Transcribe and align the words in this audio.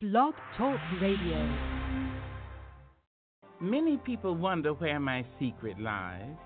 Blog 0.00 0.34
Talk 0.56 0.78
Radio. 1.02 1.58
Many 3.60 3.96
people 3.96 4.36
wonder 4.36 4.72
where 4.74 5.00
my 5.00 5.26
secret 5.40 5.76
lies. 5.80 6.36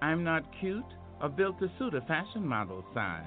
I'm 0.00 0.22
not 0.22 0.44
cute 0.60 0.84
or 1.20 1.28
built 1.28 1.58
to 1.58 1.70
suit 1.80 1.94
a 1.94 2.00
fashion 2.02 2.46
model 2.46 2.84
size. 2.94 3.24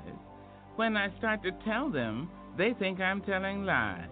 When 0.78 0.96
I 0.96 1.10
start 1.18 1.44
to 1.44 1.52
tell 1.66 1.90
them, 1.90 2.30
they 2.58 2.72
think 2.80 3.02
I'm 3.02 3.20
telling 3.20 3.66
lies. 3.66 4.08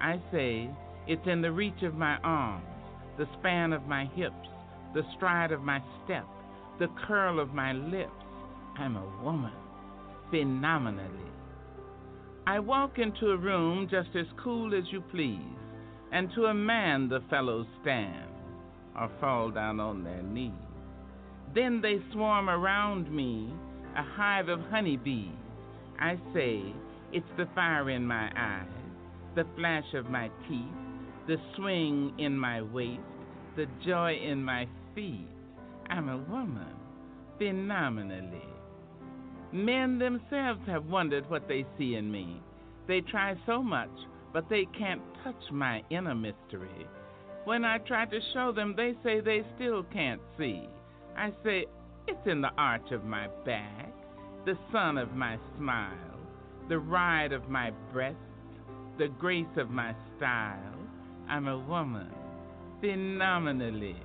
I 0.00 0.20
say 0.32 0.68
it's 1.06 1.28
in 1.28 1.40
the 1.40 1.52
reach 1.52 1.84
of 1.84 1.94
my 1.94 2.16
arms, 2.24 2.66
the 3.16 3.28
span 3.38 3.72
of 3.72 3.86
my 3.86 4.06
hips, 4.06 4.48
the 4.92 5.04
stride 5.16 5.52
of 5.52 5.60
my 5.60 5.80
step, 6.04 6.26
the 6.80 6.88
curl 7.06 7.38
of 7.38 7.54
my 7.54 7.72
lips. 7.74 8.10
I'm 8.76 8.96
a 8.96 9.22
woman, 9.22 9.54
phenomenally. 10.32 11.25
I 12.48 12.60
walk 12.60 12.98
into 12.98 13.32
a 13.32 13.36
room 13.36 13.88
just 13.90 14.10
as 14.14 14.26
cool 14.42 14.72
as 14.72 14.84
you 14.92 15.00
please, 15.10 15.40
and 16.12 16.30
to 16.36 16.44
a 16.44 16.54
man 16.54 17.08
the 17.08 17.20
fellows 17.28 17.66
stand 17.82 18.30
or 18.96 19.10
fall 19.20 19.50
down 19.50 19.80
on 19.80 20.04
their 20.04 20.22
knees. 20.22 20.52
Then 21.56 21.80
they 21.80 21.96
swarm 22.12 22.48
around 22.48 23.10
me, 23.10 23.52
a 23.96 24.02
hive 24.02 24.48
of 24.48 24.60
honeybees. 24.70 25.32
I 25.98 26.20
say, 26.32 26.62
it's 27.12 27.26
the 27.36 27.48
fire 27.52 27.90
in 27.90 28.06
my 28.06 28.30
eyes, 28.36 28.68
the 29.34 29.44
flash 29.56 29.92
of 29.94 30.08
my 30.08 30.30
teeth, 30.48 30.60
the 31.26 31.38
swing 31.56 32.14
in 32.18 32.38
my 32.38 32.62
waist, 32.62 33.00
the 33.56 33.66
joy 33.84 34.14
in 34.24 34.44
my 34.44 34.68
feet. 34.94 35.26
I'm 35.90 36.08
a 36.08 36.18
woman, 36.18 36.76
phenomenally. 37.38 38.45
Men 39.52 39.98
themselves 39.98 40.60
have 40.66 40.86
wondered 40.86 41.28
what 41.30 41.48
they 41.48 41.64
see 41.78 41.94
in 41.94 42.10
me. 42.10 42.40
They 42.86 43.00
try 43.00 43.36
so 43.46 43.62
much, 43.62 43.90
but 44.32 44.48
they 44.48 44.66
can't 44.78 45.02
touch 45.24 45.50
my 45.50 45.82
inner 45.90 46.14
mystery. 46.14 46.86
When 47.44 47.64
I 47.64 47.78
try 47.78 48.06
to 48.06 48.20
show 48.32 48.52
them, 48.52 48.74
they 48.76 48.94
say 49.02 49.20
they 49.20 49.44
still 49.54 49.84
can't 49.92 50.20
see. 50.38 50.68
I 51.16 51.32
say, 51.44 51.66
it's 52.08 52.26
in 52.26 52.40
the 52.40 52.52
arch 52.58 52.90
of 52.92 53.04
my 53.04 53.28
back, 53.44 53.92
the 54.44 54.58
sun 54.72 54.98
of 54.98 55.12
my 55.12 55.38
smile 55.56 56.16
the 56.68 56.78
ride 56.78 57.32
of 57.32 57.48
my 57.48 57.70
breast, 57.92 58.16
the 58.98 59.08
grace 59.20 59.46
of 59.56 59.70
my 59.70 59.94
style. 60.16 60.74
I'm 61.28 61.46
a 61.48 61.58
woman, 61.58 62.12
phenomenally. 62.80 63.96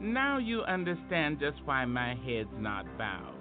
Now 0.00 0.38
you 0.38 0.62
understand 0.62 1.38
just 1.38 1.58
why 1.64 1.84
my 1.84 2.16
head's 2.26 2.48
not 2.58 2.86
bowed. 2.98 3.34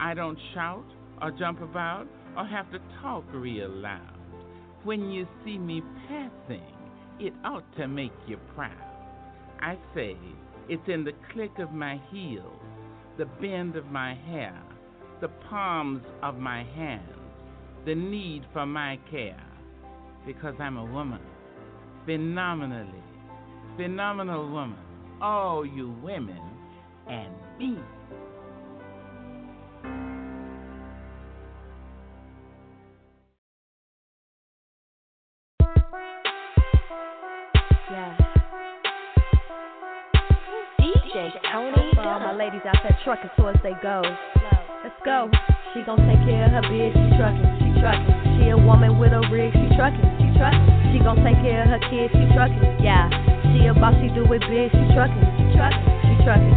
I 0.00 0.14
don't 0.14 0.38
shout 0.54 0.86
or 1.20 1.30
jump 1.30 1.60
about 1.60 2.06
or 2.36 2.46
have 2.46 2.70
to 2.72 2.78
talk 3.02 3.24
real 3.32 3.70
loud. 3.70 4.14
When 4.84 5.10
you 5.10 5.26
see 5.44 5.58
me 5.58 5.82
passing, 6.06 6.74
it 7.18 7.32
ought 7.44 7.64
to 7.76 7.88
make 7.88 8.12
you 8.26 8.38
proud. 8.54 8.72
I 9.60 9.76
say 9.94 10.16
it's 10.68 10.88
in 10.88 11.04
the 11.04 11.12
click 11.32 11.58
of 11.58 11.72
my 11.72 12.00
heels, 12.10 12.62
the 13.16 13.26
bend 13.26 13.76
of 13.76 13.86
my 13.86 14.14
hair, 14.14 14.56
the 15.20 15.28
palms 15.48 16.04
of 16.22 16.36
my 16.36 16.62
hands 16.76 17.18
the 17.88 17.94
need 17.94 18.44
for 18.52 18.66
my 18.66 18.98
care 19.10 19.42
because 20.26 20.54
I'm 20.58 20.76
a 20.76 20.84
woman. 20.84 21.20
Phenomenally, 22.04 23.02
phenomenal 23.78 24.50
woman. 24.50 24.78
All 25.22 25.64
you 25.64 25.94
women 26.02 26.40
and 27.08 27.32
me. 27.58 27.78
Ladies 42.48 42.64
out 42.64 42.80
there 42.82 42.96
trucking 43.04 43.28
towards 43.36 43.60
they 43.62 43.76
go. 43.82 44.00
Let's 44.80 44.96
go. 45.04 45.28
She 45.74 45.84
gon' 45.84 46.00
take 46.08 46.16
care 46.24 46.48
of 46.48 46.56
her 46.56 46.64
biz, 46.64 46.96
she 46.96 47.12
truckin', 47.20 47.44
she 47.60 47.68
truckin'. 47.76 48.40
She 48.40 48.48
a 48.48 48.56
woman 48.56 48.96
with 48.96 49.12
a 49.12 49.20
rig, 49.28 49.52
she 49.52 49.68
truckin', 49.76 50.00
she 50.16 50.32
truckin'. 50.32 50.64
She 50.88 50.96
gon' 51.04 51.20
take 51.20 51.36
care 51.44 51.68
of 51.68 51.76
her 51.76 51.82
kids, 51.92 52.08
she 52.08 52.24
truckin', 52.32 52.80
yeah. 52.80 53.12
She 53.52 53.68
a 53.68 53.76
boss, 53.76 53.92
she 54.00 54.08
do 54.16 54.24
it 54.32 54.40
big, 54.48 54.72
she 54.72 54.84
truckin', 54.96 55.28
she 55.36 55.44
truckin', 55.60 55.84
she 56.08 56.14
truckin', 56.24 56.56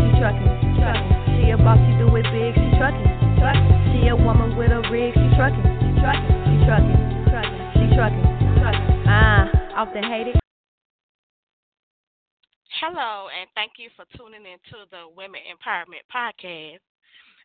she 0.00 0.08
truckin', 0.16 0.48
she 0.64 0.68
truckin'. 0.80 1.04
She 1.28 1.44
a 1.52 1.56
boss, 1.60 1.76
she 1.76 1.92
do 2.00 2.08
it 2.16 2.24
big, 2.32 2.56
she 2.56 2.68
truckin', 2.80 3.04
she 3.04 3.28
truckin'. 3.36 3.68
She 3.92 4.08
a 4.08 4.16
woman 4.16 4.56
with 4.56 4.72
a 4.72 4.80
rig, 4.88 5.12
she 5.12 5.28
truckin', 5.36 5.60
she 5.60 5.92
truckin', 6.00 6.40
she 6.48 6.56
truckin', 6.64 7.52
she 7.76 7.84
truckin', 7.92 8.24
ah, 9.12 9.44
often 9.76 10.08
hated. 10.08 10.41
Hello, 12.82 13.30
and 13.30 13.46
thank 13.54 13.78
you 13.78 13.94
for 13.94 14.02
tuning 14.18 14.42
in 14.42 14.58
to 14.74 14.90
the 14.90 15.06
Women 15.14 15.38
Empowerment 15.46 16.02
Podcast. 16.10 16.82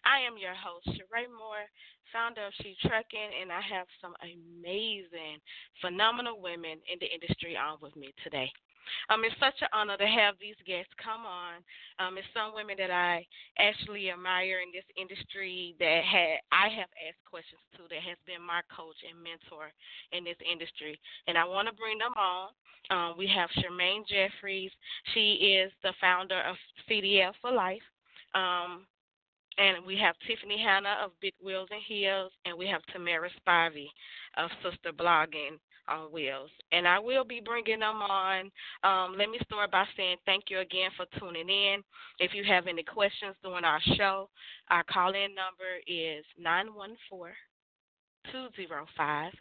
I 0.01 0.25
am 0.25 0.33
your 0.33 0.57
host, 0.57 0.89
Sheree 0.97 1.29
Moore, 1.29 1.69
founder 2.09 2.49
of 2.49 2.57
She 2.57 2.73
Trucking, 2.81 3.37
and 3.37 3.53
I 3.53 3.61
have 3.61 3.85
some 4.01 4.17
amazing, 4.25 5.37
phenomenal 5.77 6.41
women 6.41 6.81
in 6.89 6.97
the 6.97 7.05
industry 7.05 7.53
on 7.53 7.77
with 7.85 7.93
me 7.93 8.17
today. 8.25 8.49
Um, 9.09 9.23
it's 9.23 9.35
such 9.39 9.59
an 9.61 9.71
honor 9.73 9.97
to 9.97 10.07
have 10.07 10.35
these 10.39 10.57
guests 10.65 10.91
come 11.01 11.25
on. 11.25 11.63
Um, 11.99 12.17
it's 12.17 12.27
some 12.33 12.53
women 12.53 12.75
that 12.77 12.91
I 12.91 13.25
actually 13.57 14.09
admire 14.11 14.61
in 14.61 14.69
this 14.71 14.87
industry 14.95 15.75
that 15.79 16.01
had 16.05 16.43
I 16.51 16.69
have 16.69 16.91
asked 17.01 17.23
questions 17.25 17.61
to 17.77 17.89
that 17.89 18.03
has 18.03 18.19
been 18.25 18.43
my 18.43 18.61
coach 18.69 18.97
and 19.05 19.17
mentor 19.19 19.73
in 20.11 20.23
this 20.23 20.39
industry, 20.43 20.99
and 21.27 21.37
I 21.37 21.45
want 21.45 21.67
to 21.67 21.75
bring 21.75 21.97
them 21.97 22.15
on. 22.17 22.53
Um, 22.89 23.17
we 23.17 23.27
have 23.27 23.49
Charmaine 23.59 24.07
Jeffers. 24.07 24.71
She 25.13 25.59
is 25.59 25.71
the 25.83 25.93
founder 25.99 26.39
of 26.47 26.55
CDL 26.87 27.33
for 27.41 27.51
Life. 27.51 27.83
Um, 28.35 28.85
and 29.57 29.85
we 29.85 29.97
have 29.97 30.15
Tiffany 30.27 30.61
Hanna 30.61 30.97
of 31.03 31.11
Big 31.19 31.33
Wheels 31.43 31.69
and 31.71 31.81
Heels, 31.87 32.31
and 32.45 32.57
we 32.57 32.67
have 32.67 32.81
Tamara 32.93 33.29
Spivey 33.41 33.87
of 34.37 34.51
Sista 34.63 34.93
Blogging 34.93 35.57
on 35.87 36.11
Wheels. 36.11 36.49
And 36.71 36.87
I 36.87 36.99
will 36.99 37.23
be 37.23 37.41
bringing 37.43 37.79
them 37.79 38.01
on. 38.01 38.51
Um, 38.83 39.15
let 39.17 39.29
me 39.29 39.39
start 39.43 39.71
by 39.71 39.85
saying 39.95 40.17
thank 40.25 40.45
you 40.49 40.59
again 40.59 40.91
for 40.95 41.05
tuning 41.19 41.49
in. 41.49 41.83
If 42.19 42.33
you 42.33 42.43
have 42.43 42.67
any 42.67 42.83
questions 42.83 43.35
during 43.43 43.63
our 43.63 43.81
show, 43.95 44.29
our 44.69 44.83
call 44.83 45.09
in 45.09 45.33
number 45.35 45.79
is 45.87 46.25
914 46.37 47.33
205 48.31 49.33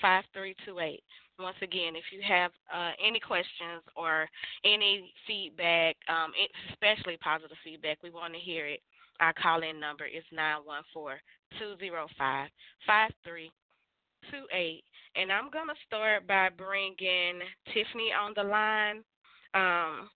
5328. 0.00 1.02
Once 1.38 1.56
again, 1.62 1.96
if 1.96 2.04
you 2.12 2.20
have 2.26 2.50
uh, 2.72 2.92
any 3.04 3.18
questions 3.18 3.82
or 3.96 4.28
any 4.64 5.12
feedback, 5.26 5.96
um, 6.08 6.32
especially 6.70 7.16
positive 7.18 7.56
feedback, 7.64 7.98
we 8.02 8.10
want 8.10 8.32
to 8.32 8.38
hear 8.38 8.66
it. 8.66 8.80
Our 9.20 9.32
call 9.34 9.62
in 9.62 9.78
number 9.80 10.04
is 10.04 10.24
914 10.32 11.18
205 11.58 12.48
5328. 12.86 14.84
And 15.14 15.30
I'm 15.30 15.50
going 15.50 15.68
to 15.68 15.76
start 15.86 16.26
by 16.26 16.48
bringing 16.48 17.44
Tiffany 17.68 18.16
on 18.16 18.32
the 18.34 18.42
line 18.42 19.04
um, 19.52 20.08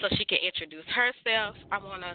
so 0.00 0.08
she 0.16 0.24
can 0.26 0.38
introduce 0.44 0.84
herself. 0.92 1.56
I 1.72 1.78
want 1.78 2.02
to 2.02 2.14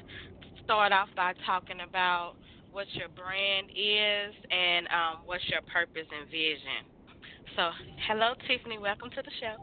start 0.63 0.91
off 0.91 1.09
by 1.15 1.33
talking 1.45 1.81
about 1.81 2.33
what 2.69 2.85
your 2.93 3.09
brand 3.09 3.73
is 3.73 4.35
and 4.51 4.85
um, 4.93 5.25
what's 5.25 5.47
your 5.49 5.61
purpose 5.65 6.05
and 6.13 6.29
vision. 6.29 6.85
So, 7.55 7.71
hello, 8.07 8.33
Tiffany. 8.45 8.77
Welcome 8.77 9.09
to 9.09 9.23
the 9.25 9.31
show. 9.41 9.55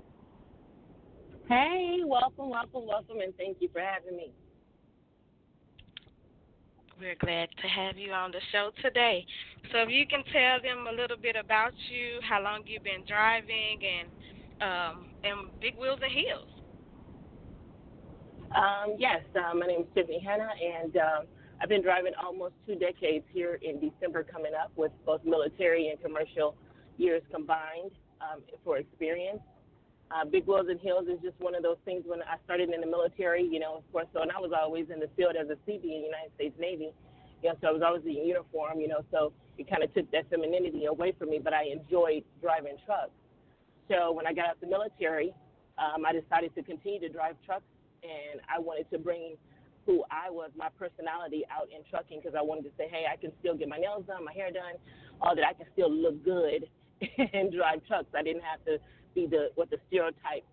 Hey, 1.49 2.00
welcome, 2.05 2.50
welcome, 2.50 2.87
welcome, 2.87 3.21
and 3.21 3.37
thank 3.37 3.59
you 3.61 3.69
for 3.73 3.81
having 3.81 4.17
me. 4.17 4.33
We're 6.99 7.17
glad 7.17 7.49
to 7.61 7.69
have 7.69 7.99
you 7.99 8.12
on 8.12 8.31
the 8.31 8.41
show 8.50 8.71
today. 8.83 9.27
So, 9.70 9.79
if 9.79 9.91
you 9.91 10.06
can 10.06 10.25
tell 10.32 10.61
them 10.61 10.87
a 10.88 10.93
little 10.93 11.17
bit 11.17 11.37
about 11.37 11.73
you, 11.88 12.20
how 12.29 12.43
long 12.43 12.62
you've 12.67 12.82
been 12.82 13.05
driving, 13.06 13.79
and 13.81 14.09
um, 14.61 15.06
and 15.25 15.49
Big 15.61 15.76
Wheels 15.76 16.00
and 16.03 16.12
Heels. 16.12 16.49
Um, 18.55 18.97
yes, 18.99 19.23
uh, 19.35 19.55
my 19.55 19.67
name 19.67 19.82
is 19.82 19.87
Tiffany 19.94 20.20
Hanna, 20.20 20.49
and 20.61 20.97
um, 20.97 21.23
I've 21.61 21.69
been 21.69 21.82
driving 21.82 22.12
almost 22.23 22.55
two 22.67 22.75
decades 22.75 23.25
here 23.32 23.59
in 23.62 23.81
December 23.81 24.25
coming 24.25 24.53
up 24.53 24.73
with 24.76 24.93
both 25.06 25.25
military 25.25 25.88
and 25.88 26.00
commercial 26.03 26.55
years 26.99 27.23
combined 27.32 27.93
um, 28.20 28.43
for 28.64 28.79
experience. 28.79 29.41
Uh, 30.11 30.26
Big 30.26 30.47
Wheels 30.47 30.67
and 30.69 30.79
Heels 30.81 31.06
is 31.09 31.19
just 31.23 31.41
one 31.41 31.55
of 31.55 31.62
those 31.62 31.79
things 31.87 32.03
when 32.05 32.20
I 32.23 32.37
started 32.44 32.69
in 32.69 32.81
the 32.82 32.87
military, 32.87 33.43
you 33.43 33.59
know, 33.59 33.76
of 33.76 33.93
course, 33.93 34.06
so 34.12 34.20
and 34.20 34.31
I 34.31 34.38
was 34.38 34.53
always 34.53 34.87
in 34.93 35.00
the 35.00 35.09
field 35.17 35.35
as 35.41 35.49
a 35.49 35.56
Seabee 35.64 35.97
in 35.97 36.05
the 36.05 36.11
United 36.12 36.35
States 36.35 36.55
Navy, 36.61 36.93
you 37.43 37.49
know, 37.50 37.56
so 37.61 37.69
I 37.69 37.73
was 37.73 37.83
always 37.85 38.05
in 38.05 38.25
uniform, 38.27 38.81
you 38.81 38.89
know, 38.89 39.05
so 39.11 39.33
it 39.59 39.69
kind 39.69 39.83
of 39.83 39.93
took 39.94 40.11
that 40.12 40.31
femininity 40.31 40.87
away 40.87 41.12
from 41.19 41.31
me, 41.31 41.41
but 41.43 41.53
I 41.53 41.65
enjoyed 41.65 42.25
driving 42.41 42.77
trucks. 42.87 43.11
So 43.89 44.12
when 44.12 44.27
I 44.27 44.33
got 44.33 44.47
out 44.47 44.55
of 44.55 44.61
the 44.61 44.69
military, 44.69 45.35
um, 45.79 46.06
I 46.06 46.12
decided 46.12 46.55
to 46.55 46.62
continue 46.62 47.00
to 47.00 47.09
drive 47.09 47.37
trucks, 47.44 47.67
and 48.03 48.41
I 48.49 48.59
wanted 48.59 48.89
to 48.91 48.99
bring 48.99 49.37
who 49.87 50.05
I 50.11 50.31
was, 50.31 50.50
my 50.56 50.69
personality 50.79 51.43
out 51.50 51.69
in 51.75 51.83
trucking 51.91 52.21
because 52.23 52.37
I 52.39 52.43
wanted 52.43 52.65
to 52.65 52.71
say, 52.79 52.87
hey, 52.89 53.05
I 53.11 53.17
can 53.17 53.33
still 53.41 53.56
get 53.56 53.69
my 53.69 53.79
nails 53.79 54.05
done, 54.06 54.25
my 54.25 54.33
hair 54.33 54.50
done, 54.53 54.79
all 55.21 55.35
that. 55.35 55.45
I 55.45 55.53
can 55.53 55.67
still 55.73 55.91
look 55.91 56.25
good 56.25 56.69
and 57.33 57.53
drive 57.53 57.85
trucks. 57.87 58.06
I 58.17 58.23
didn't 58.23 58.43
have 58.43 58.65
to 58.67 58.79
be 59.15 59.27
the 59.27 59.50
what 59.56 59.71
the 59.71 59.79
stereotype, 59.88 60.47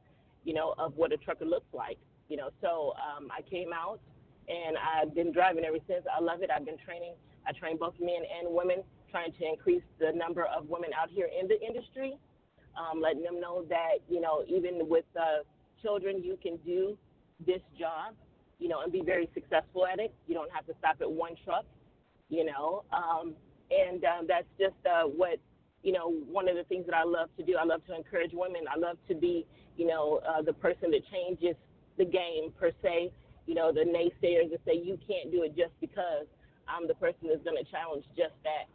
you 0.44 0.54
know, 0.54 0.74
of 0.78 0.98
what 0.98 1.14
a 1.14 1.18
trucker 1.18 1.46
looks 1.46 1.72
like. 1.74 1.98
You 2.28 2.38
know, 2.38 2.50
so 2.62 2.94
um, 2.98 3.30
I 3.32 3.42
came 3.42 3.72
out 3.74 4.00
and 4.50 4.76
I've 4.78 5.14
been 5.14 5.32
driving 5.32 5.64
ever 5.64 5.78
since. 5.88 6.04
I 6.10 6.22
love 6.22 6.42
it. 6.42 6.50
I've 6.50 6.66
been 6.66 6.78
training. 6.78 7.14
I 7.48 7.52
train 7.54 7.78
both 7.78 7.94
men 8.00 8.22
and 8.40 8.54
women, 8.54 8.84
trying 9.12 9.32
to 9.34 9.46
increase 9.48 9.84
the 10.00 10.12
number 10.14 10.46
of 10.46 10.68
women 10.68 10.90
out 11.00 11.10
here 11.10 11.30
in 11.30 11.48
the 11.48 11.60
industry, 11.62 12.18
um, 12.78 13.02
letting 13.02 13.24
them 13.24 13.40
know 13.40 13.64
that 13.70 14.00
you 14.10 14.22
know 14.22 14.44
even 14.48 14.90
with 14.90 15.06
uh, 15.16 15.44
children 15.82 16.24
you 16.24 16.38
can 16.42 16.58
do 16.66 16.98
this 17.46 17.62
job, 17.80 18.14
you 18.60 18.68
know, 18.68 18.82
and 18.82 18.92
be 18.92 19.02
very 19.02 19.30
successful 19.34 19.86
at 19.86 20.00
it. 20.00 20.14
You 20.28 20.36
don't 20.36 20.52
have 20.52 20.66
to 20.68 20.74
stop 20.80 20.98
at 21.02 21.10
one 21.10 21.36
truck, 21.46 21.66
you 22.30 22.44
know, 22.44 22.84
um, 22.92 23.34
and 23.72 24.04
um, 24.04 24.26
that's 24.28 24.48
just 24.60 24.76
uh, 24.86 25.04
what 25.04 25.40
you 25.84 25.94
know, 25.94 26.12
one 26.30 26.50
of 26.50 26.56
the 26.56 26.64
things 26.64 26.86
that 26.88 26.96
I 26.96 27.04
love 27.04 27.30
to 27.38 27.44
do. 27.44 27.56
I 27.56 27.64
love 27.64 27.86
to 27.88 27.96
encourage 27.96 28.32
women. 28.34 28.64
I 28.74 28.78
love 28.78 28.98
to 29.08 29.16
be, 29.16 29.46
you 29.78 29.88
know, 29.88 30.20
uh, 30.28 30.42
the 30.42 30.54
person 30.54 30.92
that 30.92 31.02
changes 31.12 31.56
the 31.98 32.06
game 32.06 32.52
per 32.60 32.72
se. 32.82 33.12
You 33.50 33.58
know, 33.58 33.74
the 33.74 33.82
naysayers 33.82 34.54
that 34.54 34.62
say 34.62 34.78
you 34.78 34.94
can't 35.10 35.34
do 35.34 35.42
it 35.42 35.58
just 35.58 35.74
because 35.82 36.30
I'm 36.70 36.86
the 36.86 36.94
person 36.94 37.34
that's 37.34 37.42
going 37.42 37.58
to 37.58 37.66
challenge 37.74 38.06
just 38.14 38.38
that. 38.46 38.70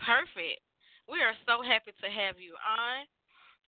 Perfect. 0.00 0.64
We 1.12 1.20
are 1.20 1.36
so 1.44 1.60
happy 1.60 1.92
to 1.92 2.08
have 2.08 2.40
you 2.40 2.56
on. 2.56 3.04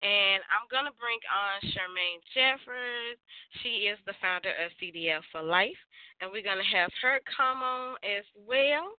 And 0.06 0.46
I'm 0.54 0.70
going 0.70 0.86
to 0.86 0.94
bring 1.02 1.18
on 1.26 1.58
Charmaine 1.74 2.22
Jeffers. 2.38 3.18
She 3.66 3.90
is 3.90 3.98
the 4.06 4.14
founder 4.22 4.54
of 4.62 4.70
CDL 4.78 5.26
for 5.34 5.42
Life. 5.42 5.82
And 6.22 6.30
we're 6.30 6.46
going 6.46 6.62
to 6.62 6.78
have 6.78 6.94
her 7.02 7.18
come 7.26 7.66
on 7.66 7.98
as 8.06 8.30
well. 8.46 8.94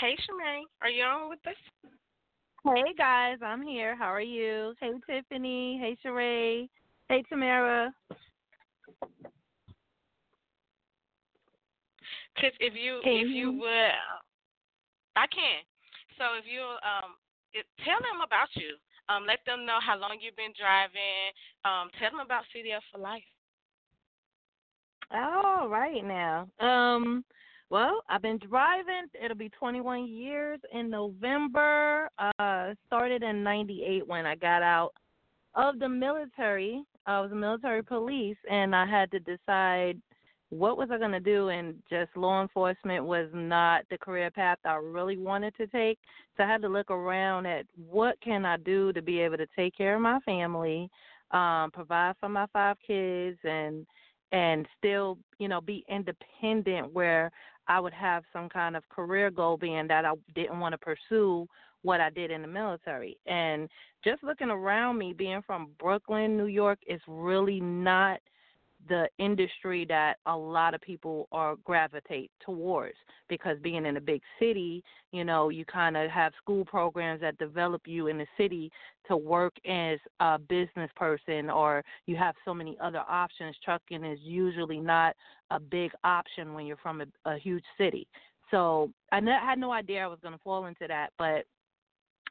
Hey, 0.00 0.16
Charmaine, 0.24 0.64
are 0.80 0.88
you 0.88 1.04
on 1.04 1.28
with 1.28 1.44
us? 1.44 1.60
Hey, 2.66 2.94
guys, 2.96 3.36
I'm 3.44 3.60
here. 3.60 3.94
How 3.94 4.06
are 4.06 4.22
you? 4.22 4.72
Hey, 4.80 4.92
Tiffany. 5.06 5.76
Hey, 5.78 5.98
Sheree. 6.02 6.70
Hey, 7.10 7.22
Tamara. 7.28 7.92
Cause 12.40 12.52
if 12.60 12.72
you 12.74 13.00
if 13.04 13.28
you 13.28 13.52
would, 13.52 13.92
I 15.14 15.26
can. 15.26 15.60
So 16.16 16.24
if 16.38 16.46
you 16.50 16.62
um, 16.62 17.12
it, 17.52 17.66
tell 17.84 17.98
them 18.00 18.24
about 18.26 18.48
you. 18.54 18.76
Um, 19.10 19.24
let 19.26 19.40
them 19.44 19.66
know 19.66 19.78
how 19.84 19.98
long 19.98 20.16
you've 20.20 20.34
been 20.34 20.54
driving. 20.58 21.36
Um, 21.66 21.90
tell 22.00 22.10
them 22.10 22.20
about 22.24 22.44
CDL 22.48 22.80
for 22.90 22.98
Life. 22.98 23.22
All 25.12 25.68
right 25.68 26.02
now. 26.02 26.48
Um, 26.60 27.24
well, 27.70 28.02
I've 28.08 28.22
been 28.22 28.38
driving. 28.38 29.06
It'll 29.22 29.36
be 29.36 29.48
21 29.50 30.06
years 30.06 30.60
in 30.72 30.90
November. 30.90 32.08
Uh, 32.18 32.74
started 32.86 33.22
in 33.22 33.42
'98 33.42 34.06
when 34.06 34.26
I 34.26 34.36
got 34.36 34.62
out 34.62 34.92
of 35.54 35.78
the 35.78 35.88
military. 35.88 36.84
I 37.06 37.20
was 37.20 37.30
military 37.32 37.82
police, 37.82 38.36
and 38.50 38.74
I 38.74 38.86
had 38.86 39.10
to 39.12 39.20
decide 39.20 40.00
what 40.50 40.76
was 40.76 40.88
I 40.92 40.98
going 40.98 41.12
to 41.12 41.20
do? 41.20 41.48
And 41.48 41.74
just 41.90 42.16
law 42.16 42.40
enforcement 42.40 43.04
was 43.04 43.28
not 43.32 43.84
the 43.90 43.98
career 43.98 44.30
path 44.30 44.58
I 44.64 44.74
really 44.74 45.16
wanted 45.16 45.56
to 45.56 45.66
take. 45.66 45.98
So 46.36 46.44
I 46.44 46.46
had 46.46 46.62
to 46.62 46.68
look 46.68 46.90
around 46.90 47.46
at 47.46 47.66
what 47.88 48.20
can 48.20 48.44
I 48.44 48.56
do 48.58 48.92
to 48.92 49.02
be 49.02 49.20
able 49.20 49.38
to 49.38 49.46
take 49.56 49.76
care 49.76 49.96
of 49.96 50.02
my 50.02 50.20
family, 50.20 50.88
um, 51.32 51.70
provide 51.72 52.14
for 52.20 52.28
my 52.28 52.46
five 52.52 52.76
kids, 52.86 53.38
and 53.44 53.86
and 54.32 54.66
still, 54.78 55.16
you 55.38 55.46
know, 55.46 55.60
be 55.60 55.84
independent 55.88 56.92
where 56.92 57.30
I 57.68 57.80
would 57.80 57.94
have 57.94 58.24
some 58.32 58.48
kind 58.48 58.76
of 58.76 58.88
career 58.88 59.30
goal 59.30 59.56
being 59.56 59.86
that 59.88 60.04
I 60.04 60.12
didn't 60.34 60.60
want 60.60 60.72
to 60.72 60.78
pursue 60.78 61.46
what 61.82 62.00
I 62.00 62.10
did 62.10 62.30
in 62.30 62.42
the 62.42 62.48
military. 62.48 63.18
And 63.26 63.68
just 64.02 64.22
looking 64.22 64.50
around 64.50 64.98
me, 64.98 65.12
being 65.12 65.42
from 65.46 65.70
Brooklyn, 65.78 66.36
New 66.36 66.46
York, 66.46 66.78
is 66.86 67.00
really 67.06 67.60
not– 67.60 68.20
the 68.88 69.08
industry 69.18 69.84
that 69.88 70.16
a 70.26 70.36
lot 70.36 70.74
of 70.74 70.80
people 70.80 71.28
are 71.32 71.56
gravitate 71.64 72.30
towards 72.44 72.96
because 73.28 73.58
being 73.62 73.86
in 73.86 73.96
a 73.96 74.00
big 74.00 74.20
city, 74.38 74.82
you 75.12 75.24
know, 75.24 75.48
you 75.48 75.64
kind 75.64 75.96
of 75.96 76.10
have 76.10 76.32
school 76.40 76.64
programs 76.64 77.20
that 77.20 77.38
develop 77.38 77.82
you 77.86 78.08
in 78.08 78.18
the 78.18 78.26
city 78.36 78.70
to 79.08 79.16
work 79.16 79.54
as 79.66 79.98
a 80.20 80.38
business 80.38 80.90
person 80.96 81.50
or 81.50 81.82
you 82.06 82.16
have 82.16 82.34
so 82.44 82.52
many 82.52 82.76
other 82.82 83.02
options. 83.08 83.56
Trucking 83.64 84.04
is 84.04 84.18
usually 84.22 84.80
not 84.80 85.14
a 85.50 85.60
big 85.60 85.92
option 86.04 86.54
when 86.54 86.66
you're 86.66 86.76
from 86.78 87.00
a, 87.00 87.06
a 87.30 87.38
huge 87.38 87.64
city. 87.78 88.06
So 88.50 88.90
I 89.12 89.20
had 89.20 89.58
no 89.58 89.72
idea 89.72 90.04
I 90.04 90.06
was 90.06 90.18
going 90.22 90.34
to 90.34 90.40
fall 90.42 90.66
into 90.66 90.86
that, 90.88 91.10
but 91.18 91.44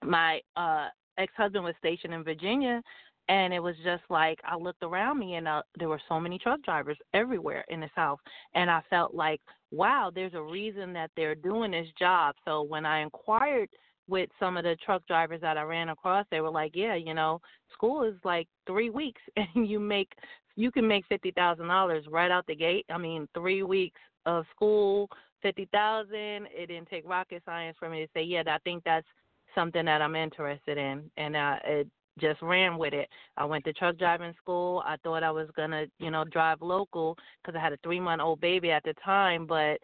my 0.04 0.42
uh 0.56 0.90
ex-husband 1.18 1.64
was 1.64 1.76
stationed 1.80 2.14
in 2.14 2.24
Virginia 2.24 2.82
and 3.30 3.54
it 3.54 3.60
was 3.60 3.76
just 3.84 4.04
like 4.10 4.40
I 4.44 4.56
looked 4.56 4.84
around 4.84 5.20
me 5.20 5.36
and 5.36 5.48
uh, 5.48 5.62
there 5.78 5.90
were 5.90 6.02
so 6.10 6.20
many 6.20 6.38
truck 6.38 6.62
drivers 6.64 6.98
everywhere 7.14 7.64
in 7.70 7.80
the 7.80 7.90
South, 7.96 8.20
and 8.54 8.70
I 8.70 8.82
felt 8.90 9.14
like, 9.14 9.42
wow, 9.72 10.12
there's 10.14 10.34
a 10.34 10.42
reason 10.42 10.94
that 10.94 11.12
they're 11.16 11.36
doing 11.36 11.72
this 11.72 11.88
job. 11.98 12.36
So 12.46 12.62
when 12.62 12.86
I 12.86 13.02
inquired 13.02 13.70
with 14.08 14.30
some 14.40 14.58
of 14.58 14.64
the 14.64 14.76
truck 14.86 15.06
drivers 15.08 15.42
that 15.42 15.58
I 15.58 15.64
ran 15.64 15.90
across, 15.90 16.26
they 16.30 16.42
were 16.42 16.52
like, 16.52 16.72
yeah, 16.76 16.96
you 16.96 17.14
know, 17.14 17.40
school 17.74 18.04
is 18.04 18.16
like 18.24 18.48
three 18.68 18.90
weeks, 18.90 19.22
and 19.36 19.68
you 19.68 19.80
make 19.80 20.12
you 20.56 20.72
can 20.72 20.88
make 20.88 21.06
fifty 21.08 21.32
thousand 21.32 21.68
dollars 21.68 22.06
right 22.10 22.32
out 22.32 22.46
the 22.48 22.56
gate. 22.56 22.86
I 22.90 22.98
mean, 22.98 23.28
three 23.34 23.64
weeks 23.64 24.00
of 24.26 24.46
school, 24.56 25.10
fifty 25.42 25.68
thousand. 25.72 26.48
It 26.54 26.68
didn't 26.68 26.90
take 26.90 27.08
rocket 27.08 27.42
science 27.46 27.78
for 27.80 27.90
me 27.90 28.02
to 28.04 28.12
say, 28.14 28.24
yeah, 28.24 28.44
I 28.48 28.58
think 28.60 28.84
that's 28.84 29.08
something 29.56 29.86
that 29.86 30.02
I'm 30.02 30.16
interested 30.16 30.78
in, 30.78 31.10
and 31.18 31.36
uh, 31.36 31.56
it 31.64 31.88
just 32.20 32.42
ran 32.42 32.78
with 32.78 32.94
it. 32.94 33.10
I 33.38 33.46
went 33.46 33.64
to 33.66 33.74
truck 33.74 33.98
driving 33.98 34.34
school. 34.42 34.84
I 34.86 34.98
thought 35.04 35.24
I 35.24 35.32
was 35.32 35.50
gonna, 35.56 35.86
you 36.00 36.12
know, 36.12 36.24
drive 36.24 36.62
local 36.62 37.18
because 37.42 37.58
I 37.58 37.64
had 37.64 37.74
a 37.74 37.78
three 37.84 38.00
month 38.00 38.22
old 38.22 38.42
baby 38.42 38.72
at 38.72 38.84
the 38.84 38.94
time, 39.04 39.46
but 39.46 39.80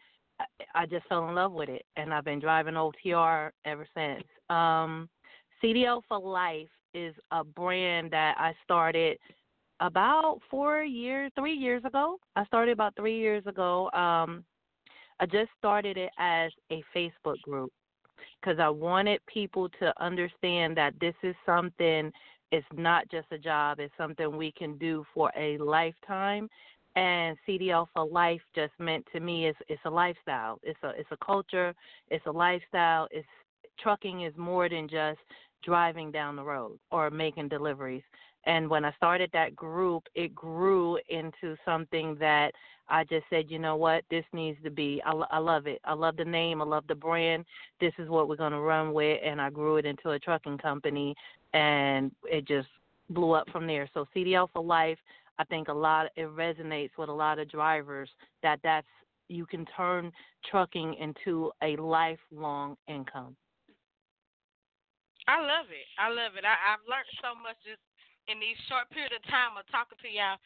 I, 0.74 0.86
just 0.86 1.08
fell 1.08 1.28
in 1.28 1.36
love 1.36 1.52
with 1.52 1.70
it, 1.70 1.86
and 1.98 2.14
I've 2.14 2.24
been 2.24 2.40
driving 2.40 2.76
OTR 2.76 3.52
ever 3.66 3.86
since. 3.94 4.24
Um, 4.50 5.10
CDL 5.62 6.02
for 6.08 6.20
Life 6.20 6.70
is 6.94 7.14
a 7.32 7.44
brand 7.44 8.12
that 8.12 8.36
I 8.38 8.54
started 8.64 9.18
about 9.82 10.40
four 10.50 10.84
years, 10.84 11.32
three 11.38 11.54
years 11.54 11.84
ago. 11.86 12.18
I 12.36 12.46
started 12.46 12.72
about 12.72 12.96
three 12.96 13.18
years 13.18 13.46
ago. 13.48 13.92
Um, 13.92 14.44
I 15.20 15.26
just 15.26 15.50
started 15.58 15.98
it 15.98 16.12
as 16.18 16.52
a 16.72 16.84
Facebook 16.96 17.42
group 17.42 17.72
because 18.42 18.60
I 18.60 18.70
wanted 18.70 19.26
people 19.26 19.70
to 19.80 19.94
understand 20.02 20.78
that 20.78 20.94
this 21.00 21.16
is 21.24 21.36
something, 21.46 22.12
it's 22.52 22.66
not 22.76 23.10
just 23.10 23.28
a 23.32 23.38
job, 23.38 23.80
it's 23.80 23.94
something 23.98 24.36
we 24.36 24.52
can 24.52 24.78
do 24.78 25.06
for 25.14 25.32
a 25.38 25.58
lifetime. 25.58 26.50
And 26.96 27.38
CDL 27.48 27.88
for 27.94 28.06
life 28.06 28.42
just 28.56 28.74
meant 28.80 29.06
to 29.14 29.20
me 29.20 29.48
is 29.48 29.56
it's 29.68 29.82
a 29.86 29.90
lifestyle. 29.90 30.60
It's 30.64 30.80
a 30.84 30.90
it's 30.90 31.12
a 31.12 31.18
culture, 31.24 31.74
it's 32.10 32.26
a 32.26 32.32
lifestyle. 32.32 33.08
It's 33.12 33.28
trucking 33.80 34.24
is 34.24 34.34
more 34.38 34.68
than 34.68 34.90
just 34.90 35.20
driving 35.64 36.12
down 36.12 36.36
the 36.36 36.44
road 36.44 36.80
or 36.92 37.10
making 37.10 37.48
deliveries. 37.48 38.04
And 38.46 38.69
when 38.69 38.86
I 38.86 38.93
started 38.93 39.29
that 39.34 39.55
group, 39.55 40.03
it 40.15 40.34
grew 40.34 40.98
into 41.10 41.58
something 41.65 42.15
that 42.19 42.51
I 42.88 43.03
just 43.03 43.25
said, 43.29 43.46
you 43.50 43.60
know 43.60 43.75
what, 43.75 44.03
this 44.10 44.25
needs 44.34 44.58
to 44.63 44.72
be. 44.72 45.01
I, 45.05 45.12
I 45.12 45.38
love 45.38 45.67
it. 45.67 45.79
I 45.84 45.93
love 45.93 46.17
the 46.17 46.25
name. 46.25 46.62
I 46.62 46.65
love 46.65 46.86
the 46.88 46.96
brand. 46.96 47.46
This 47.79 47.93
is 48.00 48.10
what 48.10 48.27
we're 48.27 48.36
going 48.36 48.53
to 48.53 48.60
run 48.60 48.93
with. 48.93 49.19
And 49.24 49.39
I 49.39 49.50
grew 49.50 49.77
it 49.77 49.86
into 49.86 50.12
a 50.12 50.19
trucking 50.19 50.58
company, 50.58 51.15
and 51.53 52.12
it 52.24 52.48
just 52.48 52.67
blew 53.10 53.34
up 53.34 53.50
from 53.51 53.67
there. 53.67 53.89
So 53.93 54.05
CDL 54.15 54.48
for 54.51 54.63
life. 54.63 54.98
I 55.38 55.43
think 55.46 55.67
a 55.67 55.74
lot. 55.74 56.08
It 56.15 56.27
resonates 56.36 56.91
with 56.98 57.10
a 57.10 57.13
lot 57.13 57.39
of 57.39 57.50
drivers 57.50 58.10
that 58.43 58.60
that's 58.63 58.88
you 59.29 59.46
can 59.46 59.65
turn 59.77 60.12
trucking 60.50 60.96
into 60.96 61.51
a 61.63 61.75
lifelong 61.77 62.75
income. 62.88 63.36
I 65.27 65.39
love 65.39 65.69
it. 65.69 65.86
I 66.01 66.10
love 66.10 66.34
it. 66.36 66.43
I, 66.43 66.74
I've 66.74 66.81
learned 66.89 67.05
so 67.22 67.38
much 67.38 67.55
just 67.63 67.79
in 68.30 68.38
these 68.38 68.58
short 68.70 68.86
period 68.94 69.12
of 69.12 69.26
time 69.26 69.58
of 69.58 69.66
talking 69.74 69.98
to 69.98 70.10
y'all. 70.10 70.38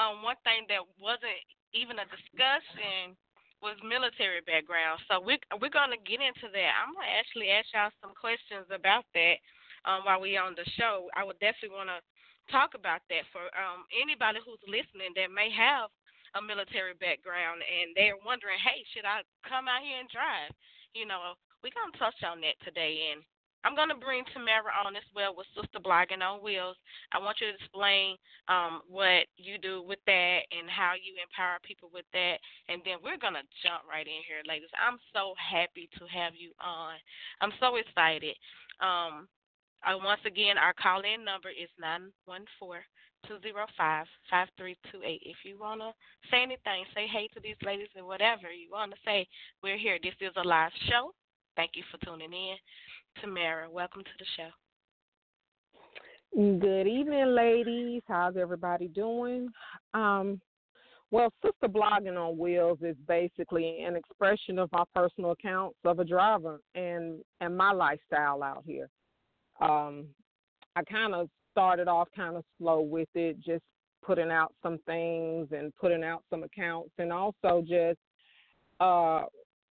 Um, 0.00 0.22
one 0.22 0.38
thing 0.46 0.64
that 0.70 0.80
wasn't 0.96 1.42
even 1.74 1.98
a 1.98 2.06
discussion 2.08 3.18
was 3.60 3.76
military 3.82 4.42
background. 4.42 5.02
So 5.10 5.22
we 5.22 5.38
we're 5.58 5.74
gonna 5.74 6.00
get 6.02 6.22
into 6.22 6.48
that. 6.50 6.70
I'm 6.78 6.94
gonna 6.94 7.10
actually 7.10 7.50
ask 7.50 7.70
y'all 7.74 7.94
some 8.02 8.14
questions 8.14 8.66
about 8.70 9.06
that 9.14 9.36
um, 9.84 10.06
while 10.06 10.22
we 10.22 10.38
on 10.38 10.54
the 10.58 10.66
show. 10.78 11.10
I 11.14 11.22
would 11.26 11.38
definitely 11.38 11.76
want 11.78 11.90
to 11.90 12.00
talk 12.50 12.74
about 12.74 13.06
that 13.10 13.26
for 13.30 13.46
um, 13.54 13.86
anybody 13.94 14.42
who's 14.42 14.62
listening 14.66 15.14
that 15.14 15.30
may 15.30 15.50
have 15.54 15.90
a 16.34 16.40
military 16.42 16.96
background 16.98 17.60
and 17.62 17.92
they're 17.94 18.18
wondering, 18.24 18.58
hey, 18.58 18.82
should 18.90 19.06
I 19.06 19.22
come 19.46 19.68
out 19.68 19.84
here 19.84 20.00
and 20.00 20.10
drive? 20.10 20.50
You 20.96 21.06
know, 21.06 21.38
we're 21.62 21.76
gonna 21.76 21.94
touch 21.94 22.18
on 22.26 22.42
that 22.42 22.58
today, 22.66 23.14
and 23.14 23.22
I'm 23.64 23.78
going 23.78 23.90
to 23.90 23.98
bring 23.98 24.26
Tamara 24.34 24.74
on 24.74 24.96
as 24.96 25.06
well 25.14 25.34
with 25.34 25.46
Sista 25.54 25.78
Blogging 25.78 26.22
on 26.22 26.42
Wheels. 26.42 26.76
I 27.14 27.18
want 27.22 27.38
you 27.38 27.46
to 27.46 27.54
explain 27.54 28.18
um, 28.50 28.82
what 28.90 29.30
you 29.38 29.58
do 29.58 29.82
with 29.86 30.02
that 30.06 30.40
and 30.50 30.66
how 30.66 30.98
you 30.98 31.14
empower 31.18 31.62
people 31.62 31.90
with 31.94 32.06
that. 32.12 32.42
And 32.68 32.82
then 32.82 32.98
we're 33.02 33.22
going 33.22 33.38
to 33.38 33.46
jump 33.62 33.86
right 33.86 34.06
in 34.06 34.20
here, 34.26 34.42
ladies. 34.46 34.72
I'm 34.74 34.98
so 35.14 35.38
happy 35.38 35.86
to 35.98 36.04
have 36.10 36.34
you 36.34 36.50
on. 36.58 36.98
I'm 37.38 37.54
so 37.62 37.78
excited. 37.78 38.34
Um, 38.82 39.30
uh, 39.86 39.98
once 39.98 40.22
again, 40.26 40.58
our 40.58 40.74
call 40.74 41.02
in 41.02 41.24
number 41.24 41.50
is 41.50 41.70
914 41.78 42.82
205 43.26 44.06
5328. 44.30 45.22
If 45.22 45.46
you 45.46 45.58
want 45.58 45.80
to 45.82 45.94
say 46.30 46.42
anything, 46.42 46.82
say 46.94 47.06
hey 47.06 47.30
to 47.34 47.40
these 47.40 47.58
ladies 47.62 47.90
and 47.94 48.06
whatever 48.06 48.50
you 48.50 48.70
want 48.70 48.90
to 48.90 48.98
say, 49.06 49.26
we're 49.62 49.78
here. 49.78 49.98
This 50.02 50.18
is 50.20 50.34
a 50.34 50.46
live 50.46 50.74
show. 50.90 51.14
Thank 51.54 51.72
you 51.74 51.82
for 51.90 51.98
tuning 52.04 52.32
in. 52.32 52.56
Tamara, 53.20 53.70
welcome 53.70 54.02
to 54.02 54.10
the 54.18 54.24
show. 54.36 54.48
Good 56.34 56.86
evening, 56.86 57.34
ladies. 57.34 58.02
How's 58.08 58.36
everybody 58.36 58.88
doing? 58.88 59.48
Um, 59.92 60.40
well, 61.10 61.30
Sista 61.44 61.68
Blogging 61.68 62.16
on 62.16 62.38
Wheels 62.38 62.78
is 62.80 62.96
basically 63.06 63.84
an 63.86 63.96
expression 63.96 64.58
of 64.58 64.70
my 64.72 64.84
personal 64.94 65.32
accounts 65.32 65.76
of 65.84 65.98
a 65.98 66.04
driver 66.04 66.60
and 66.74 67.20
and 67.42 67.54
my 67.56 67.70
lifestyle 67.70 68.42
out 68.42 68.64
here. 68.66 68.88
Um, 69.60 70.06
I 70.74 70.82
kind 70.84 71.14
of 71.14 71.28
started 71.50 71.86
off 71.86 72.08
kind 72.16 72.36
of 72.36 72.44
slow 72.58 72.80
with 72.80 73.10
it, 73.14 73.38
just 73.40 73.62
putting 74.02 74.30
out 74.30 74.54
some 74.62 74.78
things 74.86 75.48
and 75.52 75.70
putting 75.76 76.02
out 76.02 76.24
some 76.30 76.44
accounts, 76.44 76.92
and 76.98 77.12
also 77.12 77.62
just 77.68 77.98
uh, 78.80 79.24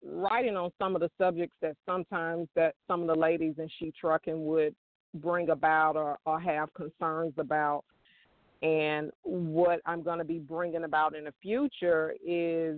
writing 0.05 0.57
on 0.57 0.71
some 0.79 0.95
of 0.95 1.01
the 1.01 1.11
subjects 1.19 1.57
that 1.61 1.77
sometimes 1.87 2.49
that 2.55 2.75
some 2.89 3.01
of 3.03 3.07
the 3.07 3.15
ladies 3.15 3.55
in 3.59 3.69
she 3.79 3.93
trucking 3.99 4.47
would 4.47 4.75
bring 5.15 5.51
about 5.51 5.97
or, 5.97 6.19
or 6.25 6.41
have 6.41 6.73
concerns 6.75 7.35
about. 7.39 7.85
And 8.63 9.11
what 9.23 9.81
i'm 9.87 10.03
going 10.03 10.19
to 10.19 10.25
be 10.25 10.39
bringing 10.39 10.85
about 10.85 11.17
in 11.17 11.25
the 11.25 11.35
future 11.41 12.15
is 12.27 12.77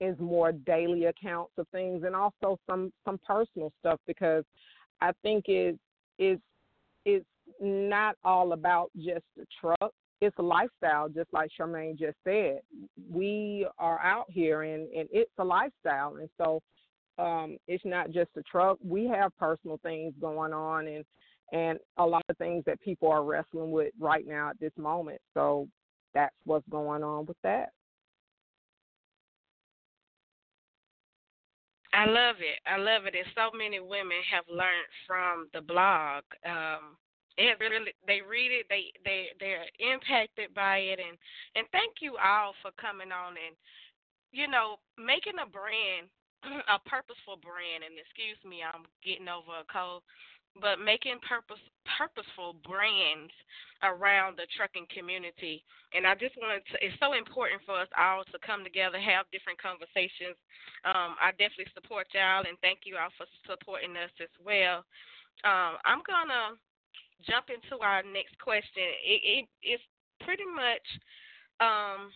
is 0.00 0.18
more 0.18 0.52
daily 0.52 1.06
accounts 1.06 1.52
of 1.56 1.66
things 1.68 2.04
and 2.04 2.14
also 2.14 2.58
some 2.68 2.92
some 3.06 3.18
personal 3.26 3.72
stuff 3.80 3.98
because 4.06 4.44
i 5.00 5.12
think 5.22 5.48
it 5.48 5.78
is 6.18 6.38
it's 7.06 7.24
not 7.58 8.16
all 8.22 8.52
about 8.52 8.90
just 8.96 9.24
the 9.36 9.46
truck 9.60 9.92
it's 10.20 10.36
a 10.38 10.42
lifestyle, 10.42 11.08
just 11.08 11.32
like 11.32 11.50
Charmaine 11.58 11.98
just 11.98 12.16
said. 12.24 12.60
We 13.10 13.66
are 13.78 14.00
out 14.00 14.26
here, 14.28 14.62
and 14.62 14.88
and 14.92 15.08
it's 15.12 15.30
a 15.38 15.44
lifestyle, 15.44 16.16
and 16.16 16.28
so 16.38 16.60
um, 17.18 17.56
it's 17.68 17.84
not 17.84 18.10
just 18.10 18.30
a 18.36 18.42
truck. 18.42 18.78
We 18.82 19.06
have 19.08 19.36
personal 19.38 19.78
things 19.82 20.14
going 20.20 20.52
on, 20.52 20.86
and 20.86 21.04
and 21.52 21.78
a 21.98 22.06
lot 22.06 22.24
of 22.28 22.36
things 22.38 22.64
that 22.66 22.80
people 22.80 23.10
are 23.10 23.24
wrestling 23.24 23.70
with 23.70 23.92
right 24.00 24.26
now 24.26 24.50
at 24.50 24.60
this 24.60 24.72
moment. 24.76 25.20
So 25.34 25.68
that's 26.14 26.34
what's 26.44 26.68
going 26.70 27.02
on 27.02 27.26
with 27.26 27.36
that. 27.42 27.70
I 31.92 32.06
love 32.06 32.36
it. 32.40 32.58
I 32.66 32.76
love 32.76 33.06
it. 33.06 33.14
And 33.14 33.26
so 33.36 33.56
many 33.56 33.78
women 33.78 34.18
have 34.32 34.44
learned 34.48 34.90
from 35.06 35.46
the 35.54 35.60
blog. 35.60 36.24
Um, 36.44 36.96
it 37.36 37.58
really 37.58 37.92
they 38.06 38.22
read 38.22 38.52
it 38.52 38.66
they 38.70 38.94
they 39.04 39.34
they're 39.40 39.66
impacted 39.78 40.54
by 40.54 40.78
it 40.78 40.98
and 41.02 41.18
and 41.56 41.66
thank 41.72 41.98
you 42.00 42.16
all 42.18 42.54
for 42.62 42.70
coming 42.78 43.10
on 43.10 43.34
and 43.34 43.54
you 44.30 44.46
know 44.46 44.78
making 44.98 45.38
a 45.42 45.48
brand 45.48 46.06
a 46.74 46.78
purposeful 46.86 47.38
brand 47.42 47.82
and 47.82 47.98
excuse 47.98 48.38
me 48.46 48.62
i'm 48.62 48.86
getting 49.02 49.26
over 49.26 49.62
a 49.62 49.66
cold 49.66 50.02
but 50.60 50.78
making 50.78 51.18
purpose 51.26 51.62
purposeful 51.98 52.54
brands 52.62 53.34
around 53.82 54.38
the 54.38 54.48
trucking 54.56 54.86
community. 54.88 55.62
And 55.92 56.06
i 56.06 56.14
just 56.14 56.38
wanted 56.38 56.62
to 56.70 56.78
it's 56.80 56.96
so 57.02 57.14
important 57.14 57.62
for 57.66 57.76
us 57.78 57.90
all 57.98 58.24
to 58.24 58.38
come 58.40 58.62
together 58.62 58.98
have 58.98 59.30
different 59.34 59.58
conversations. 59.60 60.38
Um, 60.86 61.18
i 61.18 61.34
definitely 61.34 61.70
support 61.74 62.06
y'all 62.14 62.46
and 62.46 62.58
thank 62.62 62.86
you 62.86 62.96
all 62.96 63.10
for 63.18 63.26
supporting 63.46 63.98
us 63.98 64.14
as 64.22 64.32
well. 64.38 64.86
Um, 65.42 65.76
i'm 65.82 66.02
gonna 66.06 66.54
jump 67.22 67.46
into 67.48 67.82
our 67.82 68.02
next 68.02 68.34
question. 68.42 68.86
It, 69.04 69.20
it 69.22 69.44
it's 69.62 69.86
pretty 70.20 70.46
much 70.46 70.86
um 71.60 72.10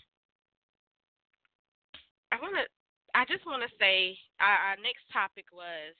I 2.32 2.36
want 2.42 2.54
to 2.58 2.66
I 3.14 3.24
just 3.24 3.46
want 3.46 3.62
to 3.62 3.72
say 3.80 4.18
our, 4.40 4.74
our 4.74 4.78
next 4.82 5.06
topic 5.12 5.48
was 5.52 5.96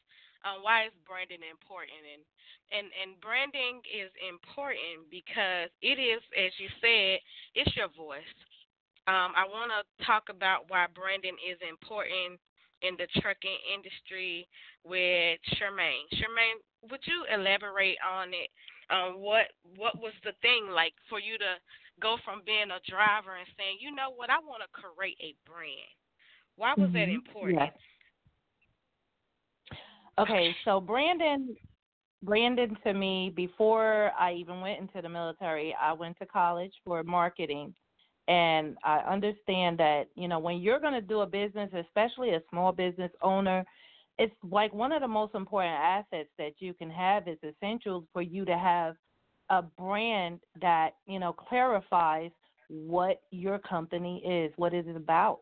um, 0.47 0.62
why 0.62 0.87
is 0.87 0.95
branding 1.07 1.43
important 1.43 1.99
and 2.05 2.23
and 2.71 2.87
and 2.95 3.19
branding 3.19 3.81
is 3.88 4.12
important 4.23 5.09
because 5.11 5.73
it 5.83 5.99
is 5.99 6.23
as 6.37 6.52
you 6.61 6.69
said 6.78 7.19
it's 7.57 7.75
your 7.75 7.90
voice 7.97 8.37
um, 9.11 9.35
i 9.35 9.43
want 9.43 9.73
to 9.73 9.83
talk 10.05 10.28
about 10.31 10.69
why 10.69 10.87
branding 10.95 11.35
is 11.43 11.59
important 11.64 12.38
in 12.83 12.95
the 12.95 13.09
trucking 13.21 13.59
industry 13.75 14.47
with 14.85 15.38
Charmaine. 15.59 16.07
Charmaine, 16.14 16.62
would 16.90 17.00
you 17.05 17.26
elaborate 17.26 17.99
on 18.07 18.28
it 18.31 18.50
what 19.16 19.47
what 19.76 20.00
was 20.00 20.12
the 20.25 20.33
thing 20.42 20.68
like 20.73 20.95
for 21.09 21.21
you 21.21 21.38
to 21.38 21.54
go 22.00 22.16
from 22.25 22.42
being 22.47 22.71
a 22.71 22.80
driver 22.88 23.37
and 23.37 23.49
saying, 23.57 23.78
you 23.80 23.95
know 23.95 24.11
what, 24.14 24.30
I 24.30 24.38
want 24.38 24.62
to 24.62 24.68
create 24.73 25.18
a 25.21 25.35
brand. 25.49 25.92
Why 26.57 26.75
was 26.76 26.88
mm-hmm. 26.88 26.95
that 26.95 27.09
important? 27.09 27.59
Yes. 27.61 27.73
Okay, 30.18 30.54
so 30.64 30.80
Brandon 30.80 31.57
Brandon 32.23 32.76
to 32.85 32.92
me 32.95 33.33
before 33.35 34.11
I 34.18 34.33
even 34.33 34.61
went 34.61 34.80
into 34.80 35.00
the 35.00 35.09
military, 35.09 35.75
I 35.80 35.92
went 35.92 36.18
to 36.18 36.26
college 36.26 36.73
for 36.85 37.02
marketing 37.04 37.75
and 38.26 38.76
I 38.85 38.99
understand 38.99 39.78
that, 39.78 40.09
you 40.14 40.28
know, 40.28 40.38
when 40.38 40.59
you're 40.59 40.80
going 40.80 40.92
to 40.92 41.00
do 41.00 41.21
a 41.21 41.26
business, 41.26 41.71
especially 41.73 42.30
a 42.30 42.42
small 42.50 42.73
business 42.73 43.11
owner, 43.23 43.64
it's 44.19 44.35
like 44.43 44.73
one 44.73 44.93
of 44.93 45.01
the 45.01 45.09
most 45.09 45.35
important 45.35 45.75
assets 45.75 46.29
that 46.39 46.55
you 46.59 46.75
can 46.75 46.91
have 46.91 47.29
is 47.29 47.39
essential 47.43 48.05
for 48.13 48.23
you 48.23 48.45
to 48.45 48.59
have 48.59 48.97
a 49.51 49.63
brand 49.63 50.41
that 50.61 50.91
you 51.07 51.19
know 51.19 51.33
clarifies 51.33 52.31
what 52.69 53.23
your 53.31 53.59
company 53.59 54.23
is, 54.27 54.53
what 54.57 54.75
it 54.75 54.87
is 54.87 54.97
about. 54.97 55.41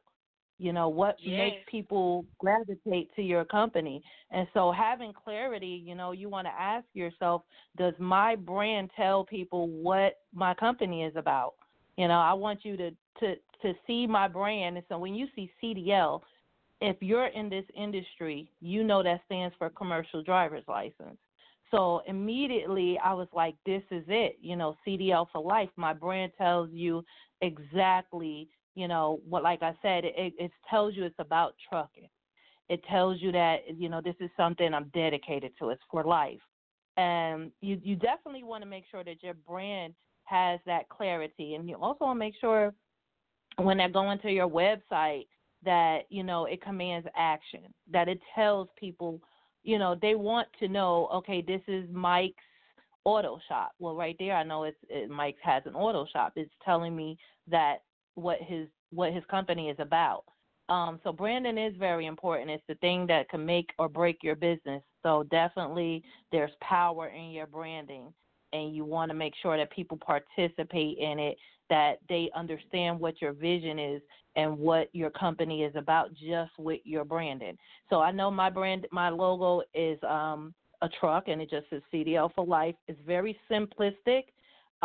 You 0.59 0.73
know 0.73 0.88
what 0.88 1.16
yes. 1.18 1.38
makes 1.38 1.56
people 1.71 2.25
gravitate 2.38 3.14
to 3.16 3.23
your 3.23 3.45
company, 3.45 4.02
and 4.30 4.47
so 4.54 4.73
having 4.73 5.12
clarity, 5.12 5.83
you 5.85 5.95
know, 5.95 6.12
you 6.12 6.28
want 6.28 6.47
to 6.47 6.52
ask 6.52 6.87
yourself, 6.95 7.42
does 7.76 7.95
my 7.99 8.37
brand 8.37 8.90
tell 8.97 9.25
people 9.25 9.68
what 9.68 10.18
my 10.35 10.54
company 10.54 11.04
is 11.04 11.14
about? 11.16 11.54
You 11.99 12.09
know, 12.09 12.21
I 12.21 12.33
want 12.33 12.61
you 12.64 12.76
to 12.78 12.90
to 13.21 13.35
to 13.62 13.75
see 13.87 14.06
my 14.06 14.28
brand, 14.28 14.76
and 14.76 14.87
so 14.88 14.99
when 14.99 15.14
you 15.14 15.26
see 15.35 15.50
CDL, 15.62 16.21
if 16.80 16.97
you're 17.00 17.28
in 17.28 17.49
this 17.49 17.64
industry, 17.75 18.50
you 18.61 18.85
know 18.85 19.02
that 19.02 19.23
stands 19.26 19.54
for 19.59 19.71
commercial 19.71 20.23
driver's 20.23 20.64
license. 20.68 21.18
So 21.71 22.02
immediately 22.06 22.99
I 23.02 23.12
was 23.12 23.28
like, 23.33 23.56
this 23.64 23.83
is 23.90 24.04
it, 24.09 24.38
you 24.40 24.56
know, 24.56 24.76
CDL 24.87 25.26
for 25.33 25.42
life. 25.42 25.68
My 25.76 25.92
brand 25.92 26.33
tells 26.38 26.71
you 26.71 27.04
exactly, 27.40 28.49
you 28.75 28.88
know, 28.88 29.21
what, 29.28 29.42
like 29.42 29.62
I 29.62 29.75
said, 29.83 30.04
it, 30.04 30.35
it 30.38 30.50
tells 30.71 30.95
you 30.95 31.04
it's 31.04 31.14
about 31.18 31.54
trucking. 31.68 32.09
It 32.68 32.83
tells 32.88 33.21
you 33.21 33.33
that, 33.33 33.61
you 33.76 33.88
know, 33.88 34.00
this 34.00 34.14
is 34.21 34.30
something 34.37 34.73
I'm 34.73 34.90
dedicated 34.95 35.52
to. 35.59 35.71
It's 35.71 35.83
for 35.90 36.04
life. 36.04 36.40
And 36.97 37.50
you, 37.61 37.80
you 37.83 37.97
definitely 37.97 38.45
want 38.45 38.62
to 38.62 38.68
make 38.68 38.85
sure 38.90 39.04
that 39.04 39.23
your 39.23 39.35
brand 39.35 39.95
has 40.25 40.61
that 40.66 40.88
clarity. 40.88 41.54
And 41.54 41.68
you 41.68 41.76
also 41.76 42.04
want 42.04 42.16
to 42.16 42.21
make 42.21 42.35
sure 42.40 42.75
when 43.56 43.78
they're 43.78 43.88
going 43.88 44.18
to 44.21 44.30
your 44.30 44.49
website 44.49 45.26
that 45.66 46.02
you 46.08 46.23
know 46.23 46.46
it 46.46 46.62
commands 46.62 47.06
action 47.14 47.61
that 47.92 48.08
it 48.08 48.18
tells 48.35 48.68
people 48.78 49.20
you 49.62 49.78
know 49.78 49.94
they 50.00 50.14
want 50.14 50.49
to 50.58 50.68
know 50.68 51.08
okay 51.12 51.42
this 51.42 51.61
is 51.68 51.85
mike's 51.92 52.42
auto 53.04 53.38
shop. 53.46 53.73
Well 53.78 53.94
right 53.94 54.16
there 54.18 54.35
i 54.35 54.42
know 54.42 54.64
it's 54.64 54.78
it, 54.88 55.11
mike 55.11 55.37
has 55.42 55.62
an 55.66 55.75
auto 55.75 56.06
shop. 56.11 56.32
It's 56.37 56.50
telling 56.64 56.96
me 56.96 57.18
that 57.49 57.82
what 58.14 58.38
his 58.40 58.68
what 58.90 59.12
his 59.12 59.25
company 59.30 59.68
is 59.68 59.76
about. 59.78 60.25
Um, 60.68 60.99
so 61.04 61.12
branding 61.12 61.58
is 61.58 61.76
very 61.78 62.06
important. 62.06 62.50
It's 62.50 62.64
the 62.66 62.75
thing 62.76 63.06
that 63.08 63.28
can 63.28 63.44
make 63.44 63.70
or 63.78 63.88
break 63.88 64.18
your 64.23 64.35
business. 64.35 64.82
So 65.04 65.25
definitely 65.30 66.02
there's 66.32 66.50
power 66.61 67.08
in 67.08 67.30
your 67.30 67.46
branding 67.46 68.12
and 68.52 68.75
you 68.75 68.85
want 68.85 69.11
to 69.11 69.14
make 69.16 69.35
sure 69.42 69.56
that 69.56 69.70
people 69.70 69.99
participate 69.99 70.99
in 70.99 71.18
it 71.18 71.37
that 71.70 71.99
they 72.08 72.30
understand 72.35 72.99
what 73.00 73.20
your 73.20 73.32
vision 73.32 73.78
is 73.78 74.02
and 74.37 74.56
what 74.58 74.88
your 74.92 75.11
company 75.11 75.64
is 75.64 75.75
about 75.76 76.12
just 76.14 76.52
with 76.58 76.80
your 76.85 77.04
branding. 77.04 77.56
So 77.90 78.00
I 78.00 78.11
know 78.11 78.30
my 78.30 78.50
brand, 78.50 78.87
my 78.92 79.08
logo 79.08 79.62
is 79.75 79.99
um, 80.02 80.54
a 80.82 80.88
truck, 81.00 81.28
and 81.28 81.40
it 81.40 81.50
just 81.50 81.68
says 81.70 81.82
CDL 81.92 82.32
for 82.35 82.44
life. 82.44 82.75
It's 82.87 83.00
very 83.06 83.38
simplistic, 83.50 84.25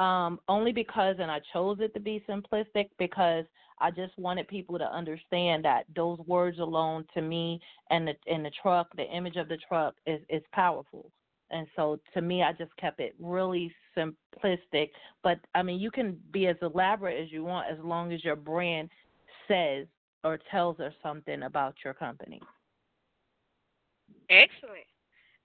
um, 0.01 0.39
only 0.47 0.71
because, 0.71 1.17
and 1.19 1.29
I 1.29 1.41
chose 1.51 1.77
it 1.81 1.93
to 1.93 1.99
be 1.99 2.23
simplistic 2.27 2.89
because 2.97 3.45
I 3.79 3.91
just 3.91 4.17
wanted 4.17 4.47
people 4.47 4.77
to 4.77 4.85
understand 4.85 5.65
that 5.65 5.85
those 5.95 6.19
words 6.19 6.59
alone, 6.59 7.05
to 7.13 7.21
me, 7.21 7.59
and 7.89 8.07
the 8.07 8.13
and 8.31 8.45
the 8.45 8.51
truck, 8.61 8.87
the 8.95 9.09
image 9.09 9.35
of 9.35 9.49
the 9.49 9.57
truck 9.67 9.95
is 10.05 10.21
is 10.29 10.43
powerful. 10.53 11.11
And 11.51 11.67
so 11.75 11.99
to 12.13 12.21
me, 12.21 12.43
I 12.43 12.53
just 12.53 12.75
kept 12.77 12.99
it 12.99 13.15
really 13.19 13.73
simplistic. 13.95 14.91
But 15.23 15.39
I 15.53 15.61
mean, 15.61 15.79
you 15.79 15.91
can 15.91 16.17
be 16.31 16.47
as 16.47 16.55
elaborate 16.61 17.21
as 17.21 17.31
you 17.31 17.43
want 17.43 17.67
as 17.71 17.77
long 17.83 18.11
as 18.13 18.23
your 18.23 18.35
brand 18.35 18.89
says 19.47 19.87
or 20.23 20.39
tells 20.49 20.79
us 20.79 20.93
something 21.03 21.43
about 21.43 21.75
your 21.83 21.93
company. 21.93 22.41
Excellent. 24.29 24.87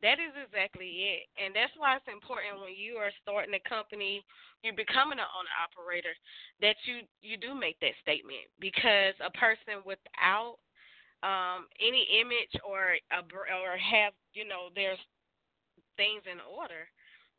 That 0.02 0.20
is 0.20 0.36
exactly 0.36 1.16
it. 1.16 1.22
And 1.40 1.56
that's 1.56 1.72
why 1.76 1.96
it's 1.96 2.06
important 2.06 2.60
when 2.60 2.76
you 2.76 3.00
are 3.00 3.10
starting 3.22 3.56
a 3.56 3.68
company, 3.68 4.22
you're 4.62 4.76
becoming 4.76 5.18
an 5.18 5.26
owner 5.32 5.56
operator, 5.56 6.12
that 6.60 6.76
you 6.84 7.02
you 7.22 7.36
do 7.36 7.56
make 7.56 7.80
that 7.80 7.96
statement 8.02 8.46
because 8.60 9.16
a 9.25 9.32
person 9.34 9.80
without 9.88 10.60
um 11.25 11.66
any 11.80 12.04
image 12.20 12.54
or 12.60 13.00
a, 13.10 13.25
or 13.25 13.75
have, 13.80 14.12
you 14.36 14.44
know, 14.46 14.68
there's 14.76 15.00
things 15.97 16.23
in 16.31 16.38
order, 16.45 16.88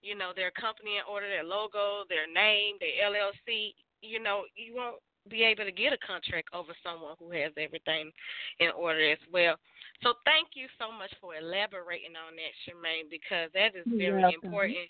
you 0.02 0.14
know, 0.14 0.32
their 0.36 0.52
company 0.52 0.98
in 0.98 1.06
order, 1.10 1.28
their 1.28 1.46
logo, 1.46 2.06
their 2.10 2.30
name, 2.30 2.78
their 2.80 3.10
LLC, 3.10 3.74
you 4.02 4.22
know, 4.22 4.44
you 4.56 4.76
won't 4.76 5.02
be 5.30 5.44
able 5.44 5.66
to 5.66 5.72
get 5.72 5.92
a 5.92 6.00
contract 6.00 6.48
over 6.54 6.72
someone 6.84 7.16
who 7.20 7.32
has 7.32 7.52
everything 7.58 8.12
in 8.60 8.72
order 8.72 9.12
as 9.12 9.22
well. 9.32 9.56
So 10.04 10.14
thank 10.26 10.54
you 10.54 10.68
so 10.78 10.92
much 10.94 11.12
for 11.20 11.36
elaborating 11.36 12.16
on 12.16 12.38
that, 12.38 12.54
Charmaine, 12.64 13.10
because 13.10 13.50
that 13.54 13.76
is 13.76 13.86
very 13.86 14.24
important. 14.34 14.88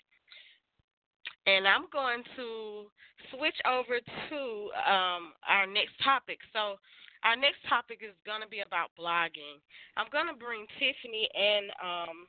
And 1.48 1.66
I'm 1.66 1.88
going 1.90 2.22
to 2.36 2.92
switch 3.32 3.56
over 3.64 3.98
to 3.98 4.40
um, 4.84 5.32
our 5.48 5.66
next 5.66 5.96
topic. 6.04 6.38
So 6.52 6.76
our 7.24 7.34
next 7.34 7.64
topic 7.68 8.04
is 8.04 8.14
going 8.28 8.42
to 8.44 8.50
be 8.52 8.60
about 8.60 8.92
blogging. 9.00 9.58
I'm 9.96 10.12
going 10.12 10.28
to 10.28 10.36
bring 10.36 10.68
Tiffany 10.78 11.26
and 11.34 11.72
um, 11.80 12.28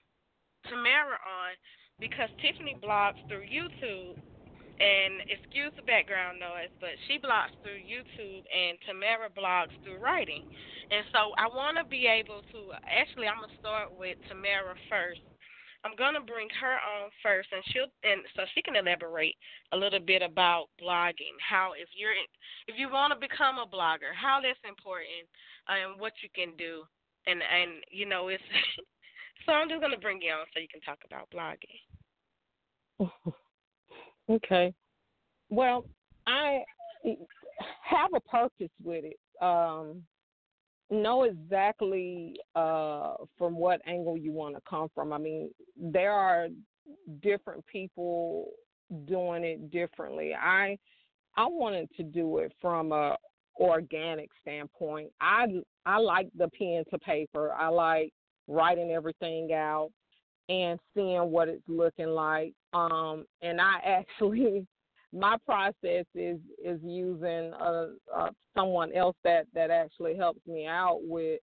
Tamara 0.67 1.19
on 1.21 1.51
because 1.99 2.29
Tiffany 2.41 2.75
blogs 2.81 3.19
through 3.27 3.43
YouTube 3.47 4.19
and 4.79 5.19
excuse 5.27 5.75
the 5.75 5.83
background 5.83 6.39
noise, 6.39 6.71
but 6.79 6.95
she 7.07 7.19
blogs 7.19 7.51
through 7.59 7.83
YouTube 7.83 8.47
and 8.47 8.79
Tamara 8.87 9.27
blogs 9.27 9.75
through 9.83 9.99
writing. 9.99 10.47
And 10.89 11.03
so 11.11 11.35
I 11.35 11.51
want 11.51 11.75
to 11.77 11.83
be 11.83 12.07
able 12.07 12.47
to 12.55 12.59
actually 12.87 13.27
I'm 13.27 13.43
going 13.43 13.51
to 13.51 13.59
start 13.59 13.91
with 13.91 14.15
Tamara 14.31 14.79
first. 14.87 15.19
I'm 15.83 15.95
going 15.95 16.15
to 16.15 16.23
bring 16.23 16.47
her 16.59 16.75
on 16.75 17.11
first 17.23 17.51
and 17.51 17.63
she'll 17.71 17.91
and 18.03 18.23
so 18.35 18.43
she 18.55 18.63
can 18.63 18.75
elaborate 18.75 19.35
a 19.71 19.77
little 19.77 19.99
bit 19.99 20.23
about 20.23 20.71
blogging, 20.79 21.35
how 21.43 21.71
if 21.75 21.87
you're 21.95 22.15
if 22.67 22.79
you 22.79 22.87
want 22.87 23.11
to 23.11 23.19
become 23.19 23.59
a 23.59 23.67
blogger, 23.67 24.15
how 24.15 24.39
that's 24.39 24.59
important 24.63 25.27
and 25.67 25.99
what 25.99 26.15
you 26.23 26.31
can 26.31 26.55
do. 26.55 26.83
And 27.27 27.43
and 27.43 27.83
you 27.91 28.07
know 28.07 28.31
it's 28.31 28.43
so 29.49 29.55
I'm 29.55 29.67
just 29.67 29.81
going 29.81 29.93
to 29.93 29.99
bring 29.99 30.21
you 30.21 30.31
on 30.31 30.45
so 30.53 30.59
you 30.59 30.67
can 30.71 30.81
talk 30.81 30.99
about 31.05 31.27
blogging. 31.33 31.79
Okay. 34.29 34.73
Well, 35.49 35.85
I 36.27 36.59
have 37.81 38.13
a 38.13 38.19
purpose 38.19 38.69
with 38.83 39.03
it. 39.03 39.19
Um, 39.43 40.03
know 40.91 41.23
exactly 41.23 42.35
uh, 42.55 43.15
from 43.37 43.55
what 43.55 43.81
angle 43.87 44.17
you 44.17 44.31
want 44.31 44.53
to 44.53 44.61
come 44.69 44.87
from. 44.93 45.13
I 45.13 45.17
mean, 45.17 45.49
there 45.75 46.11
are 46.11 46.49
different 47.23 47.65
people 47.65 48.51
doing 49.05 49.43
it 49.43 49.71
differently. 49.71 50.35
I 50.35 50.77
I 51.35 51.47
wanted 51.47 51.89
to 51.97 52.03
do 52.03 52.37
it 52.37 52.53
from 52.61 52.91
a 52.91 53.17
organic 53.59 54.29
standpoint. 54.41 55.09
I 55.19 55.47
I 55.85 55.97
like 55.97 56.29
the 56.37 56.49
pen 56.49 56.83
to 56.91 56.99
paper. 56.99 57.51
I 57.53 57.69
like 57.69 58.13
writing 58.49 58.91
everything 58.91 59.53
out 59.53 59.91
and 60.49 60.79
seeing 60.95 61.29
what 61.31 61.47
it's 61.47 61.63
looking 61.67 62.09
like. 62.09 62.53
Um, 62.73 63.25
and 63.41 63.61
I 63.61 63.75
actually, 63.85 64.67
my 65.13 65.37
process 65.45 66.05
is 66.15 66.39
is 66.63 66.79
using 66.83 67.53
a, 67.59 67.89
a, 68.15 68.29
someone 68.55 68.91
else 68.93 69.15
that 69.23 69.45
that 69.53 69.69
actually 69.71 70.17
helps 70.17 70.45
me 70.45 70.65
out 70.67 70.99
with 71.03 71.39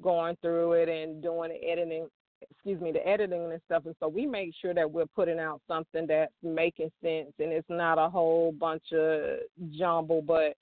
going 0.00 0.36
through 0.40 0.72
it 0.72 0.88
and 0.88 1.22
doing 1.22 1.50
the 1.50 1.68
editing. 1.68 2.06
Excuse 2.50 2.80
me, 2.80 2.90
the 2.90 3.06
editing 3.06 3.52
and 3.52 3.60
stuff. 3.66 3.84
And 3.84 3.94
so 4.00 4.08
we 4.08 4.24
make 4.24 4.54
sure 4.62 4.72
that 4.72 4.90
we're 4.90 5.04
putting 5.14 5.38
out 5.38 5.60
something 5.68 6.06
that's 6.06 6.32
making 6.42 6.90
sense 7.02 7.32
and 7.38 7.52
it's 7.52 7.68
not 7.68 7.98
a 7.98 8.08
whole 8.08 8.52
bunch 8.52 8.82
of 8.94 9.40
jumble, 9.76 10.22
but 10.22 10.54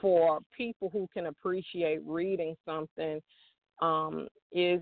for 0.00 0.38
people 0.56 0.88
who 0.90 1.06
can 1.12 1.26
appreciate 1.26 2.00
reading 2.06 2.56
something 2.64 3.20
um, 3.82 4.26
is 4.52 4.80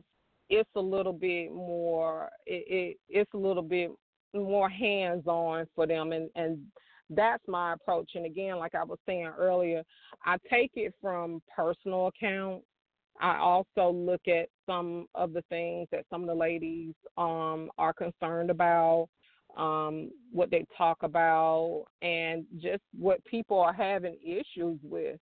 it's 0.48 0.70
a 0.76 0.80
little 0.80 1.12
bit 1.12 1.52
more 1.52 2.30
it, 2.46 2.64
it 2.68 2.96
it's 3.09 3.35
a 3.35 3.38
little 3.38 3.62
bit 3.62 3.90
more 4.35 4.68
hands 4.68 5.26
on 5.26 5.66
for 5.74 5.87
them 5.87 6.12
and 6.12 6.30
and 6.35 6.59
that's 7.11 7.42
my 7.46 7.74
approach. 7.74 8.11
And 8.14 8.26
again 8.26 8.59
like 8.59 8.74
i 8.74 8.85
was 8.85 8.98
saying 9.06 9.30
earlier 9.38 9.82
i 10.24 10.37
take 10.50 10.72
it 10.74 10.94
from 11.00 11.40
personal 11.54 12.09
accounts 12.09 12.64
i 13.20 13.37
also 13.37 13.90
look 13.90 14.22
at 14.28 14.48
some 14.66 15.06
of 15.14 15.32
the 15.32 15.42
things 15.48 15.88
that 15.92 16.04
some 16.11 16.22
of 16.22 16.28
the 16.28 16.35
ladies 16.35 16.94
um 17.16 17.70
are 17.78 17.92
concerned 17.92 18.50
about 18.50 19.09
um 19.56 20.11
what 20.32 20.50
they 20.50 20.66
talk 20.76 21.02
about 21.02 21.85
and 22.02 22.44
just 22.61 22.82
what 22.98 23.24
people 23.24 23.59
are 23.59 23.72
having 23.72 24.16
issues 24.24 24.78
with 24.82 25.18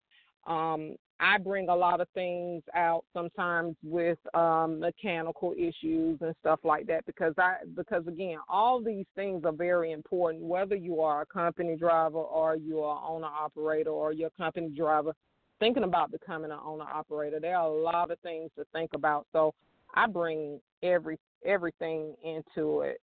um 0.47 0.97
I 1.21 1.37
bring 1.39 1.69
a 1.69 1.75
lot 1.75 2.01
of 2.01 2.09
things 2.15 2.63
out 2.75 3.05
sometimes 3.13 3.75
with 3.83 4.19
um, 4.35 4.79
mechanical 4.79 5.53
issues 5.59 6.19
and 6.21 6.35
stuff 6.41 6.61
like 6.63 6.87
that 6.87 7.05
because 7.07 7.35
I 7.39 7.57
because 7.77 8.07
again 8.07 8.39
all 8.49 8.81
these 8.81 9.07
things 9.17 9.45
are 9.45 9.53
very 9.53 9.91
important 9.91 10.45
whether 10.45 10.77
you 10.77 11.01
are 11.01 11.23
a 11.23 11.27
company 11.27 11.77
driver 11.77 12.19
or 12.19 12.55
you 12.57 12.81
are 12.81 13.03
owner 13.05 13.27
operator 13.27 13.91
or 13.91 14.13
you're 14.13 14.31
company 14.31 14.69
driver 14.69 15.13
thinking 15.59 15.83
about 15.83 16.13
becoming 16.13 16.53
an 16.53 16.59
owner 16.65 16.85
operator 16.85 17.41
there 17.41 17.57
are 17.57 17.67
a 17.67 17.83
lot 17.83 18.13
of 18.13 18.21
things 18.21 18.51
to 18.57 18.65
think 18.73 18.91
about. 18.95 19.27
So 19.33 19.55
I 19.95 20.07
bring 20.07 20.61
every 20.85 21.19
everything 21.45 22.15
into 22.23 22.83
it 22.83 23.01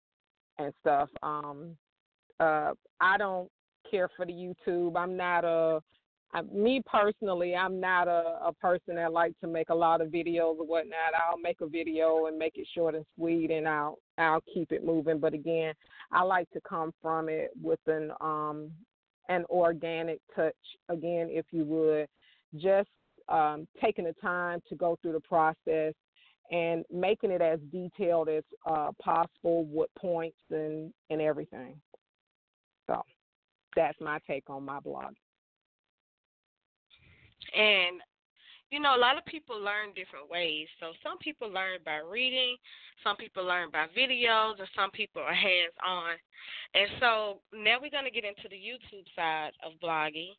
and 0.57 0.73
stuff. 0.79 1.09
Um 1.21 1.75
uh 2.39 2.71
I 3.01 3.17
don't 3.17 3.49
care 3.91 4.09
for 4.15 4.25
the 4.25 4.31
YouTube. 4.31 4.95
I'm 4.95 5.17
not 5.17 5.43
a 5.43 5.81
I, 6.33 6.41
me 6.41 6.81
personally, 6.85 7.55
I'm 7.55 7.79
not 7.79 8.07
a, 8.07 8.39
a 8.45 8.53
person 8.53 8.95
that 8.95 9.13
likes 9.13 9.35
to 9.41 9.47
make 9.47 9.69
a 9.69 9.75
lot 9.75 10.01
of 10.01 10.09
videos 10.09 10.59
or 10.59 10.65
whatnot. 10.65 11.13
I'll 11.15 11.37
make 11.37 11.61
a 11.61 11.67
video 11.67 12.25
and 12.25 12.37
make 12.37 12.57
it 12.57 12.67
short 12.73 12.95
and 12.95 13.05
sweet, 13.15 13.51
and 13.51 13.67
I'll 13.67 13.99
I'll 14.17 14.43
keep 14.53 14.71
it 14.71 14.85
moving. 14.85 15.19
But 15.19 15.33
again, 15.33 15.73
I 16.11 16.23
like 16.23 16.49
to 16.51 16.61
come 16.67 16.91
from 17.01 17.29
it 17.29 17.51
with 17.61 17.79
an 17.87 18.11
um 18.21 18.71
an 19.29 19.45
organic 19.49 20.19
touch. 20.35 20.53
Again, 20.89 21.29
if 21.31 21.45
you 21.51 21.63
would, 21.65 22.07
just 22.55 22.89
um, 23.29 23.67
taking 23.81 24.05
the 24.05 24.13
time 24.21 24.61
to 24.69 24.75
go 24.75 24.97
through 25.01 25.13
the 25.13 25.19
process 25.21 25.93
and 26.51 26.85
making 26.93 27.31
it 27.31 27.41
as 27.41 27.59
detailed 27.71 28.29
as 28.29 28.43
uh, 28.67 28.91
possible 29.01 29.65
with 29.65 29.89
points 29.97 30.37
and 30.51 30.93
and 31.09 31.21
everything. 31.21 31.75
So 32.87 33.01
that's 33.75 33.99
my 33.99 34.19
take 34.27 34.49
on 34.49 34.63
my 34.63 34.79
blog. 34.79 35.13
And 37.53 38.01
you 38.71 38.79
know, 38.79 38.95
a 38.95 38.99
lot 38.99 39.17
of 39.17 39.25
people 39.25 39.55
learn 39.55 39.93
different 39.95 40.29
ways. 40.29 40.67
So 40.79 40.91
some 41.03 41.17
people 41.19 41.47
learn 41.47 41.79
by 41.85 41.97
reading, 41.97 42.57
some 43.03 43.15
people 43.15 43.45
learn 43.45 43.69
by 43.71 43.85
videos, 43.95 44.59
and 44.59 44.67
some 44.75 44.91
people 44.91 45.21
are 45.21 45.33
hands 45.33 45.75
on. 45.85 46.17
And 46.73 46.89
so 46.99 47.41
now 47.53 47.77
we're 47.81 47.93
going 47.93 48.09
to 48.09 48.11
get 48.11 48.25
into 48.25 48.49
the 48.49 48.57
YouTube 48.57 49.05
side 49.15 49.51
of 49.63 49.79
blogging. 49.79 50.33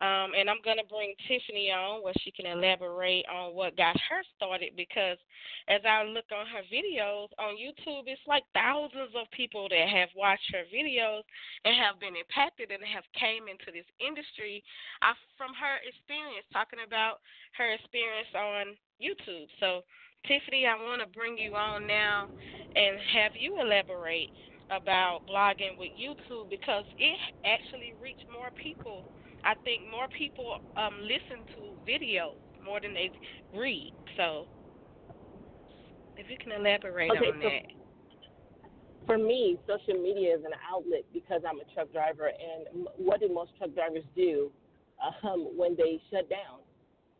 Um, 0.00 0.32
and 0.32 0.48
I'm 0.48 0.64
going 0.64 0.80
to 0.80 0.88
bring 0.88 1.12
Tiffany 1.28 1.68
on 1.68 2.00
where 2.00 2.16
she 2.24 2.32
can 2.32 2.48
elaborate 2.48 3.28
on 3.28 3.52
what 3.52 3.76
got 3.76 3.92
her 4.08 4.24
started 4.32 4.72
because 4.72 5.20
as 5.68 5.84
I 5.84 6.08
look 6.08 6.24
on 6.32 6.48
her 6.48 6.64
videos 6.72 7.28
on 7.36 7.60
YouTube, 7.60 8.08
it's 8.08 8.24
like 8.24 8.48
thousands 8.56 9.12
of 9.12 9.28
people 9.28 9.68
that 9.68 9.88
have 9.92 10.08
watched 10.16 10.48
her 10.56 10.64
videos 10.72 11.20
and 11.68 11.76
have 11.76 12.00
been 12.00 12.16
impacted 12.16 12.72
and 12.72 12.80
have 12.80 13.04
came 13.12 13.44
into 13.44 13.68
this 13.76 13.84
industry 14.00 14.64
I, 15.04 15.12
from 15.36 15.52
her 15.52 15.76
experience, 15.84 16.48
talking 16.48 16.80
about 16.80 17.20
her 17.60 17.68
experience 17.76 18.32
on 18.32 18.80
YouTube. 18.96 19.52
So, 19.60 19.84
Tiffany, 20.24 20.64
I 20.64 20.80
want 20.80 21.04
to 21.04 21.08
bring 21.12 21.36
you 21.36 21.60
on 21.60 21.84
now 21.84 22.28
and 22.72 22.96
have 23.20 23.32
you 23.36 23.60
elaborate 23.60 24.32
about 24.72 25.28
blogging 25.28 25.76
with 25.76 25.92
YouTube 25.92 26.48
because 26.48 26.84
it 26.96 27.18
actually 27.44 27.92
reached 28.00 28.24
more 28.32 28.48
people 28.56 29.04
I 29.44 29.54
think 29.64 29.82
more 29.90 30.08
people 30.08 30.60
um, 30.76 31.00
listen 31.02 31.44
to 31.56 31.90
videos 31.90 32.36
more 32.64 32.80
than 32.80 32.94
they 32.94 33.10
read. 33.54 33.92
So, 34.16 34.46
if 36.16 36.30
you 36.30 36.36
can 36.36 36.52
elaborate 36.52 37.10
okay, 37.10 37.26
on 37.26 37.40
so 37.42 37.48
that. 37.48 37.62
For 39.06 39.18
me, 39.18 39.58
social 39.66 40.00
media 40.00 40.36
is 40.36 40.44
an 40.44 40.52
outlet 40.70 41.04
because 41.12 41.42
I'm 41.48 41.58
a 41.58 41.74
truck 41.74 41.90
driver, 41.92 42.28
and 42.28 42.86
what 42.96 43.20
do 43.20 43.32
most 43.32 43.52
truck 43.58 43.74
drivers 43.74 44.04
do 44.14 44.50
um, 45.24 45.48
when 45.56 45.74
they 45.76 46.00
shut 46.10 46.28
down? 46.28 46.60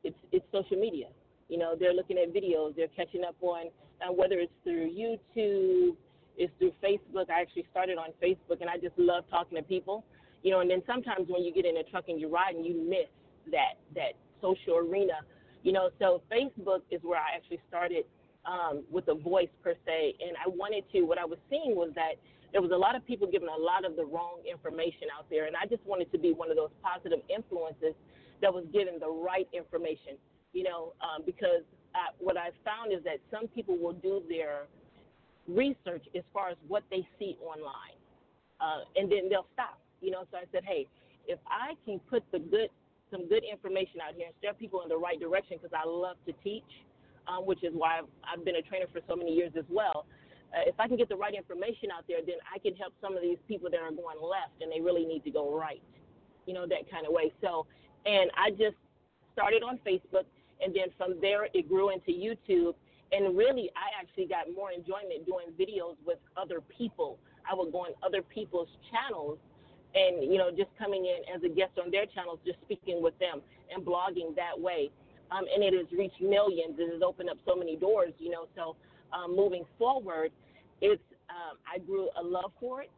It's 0.04 0.16
it's 0.32 0.44
social 0.52 0.78
media. 0.78 1.06
You 1.48 1.58
know, 1.58 1.74
they're 1.78 1.94
looking 1.94 2.18
at 2.18 2.32
videos, 2.32 2.76
they're 2.76 2.94
catching 2.94 3.24
up 3.24 3.34
on, 3.40 3.66
and 4.00 4.16
whether 4.16 4.38
it's 4.38 4.52
through 4.62 4.90
YouTube, 4.90 5.96
it's 6.36 6.52
through 6.58 6.72
Facebook. 6.82 7.28
I 7.28 7.40
actually 7.40 7.66
started 7.70 7.98
on 7.98 8.10
Facebook, 8.22 8.60
and 8.60 8.70
I 8.70 8.76
just 8.76 8.96
love 8.96 9.24
talking 9.30 9.56
to 9.56 9.64
people. 9.64 10.04
You 10.42 10.52
know, 10.52 10.60
and 10.60 10.70
then 10.70 10.82
sometimes 10.86 11.28
when 11.28 11.44
you 11.44 11.52
get 11.52 11.66
in 11.66 11.76
a 11.76 11.82
truck 11.84 12.04
and 12.08 12.20
you 12.20 12.28
ride 12.28 12.54
and 12.54 12.64
you 12.64 12.74
miss 12.88 13.08
that 13.50 13.78
that 13.94 14.14
social 14.40 14.76
arena. 14.76 15.20
You 15.62 15.72
know, 15.72 15.90
so 15.98 16.22
Facebook 16.32 16.80
is 16.90 17.00
where 17.02 17.18
I 17.18 17.36
actually 17.36 17.60
started 17.68 18.04
um, 18.46 18.84
with 18.90 19.08
a 19.08 19.14
voice 19.14 19.52
per 19.62 19.74
se, 19.84 20.14
and 20.20 20.36
I 20.36 20.48
wanted 20.48 20.84
to. 20.92 21.02
What 21.02 21.18
I 21.18 21.24
was 21.24 21.38
seeing 21.50 21.76
was 21.76 21.90
that 21.94 22.16
there 22.52 22.62
was 22.62 22.70
a 22.70 22.76
lot 22.76 22.96
of 22.96 23.06
people 23.06 23.28
giving 23.30 23.48
a 23.48 23.60
lot 23.60 23.84
of 23.84 23.96
the 23.96 24.04
wrong 24.04 24.40
information 24.50 25.12
out 25.16 25.26
there, 25.28 25.46
and 25.46 25.54
I 25.56 25.66
just 25.66 25.84
wanted 25.84 26.10
to 26.12 26.18
be 26.18 26.32
one 26.32 26.50
of 26.50 26.56
those 26.56 26.72
positive 26.82 27.20
influences 27.28 27.94
that 28.40 28.52
was 28.52 28.64
giving 28.72 28.98
the 28.98 29.10
right 29.10 29.48
information. 29.52 30.16
You 30.52 30.64
know, 30.64 30.94
um, 31.00 31.22
because 31.26 31.62
I, 31.94 32.10
what 32.18 32.36
I 32.36 32.50
found 32.64 32.92
is 32.92 33.04
that 33.04 33.20
some 33.30 33.46
people 33.48 33.76
will 33.76 33.92
do 33.92 34.22
their 34.28 34.64
research 35.46 36.04
as 36.16 36.22
far 36.32 36.48
as 36.48 36.56
what 36.68 36.82
they 36.90 37.06
see 37.18 37.36
online, 37.44 38.00
uh, 38.60 38.88
and 38.96 39.12
then 39.12 39.28
they'll 39.28 39.46
stop. 39.52 39.79
You 40.00 40.10
know, 40.10 40.24
so 40.30 40.38
I 40.38 40.44
said, 40.52 40.64
hey, 40.64 40.86
if 41.26 41.38
I 41.46 41.74
can 41.84 42.00
put 42.10 42.24
the 42.32 42.38
good 42.38 42.68
some 43.10 43.28
good 43.28 43.42
information 43.42 43.98
out 44.00 44.14
here 44.14 44.26
and 44.26 44.34
steer 44.38 44.54
people 44.54 44.82
in 44.82 44.88
the 44.88 44.96
right 44.96 45.18
direction 45.18 45.58
because 45.60 45.74
I 45.74 45.86
love 45.86 46.16
to 46.26 46.32
teach, 46.44 46.70
um, 47.26 47.44
which 47.44 47.64
is 47.64 47.74
why 47.74 47.98
I've, 47.98 48.10
I've 48.22 48.44
been 48.44 48.56
a 48.56 48.62
trainer 48.62 48.86
for 48.92 49.00
so 49.08 49.16
many 49.16 49.34
years 49.34 49.52
as 49.58 49.64
well. 49.68 50.06
Uh, 50.54 50.62
if 50.66 50.78
I 50.78 50.86
can 50.86 50.96
get 50.96 51.08
the 51.08 51.16
right 51.16 51.34
information 51.34 51.90
out 51.90 52.04
there, 52.06 52.18
then 52.24 52.36
I 52.46 52.58
can 52.58 52.74
help 52.76 52.94
some 53.00 53.16
of 53.16 53.22
these 53.22 53.38
people 53.46 53.70
that 53.70 53.80
are 53.80 53.90
going 53.90 54.18
left 54.22 54.62
and 54.62 54.70
they 54.70 54.80
really 54.80 55.04
need 55.04 55.24
to 55.24 55.30
go 55.30 55.50
right, 55.56 55.82
you 56.46 56.54
know, 56.54 56.66
that 56.66 56.90
kind 56.90 57.06
of 57.06 57.12
way. 57.12 57.32
So, 57.40 57.66
and 58.06 58.30
I 58.38 58.50
just 58.50 58.78
started 59.32 59.62
on 59.62 59.78
Facebook, 59.86 60.26
and 60.62 60.74
then 60.74 60.94
from 60.96 61.20
there 61.20 61.48
it 61.52 61.68
grew 61.68 61.90
into 61.90 62.10
YouTube. 62.10 62.74
And 63.12 63.36
really, 63.36 63.70
I 63.74 63.90
actually 64.00 64.26
got 64.26 64.46
more 64.54 64.70
enjoyment 64.70 65.26
doing 65.26 65.50
videos 65.58 65.96
with 66.06 66.18
other 66.36 66.60
people. 66.60 67.18
I 67.50 67.54
would 67.54 67.72
go 67.72 67.90
on 67.90 67.92
other 68.06 68.22
people's 68.22 68.68
channels 68.90 69.38
and 69.94 70.22
you 70.32 70.38
know 70.38 70.50
just 70.50 70.70
coming 70.78 71.06
in 71.06 71.22
as 71.34 71.42
a 71.42 71.48
guest 71.48 71.72
on 71.82 71.90
their 71.90 72.06
channels, 72.06 72.38
just 72.44 72.58
speaking 72.62 73.02
with 73.02 73.18
them 73.18 73.40
and 73.74 73.84
blogging 73.84 74.34
that 74.36 74.58
way. 74.58 74.90
Um, 75.30 75.44
and 75.52 75.62
it 75.62 75.74
has 75.74 75.86
reached 75.96 76.20
millions. 76.20 76.74
It 76.78 76.92
has 76.92 77.02
opened 77.02 77.30
up 77.30 77.38
so 77.46 77.54
many 77.54 77.76
doors, 77.76 78.12
you 78.18 78.30
know. 78.30 78.46
So 78.56 78.76
um, 79.12 79.36
moving 79.36 79.64
forward, 79.78 80.32
it's 80.80 81.02
um, 81.30 81.58
I 81.62 81.78
grew 81.78 82.08
a 82.18 82.22
love 82.22 82.52
for 82.58 82.82
it, 82.82 82.90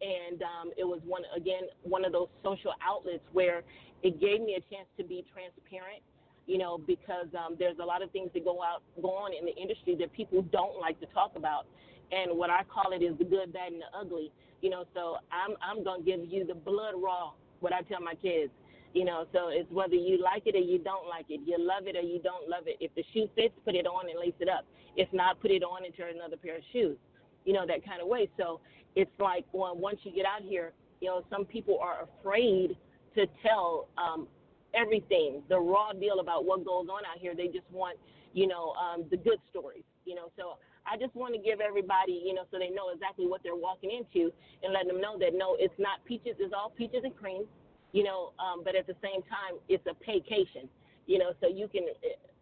and 0.00 0.42
um, 0.42 0.70
it 0.76 0.84
was 0.84 1.00
one 1.06 1.22
again 1.36 1.62
one 1.82 2.04
of 2.04 2.12
those 2.12 2.28
social 2.44 2.72
outlets 2.82 3.24
where 3.32 3.62
it 4.02 4.20
gave 4.20 4.40
me 4.40 4.54
a 4.54 4.74
chance 4.74 4.86
to 4.98 5.04
be 5.04 5.24
transparent. 5.32 6.02
You 6.46 6.58
know, 6.58 6.78
because 6.78 7.28
um, 7.38 7.54
there's 7.58 7.78
a 7.80 7.84
lot 7.84 8.02
of 8.02 8.10
things 8.10 8.30
that 8.34 8.44
go 8.44 8.62
out 8.62 8.82
go 9.00 9.10
on 9.10 9.32
in 9.32 9.44
the 9.44 9.54
industry 9.54 9.94
that 10.00 10.12
people 10.12 10.42
don't 10.50 10.80
like 10.80 10.98
to 11.00 11.06
talk 11.06 11.32
about, 11.36 11.66
and 12.10 12.36
what 12.36 12.50
I 12.50 12.62
call 12.64 12.92
it 12.92 13.02
is 13.02 13.16
the 13.18 13.24
good, 13.24 13.52
bad, 13.52 13.72
and 13.72 13.82
the 13.82 13.98
ugly. 13.98 14.32
You 14.60 14.70
know, 14.70 14.84
so 14.94 15.16
I'm 15.32 15.56
I'm 15.62 15.84
gonna 15.84 16.02
give 16.02 16.20
you 16.26 16.46
the 16.46 16.54
blood 16.54 16.94
raw. 16.96 17.32
What 17.60 17.72
I 17.72 17.82
tell 17.82 18.00
my 18.00 18.14
kids. 18.14 18.50
You 18.92 19.04
know, 19.04 19.24
so 19.32 19.48
it's 19.48 19.70
whether 19.70 19.94
you 19.94 20.20
like 20.20 20.42
it 20.46 20.56
or 20.56 20.58
you 20.58 20.78
don't 20.78 21.06
like 21.08 21.26
it, 21.28 21.40
you 21.46 21.56
love 21.58 21.86
it 21.86 21.94
or 21.96 22.00
you 22.00 22.18
don't 22.18 22.48
love 22.48 22.64
it. 22.66 22.76
If 22.80 22.92
the 22.96 23.04
shoe 23.14 23.28
fits, 23.36 23.54
put 23.64 23.76
it 23.76 23.86
on 23.86 24.10
and 24.10 24.18
lace 24.18 24.34
it 24.40 24.48
up. 24.48 24.66
If 24.96 25.08
not, 25.12 25.40
put 25.40 25.52
it 25.52 25.62
on 25.62 25.84
and 25.84 25.96
turn 25.96 26.16
another 26.16 26.36
pair 26.36 26.56
of 26.56 26.62
shoes. 26.72 26.96
You 27.44 27.52
know, 27.52 27.64
that 27.68 27.84
kind 27.84 28.02
of 28.02 28.08
way. 28.08 28.28
So 28.36 28.60
it's 28.96 29.10
like 29.20 29.44
well, 29.52 29.76
once 29.76 30.00
you 30.02 30.12
get 30.12 30.26
out 30.26 30.42
here, 30.42 30.72
you 31.00 31.08
know, 31.08 31.24
some 31.30 31.44
people 31.44 31.78
are 31.80 32.08
afraid 32.18 32.76
to 33.14 33.26
tell 33.42 33.88
um, 33.96 34.26
everything, 34.74 35.42
the 35.48 35.58
raw 35.58 35.92
deal 35.92 36.20
about 36.20 36.44
what 36.44 36.64
goes 36.64 36.86
on 36.90 37.02
out 37.04 37.18
here. 37.18 37.34
They 37.34 37.46
just 37.46 37.70
want, 37.70 37.98
you 38.32 38.46
know, 38.46 38.72
um, 38.72 39.04
the 39.10 39.16
good 39.16 39.38
stories. 39.50 39.84
You 40.04 40.14
know, 40.16 40.30
so 40.36 40.58
I 40.90 40.98
just 40.98 41.14
want 41.14 41.34
to 41.34 41.40
give 41.40 41.60
everybody, 41.60 42.18
you 42.26 42.34
know, 42.34 42.42
so 42.50 42.58
they 42.58 42.70
know 42.70 42.90
exactly 42.90 43.26
what 43.26 43.42
they're 43.44 43.54
walking 43.56 43.90
into 43.94 44.32
and 44.62 44.74
let 44.74 44.86
them 44.88 45.00
know 45.00 45.18
that 45.18 45.32
no, 45.38 45.56
it's 45.58 45.76
not 45.78 46.04
peaches, 46.04 46.34
it's 46.40 46.52
all 46.54 46.74
peaches 46.74 47.02
and 47.04 47.14
cream, 47.16 47.44
you 47.92 48.02
know, 48.02 48.32
um, 48.42 48.62
but 48.64 48.74
at 48.74 48.86
the 48.88 48.96
same 49.02 49.22
time, 49.30 49.62
it's 49.70 49.86
a 49.86 49.94
vacation, 50.02 50.68
you 51.06 51.18
know, 51.18 51.32
so 51.40 51.46
you 51.46 51.68
can, 51.68 51.86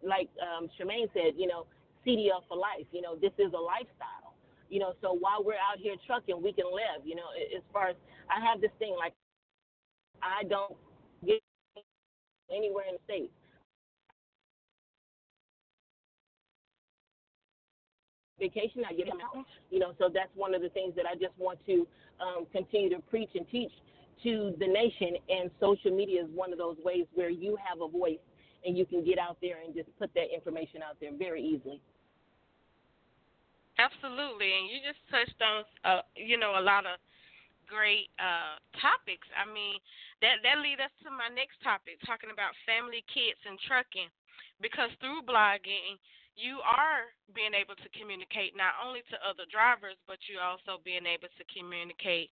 like 0.01 0.29
um, 0.41 0.67
Charmaine 0.73 1.13
said, 1.13 1.37
you 1.37 1.45
know, 1.47 1.67
CDL 2.05 2.41
for 2.49 2.57
life, 2.57 2.89
you 2.91 3.01
know, 3.01 3.15
this 3.15 3.33
is 3.37 3.53
a 3.53 3.61
lifestyle, 3.61 4.33
you 4.69 4.79
know, 4.79 4.93
so 5.01 5.13
while 5.13 5.45
we're 5.45 5.61
out 5.61 5.77
here 5.77 5.95
trucking, 6.07 6.41
we 6.41 6.51
can 6.51 6.65
live, 6.73 7.05
you 7.05 7.15
know, 7.15 7.29
as 7.55 7.61
far 7.71 7.89
as 7.89 7.95
I 8.33 8.43
have 8.43 8.61
this 8.61 8.73
thing, 8.79 8.95
like, 8.97 9.13
I 10.23 10.43
don't 10.49 10.75
get 11.25 11.39
anywhere 12.51 12.85
in 12.89 12.95
the 12.97 13.03
States. 13.05 13.33
Vacation. 18.39 18.83
I 18.89 18.93
get 18.93 19.07
him 19.07 19.19
out. 19.23 19.45
You 19.69 19.79
know, 19.79 19.93
so 19.99 20.09
that's 20.13 20.31
one 20.35 20.55
of 20.55 20.61
the 20.61 20.69
things 20.69 20.93
that 20.95 21.05
I 21.05 21.15
just 21.15 21.37
want 21.37 21.59
to 21.65 21.87
um, 22.19 22.47
continue 22.51 22.89
to 22.95 23.01
preach 23.09 23.29
and 23.35 23.45
teach 23.49 23.71
to 24.23 24.53
the 24.59 24.67
nation. 24.67 25.15
And 25.29 25.51
social 25.59 25.95
media 25.95 26.23
is 26.23 26.29
one 26.33 26.51
of 26.51 26.57
those 26.57 26.77
ways 26.83 27.05
where 27.13 27.29
you 27.29 27.57
have 27.63 27.81
a 27.81 27.87
voice 27.87 28.19
and 28.65 28.77
you 28.77 28.85
can 28.85 29.03
get 29.03 29.17
out 29.17 29.37
there 29.41 29.57
and 29.63 29.73
just 29.73 29.87
put 29.97 30.13
that 30.15 30.33
information 30.33 30.81
out 30.83 30.97
there 30.99 31.11
very 31.17 31.41
easily. 31.41 31.81
Absolutely, 33.79 34.51
and 34.51 34.67
you 34.67 34.83
just 34.83 34.99
touched 35.07 35.39
on, 35.39 35.63
uh, 35.87 36.03
you 36.19 36.35
know, 36.35 36.59
a 36.59 36.63
lot 36.63 36.83
of 36.83 36.99
great 37.63 38.11
uh, 38.19 38.59
topics. 38.75 39.23
I 39.31 39.47
mean, 39.47 39.79
that 40.19 40.43
that 40.43 40.59
leads 40.59 40.83
us 40.83 40.91
to 41.07 41.09
my 41.13 41.31
next 41.31 41.63
topic, 41.63 41.95
talking 42.03 42.27
about 42.27 42.51
family, 42.67 43.07
kids, 43.07 43.39
and 43.47 43.55
trucking. 43.63 44.11
Because 44.59 44.91
through 44.99 45.23
blogging, 45.23 45.95
you 46.39 46.63
are 46.63 47.11
being 47.35 47.51
able 47.51 47.75
to 47.75 47.89
communicate 47.91 48.55
not 48.55 48.79
only 48.79 49.03
to 49.11 49.19
other 49.19 49.43
drivers, 49.51 49.99
but 50.07 50.17
you're 50.31 50.43
also 50.43 50.79
being 50.87 51.03
able 51.03 51.27
to 51.27 51.43
communicate 51.51 52.31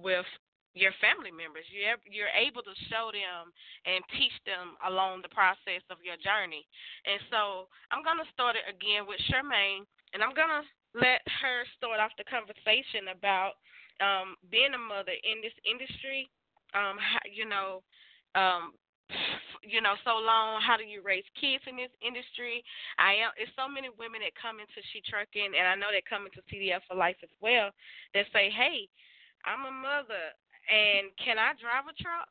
with 0.00 0.26
your 0.72 0.96
family 1.04 1.28
members. 1.28 1.68
You're 1.68 2.32
able 2.32 2.64
to 2.64 2.74
show 2.88 3.12
them 3.12 3.52
and 3.84 4.00
teach 4.16 4.32
them 4.48 4.80
along 4.88 5.20
the 5.20 5.32
process 5.36 5.84
of 5.92 6.00
your 6.00 6.16
journey. 6.24 6.64
And 7.04 7.20
so 7.28 7.68
I'm 7.92 8.00
gonna 8.00 8.26
start 8.32 8.56
it 8.56 8.64
again 8.64 9.04
with 9.04 9.20
Charmaine, 9.28 9.84
and 10.16 10.24
I'm 10.24 10.32
gonna 10.32 10.64
let 10.96 11.20
her 11.44 11.68
start 11.76 12.00
off 12.00 12.16
the 12.16 12.24
conversation 12.24 13.12
about 13.12 13.60
um, 14.00 14.40
being 14.48 14.72
a 14.72 14.80
mother 14.80 15.12
in 15.12 15.44
this 15.44 15.56
industry. 15.68 16.28
Um, 16.72 16.96
you 17.28 17.44
know, 17.44 17.84
um, 18.32 18.72
you 19.62 19.80
know 19.80 19.94
so 20.02 20.18
long 20.18 20.58
how 20.60 20.76
do 20.76 20.82
you 20.82 21.00
raise 21.02 21.26
kids 21.38 21.62
in 21.70 21.78
this 21.78 21.92
industry? 22.02 22.62
I 22.98 23.14
am 23.22 23.30
it's 23.38 23.54
so 23.54 23.70
many 23.70 23.88
women 23.94 24.20
that 24.26 24.34
come 24.34 24.58
into 24.58 24.80
she 24.90 25.00
trucking 25.06 25.54
and 25.54 25.66
i 25.66 25.78
know 25.78 25.94
they 25.94 26.02
come 26.02 26.26
into 26.26 26.42
cdl 26.50 26.82
for 26.88 26.98
life 26.98 27.18
as 27.22 27.32
well 27.38 27.70
that 28.14 28.26
say 28.34 28.50
hey 28.50 28.90
i'm 29.46 29.62
a 29.64 29.74
mother 29.74 30.34
and 30.66 31.14
can 31.18 31.38
i 31.38 31.54
drive 31.58 31.86
a 31.86 31.94
truck? 32.02 32.28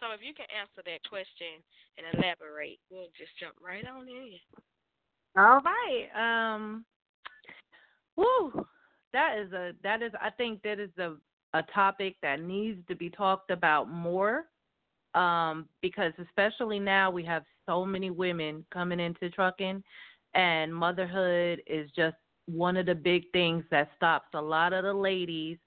So 0.00 0.14
if 0.14 0.22
you 0.22 0.32
can 0.32 0.46
answer 0.54 0.80
that 0.86 1.02
question 1.10 1.58
and 1.98 2.06
elaborate 2.14 2.78
we'll 2.88 3.12
just 3.18 3.34
jump 3.38 3.58
right 3.58 3.84
on 3.84 4.06
in. 4.06 4.38
All 5.34 5.60
right 5.60 6.06
um 6.14 6.84
woo 8.16 8.64
that 9.12 9.38
is 9.38 9.52
a 9.52 9.72
that 9.82 10.02
is 10.02 10.12
i 10.20 10.30
think 10.30 10.62
that 10.62 10.78
is 10.78 10.94
a 10.98 11.18
a 11.54 11.62
topic 11.74 12.16
that 12.22 12.40
needs 12.40 12.80
to 12.88 12.94
be 12.94 13.10
talked 13.10 13.50
about 13.50 13.90
more 13.90 14.46
um, 15.14 15.68
because 15.80 16.12
especially 16.22 16.78
now 16.78 17.10
we 17.10 17.24
have 17.24 17.44
so 17.66 17.84
many 17.84 18.10
women 18.10 18.64
coming 18.72 19.00
into 19.00 19.30
trucking, 19.30 19.82
and 20.34 20.74
motherhood 20.74 21.62
is 21.66 21.90
just 21.94 22.16
one 22.46 22.76
of 22.76 22.86
the 22.86 22.94
big 22.94 23.24
things 23.32 23.64
that 23.70 23.90
stops 23.96 24.28
a 24.34 24.40
lot 24.40 24.72
of 24.72 24.84
the 24.84 24.92
ladies 24.92 25.58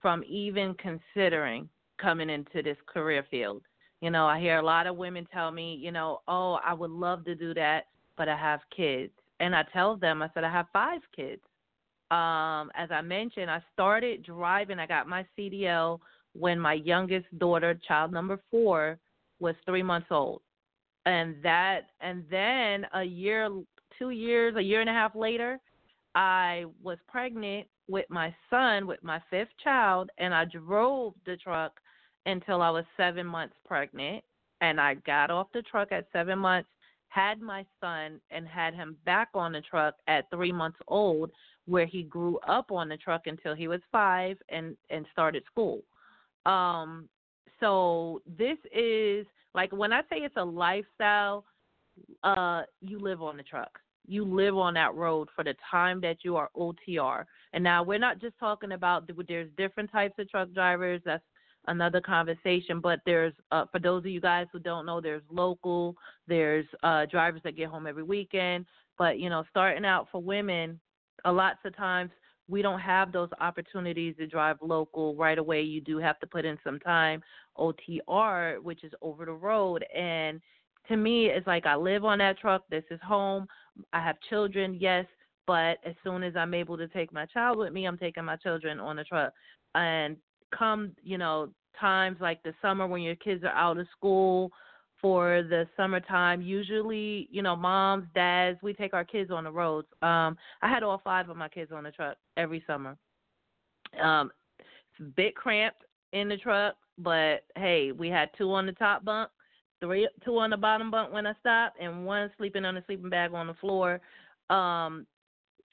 from 0.00 0.22
even 0.26 0.74
considering 0.74 1.68
coming 2.00 2.30
into 2.30 2.62
this 2.62 2.76
career 2.86 3.24
field. 3.30 3.62
You 4.00 4.10
know, 4.10 4.26
I 4.26 4.40
hear 4.40 4.58
a 4.58 4.62
lot 4.62 4.86
of 4.86 4.96
women 4.96 5.26
tell 5.32 5.50
me, 5.50 5.74
you 5.74 5.92
know, 5.92 6.20
oh, 6.26 6.58
I 6.64 6.72
would 6.72 6.90
love 6.90 7.24
to 7.26 7.34
do 7.34 7.52
that, 7.54 7.84
but 8.16 8.28
I 8.28 8.36
have 8.36 8.60
kids. 8.74 9.12
And 9.40 9.54
I 9.54 9.64
tell 9.72 9.96
them, 9.96 10.22
I 10.22 10.30
said, 10.32 10.44
I 10.44 10.50
have 10.50 10.66
five 10.72 11.00
kids. 11.14 11.42
Um, 12.10 12.70
as 12.74 12.90
I 12.90 13.02
mentioned, 13.02 13.50
I 13.50 13.62
started 13.72 14.24
driving, 14.24 14.78
I 14.78 14.86
got 14.86 15.06
my 15.06 15.24
CDL 15.38 16.00
when 16.34 16.58
my 16.58 16.74
youngest 16.74 17.26
daughter, 17.38 17.78
child 17.86 18.12
number 18.12 18.40
four, 18.50 18.98
was 19.40 19.54
three 19.64 19.82
months 19.82 20.08
old. 20.10 20.42
And 21.06 21.36
that, 21.42 21.90
and 22.00 22.24
then 22.30 22.86
a 22.94 23.02
year, 23.02 23.48
two 23.98 24.10
years, 24.10 24.54
a 24.56 24.62
year 24.62 24.80
and 24.80 24.90
a 24.90 24.92
half 24.92 25.14
later, 25.14 25.58
I 26.14 26.64
was 26.82 26.98
pregnant 27.08 27.66
with 27.88 28.06
my 28.08 28.34
son, 28.48 28.86
with 28.86 29.02
my 29.02 29.20
fifth 29.30 29.56
child, 29.62 30.10
and 30.18 30.34
I 30.34 30.44
drove 30.44 31.14
the 31.26 31.36
truck 31.36 31.80
until 32.26 32.62
I 32.62 32.70
was 32.70 32.84
seven 32.96 33.26
months 33.26 33.54
pregnant. 33.66 34.22
And 34.60 34.80
I 34.80 34.94
got 34.94 35.30
off 35.30 35.48
the 35.54 35.62
truck 35.62 35.90
at 35.90 36.06
seven 36.12 36.38
months, 36.38 36.68
had 37.08 37.40
my 37.40 37.64
son, 37.80 38.20
and 38.30 38.46
had 38.46 38.74
him 38.74 38.96
back 39.06 39.28
on 39.34 39.52
the 39.52 39.62
truck 39.62 39.94
at 40.06 40.28
three 40.30 40.52
months 40.52 40.78
old, 40.86 41.30
where 41.66 41.86
he 41.86 42.02
grew 42.02 42.38
up 42.46 42.70
on 42.70 42.88
the 42.88 42.96
truck 42.96 43.22
until 43.26 43.54
he 43.54 43.68
was 43.68 43.80
five 43.90 44.36
and 44.50 44.76
and 44.90 45.06
started 45.12 45.42
school. 45.50 45.80
Um, 46.46 47.08
so 47.60 48.22
this 48.26 48.56
is 48.74 49.26
like 49.54 49.72
when 49.72 49.92
I 49.92 50.00
say 50.02 50.18
it's 50.18 50.36
a 50.36 50.44
lifestyle, 50.44 51.44
uh, 52.24 52.62
you 52.80 52.98
live 52.98 53.22
on 53.22 53.36
the 53.36 53.42
truck. 53.42 53.78
You 54.06 54.24
live 54.24 54.56
on 54.56 54.74
that 54.74 54.94
road 54.94 55.28
for 55.36 55.44
the 55.44 55.54
time 55.70 56.00
that 56.00 56.18
you 56.24 56.36
are 56.36 56.50
OTR. 56.56 57.24
And 57.52 57.62
now 57.62 57.82
we're 57.82 57.98
not 57.98 58.20
just 58.20 58.38
talking 58.38 58.72
about 58.72 59.08
there's 59.28 59.48
different 59.56 59.92
types 59.92 60.14
of 60.18 60.28
truck 60.28 60.52
drivers. 60.52 61.00
That's 61.04 61.22
another 61.66 62.00
conversation. 62.00 62.80
But 62.80 63.00
there's 63.04 63.34
uh, 63.52 63.66
for 63.70 63.78
those 63.78 64.00
of 64.00 64.06
you 64.06 64.20
guys 64.20 64.46
who 64.52 64.58
don't 64.58 64.86
know, 64.86 65.00
there's 65.00 65.22
local. 65.30 65.96
There's 66.26 66.66
uh, 66.82 67.06
drivers 67.06 67.42
that 67.44 67.56
get 67.56 67.68
home 67.68 67.86
every 67.86 68.02
weekend. 68.02 68.66
But 68.98 69.18
you 69.18 69.30
know, 69.30 69.44
starting 69.50 69.84
out 69.84 70.08
for 70.10 70.22
women, 70.22 70.80
a 71.24 71.32
lots 71.32 71.58
of 71.64 71.76
times 71.76 72.10
we 72.50 72.62
don't 72.62 72.80
have 72.80 73.12
those 73.12 73.28
opportunities 73.40 74.16
to 74.18 74.26
drive 74.26 74.56
local 74.60 75.14
right 75.14 75.38
away. 75.38 75.62
You 75.62 75.80
do 75.80 75.98
have 75.98 76.18
to 76.20 76.26
put 76.26 76.44
in 76.44 76.58
some 76.64 76.80
time 76.80 77.22
OTR, 77.56 78.60
which 78.62 78.82
is 78.82 78.92
over 79.00 79.24
the 79.24 79.32
road. 79.32 79.84
And 79.94 80.40
to 80.88 80.96
me, 80.96 81.26
it's 81.26 81.46
like 81.46 81.66
I 81.66 81.76
live 81.76 82.04
on 82.04 82.18
that 82.18 82.38
truck. 82.38 82.64
This 82.68 82.84
is 82.90 83.00
home. 83.06 83.46
I 83.92 84.02
have 84.02 84.16
children, 84.28 84.76
yes, 84.80 85.06
but 85.46 85.78
as 85.84 85.94
soon 86.02 86.22
as 86.22 86.34
I'm 86.36 86.54
able 86.54 86.76
to 86.76 86.88
take 86.88 87.12
my 87.12 87.26
child 87.26 87.58
with 87.58 87.72
me, 87.72 87.86
I'm 87.86 87.98
taking 87.98 88.24
my 88.24 88.36
children 88.36 88.80
on 88.80 88.96
the 88.96 89.04
truck. 89.04 89.32
And 89.74 90.16
come, 90.56 90.92
you 91.02 91.18
know, 91.18 91.50
times 91.78 92.16
like 92.20 92.42
the 92.42 92.52
summer 92.60 92.86
when 92.86 93.02
your 93.02 93.16
kids 93.16 93.44
are 93.44 93.50
out 93.50 93.78
of 93.78 93.86
school 93.96 94.50
for 95.00 95.42
the 95.42 95.66
summertime, 95.76 96.42
usually, 96.42 97.28
you 97.30 97.42
know, 97.42 97.56
moms, 97.56 98.06
dads, 98.14 98.58
we 98.62 98.72
take 98.72 98.92
our 98.92 99.04
kids 99.04 99.30
on 99.30 99.44
the 99.44 99.50
roads. 99.50 99.88
Um, 100.02 100.36
I 100.62 100.68
had 100.68 100.82
all 100.82 101.00
five 101.02 101.28
of 101.28 101.36
my 101.36 101.48
kids 101.48 101.72
on 101.72 101.84
the 101.84 101.90
truck 101.90 102.16
every 102.36 102.62
summer. 102.66 102.96
Um, 104.02 104.30
it's 104.58 105.00
a 105.00 105.02
bit 105.04 105.34
cramped 105.34 105.82
in 106.12 106.28
the 106.28 106.36
truck, 106.36 106.76
but 106.98 107.44
hey, 107.56 107.92
we 107.92 108.08
had 108.08 108.30
two 108.36 108.52
on 108.52 108.66
the 108.66 108.72
top 108.72 109.04
bunk, 109.04 109.30
three, 109.80 110.08
two 110.24 110.38
on 110.38 110.50
the 110.50 110.56
bottom 110.56 110.90
bunk 110.90 111.12
when 111.12 111.26
I 111.26 111.32
stopped, 111.40 111.78
and 111.80 112.04
one 112.04 112.30
sleeping 112.36 112.64
on 112.64 112.74
the 112.74 112.82
sleeping 112.86 113.10
bag 113.10 113.32
on 113.32 113.46
the 113.46 113.54
floor. 113.54 114.00
Um, 114.50 115.06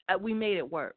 uh, 0.08 0.18
we 0.18 0.32
made 0.32 0.56
it 0.56 0.70
work. 0.70 0.96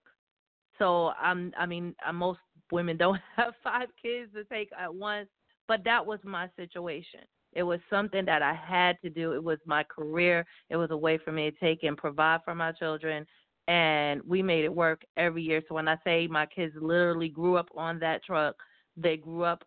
So 0.79 1.09
I'm, 1.21 1.51
I 1.59 1.65
mean, 1.65 1.93
uh, 2.07 2.13
most 2.13 2.39
women 2.71 2.97
don't 2.97 3.19
have 3.35 3.53
five 3.63 3.89
kids 4.01 4.31
to 4.33 4.43
take 4.45 4.69
at 4.79 4.93
once, 4.93 5.27
but 5.67 5.83
that 5.83 6.05
was 6.05 6.19
my 6.23 6.49
situation. 6.55 7.21
It 7.53 7.63
was 7.63 7.79
something 7.89 8.25
that 8.25 8.41
I 8.41 8.53
had 8.53 8.97
to 9.01 9.09
do. 9.09 9.33
It 9.33 9.43
was 9.43 9.59
my 9.65 9.83
career. 9.83 10.45
It 10.69 10.77
was 10.77 10.91
a 10.91 10.97
way 10.97 11.17
for 11.17 11.31
me 11.31 11.51
to 11.51 11.57
take 11.57 11.83
and 11.83 11.97
provide 11.97 12.41
for 12.45 12.55
my 12.55 12.71
children. 12.71 13.25
And 13.67 14.21
we 14.25 14.41
made 14.41 14.65
it 14.65 14.73
work 14.73 15.01
every 15.17 15.43
year. 15.43 15.61
So 15.67 15.75
when 15.75 15.87
I 15.87 15.97
say 16.03 16.27
my 16.27 16.45
kids 16.45 16.73
literally 16.79 17.29
grew 17.29 17.57
up 17.57 17.69
on 17.75 17.99
that 17.99 18.23
truck, 18.23 18.55
they 18.97 19.17
grew 19.17 19.43
up 19.43 19.63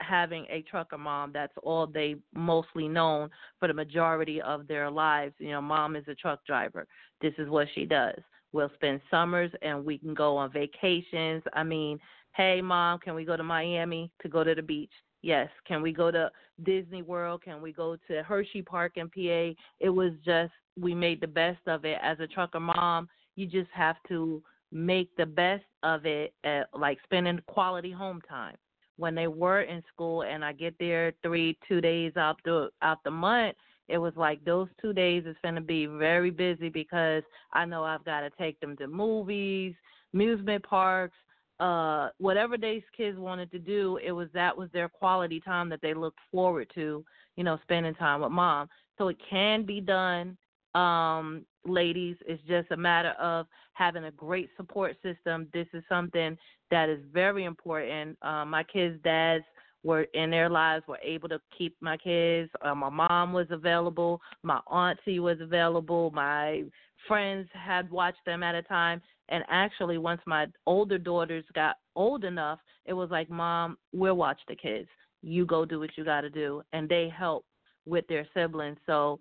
having 0.00 0.46
a 0.50 0.62
trucker 0.62 0.98
mom. 0.98 1.32
That's 1.32 1.52
all 1.62 1.86
they 1.86 2.16
mostly 2.34 2.88
known 2.88 3.30
for 3.58 3.68
the 3.68 3.74
majority 3.74 4.40
of 4.40 4.66
their 4.66 4.90
lives. 4.90 5.34
You 5.38 5.50
know, 5.50 5.62
mom 5.62 5.96
is 5.96 6.04
a 6.08 6.14
truck 6.14 6.44
driver. 6.46 6.86
This 7.20 7.34
is 7.38 7.48
what 7.48 7.68
she 7.74 7.84
does. 7.84 8.18
We'll 8.52 8.70
spend 8.74 9.00
summers 9.10 9.50
and 9.62 9.84
we 9.84 9.98
can 9.98 10.14
go 10.14 10.36
on 10.36 10.52
vacations. 10.52 11.42
I 11.54 11.62
mean, 11.62 11.98
hey 12.34 12.60
mom, 12.60 12.98
can 12.98 13.14
we 13.14 13.24
go 13.24 13.36
to 13.36 13.42
Miami 13.42 14.10
to 14.22 14.28
go 14.28 14.44
to 14.44 14.54
the 14.54 14.62
beach? 14.62 14.92
Yes. 15.22 15.48
Can 15.66 15.82
we 15.82 15.92
go 15.92 16.10
to 16.10 16.30
Disney 16.64 17.02
World? 17.02 17.42
Can 17.42 17.62
we 17.62 17.72
go 17.72 17.96
to 18.08 18.22
Hershey 18.22 18.62
Park 18.62 18.96
in 18.96 19.08
PA? 19.08 19.58
It 19.80 19.88
was 19.88 20.12
just 20.24 20.52
we 20.78 20.94
made 20.94 21.20
the 21.20 21.26
best 21.26 21.60
of 21.66 21.84
it 21.84 21.98
as 22.02 22.18
a 22.20 22.26
trucker 22.26 22.60
mom. 22.60 23.08
You 23.36 23.46
just 23.46 23.70
have 23.72 23.96
to 24.08 24.42
make 24.72 25.14
the 25.16 25.26
best 25.26 25.64
of 25.82 26.06
it, 26.06 26.32
at, 26.44 26.68
like 26.74 26.98
spending 27.04 27.40
quality 27.46 27.92
home 27.92 28.20
time 28.28 28.56
when 28.96 29.14
they 29.14 29.26
were 29.26 29.62
in 29.62 29.82
school 29.92 30.22
and 30.22 30.44
I 30.44 30.52
get 30.52 30.74
there 30.78 31.12
three, 31.22 31.58
two 31.66 31.80
days 31.80 32.16
out 32.16 32.38
the 32.44 32.70
out 32.82 32.98
the 33.04 33.10
month, 33.10 33.56
it 33.88 33.98
was 33.98 34.12
like 34.16 34.44
those 34.44 34.68
two 34.80 34.92
days 34.92 35.24
is 35.26 35.36
gonna 35.42 35.60
be 35.60 35.86
very 35.86 36.30
busy 36.30 36.68
because 36.68 37.22
I 37.52 37.64
know 37.64 37.84
I've 37.84 38.04
got 38.04 38.20
to 38.20 38.30
take 38.38 38.60
them 38.60 38.76
to 38.76 38.86
movies, 38.86 39.74
amusement 40.14 40.64
parks, 40.64 41.16
uh, 41.62 42.08
whatever 42.18 42.58
these 42.58 42.82
kids 42.96 43.16
wanted 43.16 43.48
to 43.52 43.58
do. 43.58 43.96
It 44.04 44.10
was 44.10 44.28
that 44.34 44.56
was 44.56 44.68
their 44.72 44.88
quality 44.88 45.38
time 45.38 45.68
that 45.68 45.80
they 45.80 45.94
looked 45.94 46.18
forward 46.32 46.68
to, 46.74 47.04
you 47.36 47.44
know, 47.44 47.56
spending 47.62 47.94
time 47.94 48.20
with 48.20 48.32
mom. 48.32 48.68
So 48.98 49.08
it 49.08 49.16
can 49.30 49.64
be 49.64 49.80
done 49.80 50.36
um, 50.74 51.46
ladies. 51.64 52.16
It's 52.26 52.42
just 52.48 52.72
a 52.72 52.76
matter 52.76 53.10
of 53.10 53.46
having 53.74 54.04
a 54.04 54.10
great 54.10 54.50
support 54.56 54.96
system. 55.04 55.46
This 55.54 55.68
is 55.72 55.84
something 55.88 56.36
that 56.72 56.88
is 56.88 56.98
very 57.12 57.44
important. 57.44 58.18
Uh, 58.22 58.44
my 58.44 58.64
kids' 58.64 58.98
dads 59.04 59.44
were 59.84 60.02
in 60.14 60.30
their 60.30 60.50
lives 60.50 60.84
were 60.88 60.98
able 61.02 61.28
to 61.28 61.40
keep 61.56 61.76
my 61.80 61.96
kids. 61.96 62.50
Uh, 62.62 62.74
my 62.74 62.88
mom 62.88 63.32
was 63.32 63.46
available. 63.50 64.20
My 64.42 64.58
auntie 64.68 65.20
was 65.20 65.40
available. 65.40 66.10
My 66.10 66.64
friends 67.06 67.48
had 67.52 67.88
watched 67.90 68.24
them 68.26 68.42
at 68.42 68.54
a 68.54 68.62
time. 68.62 69.00
And 69.28 69.44
actually, 69.48 69.98
once 69.98 70.20
my 70.26 70.46
older 70.66 70.98
daughters 70.98 71.44
got 71.54 71.76
old 71.94 72.24
enough, 72.24 72.58
it 72.84 72.92
was 72.92 73.10
like, 73.10 73.30
Mom, 73.30 73.76
we'll 73.92 74.16
watch 74.16 74.40
the 74.48 74.56
kids. 74.56 74.88
You 75.22 75.46
go 75.46 75.64
do 75.64 75.78
what 75.78 75.96
you 75.96 76.04
got 76.04 76.22
to 76.22 76.30
do. 76.30 76.62
And 76.72 76.88
they 76.88 77.08
help 77.16 77.44
with 77.86 78.06
their 78.08 78.26
siblings. 78.34 78.78
So 78.86 79.18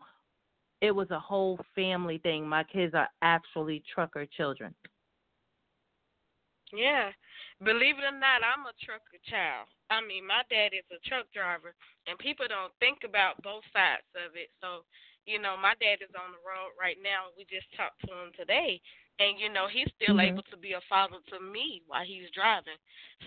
it 0.81 0.91
was 0.91 1.11
a 1.11 1.19
whole 1.19 1.59
family 1.75 2.17
thing. 2.17 2.47
My 2.47 2.63
kids 2.63 2.93
are 2.95 3.09
actually 3.21 3.83
trucker 3.93 4.25
children. 4.25 4.73
Yeah. 6.73 7.11
Believe 7.61 8.01
it 8.01 8.09
or 8.09 8.17
not, 8.17 8.41
I'm 8.41 8.65
a 8.65 8.73
trucker 8.81 9.21
child. 9.29 9.69
I 9.93 10.01
mean, 10.01 10.25
my 10.25 10.41
dad 10.49 10.73
is 10.73 10.87
a 10.89 10.97
truck 11.05 11.29
driver, 11.29 11.77
and 12.09 12.17
people 12.17 12.49
don't 12.49 12.73
think 12.81 13.05
about 13.05 13.37
both 13.45 13.61
sides 13.69 14.07
of 14.17 14.33
it. 14.33 14.49
So, 14.57 14.81
you 15.29 15.37
know, 15.37 15.53
my 15.53 15.77
dad 15.77 16.01
is 16.01 16.09
on 16.17 16.33
the 16.33 16.41
road 16.41 16.73
right 16.73 16.97
now. 16.97 17.29
We 17.37 17.45
just 17.45 17.69
talked 17.77 18.01
to 18.09 18.13
him 18.17 18.33
today, 18.33 18.81
and 19.21 19.37
you 19.37 19.53
know, 19.53 19.69
he's 19.69 19.89
still 20.01 20.17
mm-hmm. 20.17 20.33
able 20.33 20.45
to 20.49 20.57
be 20.57 20.73
a 20.73 20.81
father 20.89 21.21
to 21.29 21.37
me 21.37 21.85
while 21.85 22.01
he's 22.01 22.33
driving. 22.33 22.77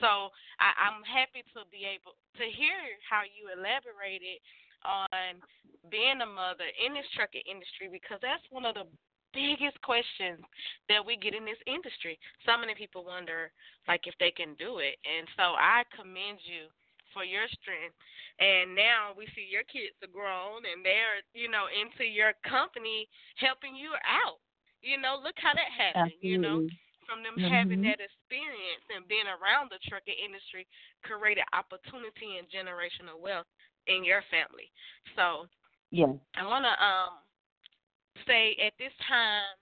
So, 0.02 0.34
I, 0.58 0.74
I'm 0.74 1.06
happy 1.06 1.46
to 1.54 1.62
be 1.70 1.86
able 1.86 2.18
to 2.42 2.44
hear 2.50 2.98
how 3.06 3.22
you 3.22 3.54
elaborated 3.54 4.42
on 4.82 5.38
being 5.88 6.18
a 6.20 6.28
mother 6.28 6.66
in 6.82 6.92
this 6.92 7.08
trucking 7.14 7.46
industry 7.46 7.86
because 7.86 8.18
that's 8.20 8.44
one 8.50 8.66
of 8.66 8.74
the 8.74 8.90
biggest 9.34 9.80
questions 9.82 10.38
that 10.88 11.02
we 11.02 11.18
get 11.18 11.34
in 11.34 11.44
this 11.44 11.58
industry. 11.66 12.18
So 12.46 12.54
many 12.54 12.74
people 12.74 13.02
wonder 13.02 13.50
like 13.88 14.06
if 14.06 14.14
they 14.22 14.30
can 14.30 14.54
do 14.56 14.78
it. 14.78 14.96
And 15.02 15.26
so 15.34 15.58
I 15.58 15.82
commend 15.90 16.38
you 16.46 16.70
for 17.12 17.26
your 17.26 17.46
strength. 17.50 17.96
And 18.38 18.74
now 18.74 19.14
we 19.14 19.26
see 19.34 19.46
your 19.46 19.66
kids 19.66 19.94
are 20.02 20.10
grown 20.10 20.66
and 20.66 20.82
they're, 20.82 21.22
you 21.34 21.50
know, 21.50 21.70
into 21.70 22.06
your 22.06 22.34
company 22.46 23.06
helping 23.38 23.74
you 23.74 23.94
out. 24.02 24.43
You 24.84 25.00
know, 25.00 25.16
look 25.16 25.40
how 25.40 25.56
that 25.56 25.72
happened, 25.72 26.12
Absolutely. 26.12 26.28
you 26.28 26.38
know. 26.38 26.68
From 27.04 27.20
them 27.20 27.36
mm-hmm. 27.36 27.52
having 27.52 27.84
that 27.84 28.00
experience 28.00 28.84
and 28.88 29.04
being 29.04 29.28
around 29.28 29.68
the 29.68 29.76
trucking 29.84 30.16
industry 30.16 30.64
created 31.04 31.44
opportunity 31.52 32.40
and 32.40 32.48
generational 32.48 33.20
wealth 33.20 33.44
in 33.84 34.08
your 34.08 34.24
family. 34.32 34.72
So 35.12 35.44
yeah. 35.92 36.16
I 36.32 36.48
want 36.48 36.64
to 36.64 36.72
um 36.80 37.20
say 38.24 38.56
at 38.56 38.72
this 38.80 38.92
time, 39.04 39.52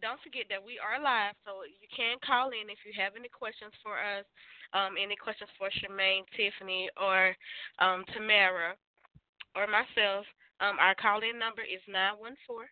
don't 0.00 0.20
forget 0.24 0.48
that 0.48 0.58
we 0.58 0.80
are 0.80 0.98
live, 0.98 1.36
so 1.44 1.68
you 1.68 1.86
can 1.92 2.16
call 2.24 2.50
in 2.50 2.72
if 2.72 2.80
you 2.82 2.96
have 2.96 3.12
any 3.14 3.28
questions 3.28 3.76
for 3.84 4.00
us, 4.00 4.26
um, 4.74 4.96
any 4.98 5.14
questions 5.14 5.52
for 5.60 5.68
Charmaine, 5.68 6.26
Tiffany, 6.34 6.90
or 6.98 7.36
um, 7.78 8.02
Tamara, 8.16 8.74
or 9.54 9.68
myself. 9.68 10.26
Um, 10.58 10.80
our 10.80 10.96
call 10.96 11.20
in 11.22 11.38
number 11.38 11.62
is 11.62 11.82
914 11.86 12.66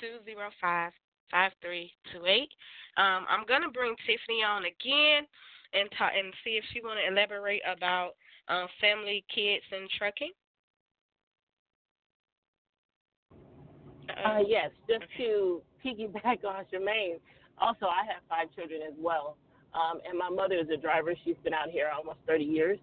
205 0.00 0.92
5328. 1.30 2.48
Um, 2.96 3.26
I'm 3.28 3.44
going 3.46 3.62
to 3.62 3.70
bring 3.70 3.94
Tiffany 4.06 4.42
on 4.46 4.64
again 4.64 5.26
and, 5.74 5.90
ta- 5.98 6.14
and 6.14 6.32
see 6.44 6.54
if 6.56 6.64
she 6.72 6.80
want 6.80 6.98
to 7.02 7.06
elaborate 7.10 7.62
about 7.66 8.14
uh, 8.48 8.66
family, 8.80 9.24
kids, 9.32 9.64
and 9.72 9.90
trucking? 9.98 10.32
Uh, 14.24 14.38
yes, 14.46 14.70
just 14.88 15.04
to 15.18 15.60
piggyback 15.84 16.44
on 16.44 16.64
Charmaine, 16.72 17.18
also 17.58 17.86
I 17.86 18.06
have 18.06 18.22
five 18.28 18.48
children 18.54 18.80
as 18.86 18.94
well. 18.98 19.36
Um, 19.74 20.00
and 20.08 20.16
my 20.16 20.30
mother 20.30 20.54
is 20.54 20.68
a 20.72 20.76
driver. 20.76 21.14
She's 21.24 21.36
been 21.44 21.52
out 21.52 21.70
here 21.70 21.90
almost 21.94 22.18
30 22.26 22.44
years. 22.44 22.78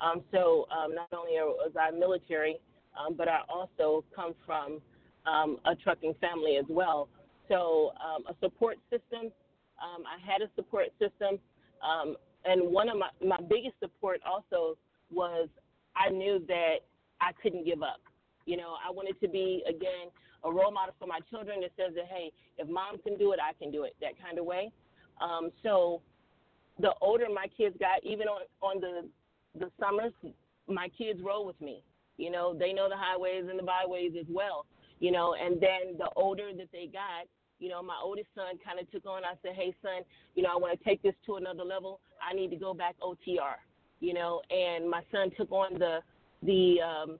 Um, 0.00 0.22
so 0.32 0.66
um, 0.72 0.94
not 0.94 1.12
only 1.12 1.32
was 1.34 1.72
I 1.78 1.90
military, 1.92 2.58
um, 2.98 3.14
but 3.14 3.28
I 3.28 3.40
also 3.48 4.04
come 4.14 4.34
from 4.44 4.80
um, 5.26 5.58
a 5.64 5.74
trucking 5.74 6.14
family 6.20 6.56
as 6.56 6.66
well. 6.68 7.08
So 7.48 7.92
um, 8.02 8.24
a 8.28 8.34
support 8.40 8.78
system. 8.90 9.32
Um, 9.82 10.04
I 10.06 10.18
had 10.24 10.42
a 10.42 10.50
support 10.54 10.88
system, 10.98 11.38
um, 11.82 12.16
and 12.44 12.72
one 12.72 12.88
of 12.88 12.96
my 12.98 13.08
my 13.24 13.38
biggest 13.48 13.74
support 13.80 14.20
also 14.24 14.76
was 15.10 15.48
I 15.96 16.08
knew 16.10 16.44
that 16.48 16.76
I 17.20 17.32
couldn't 17.42 17.64
give 17.64 17.82
up. 17.82 18.00
You 18.46 18.56
know, 18.56 18.74
I 18.86 18.90
wanted 18.90 19.20
to 19.20 19.28
be 19.28 19.62
again 19.68 20.10
a 20.44 20.50
role 20.50 20.70
model 20.72 20.94
for 20.98 21.06
my 21.06 21.20
children 21.30 21.60
that 21.60 21.70
says 21.76 21.94
that 21.94 22.06
hey, 22.06 22.32
if 22.58 22.68
mom 22.68 22.98
can 22.98 23.16
do 23.18 23.32
it, 23.32 23.40
I 23.42 23.52
can 23.60 23.72
do 23.72 23.84
it. 23.84 23.94
That 24.00 24.12
kind 24.22 24.38
of 24.38 24.44
way. 24.44 24.70
Um, 25.20 25.50
so 25.62 26.00
the 26.80 26.92
older 27.00 27.26
my 27.32 27.46
kids 27.56 27.76
got, 27.78 28.04
even 28.04 28.28
on 28.28 28.42
on 28.60 28.80
the 28.80 29.08
the 29.58 29.70
summers, 29.80 30.12
my 30.68 30.88
kids 30.96 31.20
roll 31.22 31.44
with 31.46 31.60
me. 31.60 31.82
You 32.16 32.30
know, 32.30 32.54
they 32.56 32.72
know 32.72 32.88
the 32.88 32.96
highways 32.96 33.44
and 33.48 33.58
the 33.58 33.62
byways 33.62 34.12
as 34.18 34.26
well. 34.28 34.66
You 35.02 35.10
know, 35.10 35.34
and 35.34 35.60
then 35.60 35.98
the 35.98 36.08
older 36.14 36.50
that 36.56 36.68
they 36.70 36.86
got, 36.86 37.26
you 37.58 37.68
know, 37.68 37.82
my 37.82 37.98
oldest 38.00 38.28
son 38.36 38.54
kind 38.64 38.78
of 38.78 38.88
took 38.92 39.04
on. 39.04 39.24
I 39.24 39.34
said, 39.42 39.56
hey, 39.56 39.74
son, 39.82 40.06
you 40.36 40.44
know, 40.44 40.50
I 40.54 40.56
want 40.56 40.78
to 40.78 40.84
take 40.84 41.02
this 41.02 41.14
to 41.26 41.42
another 41.42 41.64
level. 41.64 41.98
I 42.22 42.32
need 42.32 42.50
to 42.50 42.56
go 42.56 42.72
back 42.72 42.94
OTR. 43.02 43.58
You 43.98 44.14
know, 44.14 44.42
and 44.48 44.88
my 44.88 45.02
son 45.10 45.32
took 45.36 45.50
on 45.50 45.74
the 45.74 45.98
the 46.44 46.76
um, 46.80 47.18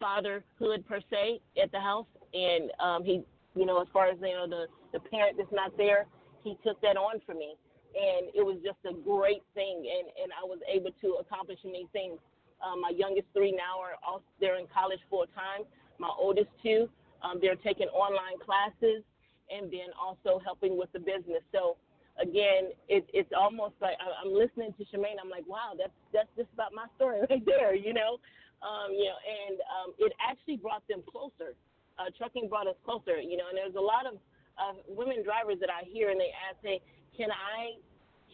fatherhood 0.00 0.86
per 0.88 1.00
se 1.10 1.40
at 1.62 1.70
the 1.70 1.80
house, 1.80 2.08
and 2.32 2.70
um, 2.80 3.04
he, 3.04 3.22
you 3.54 3.66
know, 3.66 3.80
as 3.82 3.88
far 3.92 4.08
as 4.08 4.16
you 4.22 4.32
know, 4.32 4.48
the 4.48 4.64
the 4.94 5.00
parent 5.10 5.36
that's 5.36 5.52
not 5.52 5.76
there, 5.76 6.06
he 6.42 6.56
took 6.64 6.80
that 6.80 6.96
on 6.96 7.20
for 7.26 7.34
me, 7.34 7.56
and 7.92 8.28
it 8.34 8.44
was 8.44 8.56
just 8.64 8.80
a 8.88 8.94
great 9.04 9.42
thing, 9.54 9.84
and 9.84 10.08
and 10.22 10.32
I 10.32 10.44
was 10.44 10.60
able 10.64 10.92
to 11.02 11.20
accomplish 11.20 11.58
many 11.62 11.88
things. 11.92 12.18
Um, 12.64 12.80
my 12.80 12.92
youngest 12.96 13.28
three 13.34 13.52
now 13.52 13.80
are 13.80 14.00
all 14.06 14.22
they're 14.40 14.58
in 14.58 14.66
college 14.72 15.00
full 15.10 15.26
time. 15.34 15.68
My 15.98 16.10
oldest 16.18 16.48
two, 16.62 16.88
um, 17.22 17.38
they're 17.40 17.56
taking 17.56 17.88
online 17.88 18.38
classes, 18.44 19.02
and 19.50 19.70
then 19.70 19.90
also 19.96 20.40
helping 20.44 20.76
with 20.76 20.92
the 20.92 21.00
business. 21.00 21.42
So 21.52 21.76
again, 22.20 22.74
it, 22.88 23.06
it's 23.14 23.30
almost 23.32 23.74
like 23.80 23.96
I'm 24.02 24.32
listening 24.32 24.74
to 24.78 24.82
Charmaine. 24.90 25.18
I'm 25.22 25.30
like, 25.30 25.46
wow, 25.46 25.72
that's 25.78 25.94
that's 26.12 26.30
just 26.36 26.50
about 26.52 26.74
my 26.74 26.86
story 26.96 27.22
right 27.30 27.44
there, 27.46 27.74
you 27.74 27.94
know. 27.94 28.18
Um, 28.58 28.90
you 28.90 29.06
know, 29.06 29.18
and 29.22 29.56
um, 29.70 29.88
it 30.02 30.12
actually 30.18 30.58
brought 30.58 30.82
them 30.90 31.02
closer. 31.06 31.54
Uh, 31.98 32.10
trucking 32.18 32.48
brought 32.50 32.66
us 32.66 32.78
closer, 32.84 33.18
you 33.18 33.38
know. 33.38 33.46
And 33.50 33.58
there's 33.58 33.78
a 33.78 33.82
lot 33.82 34.06
of 34.06 34.18
uh, 34.58 34.74
women 34.90 35.22
drivers 35.22 35.58
that 35.62 35.70
I 35.70 35.86
hear, 35.86 36.10
and 36.10 36.18
they 36.18 36.34
ask, 36.34 36.58
"Hey, 36.62 36.82
can 37.16 37.30
I 37.30 37.78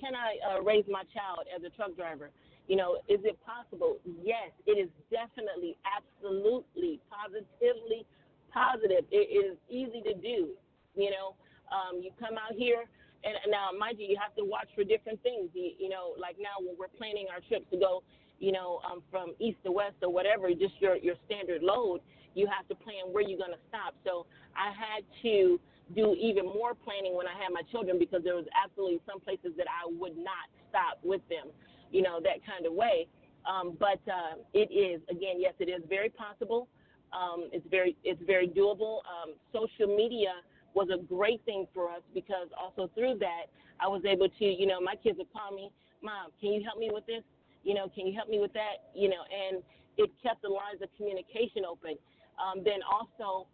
can 0.01 0.17
I 0.17 0.37
uh, 0.41 0.59
raise 0.65 0.85
my 0.89 1.05
child 1.13 1.45
as 1.53 1.61
a 1.65 1.71
truck 1.77 1.97
driver?" 1.97 2.31
You 2.69 2.77
know, 2.77 2.97
is 3.13 3.21
it 3.29 3.37
possible? 3.45 4.01
Yes, 4.25 4.49
it 4.65 4.81
is 4.81 4.89
definitely, 5.13 5.77
absolutely, 5.85 7.01
positively 7.13 8.09
positive. 8.55 9.05
It 9.11 9.29
is 9.35 9.59
easy 9.69 10.01
to 10.07 10.15
do. 10.15 10.55
You 10.95 11.11
know, 11.11 11.35
um, 11.75 11.99
you 12.01 12.15
come 12.23 12.39
out 12.39 12.55
here, 12.55 12.87
and 13.27 13.35
now, 13.51 13.75
mind 13.77 13.99
you, 13.99 14.07
you 14.07 14.17
have 14.23 14.35
to 14.37 14.45
watch 14.45 14.69
for 14.79 14.85
different 14.85 15.21
things. 15.27 15.51
You, 15.53 15.73
you 15.77 15.89
know, 15.91 16.15
like 16.17 16.37
now 16.39 16.63
when 16.63 16.79
we're 16.79 16.95
planning 16.95 17.27
our 17.35 17.43
trips 17.43 17.67
to 17.73 17.77
go 17.77 18.05
you 18.39 18.53
know, 18.53 18.81
um, 18.85 19.03
from 19.11 19.35
east 19.39 19.59
to 19.65 19.73
west 19.73 19.97
or 20.03 20.13
whatever, 20.13 20.51
just 20.51 20.75
your 20.81 20.97
your 20.97 21.15
standard 21.27 21.63
load, 21.63 22.01
you 22.35 22.47
have 22.47 22.67
to 22.69 22.75
plan 22.75 23.13
where 23.13 23.23
you're 23.23 23.39
going 23.39 23.53
to 23.53 23.65
stop. 23.69 23.95
So 24.05 24.27
I 24.57 24.71
had 24.75 25.05
to 25.23 25.61
do 25.95 26.17
even 26.19 26.47
more 26.47 26.75
planning 26.75 27.15
when 27.15 27.27
I 27.27 27.33
had 27.33 27.53
my 27.53 27.63
children 27.71 27.99
because 27.99 28.25
there 28.25 28.35
was 28.35 28.47
absolutely 28.53 29.01
some 29.07 29.21
places 29.21 29.53
that 29.57 29.67
I 29.69 29.87
would 29.87 30.17
not 30.17 30.49
stop 30.69 30.99
with 31.05 31.21
them, 31.29 31.53
you 31.91 32.03
know, 32.03 32.19
that 32.21 32.45
kind 32.45 32.67
of 32.67 32.73
way. 32.73 33.07
Um, 33.45 33.77
but 33.79 34.01
uh, 34.09 34.41
it 34.55 34.73
is 34.73 35.01
again, 35.11 35.37
yes, 35.39 35.55
it 35.59 35.69
is 35.69 35.83
very 35.89 36.09
possible. 36.09 36.69
Um, 37.15 37.49
it's 37.53 37.67
very 37.71 37.97
it's 38.05 38.21
very 38.27 38.49
doable. 38.49 38.99
Um, 39.07 39.35
social 39.53 39.95
media 39.95 40.35
was 40.75 40.89
a 40.93 40.99
great 40.99 41.45
thing 41.45 41.67
for 41.73 41.89
us 41.89 42.03
because 42.13 42.49
also 42.59 42.91
through 42.95 43.19
that 43.21 43.47
I 43.81 43.87
was 43.87 44.03
able 44.05 44.29
to, 44.29 44.45
you 44.45 44.67
know, 44.67 44.81
my 44.81 44.97
kids 44.97 45.19
would 45.19 45.33
call 45.33 45.55
me, 45.55 45.71
Mom, 46.03 46.31
can 46.41 46.53
you 46.53 46.63
help 46.63 46.79
me 46.79 46.91
with 46.93 47.07
this? 47.07 47.23
You 47.63 47.75
know, 47.75 47.89
can 47.95 48.07
you 48.07 48.15
help 48.15 48.29
me 48.29 48.39
with 48.39 48.53
that? 48.53 48.91
You 48.95 49.09
know, 49.09 49.23
and 49.31 49.63
it 49.97 50.11
kept 50.23 50.43
the 50.43 50.49
lines 50.49 50.83
of 50.83 50.89
communication 50.97 51.65
open. 51.65 51.95
Um, 52.37 52.63
then 52.65 52.83
also, 52.83 53.47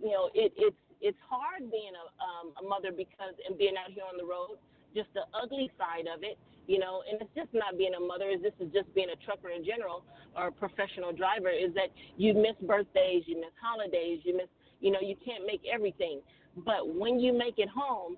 you 0.00 0.10
know, 0.10 0.30
it, 0.34 0.52
it's 0.56 0.76
it's 1.00 1.18
hard 1.28 1.70
being 1.70 1.92
a, 1.92 2.06
um, 2.24 2.56
a 2.56 2.64
mother 2.66 2.90
because 2.90 3.36
and 3.46 3.58
being 3.58 3.76
out 3.76 3.92
here 3.92 4.04
on 4.08 4.16
the 4.16 4.24
road. 4.24 4.56
Just 4.94 5.08
the 5.14 5.22
ugly 5.34 5.70
side 5.76 6.06
of 6.06 6.22
it, 6.22 6.38
you 6.66 6.78
know, 6.78 7.02
and 7.10 7.20
it's 7.20 7.30
just 7.34 7.52
not 7.52 7.76
being 7.76 7.94
a 7.94 8.00
mother. 8.00 8.30
Is 8.30 8.40
this 8.42 8.54
is 8.60 8.72
just 8.72 8.92
being 8.94 9.08
a 9.10 9.18
trucker 9.24 9.50
in 9.50 9.64
general 9.64 10.04
or 10.36 10.48
a 10.48 10.52
professional 10.52 11.12
driver? 11.12 11.50
Is 11.50 11.74
that 11.74 11.90
you 12.16 12.34
miss 12.34 12.54
birthdays, 12.62 13.24
you 13.26 13.36
miss 13.36 13.54
holidays, 13.60 14.20
you 14.24 14.36
miss, 14.36 14.48
you 14.80 14.90
know, 14.90 15.00
you 15.00 15.16
can't 15.24 15.46
make 15.46 15.62
everything. 15.70 16.20
But 16.64 16.94
when 16.94 17.18
you 17.18 17.32
make 17.36 17.58
it 17.58 17.68
home, 17.68 18.16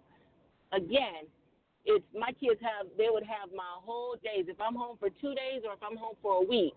again, 0.73 1.25
it's 1.87 2.05
my 2.13 2.33
kids 2.33 2.61
have 2.61 2.91
they 2.99 3.09
would 3.09 3.23
have 3.23 3.51
my 3.55 3.73
whole 3.81 4.17
days. 4.23 4.47
If 4.49 4.61
I'm 4.61 4.75
home 4.75 4.97
for 4.99 5.09
two 5.09 5.35
days 5.35 5.63
or 5.65 5.73
if 5.73 5.83
I'm 5.83 5.97
home 5.97 6.17
for 6.21 6.43
a 6.43 6.45
week, 6.45 6.75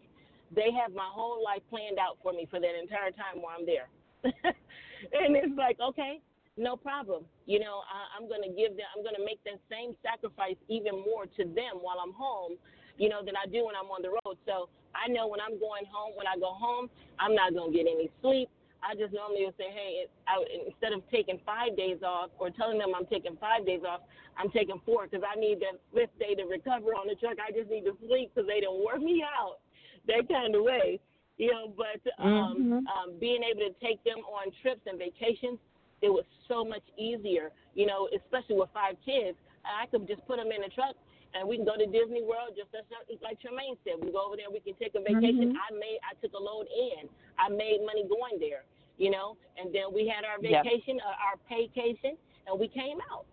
they 0.56 0.72
have 0.72 0.94
my 0.94 1.10
whole 1.10 1.44
life 1.44 1.62
planned 1.70 2.00
out 2.00 2.18
for 2.24 2.32
me 2.32 2.48
for 2.50 2.60
that 2.60 2.80
entire 2.80 3.12
time 3.12 3.42
while 3.42 3.58
I'm 3.60 3.66
there. 3.66 3.90
and 4.24 5.36
it's 5.36 5.58
like, 5.58 5.80
okay, 5.80 6.22
no 6.60 6.76
problem. 6.76 7.24
You 7.48 7.64
know, 7.64 7.82
I, 7.88 8.12
I'm 8.14 8.28
gonna 8.28 8.52
give 8.52 8.76
them 8.76 8.86
I'm 8.92 9.02
gonna 9.02 9.24
make 9.24 9.40
that 9.48 9.58
same 9.72 9.96
sacrifice 10.04 10.60
even 10.68 11.00
more 11.00 11.26
to 11.40 11.44
them 11.48 11.80
while 11.80 12.04
I'm 12.04 12.14
home, 12.14 12.60
you 13.00 13.08
know, 13.08 13.24
than 13.24 13.40
I 13.40 13.48
do 13.48 13.66
when 13.66 13.80
I'm 13.80 13.88
on 13.88 14.04
the 14.04 14.12
road. 14.12 14.36
So 14.46 14.68
I 14.92 15.08
know 15.08 15.26
when 15.32 15.40
I'm 15.40 15.58
going 15.58 15.88
home, 15.88 16.14
when 16.20 16.28
I 16.28 16.36
go 16.36 16.52
home, 16.52 16.92
I'm 17.18 17.34
not 17.34 17.56
gonna 17.56 17.72
get 17.72 17.88
any 17.88 18.12
sleep. 18.22 18.52
I 18.84 18.96
just 18.96 19.12
normally 19.12 19.44
would 19.44 19.60
say, 19.60 19.72
hey, 19.72 20.08
I, 20.28 20.40
instead 20.68 20.94
of 20.94 21.04
taking 21.12 21.40
five 21.46 21.76
days 21.76 22.00
off 22.04 22.32
or 22.40 22.50
telling 22.50 22.80
them 22.80 22.96
I'm 22.96 23.06
taking 23.08 23.36
five 23.36 23.66
days 23.66 23.82
off, 23.84 24.02
I'm 24.40 24.50
taking 24.52 24.80
four 24.86 25.04
because 25.08 25.24
I 25.24 25.40
need 25.40 25.60
that 25.60 25.80
fifth 25.92 26.16
day 26.20 26.36
to 26.36 26.44
recover 26.48 26.96
on 26.96 27.08
the 27.08 27.16
truck. 27.16 27.38
I 27.44 27.52
just 27.52 27.70
need 27.70 27.84
to 27.88 27.96
sleep 28.08 28.32
because 28.32 28.48
they 28.48 28.60
don't 28.60 28.84
work 28.84 29.02
me 29.04 29.24
out 29.24 29.60
that 30.08 30.28
kind 30.32 30.56
of 30.56 30.64
way, 30.64 31.00
you 31.38 31.52
know. 31.52 31.74
But 31.76 32.00
um, 32.24 32.32
mm-hmm. 32.32 32.88
um, 32.88 33.20
being 33.20 33.44
able 33.44 33.68
to 33.68 33.76
take 33.84 34.04
them 34.04 34.24
on 34.32 34.52
trips 34.62 34.82
and 34.88 34.98
vacations, 34.98 35.60
it 36.02 36.10
was 36.10 36.26
so 36.48 36.64
much 36.64 36.84
easier, 36.98 37.52
you 37.76 37.86
know, 37.86 38.10
especially 38.16 38.56
with 38.56 38.70
five 38.74 38.96
kids. 39.06 39.38
I 39.66 39.86
could 39.88 40.08
just 40.08 40.26
put 40.26 40.38
them 40.38 40.52
in 40.52 40.64
a 40.64 40.70
truck 40.70 40.96
and 41.34 41.48
we 41.48 41.58
can 41.58 41.66
go 41.66 41.78
to 41.78 41.86
Disney 41.86 42.24
World 42.24 42.58
just 42.58 42.74
as 42.74 42.86
like 43.22 43.38
Charmaine 43.38 43.78
said. 43.86 44.02
We 44.02 44.12
go 44.12 44.26
over 44.26 44.36
there, 44.36 44.50
we 44.50 44.60
can 44.60 44.74
take 44.82 44.96
a 44.96 45.02
vacation. 45.02 45.54
Mm-hmm. 45.54 45.62
I 45.62 45.70
made, 45.78 46.00
I 46.02 46.18
took 46.22 46.34
a 46.34 46.42
load 46.42 46.66
in. 46.74 47.06
I 47.38 47.50
made 47.50 47.86
money 47.86 48.04
going 48.10 48.40
there, 48.40 48.66
you 48.98 49.12
know, 49.12 49.38
and 49.58 49.74
then 49.74 49.94
we 49.94 50.10
had 50.10 50.26
our 50.26 50.42
vacation, 50.42 50.98
yep. 50.98 51.06
uh, 51.06 51.26
our 51.30 51.38
paycation, 51.46 52.18
and 52.48 52.60
we 52.60 52.68
came 52.68 52.98
out. 53.12 53.26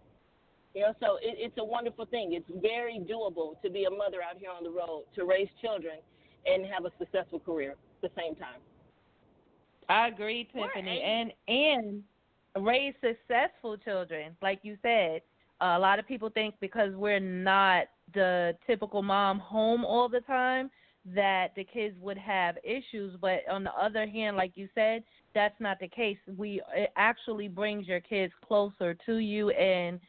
You 0.74 0.83
know, 0.83 0.92
so 1.00 1.16
it, 1.24 1.40
it's 1.40 1.57
a 1.57 1.64
wonderful 1.64 2.05
thing. 2.05 2.37
It's 2.37 2.50
very 2.61 3.00
doable 3.00 3.61
to 3.62 3.70
be 3.70 3.85
a 3.85 3.90
mother 3.90 4.20
out 4.20 4.37
here 4.37 4.50
on 4.52 4.62
the 4.62 4.70
road, 4.70 5.05
to 5.16 5.24
raise 5.24 5.48
children, 5.62 5.96
and 6.44 6.66
have 6.66 6.85
a 6.85 6.92
successful 6.98 7.40
career 7.40 7.72
at 7.72 8.02
the 8.02 8.11
same 8.14 8.37
time. 8.37 8.61
I 9.88 10.09
agree, 10.09 10.48
Tiffany, 10.52 11.00
and 11.00 11.33
and 11.48 12.02
raise 12.61 12.95
successful 13.01 13.77
children, 13.77 14.37
like 14.42 14.61
you 14.62 14.77
said 14.83 15.23
a 15.61 15.79
lot 15.79 15.99
of 15.99 16.07
people 16.07 16.29
think 16.29 16.55
because 16.61 16.95
we're 16.95 17.21
not 17.21 17.85
the 18.14 18.57
typical 18.66 19.03
mom 19.03 19.38
home 19.38 19.85
all 19.85 20.09
the 20.09 20.21
time 20.21 20.71
that 21.14 21.49
the 21.57 21.64
kids 21.64 21.97
would 22.01 22.19
have 22.19 22.57
issues. 22.64 23.16
But 23.21 23.40
on 23.51 23.64
the 23.64 23.73
other 23.73 24.07
hand 24.07 24.37
like 24.37 24.53
you 24.55 24.69
said 24.75 25.03
that's 25.35 25.59
not 25.61 25.79
the 25.81 25.88
case. 25.88 26.19
We 26.37 26.62
it 26.75 26.90
actually 26.97 27.49
brings 27.49 27.87
your 27.87 28.01
kids 28.01 28.33
closer 28.47 28.95
to 29.07 29.16
you 29.19 29.51
and 29.51 30.01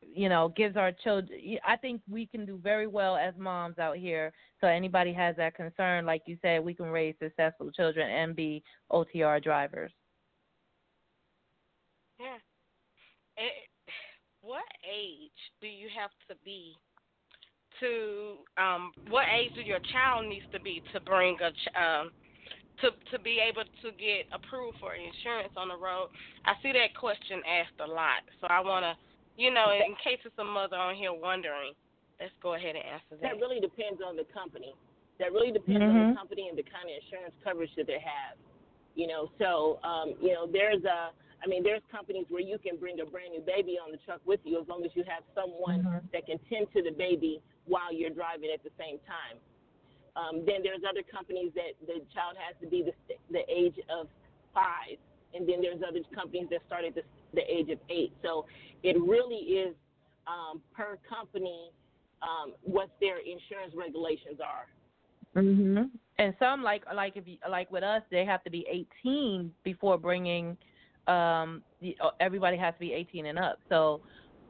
you 0.00 0.28
know 0.28 0.52
gives 0.54 0.76
our 0.76 0.92
children 0.92 1.56
i 1.66 1.76
think 1.76 2.02
we 2.10 2.26
can 2.26 2.44
do 2.44 2.58
very 2.62 2.86
well 2.86 3.16
as 3.16 3.32
moms 3.38 3.78
out 3.78 3.96
here. 3.96 4.32
So 4.60 4.66
anybody 4.66 5.12
has 5.14 5.36
that 5.36 5.54
concern 5.54 6.04
like 6.04 6.22
you 6.26 6.36
said 6.42 6.62
we 6.62 6.74
can 6.74 6.86
raise 6.86 7.14
successful 7.22 7.70
children 7.70 8.10
and 8.10 8.36
be 8.36 8.62
otr 8.92 9.42
drivers 9.42 9.92
yeah 12.18 12.38
it, 13.36 13.68
what 14.42 14.64
age 14.84 15.40
do 15.60 15.66
you 15.66 15.88
have 15.96 16.10
to 16.28 16.34
be 16.44 16.76
to 17.80 18.38
um 18.60 18.92
what 19.08 19.24
age 19.32 19.50
do 19.54 19.62
your 19.62 19.80
child 19.92 20.26
needs 20.28 20.46
to 20.52 20.60
be 20.60 20.82
to 20.92 21.00
bring 21.00 21.36
a 21.42 21.50
um 21.74 22.10
to 22.80 22.90
to 23.10 23.18
be 23.22 23.38
able 23.38 23.64
to 23.82 23.88
get 23.96 24.26
approved 24.34 24.78
for 24.78 24.94
insurance 24.94 25.54
on 25.56 25.68
the 25.68 25.78
road? 25.78 26.10
I 26.44 26.54
see 26.62 26.72
that 26.72 26.94
question 26.98 27.42
asked 27.46 27.78
a 27.78 27.86
lot, 27.86 28.26
so 28.40 28.46
I 28.50 28.60
want 28.60 28.82
to, 28.82 28.94
you 29.40 29.54
know, 29.54 29.70
in 29.70 29.94
case 30.02 30.18
it's 30.24 30.38
a 30.38 30.44
mother 30.44 30.76
on 30.76 30.94
here 30.94 31.14
wondering, 31.14 31.74
let's 32.18 32.34
go 32.42 32.54
ahead 32.54 32.74
and 32.74 32.84
answer 32.84 33.14
that. 33.22 33.22
That 33.22 33.36
really 33.38 33.60
depends 33.60 34.02
on 34.02 34.16
the 34.16 34.26
company. 34.34 34.74
That 35.22 35.30
really 35.30 35.54
depends 35.54 35.82
mm-hmm. 35.82 35.94
on 35.94 35.94
the 35.94 36.06
mm-hmm. 36.10 36.18
company 36.18 36.50
and 36.50 36.58
the 36.58 36.66
kind 36.66 36.90
of 36.90 36.94
insurance 36.98 37.34
coverage 37.46 37.70
that 37.78 37.86
they 37.86 38.02
have. 38.02 38.34
You 38.94 39.06
know, 39.06 39.30
so 39.38 39.78
um, 39.86 40.14
you 40.22 40.34
know, 40.34 40.46
there's 40.50 40.82
a 40.82 41.14
I 41.44 41.46
mean, 41.46 41.62
there's 41.62 41.82
companies 41.92 42.24
where 42.30 42.40
you 42.40 42.56
can 42.58 42.76
bring 42.76 43.00
a 43.00 43.04
brand 43.04 43.32
new 43.32 43.42
baby 43.44 43.76
on 43.76 43.92
the 43.92 43.98
truck 43.98 44.20
with 44.24 44.40
you 44.44 44.60
as 44.60 44.66
long 44.66 44.84
as 44.84 44.90
you 44.94 45.04
have 45.04 45.22
someone 45.34 45.84
mm-hmm. 45.84 46.06
that 46.12 46.24
can 46.24 46.38
tend 46.48 46.68
to 46.72 46.82
the 46.82 46.90
baby 46.90 47.42
while 47.66 47.92
you're 47.92 48.10
driving 48.10 48.48
at 48.48 48.64
the 48.64 48.72
same 48.78 48.96
time. 49.04 49.36
Um, 50.16 50.46
then 50.46 50.62
there's 50.62 50.80
other 50.88 51.02
companies 51.04 51.52
that 51.54 51.76
the 51.84 52.00
child 52.14 52.40
has 52.40 52.56
to 52.62 52.66
be 52.66 52.86
the, 52.86 52.94
the 53.30 53.44
age 53.50 53.76
of 53.90 54.08
five, 54.54 54.96
and 55.34 55.46
then 55.46 55.60
there's 55.60 55.82
other 55.86 56.00
companies 56.14 56.46
that 56.50 56.60
start 56.66 56.84
at 56.84 56.94
the, 56.94 57.02
the 57.34 57.42
age 57.44 57.68
of 57.68 57.78
eight. 57.90 58.12
So 58.22 58.46
it 58.82 58.96
really 58.96 59.60
is 59.60 59.74
um, 60.26 60.62
per 60.72 60.96
company 61.08 61.70
um, 62.22 62.54
what 62.62 62.88
their 63.00 63.18
insurance 63.18 63.74
regulations 63.74 64.40
are. 64.40 64.66
Mhm. 65.36 65.90
And 66.18 66.34
some 66.38 66.62
like 66.62 66.84
like 66.94 67.16
if 67.16 67.26
you, 67.26 67.38
like 67.50 67.70
with 67.72 67.82
us, 67.82 68.02
they 68.10 68.24
have 68.24 68.44
to 68.44 68.50
be 68.50 68.64
18 69.02 69.52
before 69.64 69.98
bringing. 69.98 70.56
Um, 71.08 71.64
uh, 72.02 72.10
everybody 72.20 72.56
has 72.58 72.74
to 72.74 72.80
be 72.80 72.92
18 72.92 73.26
and 73.26 73.38
up. 73.38 73.58
So 73.68 74.02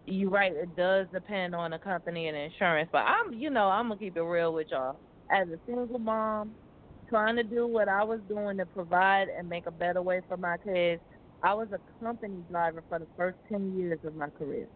you're 0.07 0.31
right. 0.31 0.53
It 0.53 0.77
does 0.77 1.09
depend 1.13 1.55
on 1.55 1.73
the 1.73 1.79
company 1.79 2.29
and 2.29 2.37
insurance. 2.37 2.89
But 2.93 3.01
I'm, 3.07 3.33
you 3.35 3.51
know, 3.51 3.69
I'm 3.69 3.89
gonna 3.89 3.99
keep 3.99 4.17
it 4.17 4.23
real 4.23 4.53
with 4.55 4.69
y'all. 4.71 5.01
As 5.31 5.49
a 5.49 5.59
single 5.67 5.99
mom, 5.99 6.57
trying 7.09 7.37
to 7.37 7.45
do 7.45 7.67
what 7.67 7.89
I 7.89 8.05
was 8.05 8.21
doing 8.29 8.59
to 8.59 8.67
provide 8.67 9.29
and 9.29 9.49
make 9.49 9.67
a 9.67 9.73
better 9.73 10.03
way 10.03 10.23
for 10.29 10.37
my 10.37 10.57
kids, 10.59 11.03
I 11.43 11.55
was 11.55 11.69
a 11.73 11.81
company 12.05 12.45
driver 12.51 12.85
for 12.89 12.99
the 12.99 13.09
first 13.17 13.39
10 13.53 13.77
years 13.77 14.01
of 14.05 14.15
my 14.15 14.31
career. 14.31 14.69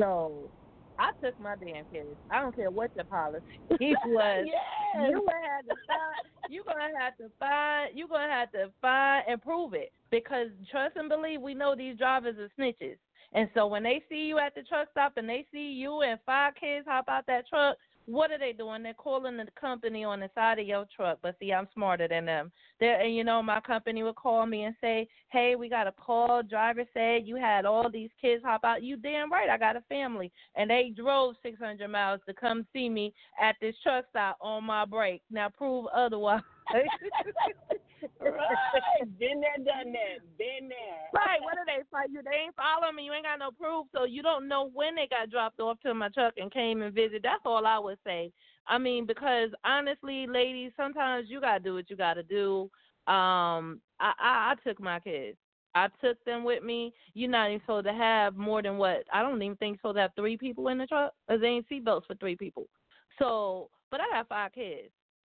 So 0.00 0.50
I 0.98 1.10
took 1.22 1.38
my 1.38 1.56
damn 1.56 1.84
kids. 1.86 2.18
I 2.30 2.40
don't 2.40 2.54
care 2.54 2.70
what 2.70 2.90
the 2.96 3.04
policy 3.04 3.44
It 3.70 3.98
was. 4.06 4.44
yes. 4.46 5.10
You 5.10 5.24
gonna 5.26 5.48
have 5.56 5.66
to 5.66 5.74
find. 5.86 6.28
You 6.48 6.62
gonna 6.66 6.98
have 7.00 7.16
to 7.16 7.30
find. 7.38 7.98
You 7.98 8.08
gonna 8.08 8.32
have 8.32 8.52
to 8.52 8.70
find 8.80 9.24
and 9.28 9.42
prove 9.42 9.74
it 9.74 9.92
because 10.10 10.48
trust 10.70 10.96
and 10.96 11.08
believe. 11.08 11.40
We 11.40 11.54
know 11.54 11.74
these 11.74 11.98
drivers 11.98 12.36
are 12.38 12.50
snitches, 12.58 12.96
and 13.32 13.48
so 13.54 13.66
when 13.66 13.82
they 13.82 14.02
see 14.08 14.26
you 14.26 14.38
at 14.38 14.54
the 14.54 14.62
truck 14.62 14.88
stop 14.90 15.14
and 15.16 15.28
they 15.28 15.46
see 15.52 15.72
you 15.72 16.02
and 16.02 16.18
five 16.24 16.54
kids 16.54 16.86
hop 16.88 17.06
out 17.08 17.26
that 17.26 17.48
truck, 17.48 17.76
what 18.06 18.30
are 18.30 18.38
they 18.38 18.52
doing? 18.52 18.82
They're 18.82 18.94
calling 18.94 19.36
the 19.36 19.46
company 19.58 20.04
on 20.04 20.20
the 20.20 20.30
side 20.34 20.58
of 20.58 20.66
your 20.66 20.86
truck. 20.94 21.18
But 21.22 21.36
see, 21.40 21.52
I'm 21.52 21.68
smarter 21.72 22.06
than 22.08 22.26
them. 22.26 22.52
They're, 22.80 23.00
and 23.00 23.14
you 23.14 23.24
know, 23.24 23.42
my 23.42 23.60
company 23.60 24.02
would 24.02 24.16
call 24.16 24.46
me 24.46 24.64
and 24.64 24.74
say, 24.80 25.08
"Hey, 25.30 25.54
we 25.56 25.68
got 25.68 25.86
a 25.86 25.92
call. 25.92 26.42
Driver 26.42 26.84
said 26.92 27.26
you 27.26 27.36
had 27.36 27.64
all 27.64 27.90
these 27.90 28.10
kids 28.20 28.42
hop 28.44 28.64
out. 28.64 28.82
You 28.82 28.96
damn 28.96 29.32
right. 29.32 29.48
I 29.48 29.56
got 29.56 29.76
a 29.76 29.82
family, 29.82 30.30
and 30.54 30.68
they 30.68 30.92
drove 30.94 31.36
600 31.42 31.88
miles 31.88 32.20
to 32.26 32.34
come 32.34 32.66
see 32.72 32.88
me 32.88 33.14
at 33.40 33.56
this 33.60 33.74
truck 33.82 34.04
stop 34.10 34.36
on 34.40 34.64
my 34.64 34.84
break. 34.84 35.22
Now 35.30 35.48
prove 35.48 35.86
otherwise." 35.94 36.42
right. 38.20 39.08
Been 39.18 39.40
there, 39.40 39.56
done 39.58 39.92
that. 39.92 40.22
Been 40.38 40.68
there. 40.68 41.08
Right. 41.12 41.40
What 41.42 41.58
are 41.58 41.66
they 41.66 41.82
fight 41.90 42.10
you? 42.10 42.22
They 42.22 42.46
ain't 42.46 42.56
following 42.56 42.96
me. 42.96 43.04
You 43.04 43.12
ain't 43.12 43.24
got 43.24 43.38
no 43.38 43.50
proof, 43.50 43.86
so 43.94 44.04
you 44.04 44.22
don't 44.22 44.48
know 44.48 44.70
when 44.72 44.94
they 44.94 45.08
got 45.08 45.30
dropped 45.30 45.60
off 45.60 45.78
to 45.80 45.94
my 45.94 46.08
truck 46.08 46.34
and 46.36 46.52
came 46.52 46.82
and 46.82 46.94
visit. 46.94 47.20
That's 47.22 47.42
all 47.44 47.66
I 47.66 47.78
would 47.78 47.98
say. 48.04 48.32
I 48.66 48.78
mean, 48.78 49.06
because 49.06 49.50
honestly, 49.64 50.26
ladies, 50.26 50.72
sometimes 50.76 51.26
you 51.28 51.40
gotta 51.40 51.60
do 51.60 51.74
what 51.74 51.90
you 51.90 51.96
gotta 51.96 52.22
do. 52.22 52.70
Um, 53.06 53.80
I, 54.00 54.12
I 54.18 54.52
I 54.52 54.54
took 54.64 54.80
my 54.80 55.00
kids. 55.00 55.36
I 55.74 55.88
took 56.02 56.22
them 56.24 56.44
with 56.44 56.62
me. 56.62 56.94
You're 57.14 57.30
not 57.30 57.48
even 57.48 57.60
supposed 57.60 57.86
to 57.86 57.92
have 57.92 58.36
more 58.36 58.62
than 58.62 58.78
what 58.78 59.04
I 59.12 59.22
don't 59.22 59.42
even 59.42 59.56
think 59.56 59.82
to 59.82 59.92
have 59.92 60.12
three 60.16 60.36
people 60.36 60.68
in 60.68 60.78
the 60.78 60.86
truck. 60.86 61.12
Cause 61.28 61.40
they 61.40 61.48
ain't 61.48 61.68
seatbelts 61.68 62.06
for 62.06 62.14
three 62.14 62.36
people. 62.36 62.68
So, 63.18 63.70
but 63.90 64.00
I 64.00 64.08
got 64.10 64.28
five 64.28 64.52
kids. 64.52 64.90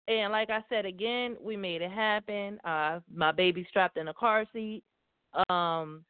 And 0.09 0.33
like 0.33 0.51
I 0.51 0.65
said 0.69 0.87
again, 0.87 1.37
we 1.41 1.57
made 1.57 1.83
it 1.83 1.91
happen. 1.91 2.59
Uh 2.65 3.01
my 3.15 3.33
baby 3.33 3.67
strapped 3.69 3.99
in 3.99 4.09
a 4.09 4.15
car 4.15 4.45
seat. 4.53 4.83
Um 5.49 6.05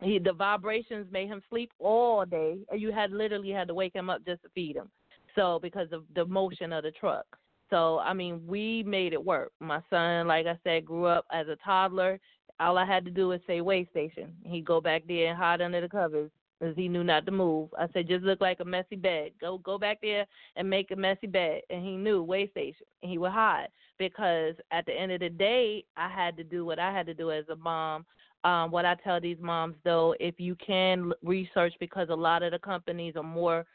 he 0.00 0.18
the 0.18 0.32
vibrations 0.32 1.06
made 1.10 1.28
him 1.28 1.42
sleep 1.50 1.70
all 1.78 2.24
day. 2.24 2.58
You 2.72 2.92
had 2.92 3.10
literally 3.10 3.50
had 3.50 3.68
to 3.68 3.74
wake 3.74 3.94
him 3.94 4.08
up 4.10 4.24
just 4.24 4.42
to 4.42 4.48
feed 4.54 4.76
him. 4.76 4.90
So 5.34 5.58
because 5.60 5.88
of 5.92 6.04
the 6.14 6.24
motion 6.24 6.72
of 6.72 6.84
the 6.84 6.92
truck. 6.92 7.26
So 7.68 7.98
I 7.98 8.12
mean, 8.14 8.40
we 8.46 8.84
made 8.84 9.12
it 9.12 9.24
work. 9.24 9.52
My 9.60 9.80
son, 9.90 10.28
like 10.28 10.46
I 10.46 10.58
said, 10.62 10.84
grew 10.84 11.06
up 11.06 11.26
as 11.32 11.48
a 11.48 11.56
toddler. 11.64 12.20
All 12.60 12.78
I 12.78 12.86
had 12.86 13.04
to 13.04 13.10
do 13.10 13.28
was 13.28 13.40
say 13.46 13.60
way 13.60 13.86
station. 13.90 14.32
He'd 14.44 14.64
go 14.64 14.80
back 14.80 15.02
there 15.06 15.28
and 15.28 15.36
hide 15.36 15.60
under 15.60 15.80
the 15.80 15.88
covers 15.88 16.30
because 16.58 16.74
he 16.76 16.88
knew 16.88 17.04
not 17.04 17.26
to 17.26 17.32
move. 17.32 17.68
I 17.78 17.86
said, 17.92 18.08
just 18.08 18.24
look 18.24 18.40
like 18.40 18.60
a 18.60 18.64
messy 18.64 18.96
bed. 18.96 19.32
Go 19.40 19.58
go 19.58 19.78
back 19.78 19.98
there 20.02 20.26
and 20.56 20.68
make 20.68 20.90
a 20.90 20.96
messy 20.96 21.26
bed. 21.26 21.62
And 21.70 21.84
he 21.84 21.96
knew 21.96 22.22
way 22.22 22.48
station. 22.50 22.86
And 23.02 23.10
he 23.10 23.18
would 23.18 23.32
hide 23.32 23.68
because 23.98 24.54
at 24.70 24.86
the 24.86 24.92
end 24.92 25.12
of 25.12 25.20
the 25.20 25.28
day, 25.28 25.84
I 25.96 26.08
had 26.08 26.36
to 26.36 26.44
do 26.44 26.64
what 26.64 26.78
I 26.78 26.92
had 26.92 27.06
to 27.06 27.14
do 27.14 27.30
as 27.30 27.48
a 27.48 27.56
mom. 27.56 28.04
Um, 28.44 28.70
what 28.70 28.84
I 28.84 28.94
tell 28.94 29.20
these 29.20 29.38
moms 29.40 29.76
though, 29.84 30.14
if 30.20 30.38
you 30.38 30.56
can 30.56 31.12
research, 31.22 31.74
because 31.80 32.08
a 32.10 32.14
lot 32.14 32.42
of 32.42 32.52
the 32.52 32.58
companies 32.58 33.14
are 33.16 33.22
more 33.22 33.66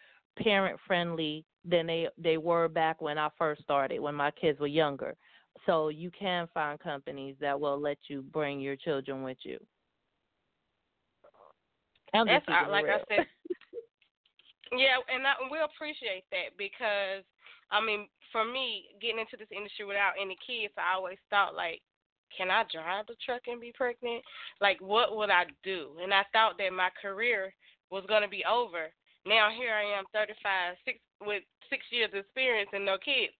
parent 0.41 0.79
friendly 0.88 1.45
than 1.65 1.86
they 1.88 2.07
they 2.17 2.38
were 2.38 2.67
back 2.67 3.01
when 3.01 3.17
I 3.17 3.29
first 3.38 3.61
started, 3.61 3.99
when 3.99 4.15
my 4.15 4.32
kids 4.32 4.59
were 4.59 4.67
younger. 4.67 5.15
So 5.65 5.89
you 5.89 6.09
can 6.09 6.47
find 6.53 6.79
companies 6.79 7.36
that 7.41 7.59
will 7.59 7.79
let 7.79 7.97
you 8.07 8.21
bring 8.21 8.59
your 8.59 8.75
children 8.75 9.21
with 9.21 9.38
you. 9.43 9.59
I'm 12.14 12.28
That's 12.28 12.45
it 12.47 12.70
like 12.70 12.86
I 12.86 12.99
said. 13.07 13.26
yeah, 14.72 14.99
and 15.07 15.26
I, 15.26 15.34
we 15.51 15.59
appreciate 15.59 16.26
that 16.32 16.57
because 16.57 17.24
I 17.72 17.80
mean, 17.80 18.07
for 18.32 18.43
me, 18.43 18.91
getting 19.01 19.20
into 19.20 19.38
this 19.39 19.51
industry 19.51 19.86
without 19.86 20.20
any 20.20 20.36
kids, 20.43 20.74
I 20.78 20.95
always 20.95 21.20
thought 21.30 21.55
like, 21.55 21.82
can 22.36 22.51
I 22.51 22.64
drive 22.72 23.07
the 23.07 23.16
truck 23.24 23.47
and 23.47 23.59
be 23.59 23.74
pregnant? 23.76 24.24
Like, 24.59 24.80
what 24.80 25.16
would 25.16 25.30
I 25.30 25.45
do? 25.64 25.95
And 26.01 26.14
I 26.14 26.24
thought 26.32 26.57
that 26.59 26.72
my 26.72 26.89
career 27.01 27.53
was 27.91 28.03
going 28.07 28.24
to 28.24 28.32
be 28.32 28.43
over. 28.47 28.91
Now 29.26 29.49
here 29.51 29.76
I 29.76 29.99
am, 29.99 30.05
35, 30.14 30.76
six 30.86 30.99
with 31.22 31.43
six 31.70 31.86
years 31.91 32.09
experience 32.14 32.70
and 32.74 32.86
no 32.86 32.97
kids. 32.97 33.36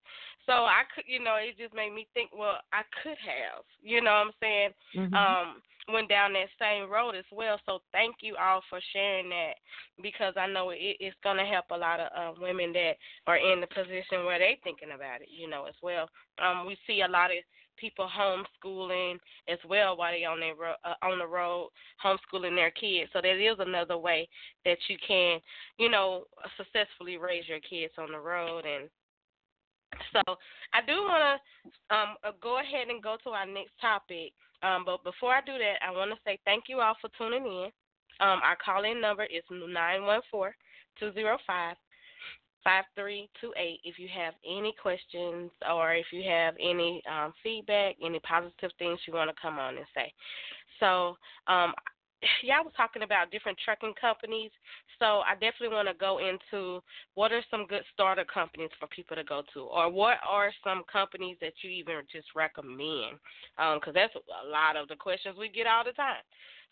So 0.46 0.54
I 0.54 0.84
could, 0.94 1.06
you 1.08 1.24
know, 1.24 1.36
it 1.40 1.58
just 1.58 1.74
made 1.74 1.94
me 1.94 2.08
think, 2.14 2.32
well, 2.36 2.60
I 2.74 2.84
could 3.02 3.18
have, 3.20 3.66
you 3.82 4.02
know 4.02 4.12
what 4.12 4.28
I'm 4.28 4.38
saying? 4.40 4.72
Mhm. 4.96 5.16
Um, 5.16 5.62
went 5.92 6.10
down 6.10 6.34
that 6.34 6.48
same 6.60 6.90
road 6.90 7.16
as 7.16 7.26
well. 7.32 7.60
So 7.66 7.80
thank 7.92 8.18
you 8.22 8.36
all 8.36 8.62
for 8.70 8.80
sharing 8.94 9.30
that 9.30 9.54
because 10.02 10.34
I 10.38 10.48
know 10.48 10.70
it, 10.72 10.98
it's 11.00 11.16
going 11.24 11.38
to 11.38 11.46
help 11.46 11.66
a 11.72 11.78
lot 11.78 12.00
of 12.00 12.10
uh, 12.16 12.40
women 12.40 12.74
that 12.74 12.94
are 13.28 13.38
in 13.38 13.62
the 13.62 13.68
position 13.68 14.26
where 14.26 14.40
they're 14.40 14.56
thinking 14.64 14.92
about 14.96 15.22
it, 15.22 15.30
you 15.32 15.50
know, 15.50 15.66
as 15.66 15.76
well. 15.82 16.10
Um, 16.44 16.66
we 16.68 16.78
see 16.88 17.02
a 17.02 17.08
lot 17.08 17.32
of 17.32 17.38
people 17.78 18.08
homeschooling 18.08 19.16
as 19.50 19.58
well 19.68 19.98
while 19.98 20.12
they 20.12 20.24
on 20.24 20.40
their 20.40 20.54
uh, 20.54 20.94
on 21.02 21.18
the 21.18 21.26
road 21.26 21.70
homeschooling 22.04 22.56
their 22.56 22.72
kids. 22.72 23.10
So 23.14 23.22
that 23.22 23.40
is 23.40 23.58
another 23.60 23.98
way 23.98 24.30
that 24.66 24.78
you 24.88 24.98
can, 25.06 25.40
you 25.80 25.90
know, 25.90 26.26
successfully 26.58 27.18
raise 27.18 27.48
your 27.48 27.60
kids 27.60 27.94
on 27.98 28.12
the 28.12 28.20
road 28.20 28.66
and 28.66 28.90
so 30.14 30.22
I 30.74 30.82
do 30.86 30.94
want 31.04 31.39
to 31.39 31.96
um, 31.96 32.16
uh, 32.24 32.32
go 32.42 32.60
ahead 32.60 32.88
and 32.89 33.04
go 33.04 33.18
to 33.24 33.30
our 33.32 33.46
next 33.46 33.74
topic. 33.80 34.34
Um, 34.64 34.84
but 34.86 35.04
before 35.04 35.34
I 35.34 35.42
do 35.42 35.58
that, 35.58 35.82
I 35.86 35.92
want 35.92 36.12
to 36.12 36.18
say 36.24 36.39
thank 36.46 36.66
you 36.68 36.80
all 36.80 36.96
for 37.02 37.10
tuning 37.18 37.46
in. 37.46 37.70
Um, 38.20 38.39
our 38.44 38.58
call-in 38.64 39.02
number 39.02 39.24
is 39.24 39.44
nine 39.50 40.04
one 40.04 40.22
four 40.30 40.56
two 41.00 41.12
zero 41.14 41.38
five 41.48 41.76
five 42.64 42.86
three 42.96 43.30
two 43.39 43.54
eight. 43.58 43.80
If 43.84 43.98
you 43.98 44.08
have 44.16 44.34
any 44.46 44.74
questions 44.82 45.50
or 45.70 45.96
if 45.96 46.06
you 46.12 46.24
have 46.30 46.54
any 46.60 47.02
um, 47.12 47.34
feedback, 47.42 47.96
any 48.04 48.20
positive 48.20 48.72
things 48.78 49.00
you 49.08 49.14
want 49.14 49.30
to 49.30 49.42
come 49.42 49.58
on 49.58 49.78
and 49.78 49.86
say. 49.96 50.14
So 50.80 51.18
um, 51.48 51.74
y'all 52.44 52.64
was 52.64 52.74
talking 52.78 53.04
about 53.04 53.32
different 53.32 53.58
trucking 53.64 53.94
companies. 54.00 54.52
So 55.02 55.26
I 55.26 55.34
definitely 55.34 55.74
want 55.74 55.88
to 55.88 55.95
go 55.95 56.20
into 56.22 56.80
what 57.16 57.32
are 57.32 57.41
some 57.49 57.66
good 57.66 57.82
starter 57.91 58.24
companies 58.24 58.70
for 58.80 58.86
people 58.86 59.16
to 59.18 59.24
go 59.24 59.41
to, 59.52 59.62
or 59.62 59.89
what 59.89 60.18
are 60.22 60.54
some 60.64 60.84
companies 60.86 61.38
that 61.41 61.54
you 61.64 61.72
even 61.72 62.06
just 62.12 62.28
recommend? 62.36 63.18
Because 63.58 63.95
that's 63.95 64.14
a 64.14 64.47
lot 64.47 64.78
of 64.78 64.88
the 64.89 64.95
questions 64.95 65.38
we 65.39 65.49
get 65.49 65.66
all 65.66 65.84
the 65.84 65.93
time. 65.93 66.22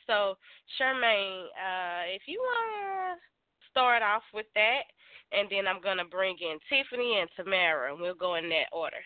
So 0.06 0.38
Charmaine, 0.78 1.46
uh, 1.58 2.06
if 2.14 2.22
you 2.28 2.38
want 2.38 3.18
to 3.18 3.70
start 3.72 4.04
off 4.04 4.22
with 4.32 4.46
that, 4.54 4.86
and 5.32 5.48
then 5.50 5.68
I'm 5.68 5.82
gonna 5.82 6.06
bring 6.06 6.36
in 6.40 6.60
Tiffany 6.70 7.18
and 7.20 7.30
Tamara, 7.36 7.92
and 7.92 8.00
we'll 8.00 8.14
go 8.14 8.36
in 8.36 8.48
that 8.50 8.70
order. 8.72 9.02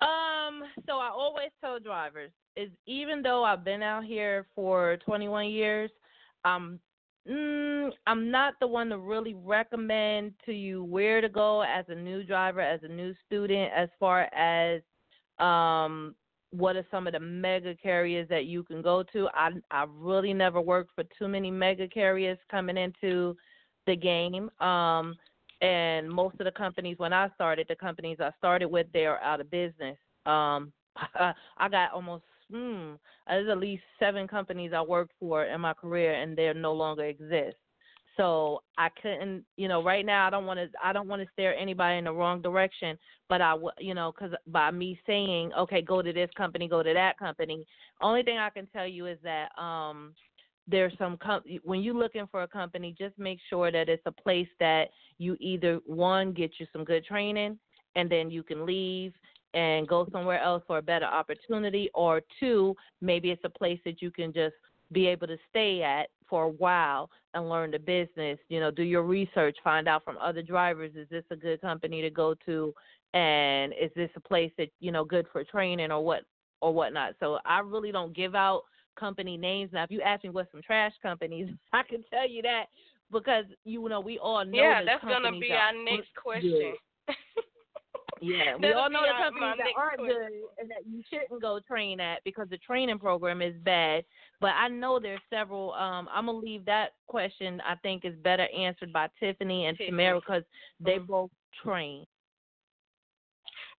Um, 0.00 0.64
so 0.86 0.98
I 1.00 1.08
always 1.08 1.50
tell 1.60 1.78
drivers 1.78 2.30
is 2.58 2.70
even 2.86 3.22
though 3.22 3.44
I've 3.44 3.64
been 3.64 3.82
out 3.82 4.04
here 4.04 4.46
for 4.54 4.98
21 5.04 5.48
years, 5.48 5.90
um, 6.44 6.80
mm, 7.28 7.90
I'm 8.06 8.30
not 8.30 8.54
the 8.60 8.66
one 8.66 8.88
to 8.90 8.98
really 8.98 9.34
recommend 9.34 10.32
to 10.46 10.52
you 10.52 10.84
where 10.84 11.20
to 11.20 11.28
go 11.28 11.62
as 11.62 11.84
a 11.88 11.94
new 11.94 12.24
driver, 12.24 12.60
as 12.60 12.80
a 12.82 12.88
new 12.88 13.14
student, 13.26 13.72
as 13.74 13.88
far 13.98 14.22
as 14.34 14.82
um 15.38 16.14
what 16.50 16.76
are 16.76 16.86
some 16.90 17.06
of 17.06 17.12
the 17.12 17.20
mega 17.20 17.74
carriers 17.76 18.28
that 18.28 18.46
you 18.46 18.62
can 18.64 18.82
go 18.82 19.02
to. 19.12 19.28
I 19.34 19.50
I 19.70 19.86
really 19.88 20.32
never 20.32 20.60
worked 20.60 20.92
for 20.94 21.04
too 21.18 21.28
many 21.28 21.50
mega 21.50 21.86
carriers 21.86 22.38
coming 22.50 22.76
into 22.76 23.36
the 23.86 23.96
game. 23.96 24.50
Um 24.60 25.14
and 25.60 26.08
most 26.08 26.36
of 26.38 26.44
the 26.44 26.52
companies 26.52 26.98
when 26.98 27.12
I 27.12 27.28
started, 27.34 27.66
the 27.68 27.76
companies 27.76 28.18
I 28.20 28.30
started 28.38 28.68
with, 28.68 28.86
they 28.92 29.06
are 29.06 29.20
out 29.20 29.40
of 29.40 29.50
business. 29.50 29.96
Um 30.26 30.72
I 30.96 31.68
got 31.70 31.92
almost 31.92 32.24
hmm, 32.50 32.92
there's 33.26 33.48
at 33.48 33.58
least 33.58 33.82
seven 33.98 34.26
companies 34.26 34.72
I 34.74 34.82
worked 34.82 35.12
for 35.20 35.44
in 35.44 35.60
my 35.60 35.74
career, 35.74 36.14
and 36.14 36.36
they 36.36 36.52
no 36.54 36.72
longer 36.72 37.04
exist. 37.04 37.56
So 38.16 38.62
I 38.76 38.88
couldn't, 39.00 39.44
you 39.56 39.68
know, 39.68 39.82
right 39.82 40.04
now 40.04 40.26
I 40.26 40.30
don't 40.30 40.44
want 40.44 40.58
to, 40.58 40.68
I 40.82 40.92
don't 40.92 41.06
want 41.06 41.22
to 41.22 41.28
steer 41.32 41.54
anybody 41.54 41.98
in 41.98 42.04
the 42.04 42.12
wrong 42.12 42.42
direction. 42.42 42.98
But 43.28 43.40
I, 43.40 43.54
you 43.78 43.94
know, 43.94 44.12
because 44.12 44.34
by 44.48 44.72
me 44.72 44.98
saying, 45.06 45.52
okay, 45.56 45.80
go 45.82 46.02
to 46.02 46.12
this 46.12 46.30
company, 46.36 46.66
go 46.68 46.82
to 46.82 46.92
that 46.92 47.16
company, 47.16 47.64
only 48.02 48.24
thing 48.24 48.38
I 48.38 48.50
can 48.50 48.66
tell 48.66 48.88
you 48.88 49.06
is 49.06 49.18
that 49.22 49.50
um 49.56 50.14
there's 50.66 50.92
some 50.98 51.16
com- 51.16 51.42
when 51.62 51.80
you're 51.80 51.94
looking 51.94 52.26
for 52.30 52.42
a 52.42 52.48
company, 52.48 52.94
just 52.98 53.16
make 53.18 53.38
sure 53.48 53.72
that 53.72 53.88
it's 53.88 54.02
a 54.04 54.12
place 54.12 54.48
that 54.60 54.88
you 55.18 55.36
either 55.40 55.80
one 55.86 56.32
get 56.32 56.50
you 56.58 56.66
some 56.72 56.84
good 56.84 57.04
training 57.04 57.58
and 57.96 58.10
then 58.10 58.30
you 58.30 58.42
can 58.42 58.66
leave 58.66 59.12
and 59.58 59.88
go 59.88 60.06
somewhere 60.12 60.40
else 60.40 60.62
for 60.68 60.78
a 60.78 60.82
better 60.82 61.04
opportunity, 61.04 61.90
or 61.92 62.22
two, 62.38 62.76
maybe 63.00 63.32
it's 63.32 63.42
a 63.44 63.48
place 63.48 63.80
that 63.84 64.00
you 64.00 64.08
can 64.08 64.32
just 64.32 64.54
be 64.92 65.08
able 65.08 65.26
to 65.26 65.36
stay 65.50 65.82
at 65.82 66.10
for 66.30 66.44
a 66.44 66.48
while 66.48 67.10
and 67.34 67.48
learn 67.48 67.72
the 67.72 67.78
business. 67.78 68.38
You 68.48 68.60
know, 68.60 68.70
do 68.70 68.84
your 68.84 69.02
research, 69.02 69.56
find 69.64 69.88
out 69.88 70.04
from 70.04 70.16
other 70.18 70.42
drivers 70.42 70.92
is 70.94 71.08
this 71.10 71.24
a 71.32 71.36
good 71.36 71.60
company 71.60 72.00
to 72.02 72.10
go 72.10 72.36
to, 72.46 72.72
and 73.14 73.72
is 73.72 73.90
this 73.96 74.10
a 74.14 74.20
place 74.20 74.52
that 74.58 74.68
you 74.78 74.92
know 74.92 75.04
good 75.04 75.26
for 75.32 75.42
training 75.42 75.90
or 75.90 76.04
what 76.04 76.22
or 76.60 76.72
whatnot. 76.72 77.14
So 77.18 77.38
I 77.44 77.58
really 77.58 77.90
don't 77.90 78.14
give 78.14 78.36
out 78.36 78.62
company 78.96 79.36
names. 79.36 79.70
Now, 79.72 79.82
if 79.82 79.90
you 79.90 80.02
ask 80.02 80.22
me 80.22 80.30
what 80.30 80.46
some 80.52 80.62
trash 80.62 80.92
companies, 81.02 81.48
I 81.72 81.82
can 81.82 82.04
tell 82.12 82.28
you 82.28 82.42
that 82.42 82.66
because 83.10 83.46
you 83.64 83.88
know 83.88 83.98
we 83.98 84.20
all 84.20 84.44
know. 84.44 84.62
Yeah, 84.62 84.84
that's 84.84 85.02
gonna 85.02 85.36
be 85.36 85.50
our 85.50 85.72
next 85.84 86.10
question. 86.14 86.74
Yeah. 87.08 87.14
Yeah, 88.20 88.56
we 88.56 88.72
all 88.72 88.90
know 88.90 89.02
the 89.02 89.24
companies 89.24 89.56
that 89.58 89.68
aren't 89.76 89.98
good 89.98 90.32
and 90.58 90.70
that 90.70 90.86
you 90.90 91.02
shouldn't 91.10 91.40
go 91.40 91.60
train 91.66 92.00
at 92.00 92.22
because 92.24 92.48
the 92.50 92.58
training 92.58 92.98
program 92.98 93.42
is 93.42 93.54
bad. 93.64 94.04
But 94.40 94.50
I 94.50 94.68
know 94.68 94.98
there's 94.98 95.20
several. 95.30 95.72
Um, 95.74 96.08
I'm 96.12 96.26
gonna 96.26 96.38
leave 96.38 96.64
that 96.66 96.94
question. 97.06 97.60
I 97.66 97.74
think 97.76 98.04
is 98.04 98.14
better 98.22 98.46
answered 98.56 98.92
by 98.92 99.08
Tiffany 99.20 99.66
and 99.66 99.76
Tiffany. 99.76 99.90
Tamara 99.90 100.20
because 100.20 100.42
they 100.80 100.96
Mm-hmm. 100.96 101.04
both 101.04 101.30
train. 101.62 102.06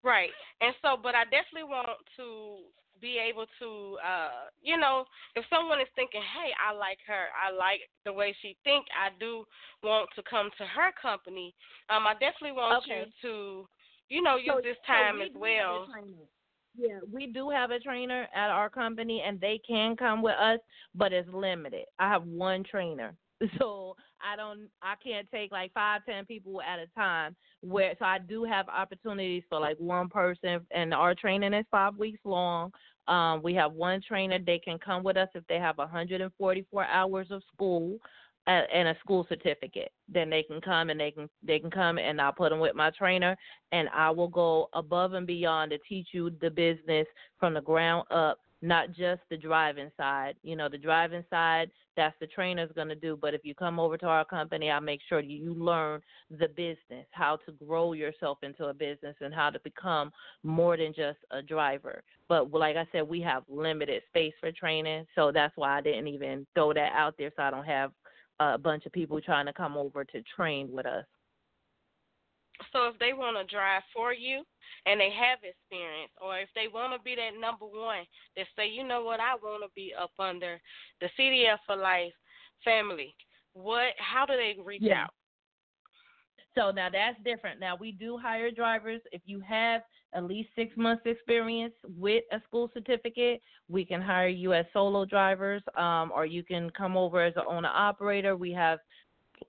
Right. 0.03 0.29
And 0.61 0.73
so, 0.81 0.97
but 1.01 1.15
I 1.15 1.23
definitely 1.25 1.63
want 1.67 1.89
to 2.17 2.57
be 3.01 3.17
able 3.17 3.45
to, 3.59 3.97
uh, 4.05 4.47
you 4.61 4.77
know, 4.77 5.05
if 5.35 5.45
someone 5.49 5.79
is 5.79 5.87
thinking, 5.95 6.21
hey, 6.21 6.51
I 6.59 6.73
like 6.75 6.99
her, 7.07 7.27
I 7.35 7.51
like 7.51 7.81
the 8.05 8.11
way 8.13 8.35
she 8.41 8.57
think, 8.63 8.85
I 8.91 9.09
do 9.19 9.45
want 9.83 10.09
to 10.15 10.23
come 10.29 10.49
to 10.57 10.65
her 10.65 10.91
company. 11.01 11.53
Um, 11.89 12.07
I 12.07 12.13
definitely 12.13 12.53
want 12.53 12.83
Okay. 12.83 13.05
you 13.05 13.05
to, 13.29 13.67
you 14.10 14.22
know, 14.22 14.36
use 14.36 14.51
So- 14.55 14.62
this 14.62 14.78
so 14.86 14.93
time 14.93 15.20
we 15.20 15.26
as 15.26 15.30
do 15.34 15.34
have 15.34 15.41
a 15.41 15.41
well. 15.41 15.88
Yeah, 16.78 16.99
we 17.12 17.28
do 17.28 17.49
have 17.49 17.72
a 17.72 17.80
trainer 17.80 18.28
at 18.34 18.49
our 18.49 18.70
company, 18.70 19.22
and 19.26 19.39
they 19.41 19.60
can 19.68 19.95
come 19.97 20.22
with 20.22 20.36
us, 20.36 20.60
but 20.95 21.12
it's 21.12 21.28
limited. 21.34 21.86
I 21.97 22.07
have 22.10 22.24
one 22.24 22.64
trainer, 22.64 23.16
so 23.57 23.95
I 24.22 24.36
don't, 24.36 24.70
I 24.82 24.93
can't 25.03 25.30
take 25.32 25.51
like 25.51 25.74
five, 25.74 26.05
ten 26.05 26.26
people 26.26 26.62
at 26.62 26.80
a 26.80 26.88
time. 26.95 27.36
Where 27.62 27.95
so 27.99 28.05
I 28.05 28.20
do 28.20 28.43
have 28.45 28.70
opportunities 28.70 29.43
for 29.49 29.60
like 29.60 29.78
one 29.78 30.10
person, 30.10 30.62
and 30.72 30.93
our 30.93 31.16
training 31.16 31.53
is 31.53 31.66
five 31.72 31.95
weeks 31.97 32.20
long. 32.24 32.72
Um, 33.07 33.41
we 33.41 33.55
have 33.55 33.74
one 33.74 34.01
trainer. 34.07 34.38
They 34.38 34.60
can 34.60 34.78
come 34.78 35.03
with 35.03 35.18
us 35.18 35.30
if 35.34 35.45
they 35.47 35.57
have 35.57 35.80
144 35.80 36.86
hours 36.86 37.28
of 37.32 37.41
school 37.51 37.97
and 38.50 38.88
a 38.88 38.97
school 39.00 39.26
certificate. 39.30 39.91
Then 40.08 40.30
they 40.30 40.43
can 40.43 40.62
come 40.62 40.89
and 40.89 41.00
they 41.00 41.12
can 41.12 41.30
they 41.43 41.60
can 41.60 41.72
come 41.72 41.97
and 41.97 42.20
I'll 42.20 42.32
put 42.32 42.50
them 42.50 42.60
with 42.60 42.76
my 42.76 42.91
trainer 42.91 43.36
and 43.72 43.89
I 43.89 44.10
will 44.10 44.28
go 44.28 44.70
above 44.74 45.14
and 45.14 45.28
beyond 45.28 45.72
to 45.72 45.78
teach 45.88 46.08
you 46.12 46.32
the 46.41 46.50
business 46.50 47.06
from 47.39 47.54
the 47.54 47.62
ground 47.62 48.06
up, 48.12 48.39
not 48.62 48.88
just 48.89 49.22
the 49.30 49.38
driving 49.38 49.91
side. 49.97 50.36
You 50.43 50.56
know, 50.56 50.70
the 50.70 50.78
driving 50.78 51.24
side 51.30 51.70
that's 52.00 52.16
the 52.22 52.28
trainer's 52.28 52.72
going 52.76 52.88
to 52.88 52.95
do, 52.95 53.20
but 53.22 53.34
if 53.34 53.41
you 53.43 53.54
come 53.54 53.78
over 53.78 53.97
to 53.97 54.06
our 54.06 54.24
company, 54.24 54.72
I'll 54.72 54.80
make 54.80 55.02
sure 55.10 55.20
you 55.20 55.54
learn 55.54 56.02
the 56.30 56.47
business, 56.47 57.06
how 57.12 57.38
to 57.45 57.52
grow 57.52 57.91
yourself 57.91 58.38
into 58.41 58.68
a 58.68 58.74
business 58.74 59.18
and 59.20 59.34
how 59.34 59.50
to 59.50 59.60
become 59.66 60.14
more 60.41 60.78
than 60.78 60.93
just 60.95 61.18
a 61.32 61.41
driver. 61.41 62.02
But 62.30 62.52
like 62.52 62.78
I 62.78 62.88
said, 62.93 63.02
we 63.02 63.20
have 63.22 63.43
limited 63.50 64.02
space 64.08 64.34
for 64.39 64.50
training, 64.50 65.08
so 65.14 65.34
that's 65.34 65.58
why 65.58 65.78
I 65.78 65.82
didn't 65.82 66.08
even 66.08 66.47
throw 66.56 66.72
that 66.72 66.93
out 66.93 67.16
there 67.18 67.32
so 67.36 67.43
I 67.43 67.52
don't 67.52 67.66
have 67.66 67.91
a 68.39 68.57
bunch 68.57 68.85
of 68.85 68.91
people 68.91 69.19
trying 69.21 69.45
to 69.45 69.53
come 69.53 69.77
over 69.77 70.03
to 70.03 70.21
train 70.35 70.71
with 70.71 70.85
us. 70.85 71.05
So 72.73 72.87
if 72.87 72.99
they 72.99 73.13
want 73.13 73.37
to 73.37 73.55
drive 73.55 73.83
for 73.95 74.13
you 74.13 74.43
and 74.85 74.99
they 74.99 75.09
have 75.11 75.39
experience, 75.43 76.11
or 76.21 76.39
if 76.39 76.49
they 76.55 76.67
want 76.67 76.93
to 76.93 76.99
be 77.03 77.15
that 77.15 77.39
number 77.39 77.65
one, 77.65 78.05
they 78.35 78.45
say, 78.55 78.67
you 78.67 78.85
know 78.85 79.01
what, 79.03 79.19
I 79.19 79.35
want 79.35 79.63
to 79.63 79.69
be 79.75 79.93
up 79.99 80.11
under 80.19 80.59
the 81.01 81.07
CDL 81.17 81.57
for 81.65 81.75
Life 81.75 82.13
family. 82.63 83.15
What? 83.53 83.93
How 83.97 84.25
do 84.25 84.33
they 84.35 84.55
reach 84.61 84.83
Yeah. 84.83 85.03
out? 85.03 85.13
So 86.56 86.72
now 86.72 86.89
that's 86.91 87.18
different. 87.24 87.60
Now 87.60 87.78
we 87.80 87.91
do 87.91 88.18
hire 88.18 88.52
drivers. 88.52 89.02
If 89.12 89.22
you 89.26 89.39
have 89.41 89.82
at 90.14 90.24
least 90.24 90.50
six 90.56 90.76
months 90.76 91.04
experience 91.06 91.76
with 91.97 92.24
a 92.32 92.41
school 92.47 92.70
certificate, 92.74 93.41
we 93.68 93.86
can 93.86 94.02
hire 94.02 94.28
you 94.28 94.54
as 94.54 94.66
solo 94.74 95.06
drivers, 95.06 95.62
um, 95.78 96.12
or 96.14 96.26
you 96.26 96.43
can 96.43 96.70
come 96.72 96.97
over 96.97 97.22
as 97.22 97.36
an 97.36 97.43
owner 97.47 97.70
operator. 97.70 98.36
We 98.36 98.52
have 98.54 98.80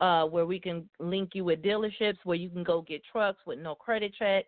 uh, 0.01 0.25
where 0.27 0.47
we 0.47 0.61
can 0.61 0.89
link 0.99 1.31
you 1.35 1.45
with 1.45 1.63
dealerships 1.63 2.19
where 2.25 2.37
you 2.37 2.49
can 2.51 2.63
go 2.63 2.83
get 2.83 3.03
trucks 3.11 3.41
with 3.47 3.59
no 3.59 3.75
credit 3.75 4.15
check 4.17 4.45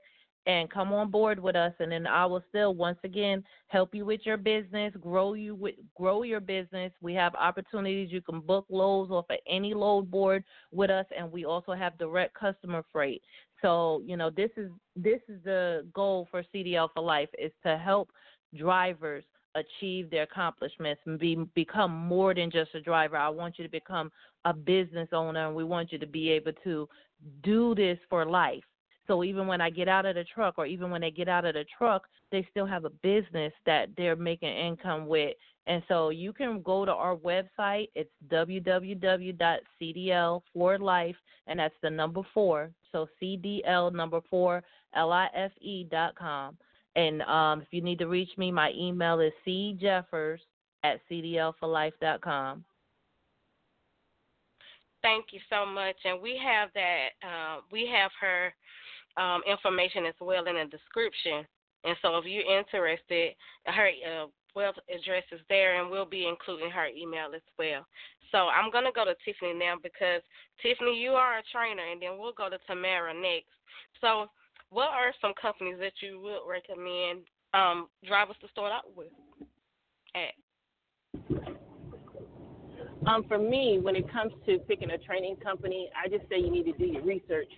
and 0.47 0.71
come 0.71 0.93
on 0.93 1.11
board 1.11 1.39
with 1.39 1.55
us 1.55 1.73
and 1.79 1.93
then 1.93 2.07
I 2.07 2.27
will 2.27 2.43
still 2.49 2.75
once 2.75 2.99
again 3.05 3.45
help 3.69 3.95
you 3.95 4.05
with 4.05 4.21
your 4.25 4.37
business, 4.37 4.93
grow 5.01 5.35
you 5.35 5.55
with 5.55 5.77
grow 5.97 6.23
your 6.23 6.41
business. 6.41 6.93
We 7.01 7.15
have 7.15 7.35
opportunities 7.37 8.11
you 8.11 8.21
can 8.23 8.41
book 8.41 8.67
loads 8.69 9.11
off 9.11 9.27
of 9.31 9.37
any 9.49 9.73
load 9.73 10.11
board 10.11 10.43
with 10.73 10.91
us 10.91 11.07
and 11.17 11.31
we 11.31 11.45
also 11.45 11.73
have 11.75 11.97
direct 11.99 12.35
customer 12.35 12.85
freight. 12.93 13.23
So, 13.61 14.03
you 14.05 14.17
know, 14.17 14.31
this 14.31 14.51
is 14.57 14.71
this 14.97 15.21
is 15.29 15.43
the 15.45 15.87
goal 15.95 16.27
for 16.31 16.43
CDL 16.55 16.89
for 16.93 17.03
life 17.03 17.29
is 17.39 17.53
to 17.65 17.79
help 17.79 18.11
drivers 18.57 19.25
achieve 19.55 20.11
their 20.11 20.25
accomplishments 20.25 21.01
and 21.07 21.19
be 21.19 21.37
become 21.55 21.93
more 21.93 22.35
than 22.35 22.51
just 22.51 22.75
a 22.75 22.81
driver. 22.81 23.17
I 23.17 23.29
want 23.29 23.59
you 23.59 23.65
to 23.65 23.71
become 23.71 24.11
a 24.45 24.53
business 24.53 25.09
owner 25.13 25.47
and 25.47 25.55
we 25.55 25.63
want 25.63 25.93
you 25.93 25.99
to 25.99 26.07
be 26.07 26.31
able 26.31 26.53
to 26.65 26.89
do 27.43 27.75
this 27.77 27.99
for 28.11 28.27
life. 28.27 28.65
So 29.07 29.25
even 29.25 29.47
when 29.47 29.61
I 29.61 29.71
get 29.71 29.89
out 29.89 30.07
of 30.07 30.15
the 30.15 30.25
truck 30.25 30.55
or 30.59 30.67
even 30.67 30.91
when 30.91 31.01
they 31.01 31.11
get 31.11 31.29
out 31.29 31.45
of 31.45 31.55
the 31.55 31.65
truck, 31.77 32.09
they 32.31 32.47
still 32.51 32.67
have 32.67 32.85
a 32.85 32.91
business 32.91 33.53
that 33.67 33.89
they're 33.97 34.17
making 34.17 34.57
income 34.57 35.07
with. 35.07 35.35
And 35.67 35.83
so 35.89 36.11
you 36.11 36.33
can 36.33 36.63
go 36.63 36.85
to 36.85 36.93
our 36.93 37.17
website. 37.17 37.89
It's 37.95 38.11
www.cdl 38.31 39.33
for 40.53 40.79
life 40.79 41.17
and 41.47 41.59
that's 41.59 41.75
the 41.83 41.91
number 41.91 42.23
4. 42.33 42.71
So 42.91 43.09
CDL 43.21 43.93
number 43.93 44.21
4 44.31 44.63
L 44.95 45.13
I 45.13 45.29
F 45.35 45.53
E 45.61 45.85
dot 45.91 46.15
com. 46.15 46.57
And 46.95 47.23
um, 47.23 47.63
if 47.63 47.69
you 47.71 47.81
need 47.81 47.99
to 48.01 48.07
reach 48.07 48.37
me, 48.37 48.53
my 48.53 48.71
email 48.77 49.21
is 49.21 49.33
cjeffers 49.47 50.39
at 50.85 51.01
cdlforlife.com. 51.11 52.65
Thank 55.01 55.27
you 55.33 55.41
so 55.51 55.67
much, 55.67 55.97
and 56.05 56.21
we 56.23 56.39
have 56.45 56.69
that. 56.75 57.09
Uh, 57.27 57.61
we 57.73 57.91
have 57.93 58.13
her 58.21 58.55
um, 59.17 59.43
information 59.47 60.07
as 60.07 60.15
well 60.21 60.47
in 60.47 60.55
the 60.57 60.65
description. 60.71 61.47
And 61.85 61.97
so, 62.01 62.17
if 62.19 62.25
you're 62.25 62.59
interested, 62.59 63.35
her 63.67 63.89
uh, 63.89 64.27
web 64.55 64.75
address 64.89 65.25
is 65.33 65.41
there, 65.49 65.81
and 65.81 65.91
we'll 65.91 66.05
be 66.07 66.29
including 66.29 66.71
her 66.71 66.87
email 66.87 67.29
as 67.35 67.43
well. 67.59 67.87
So 68.31 68.49
I'm 68.49 68.71
gonna 68.71 68.93
go 68.95 69.05
to 69.05 69.15
Tiffany 69.25 69.53
now 69.53 69.77
because 69.83 70.23
Tiffany, 70.63 70.99
you 70.99 71.11
are 71.11 71.39
a 71.39 71.43
trainer, 71.53 71.83
and 71.91 72.01
then 72.01 72.19
we'll 72.19 72.33
go 72.33 72.49
to 72.49 72.59
Tamara 72.67 73.13
next. 73.13 73.53
So, 74.01 74.27
what 74.71 74.89
are 74.89 75.13
some 75.21 75.35
companies 75.41 75.77
that 75.81 75.93
you 76.01 76.21
would 76.21 76.49
recommend 76.49 77.21
um, 77.53 77.89
drivers 78.07 78.37
to 78.41 78.49
start 78.49 78.73
out 78.73 78.97
with? 78.97 79.13
At 80.15 80.35
Um, 83.07 83.25
for 83.27 83.39
me, 83.39 83.79
when 83.83 83.97
it 83.97 84.11
comes 84.13 84.33
to 84.47 84.59
picking 84.61 84.91
a 84.91 84.99
training 84.99 85.37
company, 85.37 85.91
I 85.97 86.09
just 86.09 86.29
say 86.29 86.39
you 86.39 86.51
need 86.51 86.65
to 86.65 86.73
do 86.73 86.87
your 86.87 87.03
research 87.03 87.51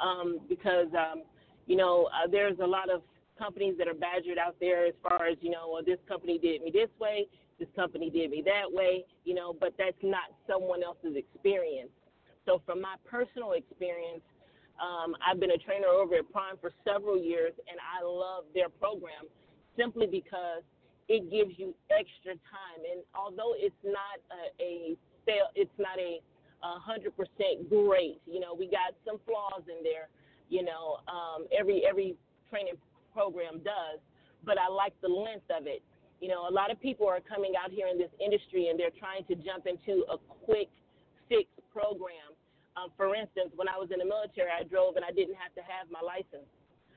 um, 0.00 0.40
because, 0.48 0.88
um, 0.94 1.22
you 1.66 1.76
know, 1.76 2.08
uh, 2.12 2.28
there's 2.30 2.58
a 2.62 2.66
lot 2.66 2.90
of 2.90 3.02
companies 3.38 3.74
that 3.78 3.86
are 3.86 3.94
badgered 3.94 4.38
out 4.38 4.56
there 4.60 4.86
as 4.86 4.94
far 5.02 5.26
as, 5.26 5.36
you 5.40 5.50
know, 5.50 5.70
well, 5.72 5.82
this 5.84 5.98
company 6.08 6.38
did 6.38 6.62
me 6.62 6.70
this 6.72 6.90
way, 7.00 7.26
this 7.58 7.68
company 7.76 8.10
did 8.10 8.30
me 8.30 8.42
that 8.44 8.66
way, 8.70 9.04
you 9.24 9.34
know, 9.34 9.54
but 9.58 9.74
that's 9.78 9.96
not 10.02 10.34
someone 10.46 10.82
else's 10.82 11.16
experience. 11.16 11.90
So, 12.46 12.62
from 12.64 12.80
my 12.80 12.94
personal 13.04 13.52
experience, 13.52 14.22
um, 14.80 15.14
I've 15.20 15.40
been 15.40 15.50
a 15.50 15.58
trainer 15.58 15.88
over 15.88 16.14
at 16.16 16.30
Prime 16.32 16.56
for 16.60 16.70
several 16.86 17.18
years, 17.18 17.52
and 17.68 17.78
I 17.82 18.04
love 18.04 18.44
their 18.54 18.68
program 18.68 19.26
simply 19.76 20.06
because 20.06 20.62
it 21.08 21.30
gives 21.30 21.58
you 21.58 21.74
extra 21.90 22.34
time. 22.46 22.80
And 22.86 23.02
although 23.14 23.54
it's 23.56 23.82
not 23.84 24.22
a, 24.30 24.62
a 24.62 24.96
fail, 25.26 25.50
it's 25.54 25.74
not 25.78 25.98
a 25.98 26.20
hundred 26.62 27.16
percent 27.16 27.68
great. 27.68 28.20
You 28.26 28.40
know, 28.40 28.54
we 28.54 28.66
got 28.66 28.94
some 29.06 29.18
flaws 29.26 29.62
in 29.68 29.82
there. 29.82 30.08
You 30.48 30.64
know, 30.64 30.98
um, 31.08 31.46
every 31.52 31.82
every 31.88 32.16
training 32.50 32.74
program 33.12 33.60
does, 33.64 34.00
but 34.44 34.56
I 34.58 34.68
like 34.68 34.94
the 35.00 35.08
length 35.08 35.50
of 35.50 35.66
it. 35.66 35.82
You 36.20 36.28
know, 36.28 36.48
a 36.48 36.52
lot 36.52 36.70
of 36.70 36.80
people 36.80 37.06
are 37.06 37.20
coming 37.20 37.54
out 37.54 37.70
here 37.70 37.86
in 37.86 37.98
this 37.98 38.10
industry 38.18 38.68
and 38.68 38.78
they're 38.78 38.94
trying 38.94 39.22
to 39.30 39.34
jump 39.38 39.66
into 39.70 40.02
a 40.10 40.18
quick 40.18 40.66
fix 41.28 41.46
program. 41.70 42.34
Um, 42.74 42.90
for 42.96 43.14
instance, 43.14 43.54
when 43.54 43.68
I 43.70 43.78
was 43.78 43.90
in 43.94 43.98
the 43.98 44.06
military, 44.08 44.50
I 44.50 44.66
drove 44.66 44.96
and 44.96 45.04
I 45.04 45.14
didn't 45.14 45.38
have 45.38 45.54
to 45.54 45.62
have 45.62 45.90
my 45.90 46.02
license 46.02 46.46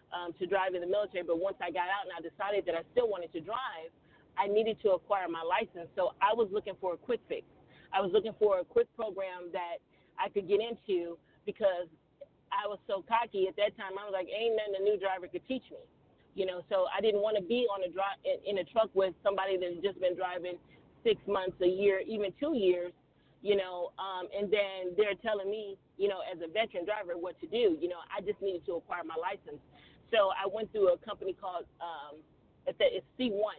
um, 0.09 0.33
to 0.41 0.45
drive 0.45 0.73
in 0.73 0.81
the 0.81 0.89
military. 0.89 1.21
But 1.21 1.37
once 1.37 1.57
I 1.61 1.69
got 1.69 1.89
out 1.89 2.09
and 2.09 2.13
I 2.17 2.21
decided 2.21 2.65
that 2.65 2.73
I 2.73 2.81
still 2.93 3.09
wanted 3.09 3.29
to 3.33 3.41
drive, 3.41 3.93
I 4.37 4.47
needed 4.47 4.81
to 4.81 4.97
acquire 4.97 5.27
my 5.29 5.43
license. 5.45 5.89
So 5.93 6.13
I 6.21 6.33
was 6.33 6.49
looking 6.49 6.73
for 6.81 6.93
a 6.93 6.97
quick 6.97 7.21
fix. 7.29 7.45
I 7.93 8.01
was 8.01 8.11
looking 8.13 8.33
for 8.39 8.59
a 8.59 8.65
quick 8.65 8.87
program 8.95 9.51
that 9.53 9.83
I 10.19 10.29
could 10.29 10.47
get 10.47 10.59
into 10.59 11.17
because 11.45 11.87
I 12.51 12.67
was 12.67 12.79
so 12.87 13.03
cocky 13.07 13.47
at 13.47 13.55
that 13.55 13.75
time. 13.79 13.95
I 13.99 14.03
was 14.03 14.13
like, 14.13 14.27
ain't 14.27 14.55
nothing 14.59 14.75
a 14.79 14.83
new 14.83 14.99
driver 14.99 15.27
could 15.27 15.45
teach 15.47 15.63
me, 15.71 15.83
you 16.35 16.45
know. 16.45 16.61
So 16.69 16.85
I 16.91 16.99
didn't 16.99 17.23
want 17.23 17.39
to 17.39 17.43
be 17.43 17.67
on 17.71 17.83
a 17.83 17.89
drive 17.91 18.19
in, 18.27 18.39
in 18.43 18.55
a 18.59 18.65
truck 18.67 18.91
with 18.93 19.15
somebody 19.23 19.55
that's 19.57 19.79
just 19.83 19.99
been 19.99 20.15
driving 20.15 20.59
six 21.03 21.17
months, 21.27 21.55
a 21.63 21.67
year, 21.67 22.03
even 22.05 22.31
two 22.39 22.55
years, 22.55 22.91
you 23.41 23.55
know. 23.55 23.95
Um, 23.97 24.27
and 24.35 24.51
then 24.51 24.93
they're 24.99 25.17
telling 25.23 25.49
me, 25.49 25.79
you 25.97 26.07
know, 26.07 26.19
as 26.27 26.39
a 26.43 26.49
veteran 26.51 26.85
driver, 26.85 27.15
what 27.15 27.39
to 27.41 27.47
do. 27.47 27.79
You 27.79 27.87
know, 27.87 28.03
I 28.11 28.21
just 28.21 28.39
needed 28.43 28.65
to 28.67 28.83
acquire 28.83 29.03
my 29.07 29.17
license. 29.17 29.59
So 30.11 30.29
I 30.35 30.45
went 30.45 30.71
through 30.71 30.91
a 30.91 30.99
company 30.99 31.33
called 31.33 31.65
um, 31.79 32.19
it's 32.67 33.05
C1, 33.17 33.57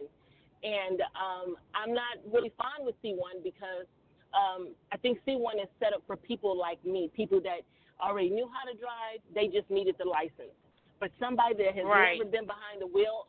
and 0.63 1.01
um, 1.17 1.57
I'm 1.75 1.93
not 1.93 2.21
really 2.31 2.53
fine 2.57 2.85
with 2.85 2.95
C1 3.03 3.43
because 3.43 3.89
um, 4.33 4.69
I 4.91 4.97
think 4.97 5.19
C1 5.27 5.61
is 5.61 5.69
set 5.79 5.93
up 5.93 6.01
for 6.07 6.15
people 6.17 6.57
like 6.57 6.83
me, 6.85 7.09
people 7.15 7.39
that 7.41 7.61
already 8.01 8.29
knew 8.29 8.49
how 8.49 8.69
to 8.69 8.77
drive. 8.77 9.21
They 9.33 9.47
just 9.47 9.69
needed 9.69 9.95
the 9.97 10.05
license. 10.05 10.53
But 10.99 11.11
somebody 11.19 11.55
that 11.55 11.75
has 11.75 11.85
right. 11.85 12.17
never 12.17 12.29
been 12.29 12.45
behind 12.45 12.81
the 12.81 12.87
wheel, 12.87 13.27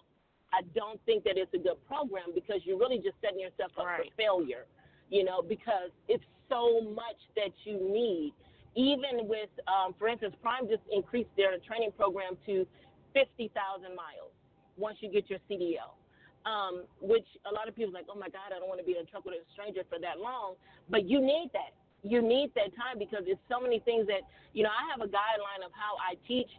I 0.52 0.62
don't 0.74 1.00
think 1.06 1.24
that 1.24 1.36
it's 1.36 1.52
a 1.54 1.58
good 1.58 1.78
program 1.86 2.30
because 2.34 2.60
you're 2.64 2.78
really 2.78 2.98
just 2.98 3.16
setting 3.20 3.40
yourself 3.40 3.72
up 3.78 3.86
right. 3.86 4.06
for 4.06 4.14
failure. 4.16 4.66
You 5.10 5.24
know, 5.24 5.42
because 5.42 5.90
it's 6.08 6.24
so 6.48 6.80
much 6.80 7.20
that 7.36 7.52
you 7.64 7.76
need. 7.76 8.32
Even 8.76 9.28
with, 9.28 9.50
um, 9.68 9.94
for 9.98 10.08
instance, 10.08 10.34
Prime 10.42 10.66
just 10.66 10.82
increased 10.90 11.30
their 11.36 11.58
training 11.66 11.92
program 11.96 12.36
to 12.46 12.66
50,000 13.12 13.54
miles 13.94 14.34
once 14.76 14.98
you 15.00 15.10
get 15.10 15.30
your 15.30 15.38
CDL. 15.48 15.94
Um, 16.44 16.84
which 17.00 17.24
a 17.48 17.52
lot 17.54 17.68
of 17.68 17.74
people 17.74 17.92
like, 17.92 18.04
oh 18.12 18.20
my 18.20 18.28
God, 18.28 18.52
I 18.52 18.60
don't 18.60 18.68
want 18.68 18.76
to 18.76 18.84
be 18.84 19.00
in 19.00 19.08
truck 19.08 19.24
with 19.24 19.32
a 19.32 19.44
stranger 19.56 19.80
for 19.88 19.96
that 20.04 20.20
long. 20.20 20.60
But 20.92 21.08
you 21.08 21.16
need 21.20 21.48
that 21.56 21.72
you 22.04 22.20
need 22.20 22.52
that 22.54 22.76
time 22.76 23.00
because 23.00 23.24
it's 23.26 23.40
so 23.48 23.58
many 23.58 23.80
things 23.80 24.06
that 24.06 24.28
you 24.52 24.62
know. 24.62 24.68
I 24.68 24.84
have 24.92 25.00
a 25.00 25.10
guideline 25.10 25.64
of 25.64 25.72
how 25.72 25.96
I 25.96 26.20
teach, 26.28 26.52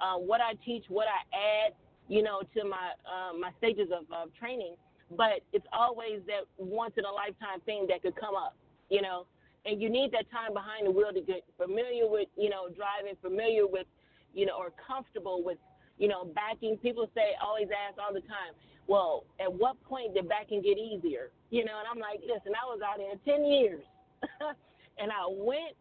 uh, 0.00 0.16
what 0.16 0.40
I 0.40 0.54
teach, 0.64 0.84
what 0.88 1.10
I 1.10 1.20
add, 1.34 1.74
you 2.08 2.22
know, 2.22 2.40
to 2.54 2.64
my 2.64 2.94
uh, 3.02 3.34
my 3.36 3.50
stages 3.58 3.90
of, 3.90 4.06
of 4.14 4.30
training. 4.38 4.78
But 5.10 5.42
it's 5.52 5.66
always 5.74 6.22
that 6.30 6.46
once 6.56 6.94
in 6.96 7.04
a 7.04 7.10
lifetime 7.10 7.60
thing 7.66 7.86
that 7.90 8.00
could 8.00 8.16
come 8.16 8.34
up, 8.38 8.56
you 8.88 9.02
know. 9.02 9.26
And 9.66 9.80
you 9.82 9.90
need 9.90 10.10
that 10.10 10.26
time 10.30 10.54
behind 10.54 10.86
the 10.86 10.90
wheel 10.90 11.12
to 11.14 11.20
get 11.20 11.46
familiar 11.54 12.08
with, 12.08 12.26
you 12.34 12.50
know, 12.50 12.66
driving, 12.66 13.14
familiar 13.22 13.66
with, 13.66 13.86
you 14.34 14.46
know, 14.46 14.58
or 14.58 14.72
comfortable 14.74 15.44
with, 15.44 15.58
you 15.98 16.08
know, 16.08 16.24
backing. 16.34 16.76
People 16.78 17.06
say, 17.14 17.38
always 17.38 17.68
ask 17.70 17.94
all 17.94 18.10
the 18.10 18.26
time, 18.26 18.58
well, 18.86 19.24
at 19.40 19.52
what 19.52 19.80
point 19.84 20.14
did 20.14 20.28
backing 20.28 20.62
get 20.62 20.78
easier? 20.78 21.30
You 21.50 21.64
know, 21.64 21.78
and 21.78 21.86
I'm 21.86 22.00
like, 22.00 22.20
listen, 22.22 22.52
I 22.56 22.66
was 22.66 22.80
out 22.82 22.98
there 22.98 23.14
10 23.24 23.44
years. 23.44 23.84
and 25.00 25.10
I 25.10 25.26
went 25.28 25.74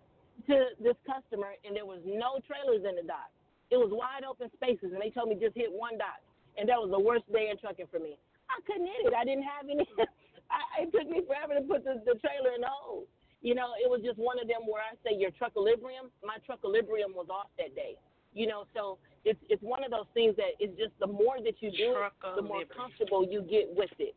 to 0.48 0.74
this 0.82 0.98
customer 1.06 1.54
and 1.66 1.76
there 1.76 1.86
was 1.86 2.02
no 2.06 2.42
trailers 2.46 2.86
in 2.88 2.98
the 2.98 3.06
dock. 3.06 3.30
It 3.70 3.78
was 3.78 3.90
wide 3.94 4.26
open 4.28 4.50
spaces 4.54 4.92
and 4.94 5.02
they 5.02 5.10
told 5.10 5.30
me 5.30 5.38
just 5.40 5.56
hit 5.56 5.72
one 5.72 5.98
dock. 5.98 6.22
And 6.58 6.68
that 6.68 6.78
was 6.78 6.92
the 6.92 7.00
worst 7.00 7.26
day 7.32 7.50
in 7.50 7.58
trucking 7.58 7.88
for 7.88 8.00
me. 8.00 8.20
I 8.52 8.60
couldn't 8.68 8.88
hit 8.88 9.08
it. 9.08 9.16
I 9.16 9.24
didn't 9.24 9.48
have 9.48 9.66
any. 9.72 9.88
I, 10.52 10.84
it 10.84 10.92
took 10.92 11.08
me 11.08 11.24
forever 11.24 11.56
to 11.56 11.64
put 11.64 11.88
the, 11.88 12.04
the 12.04 12.20
trailer 12.20 12.52
in 12.52 12.62
the 12.62 12.72
hole. 12.72 13.08
You 13.40 13.56
know, 13.56 13.74
it 13.80 13.90
was 13.90 14.04
just 14.04 14.20
one 14.20 14.38
of 14.38 14.46
them 14.52 14.68
where 14.68 14.84
I 14.84 14.94
say 15.02 15.16
your 15.16 15.32
truck 15.32 15.56
equilibrium, 15.56 16.12
my 16.22 16.38
truck 16.46 16.60
equilibrium 16.60 17.16
was 17.16 17.32
off 17.32 17.50
that 17.58 17.74
day. 17.74 17.98
You 18.34 18.48
know, 18.48 18.66
so 18.74 18.98
it's 19.26 19.40
it's 19.50 19.62
one 19.62 19.84
of 19.84 19.92
those 19.92 20.08
things 20.14 20.36
that 20.38 20.56
it's 20.60 20.78
just 20.78 20.98
the 21.00 21.08
more 21.08 21.38
that 21.44 21.60
you 21.60 21.72
do, 21.72 21.96
the 22.36 22.42
more 22.42 22.64
comfortable 22.66 23.28
you 23.30 23.42
get 23.42 23.68
with 23.70 23.92
it. 24.00 24.16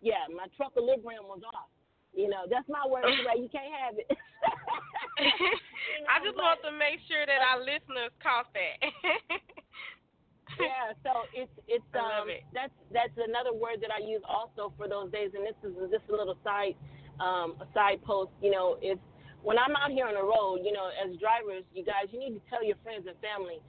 Yeah, 0.00 0.28
my 0.28 0.46
truck 0.56 0.72
equilibrium 0.72 1.24
was 1.24 1.40
off. 1.48 1.72
You 2.14 2.28
know, 2.28 2.46
that's 2.48 2.68
my 2.68 2.86
word. 2.86 3.08
Like 3.26 3.42
you 3.42 3.48
can't 3.50 3.72
have 3.74 3.98
it. 3.98 4.06
you 4.06 5.26
know, 6.04 6.12
I 6.12 6.22
just 6.22 6.36
but, 6.36 6.46
want 6.46 6.60
to 6.62 6.72
make 6.76 7.02
sure 7.10 7.26
that 7.26 7.40
our 7.42 7.58
listeners 7.58 8.14
caught 8.22 8.46
that. 8.54 8.78
yeah, 10.62 10.94
so 11.02 11.26
it's 11.34 11.50
it's 11.66 11.90
um 11.98 12.30
it. 12.30 12.46
that's 12.54 12.74
that's 12.94 13.16
another 13.18 13.50
word 13.50 13.82
that 13.82 13.90
I 13.90 13.98
use 13.98 14.22
also 14.28 14.70
for 14.78 14.86
those 14.86 15.10
days, 15.10 15.34
and 15.34 15.42
this 15.42 15.58
is 15.66 15.74
just 15.90 16.06
a 16.06 16.14
little 16.14 16.38
side 16.44 16.78
um 17.18 17.58
a 17.58 17.66
side 17.74 17.98
post. 18.06 18.30
You 18.38 18.54
know, 18.54 18.78
it's 18.78 19.02
when 19.44 19.58
I'm 19.60 19.76
out 19.76 19.92
here 19.92 20.08
on 20.08 20.16
the 20.16 20.24
road, 20.24 20.64
you 20.64 20.72
know, 20.72 20.88
as 20.96 21.14
drivers, 21.20 21.62
you 21.76 21.84
guys, 21.84 22.08
you 22.10 22.18
need 22.18 22.34
to 22.34 22.42
tell 22.48 22.64
your 22.64 22.76
friends 22.82 23.06
and 23.06 23.16
family 23.20 23.60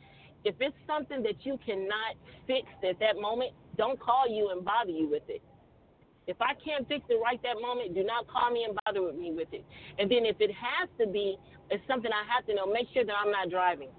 if 0.45 0.55
it's 0.59 0.77
something 0.85 1.23
that 1.23 1.43
you 1.43 1.59
cannot 1.65 2.15
fix 2.45 2.67
at 2.87 2.99
that 2.99 3.19
moment, 3.19 3.51
don't 3.77 3.99
call 3.99 4.29
you 4.29 4.51
and 4.51 4.63
bother 4.63 4.91
you 4.91 5.09
with 5.09 5.23
it. 5.27 5.41
If 6.27 6.37
I 6.39 6.53
can't 6.63 6.87
fix 6.87 7.03
it 7.09 7.19
right 7.21 7.41
that 7.43 7.61
moment, 7.61 7.93
do 7.93 8.03
not 8.03 8.27
call 8.27 8.51
me 8.51 8.63
and 8.63 8.77
bother 8.85 9.01
with 9.01 9.15
me 9.15 9.31
with 9.33 9.49
it. 9.51 9.65
And 9.99 10.09
then 10.09 10.25
if 10.25 10.37
it 10.39 10.51
has 10.53 10.87
to 10.99 11.11
be, 11.11 11.37
it's 11.69 11.83
something 11.87 12.11
I 12.11 12.23
have 12.31 12.45
to 12.45 12.53
know, 12.53 12.65
make 12.65 12.87
sure 12.93 13.03
that 13.03 13.13
I'm 13.13 13.31
not 13.31 13.49
driving. 13.49 13.89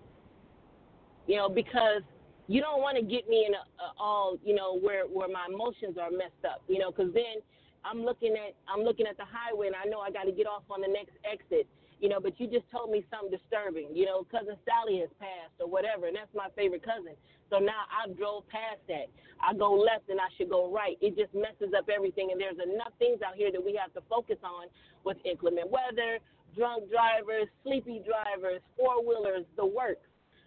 You 1.27 1.37
know, 1.37 1.49
because 1.49 2.03
you 2.47 2.61
don't 2.61 2.81
want 2.81 2.97
to 2.97 3.03
get 3.03 3.29
me 3.29 3.47
in 3.47 3.55
a, 3.55 3.83
a 3.83 3.93
all, 3.99 4.39
you 4.45 4.55
know, 4.55 4.79
where 4.79 5.05
where 5.07 5.29
my 5.29 5.47
emotions 5.53 5.99
are 6.01 6.11
messed 6.11 6.47
up. 6.49 6.63
You 6.69 6.79
know, 6.79 6.91
because 6.91 7.13
then 7.13 7.43
I'm 7.87 8.03
looking 8.03 8.35
at 8.35 8.59
I'm 8.67 8.83
looking 8.83 9.07
at 9.07 9.17
the 9.17 9.25
highway 9.25 9.69
and 9.69 9.77
I 9.77 9.87
know 9.87 10.01
I 10.01 10.11
got 10.11 10.25
to 10.25 10.33
get 10.33 10.47
off 10.47 10.65
on 10.71 10.81
the 10.83 10.91
next 10.91 11.15
exit 11.23 11.67
you 12.01 12.09
know, 12.09 12.21
but 12.21 12.39
you 12.39 12.47
just 12.47 12.69
told 12.71 12.91
me 12.91 13.05
something 13.09 13.33
disturbing. 13.33 13.89
You 13.97 14.05
know, 14.05 14.27
cousin 14.29 14.57
Sally 14.69 15.01
has 15.01 15.09
passed 15.19 15.57
or 15.61 15.69
whatever, 15.69 16.07
and 16.07 16.17
that's 16.17 16.33
my 16.35 16.49
favorite 16.55 16.85
cousin. 16.85 17.17
So 17.49 17.59
now 17.59 17.89
I 17.89 18.13
drove 18.13 18.45
past 18.49 18.85
that. 18.89 19.09
I 19.41 19.55
go 19.55 19.73
left 19.73 20.09
and 20.09 20.21
I 20.21 20.29
should 20.37 20.51
go 20.51 20.69
right. 20.69 20.99
It 21.01 21.17
just 21.17 21.33
messes 21.33 21.73
up 21.77 21.89
everything. 21.89 22.33
And 22.33 22.41
there's 22.41 22.61
enough 22.61 22.93
things 22.99 23.21
out 23.25 23.37
here 23.37 23.53
that 23.53 23.63
we 23.63 23.79
have 23.81 23.93
to 23.95 24.03
focus 24.11 24.37
on 24.45 24.69
with 25.05 25.17
inclement 25.25 25.71
weather, 25.71 26.21
drunk 26.57 26.91
drivers, 26.91 27.49
sleepy 27.65 28.03
drivers, 28.05 28.61
four 28.77 29.01
wheelers, 29.01 29.45
the 29.57 29.65
works. 29.65 30.05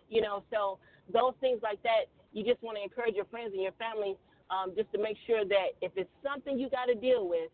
You 0.10 0.22
know, 0.22 0.44
so 0.52 0.78
those 1.10 1.34
things 1.42 1.62
like 1.64 1.82
that, 1.84 2.10
you 2.34 2.44
just 2.44 2.62
want 2.62 2.78
to 2.78 2.84
encourage 2.84 3.16
your 3.16 3.30
friends 3.30 3.54
and 3.54 3.62
your 3.62 3.78
family 3.82 4.18
um, 4.50 4.74
just 4.76 4.92
to 4.94 5.00
make 5.02 5.18
sure 5.26 5.46
that 5.46 5.78
if 5.82 5.92
it's 5.96 6.10
something 6.24 6.58
you 6.58 6.70
got 6.70 6.86
to 6.86 6.96
deal 6.96 7.28
with, 7.28 7.50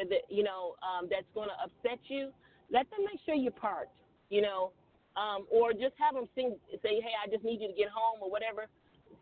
uh, 0.00 0.04
that 0.08 0.24
you 0.28 0.42
know 0.42 0.74
um, 0.82 1.08
that's 1.10 1.28
going 1.34 1.48
to 1.48 1.58
upset 1.62 2.00
you, 2.08 2.30
let 2.70 2.88
them 2.90 3.00
make 3.04 3.20
sure 3.24 3.34
you're 3.34 3.52
parked, 3.52 3.96
you 4.30 4.42
know, 4.42 4.72
um, 5.16 5.46
or 5.50 5.72
just 5.72 5.96
have 5.98 6.14
them 6.14 6.28
sing, 6.34 6.56
say, 6.82 7.00
hey, 7.00 7.14
I 7.18 7.28
just 7.30 7.44
need 7.44 7.60
you 7.60 7.68
to 7.68 7.74
get 7.74 7.88
home 7.88 8.20
or 8.22 8.30
whatever, 8.30 8.66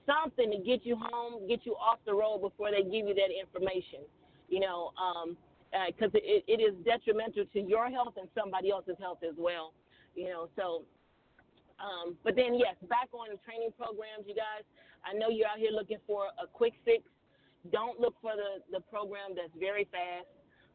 something 0.04 0.50
to 0.50 0.58
get 0.58 0.84
you 0.84 0.96
home, 1.00 1.46
get 1.48 1.64
you 1.64 1.74
off 1.74 1.98
the 2.06 2.14
road 2.14 2.38
before 2.38 2.70
they 2.70 2.82
give 2.82 3.08
you 3.08 3.14
that 3.14 3.32
information, 3.32 4.04
you 4.48 4.60
know, 4.60 4.92
because 5.72 6.14
um, 6.14 6.20
uh, 6.20 6.22
it, 6.22 6.44
it 6.46 6.60
is 6.60 6.74
detrimental 6.84 7.44
to 7.52 7.60
your 7.60 7.90
health 7.90 8.14
and 8.18 8.28
somebody 8.36 8.70
else's 8.70 8.96
health 9.00 9.18
as 9.26 9.34
well, 9.38 9.72
you 10.14 10.28
know, 10.28 10.48
so. 10.56 10.82
Um, 11.76 12.16
but 12.24 12.34
then, 12.36 12.56
yes, 12.56 12.72
back 12.88 13.12
on 13.12 13.28
the 13.28 13.36
training 13.44 13.68
programs, 13.76 14.24
you 14.24 14.32
guys. 14.32 14.64
I 15.04 15.12
know 15.12 15.28
you're 15.28 15.46
out 15.46 15.58
here 15.58 15.70
looking 15.70 16.00
for 16.06 16.24
a 16.42 16.48
quick 16.48 16.72
fix. 16.86 17.04
Don't 17.72 18.00
look 18.00 18.14
for 18.20 18.32
the, 18.36 18.62
the 18.72 18.80
program 18.80 19.34
that's 19.34 19.52
very 19.58 19.88
fast 19.90 20.26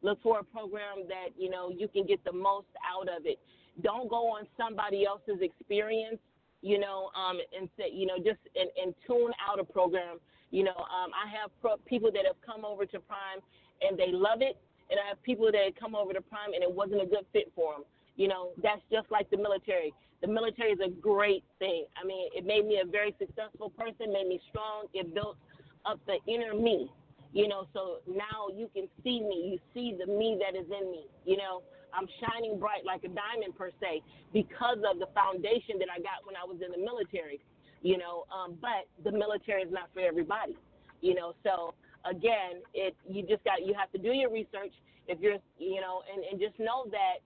Look 0.02 0.20
for 0.22 0.40
a 0.40 0.44
program 0.44 1.06
that, 1.08 1.30
you 1.38 1.48
know, 1.48 1.70
you 1.70 1.86
can 1.86 2.04
get 2.04 2.22
the 2.24 2.32
most 2.32 2.66
out 2.82 3.08
of 3.08 3.24
it. 3.24 3.38
Don't 3.82 4.10
go 4.10 4.26
on 4.26 4.46
somebody 4.56 5.06
else's 5.06 5.40
experience, 5.40 6.18
you 6.60 6.78
know, 6.78 7.10
um, 7.14 7.38
and 7.56 7.68
say, 7.78 7.90
you 7.92 8.06
know, 8.06 8.16
just 8.16 8.40
and, 8.58 8.68
and 8.82 8.94
tune 9.06 9.30
out 9.48 9.60
a 9.60 9.64
program. 9.64 10.18
You 10.50 10.64
know, 10.64 10.76
um, 10.76 11.10
I 11.14 11.30
have 11.40 11.50
pro- 11.60 11.78
people 11.86 12.10
that 12.12 12.26
have 12.26 12.36
come 12.44 12.64
over 12.64 12.84
to 12.84 12.98
Prime 13.00 13.40
and 13.80 13.96
they 13.96 14.10
love 14.10 14.42
it, 14.42 14.58
and 14.90 14.98
I 14.98 15.08
have 15.08 15.22
people 15.22 15.50
that 15.52 15.78
come 15.78 15.94
over 15.94 16.12
to 16.12 16.20
Prime 16.20 16.52
and 16.52 16.62
it 16.62 16.70
wasn't 16.70 17.00
a 17.00 17.06
good 17.06 17.24
fit 17.32 17.52
for 17.54 17.74
them. 17.74 17.84
You 18.16 18.28
know, 18.28 18.50
that's 18.62 18.82
just 18.90 19.10
like 19.10 19.30
the 19.30 19.38
military. 19.38 19.94
The 20.20 20.28
military 20.28 20.72
is 20.72 20.80
a 20.84 20.90
great 20.90 21.44
thing. 21.58 21.86
I 22.00 22.04
mean, 22.06 22.28
it 22.34 22.44
made 22.44 22.66
me 22.66 22.82
a 22.82 22.86
very 22.86 23.14
successful 23.18 23.70
person, 23.70 24.12
made 24.12 24.28
me 24.28 24.40
strong. 24.50 24.86
It 24.92 25.14
built 25.14 25.36
up 25.84 26.00
the 26.06 26.18
inner 26.26 26.54
me 26.54 26.90
you 27.32 27.48
know, 27.48 27.66
so 27.72 27.98
now 28.06 28.52
you 28.54 28.68
can 28.74 28.88
see 29.02 29.20
me. 29.20 29.52
You 29.52 29.58
see 29.72 29.96
the 29.98 30.06
me 30.06 30.38
that 30.40 30.58
is 30.58 30.66
in 30.66 30.90
me. 30.92 31.06
You 31.24 31.38
know, 31.38 31.62
I'm 31.92 32.06
shining 32.20 32.58
bright 32.60 32.84
like 32.84 33.04
a 33.04 33.08
diamond 33.08 33.56
per 33.56 33.70
se 33.80 34.02
because 34.32 34.78
of 34.84 34.98
the 34.98 35.08
foundation 35.14 35.80
that 35.80 35.88
I 35.88 35.98
got 35.98 36.24
when 36.24 36.36
I 36.36 36.44
was 36.44 36.60
in 36.64 36.70
the 36.70 36.78
military. 36.84 37.40
You 37.80 37.98
know, 37.98 38.24
um, 38.30 38.56
but 38.60 38.86
the 39.02 39.10
military 39.10 39.62
is 39.62 39.72
not 39.72 39.88
for 39.94 40.00
everybody. 40.00 40.56
You 41.00 41.14
know, 41.14 41.34
so 41.42 41.74
again, 42.04 42.60
it 42.74 42.94
you 43.08 43.22
just 43.26 43.42
got 43.44 43.64
you 43.64 43.74
have 43.74 43.90
to 43.92 43.98
do 43.98 44.12
your 44.12 44.30
research. 44.30 44.72
If 45.08 45.18
you're, 45.20 45.38
you 45.58 45.80
know, 45.80 46.02
and 46.12 46.22
and 46.24 46.38
just 46.38 46.58
know 46.60 46.84
that 46.92 47.24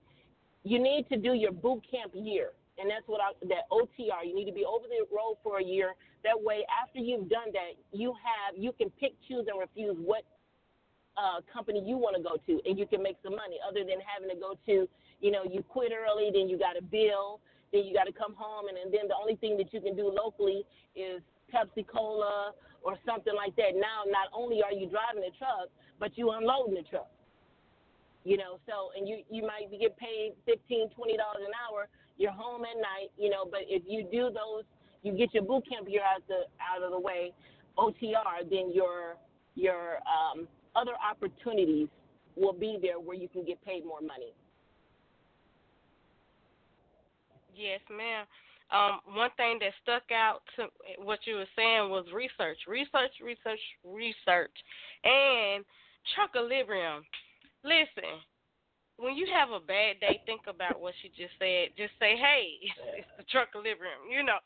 you 0.62 0.78
need 0.78 1.08
to 1.10 1.16
do 1.18 1.34
your 1.34 1.52
boot 1.52 1.82
camp 1.90 2.12
year 2.14 2.50
and 2.78 2.90
that's 2.90 3.06
what 3.06 3.20
I 3.20 3.32
that 3.48 3.68
OTR. 3.72 4.24
You 4.24 4.34
need 4.34 4.46
to 4.46 4.56
be 4.56 4.64
over 4.64 4.84
the 4.86 5.04
road 5.14 5.36
for 5.42 5.58
a 5.58 5.64
year. 5.64 5.94
That 6.24 6.36
way, 6.36 6.64
after 6.68 6.98
you've 6.98 7.28
done 7.28 7.52
that, 7.52 7.76
you 7.92 8.12
have 8.12 8.56
you 8.56 8.72
can 8.72 8.90
pick, 9.00 9.14
choose, 9.28 9.46
and 9.48 9.58
refuse 9.58 9.96
what 9.98 10.24
uh, 11.16 11.40
company 11.52 11.82
you 11.84 11.96
want 11.96 12.16
to 12.16 12.22
go 12.22 12.36
to, 12.46 12.60
and 12.68 12.78
you 12.78 12.86
can 12.86 13.02
make 13.02 13.16
some 13.22 13.34
money. 13.34 13.56
Other 13.64 13.80
than 13.80 13.98
having 14.04 14.28
to 14.28 14.36
go 14.36 14.54
to, 14.68 14.88
you 15.20 15.30
know, 15.30 15.44
you 15.44 15.62
quit 15.64 15.92
early, 15.92 16.30
then 16.32 16.48
you 16.48 16.58
got 16.58 16.74
to 16.76 16.84
bill, 16.84 17.40
then 17.72 17.84
you 17.84 17.94
got 17.94 18.04
to 18.04 18.12
come 18.12 18.34
home, 18.36 18.68
and, 18.68 18.76
and 18.76 18.92
then 18.92 19.08
the 19.08 19.16
only 19.16 19.36
thing 19.36 19.56
that 19.56 19.72
you 19.72 19.80
can 19.80 19.96
do 19.96 20.12
locally 20.12 20.64
is 20.94 21.20
Pepsi 21.52 21.86
Cola 21.86 22.52
or 22.82 22.96
something 23.06 23.34
like 23.34 23.56
that. 23.56 23.74
Now, 23.74 24.04
not 24.06 24.28
only 24.32 24.62
are 24.62 24.72
you 24.72 24.86
driving 24.86 25.24
the 25.24 25.32
truck, 25.38 25.72
but 25.98 26.16
you 26.16 26.30
unloading 26.30 26.74
the 26.74 26.84
truck. 26.84 27.10
You 28.26 28.36
know, 28.36 28.58
so 28.66 28.90
and 28.98 29.06
you 29.08 29.22
you 29.30 29.46
might 29.46 29.70
get 29.70 29.96
paid 29.96 30.34
fifteen, 30.44 30.90
twenty 30.90 31.16
dollars 31.16 31.46
an 31.46 31.54
hour. 31.62 31.86
You're 32.18 32.32
home 32.32 32.62
at 32.64 32.76
night, 32.76 33.10
you 33.18 33.30
know, 33.30 33.44
but 33.50 33.60
if 33.68 33.82
you 33.86 34.04
do 34.10 34.30
those, 34.30 34.64
you 35.02 35.12
get 35.12 35.34
your 35.34 35.44
boot 35.44 35.64
camp 35.68 35.86
year 35.88 36.02
out 36.02 36.22
the 36.28 36.44
out 36.60 36.82
of 36.82 36.90
the 36.90 36.98
way, 36.98 37.32
OTR, 37.78 38.48
then 38.50 38.72
your 38.72 39.16
your 39.54 39.98
um, 40.06 40.48
other 40.74 40.92
opportunities 41.08 41.88
will 42.36 42.52
be 42.52 42.78
there 42.80 43.00
where 43.00 43.16
you 43.16 43.28
can 43.28 43.44
get 43.44 43.62
paid 43.64 43.84
more 43.84 44.00
money. 44.00 44.32
Yes, 47.54 47.80
ma'am. 47.90 48.26
Um, 48.70 49.00
one 49.14 49.30
thing 49.36 49.58
that 49.60 49.72
stuck 49.82 50.10
out 50.10 50.42
to 50.56 50.66
what 51.02 51.20
you 51.24 51.36
were 51.36 51.48
saying 51.56 51.88
was 51.88 52.04
research, 52.12 52.58
research, 52.66 53.12
research, 53.22 53.60
research, 53.84 54.52
and 55.04 55.64
truckalibrium. 56.12 57.00
Listen, 57.62 58.18
when 58.98 59.14
you 59.14 59.26
have 59.32 59.50
a 59.50 59.60
bad 59.60 60.00
day, 60.00 60.20
think 60.24 60.42
about 60.48 60.80
what 60.80 60.94
she 61.02 61.08
just 61.08 61.36
said. 61.38 61.76
Just 61.76 61.92
say, 62.00 62.16
"Hey, 62.16 62.56
it's 62.96 63.08
the 63.16 63.24
truck 63.30 63.52
truckalibrium," 63.52 64.08
you 64.10 64.22
know. 64.22 64.38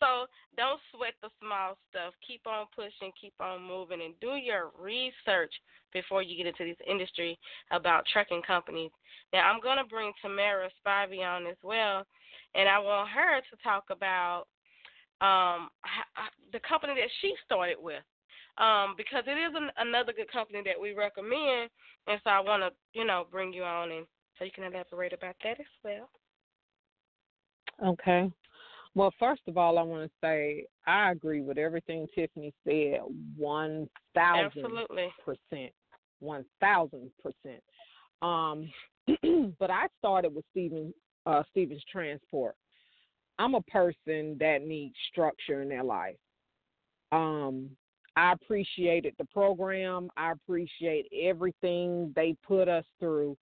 So 0.00 0.26
don't 0.56 0.80
sweat 0.92 1.14
the 1.20 1.28
small 1.40 1.76
stuff. 1.90 2.14
Keep 2.26 2.46
on 2.46 2.66
pushing, 2.74 3.12
keep 3.20 3.34
on 3.40 3.62
moving, 3.62 4.00
and 4.00 4.14
do 4.20 4.36
your 4.36 4.70
research 4.78 5.52
before 5.92 6.22
you 6.22 6.36
get 6.36 6.46
into 6.46 6.64
this 6.64 6.80
industry 6.88 7.38
about 7.70 8.04
trucking 8.12 8.42
companies. 8.46 8.90
Now, 9.32 9.50
I'm 9.50 9.60
going 9.60 9.78
to 9.78 9.84
bring 9.84 10.12
Tamara 10.22 10.68
Spivey 10.80 11.20
on 11.20 11.46
as 11.46 11.56
well, 11.62 12.04
and 12.54 12.68
I 12.68 12.78
want 12.78 13.10
her 13.10 13.40
to 13.40 13.62
talk 13.62 13.84
about 13.90 14.44
um, 15.20 15.68
the 16.52 16.60
company 16.60 16.94
that 16.94 17.10
she 17.20 17.34
started 17.44 17.76
with. 17.80 18.02
Um, 18.58 18.94
because 18.96 19.22
it 19.26 19.38
is 19.38 19.54
an, 19.54 19.70
another 19.76 20.12
good 20.12 20.30
company 20.32 20.62
that 20.64 20.80
we 20.80 20.92
recommend, 20.92 21.70
and 22.08 22.20
so 22.24 22.30
I 22.30 22.40
want 22.40 22.62
to, 22.62 22.70
you 22.92 23.06
know, 23.06 23.24
bring 23.30 23.52
you 23.52 23.62
on 23.62 23.92
and 23.92 24.06
so 24.38 24.44
you 24.44 24.50
can 24.52 24.64
elaborate 24.64 25.12
about 25.12 25.36
that 25.42 25.60
as 25.60 25.66
well. 25.84 26.08
Okay. 27.84 28.30
Well, 28.94 29.12
first 29.18 29.42
of 29.46 29.56
all, 29.56 29.78
I 29.78 29.82
want 29.82 30.04
to 30.04 30.10
say 30.20 30.66
I 30.86 31.12
agree 31.12 31.40
with 31.40 31.58
everything 31.58 32.06
Tiffany 32.14 32.52
said. 32.64 33.00
One 33.36 33.88
thousand 34.14 34.64
percent. 35.24 35.72
One 36.20 36.44
thousand 36.60 37.10
percent. 37.22 37.62
Um, 38.22 38.70
but 39.58 39.70
I 39.70 39.86
started 39.98 40.34
with 40.34 40.44
Stephen 40.50 40.92
uh, 41.26 41.42
Stevens 41.50 41.84
Transport. 41.90 42.54
I'm 43.38 43.54
a 43.54 43.62
person 43.62 44.36
that 44.40 44.62
needs 44.66 44.96
structure 45.12 45.62
in 45.62 45.68
their 45.68 45.84
life. 45.84 46.16
Um, 47.12 47.70
I 48.18 48.32
appreciated 48.32 49.14
the 49.16 49.26
program. 49.26 50.10
I 50.16 50.32
appreciate 50.32 51.06
everything 51.22 52.12
they 52.16 52.34
put 52.46 52.68
us 52.68 52.84
through, 52.98 53.36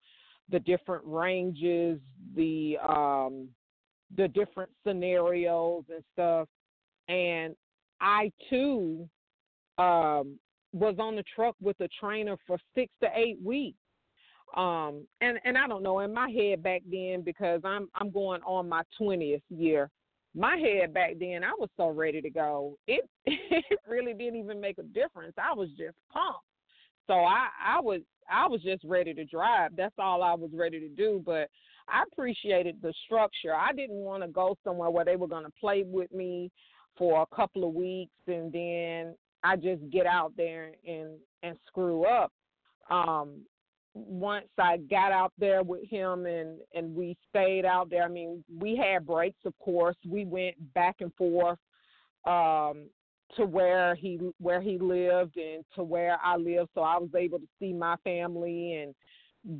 the 0.51 0.59
different 0.59 1.03
ranges, 1.03 1.99
the 2.35 2.77
um, 2.87 3.49
the 4.15 4.27
different 4.27 4.69
scenarios 4.85 5.83
and 5.89 6.03
stuff. 6.13 6.47
And 7.09 7.55
I 8.01 8.31
too 8.51 9.09
um, 9.79 10.37
was 10.73 10.95
on 10.99 11.15
the 11.15 11.23
truck 11.35 11.55
with 11.59 11.79
a 11.79 11.89
trainer 11.99 12.37
for 12.45 12.59
six 12.75 12.93
to 13.01 13.09
eight 13.15 13.39
weeks. 13.43 13.79
Um, 14.55 15.07
and 15.21 15.39
and 15.43 15.57
I 15.57 15.67
don't 15.67 15.81
know 15.81 16.01
in 16.01 16.13
my 16.13 16.29
head 16.29 16.61
back 16.61 16.83
then 16.89 17.23
because 17.23 17.61
I'm 17.63 17.89
I'm 17.95 18.11
going 18.11 18.41
on 18.43 18.69
my 18.69 18.83
twentieth 18.95 19.41
year. 19.49 19.89
My 20.37 20.55
head 20.57 20.93
back 20.93 21.13
then, 21.19 21.43
I 21.43 21.51
was 21.57 21.69
so 21.77 21.89
ready 21.89 22.21
to 22.21 22.29
go. 22.29 22.77
It 22.87 23.09
it 23.25 23.79
really 23.87 24.13
didn't 24.13 24.39
even 24.39 24.61
make 24.61 24.77
a 24.77 24.83
difference. 24.83 25.33
I 25.37 25.53
was 25.53 25.69
just 25.69 25.97
pumped. 26.11 26.45
So 27.07 27.13
I 27.13 27.47
I 27.65 27.79
was 27.81 28.01
I 28.31 28.47
was 28.47 28.61
just 28.61 28.83
ready 28.83 29.13
to 29.13 29.25
drive. 29.25 29.71
That's 29.75 29.95
all 29.97 30.21
I 30.21 30.33
was 30.33 30.51
ready 30.53 30.79
to 30.79 30.89
do. 30.89 31.23
But 31.25 31.49
I 31.87 32.03
appreciated 32.11 32.77
the 32.81 32.93
structure. 33.05 33.55
I 33.55 33.73
didn't 33.73 33.95
want 33.97 34.21
to 34.23 34.29
go 34.29 34.55
somewhere 34.63 34.89
where 34.89 35.05
they 35.05 35.15
were 35.15 35.27
going 35.27 35.45
to 35.45 35.53
play 35.59 35.83
with 35.85 36.11
me 36.13 36.51
for 36.97 37.21
a 37.21 37.35
couple 37.35 37.67
of 37.67 37.73
weeks 37.73 38.11
and 38.27 38.51
then 38.51 39.15
I 39.43 39.55
just 39.55 39.89
get 39.91 40.05
out 40.05 40.33
there 40.35 40.71
and 40.85 41.11
and 41.43 41.57
screw 41.67 42.05
up. 42.05 42.31
Um, 42.89 43.41
once 44.05 44.47
I 44.57 44.77
got 44.77 45.11
out 45.11 45.33
there 45.37 45.63
with 45.63 45.87
him 45.89 46.25
and 46.25 46.59
and 46.73 46.95
we 46.95 47.17
stayed 47.29 47.65
out 47.65 47.89
there. 47.89 48.03
I 48.03 48.07
mean, 48.07 48.43
we 48.55 48.75
had 48.75 49.05
breaks, 49.05 49.39
of 49.45 49.57
course. 49.59 49.95
We 50.07 50.25
went 50.25 50.55
back 50.73 50.97
and 50.99 51.13
forth 51.15 51.59
um, 52.25 52.89
to 53.35 53.45
where 53.45 53.95
he 53.95 54.19
where 54.39 54.61
he 54.61 54.77
lived 54.77 55.37
and 55.37 55.63
to 55.75 55.83
where 55.83 56.17
I 56.23 56.37
lived, 56.37 56.69
so 56.75 56.81
I 56.81 56.97
was 56.97 57.09
able 57.15 57.39
to 57.39 57.47
see 57.59 57.73
my 57.73 57.95
family 58.03 58.75
and 58.75 58.95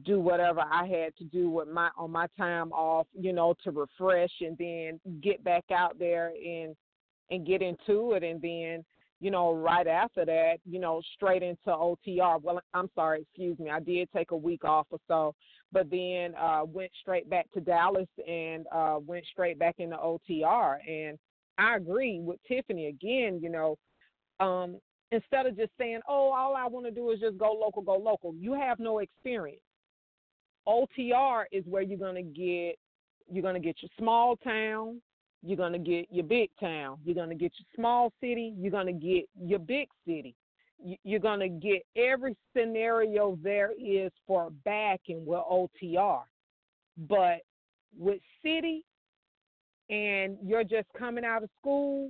do 0.03 0.19
whatever 0.19 0.61
I 0.61 0.85
had 0.85 1.15
to 1.17 1.23
do 1.23 1.49
with 1.49 1.67
my 1.67 1.89
on 1.97 2.11
my 2.11 2.27
time 2.37 2.71
off, 2.71 3.07
you 3.13 3.33
know, 3.33 3.55
to 3.63 3.71
refresh 3.71 4.31
and 4.41 4.57
then 4.57 4.99
get 5.21 5.43
back 5.43 5.65
out 5.71 5.97
there 5.99 6.29
and 6.29 6.75
and 7.29 7.45
get 7.45 7.61
into 7.61 8.13
it 8.13 8.23
and 8.23 8.41
then 8.41 8.85
you 9.19 9.31
know 9.31 9.53
right 9.53 9.87
after 9.87 10.25
that 10.25 10.57
you 10.65 10.79
know 10.79 11.01
straight 11.15 11.43
into 11.43 11.67
OTR 11.67 12.41
well 12.41 12.61
I'm 12.73 12.89
sorry 12.95 13.21
excuse 13.21 13.57
me 13.59 13.69
I 13.69 13.79
did 13.79 14.09
take 14.15 14.31
a 14.31 14.37
week 14.37 14.63
off 14.63 14.87
or 14.91 14.99
so 15.07 15.35
but 15.71 15.89
then 15.89 16.35
uh 16.35 16.61
went 16.65 16.91
straight 17.01 17.29
back 17.29 17.51
to 17.53 17.61
Dallas 17.61 18.07
and 18.27 18.65
uh 18.71 18.99
went 19.05 19.25
straight 19.31 19.57
back 19.57 19.75
into 19.79 19.97
OTR 19.97 20.77
and 20.87 21.17
I 21.57 21.75
agree 21.75 22.19
with 22.19 22.39
Tiffany 22.47 22.87
again 22.87 23.39
you 23.41 23.49
know 23.49 23.77
um 24.39 24.77
instead 25.11 25.45
of 25.45 25.57
just 25.57 25.71
saying 25.79 26.01
oh 26.07 26.31
all 26.31 26.55
I 26.55 26.67
want 26.67 26.85
to 26.85 26.91
do 26.91 27.09
is 27.11 27.19
just 27.19 27.37
go 27.37 27.51
local 27.51 27.81
go 27.81 27.97
local 27.97 28.33
you 28.35 28.53
have 28.53 28.79
no 28.79 28.99
experience. 28.99 29.61
OTR 30.67 31.45
is 31.51 31.63
where 31.65 31.81
you're 31.81 31.97
gonna 31.97 32.21
get 32.21 32.77
you're 33.31 33.43
gonna 33.43 33.59
get 33.59 33.77
your 33.81 33.89
small 33.97 34.35
town, 34.37 35.01
you're 35.43 35.57
gonna 35.57 35.79
get 35.79 36.07
your 36.11 36.25
big 36.25 36.49
town, 36.59 36.97
you're 37.03 37.15
gonna 37.15 37.35
get 37.35 37.53
your 37.57 37.67
small 37.75 38.11
city, 38.19 38.53
you're 38.57 38.71
gonna 38.71 38.93
get 38.93 39.25
your 39.39 39.59
big 39.59 39.87
city. 40.05 40.35
You're 41.03 41.19
gonna 41.19 41.49
get 41.49 41.83
every 41.95 42.35
scenario 42.55 43.37
there 43.41 43.71
is 43.79 44.11
for 44.25 44.51
backing 44.63 45.25
with 45.25 45.41
OTR, 45.49 46.21
but 47.07 47.39
with 47.97 48.19
city 48.43 48.83
and 49.89 50.37
you're 50.43 50.63
just 50.63 50.87
coming 50.97 51.25
out 51.25 51.43
of 51.43 51.49
school, 51.59 52.09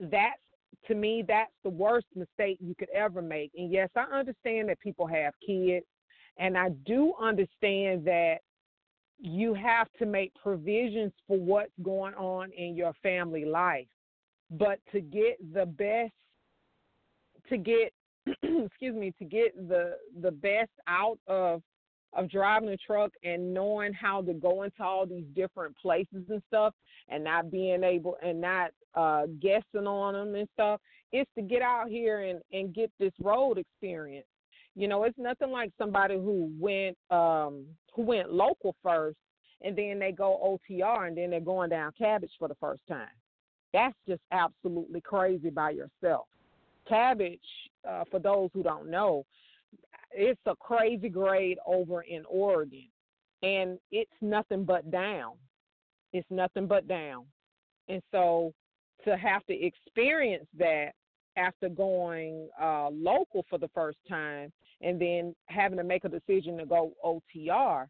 that's 0.00 0.40
to 0.86 0.94
me 0.94 1.24
that's 1.26 1.52
the 1.62 1.70
worst 1.70 2.06
mistake 2.14 2.58
you 2.60 2.74
could 2.74 2.90
ever 2.90 3.22
make. 3.22 3.50
And 3.56 3.70
yes, 3.70 3.88
I 3.96 4.02
understand 4.02 4.68
that 4.68 4.80
people 4.80 5.06
have 5.06 5.34
kids 5.44 5.86
and 6.38 6.56
I 6.58 6.70
do 6.86 7.14
understand 7.20 8.04
that 8.06 8.38
you 9.18 9.54
have 9.54 9.88
to 9.98 10.06
make 10.06 10.32
provisions 10.34 11.12
for 11.26 11.38
what's 11.38 11.72
going 11.82 12.14
on 12.14 12.50
in 12.52 12.76
your 12.76 12.92
family 13.02 13.44
life. 13.44 13.86
But 14.50 14.78
to 14.92 15.00
get 15.00 15.38
the 15.52 15.66
best, 15.66 16.12
to 17.48 17.56
get, 17.56 17.92
excuse 18.26 18.94
me, 18.94 19.12
to 19.18 19.24
get 19.24 19.68
the 19.68 19.96
the 20.20 20.30
best 20.30 20.70
out 20.86 21.18
of 21.26 21.62
of 22.12 22.30
driving 22.30 22.68
a 22.68 22.76
truck 22.76 23.10
and 23.24 23.52
knowing 23.52 23.92
how 23.92 24.22
to 24.22 24.32
go 24.34 24.62
into 24.62 24.82
all 24.82 25.06
these 25.06 25.24
different 25.34 25.76
places 25.76 26.24
and 26.28 26.42
stuff 26.46 26.72
and 27.08 27.24
not 27.24 27.50
being 27.50 27.82
able 27.82 28.16
and 28.22 28.40
not 28.40 28.70
uh 28.94 29.26
guessing 29.40 29.86
on 29.86 30.14
them 30.14 30.34
and 30.36 30.48
stuff 30.52 30.80
is 31.12 31.26
to 31.36 31.42
get 31.42 31.60
out 31.60 31.88
here 31.88 32.20
and 32.20 32.40
and 32.52 32.74
get 32.74 32.90
this 33.00 33.12
road 33.20 33.58
experience 33.58 34.26
you 34.74 34.88
know, 34.88 35.04
it's 35.04 35.18
nothing 35.18 35.50
like 35.50 35.70
somebody 35.78 36.14
who 36.14 36.50
went 36.58 36.96
um 37.10 37.64
who 37.94 38.02
went 38.02 38.32
local 38.32 38.74
first 38.82 39.16
and 39.62 39.76
then 39.76 39.98
they 39.98 40.12
go 40.12 40.58
OTR 40.70 41.08
and 41.08 41.16
then 41.16 41.30
they're 41.30 41.40
going 41.40 41.70
down 41.70 41.92
cabbage 41.96 42.32
for 42.38 42.48
the 42.48 42.56
first 42.56 42.82
time. 42.88 43.08
That's 43.72 43.96
just 44.08 44.22
absolutely 44.30 45.00
crazy 45.00 45.50
by 45.50 45.70
yourself. 45.70 46.26
Cabbage, 46.88 47.40
uh, 47.88 48.04
for 48.10 48.20
those 48.20 48.50
who 48.52 48.62
don't 48.62 48.90
know, 48.90 49.24
it's 50.12 50.40
a 50.46 50.54
crazy 50.56 51.08
grade 51.08 51.58
over 51.66 52.02
in 52.02 52.22
Oregon, 52.28 52.86
and 53.42 53.78
it's 53.90 54.10
nothing 54.20 54.64
but 54.64 54.90
down. 54.90 55.32
It's 56.12 56.26
nothing 56.30 56.68
but 56.68 56.86
down, 56.86 57.24
and 57.88 58.00
so 58.12 58.52
to 59.04 59.16
have 59.16 59.44
to 59.46 59.54
experience 59.54 60.46
that 60.56 60.92
after 61.36 61.68
going 61.68 62.48
uh, 62.60 62.88
local 62.90 63.44
for 63.48 63.58
the 63.58 63.68
first 63.74 63.98
time 64.08 64.52
and 64.80 65.00
then 65.00 65.34
having 65.46 65.78
to 65.78 65.84
make 65.84 66.04
a 66.04 66.08
decision 66.08 66.58
to 66.58 66.66
go 66.66 66.92
OTR, 67.04 67.86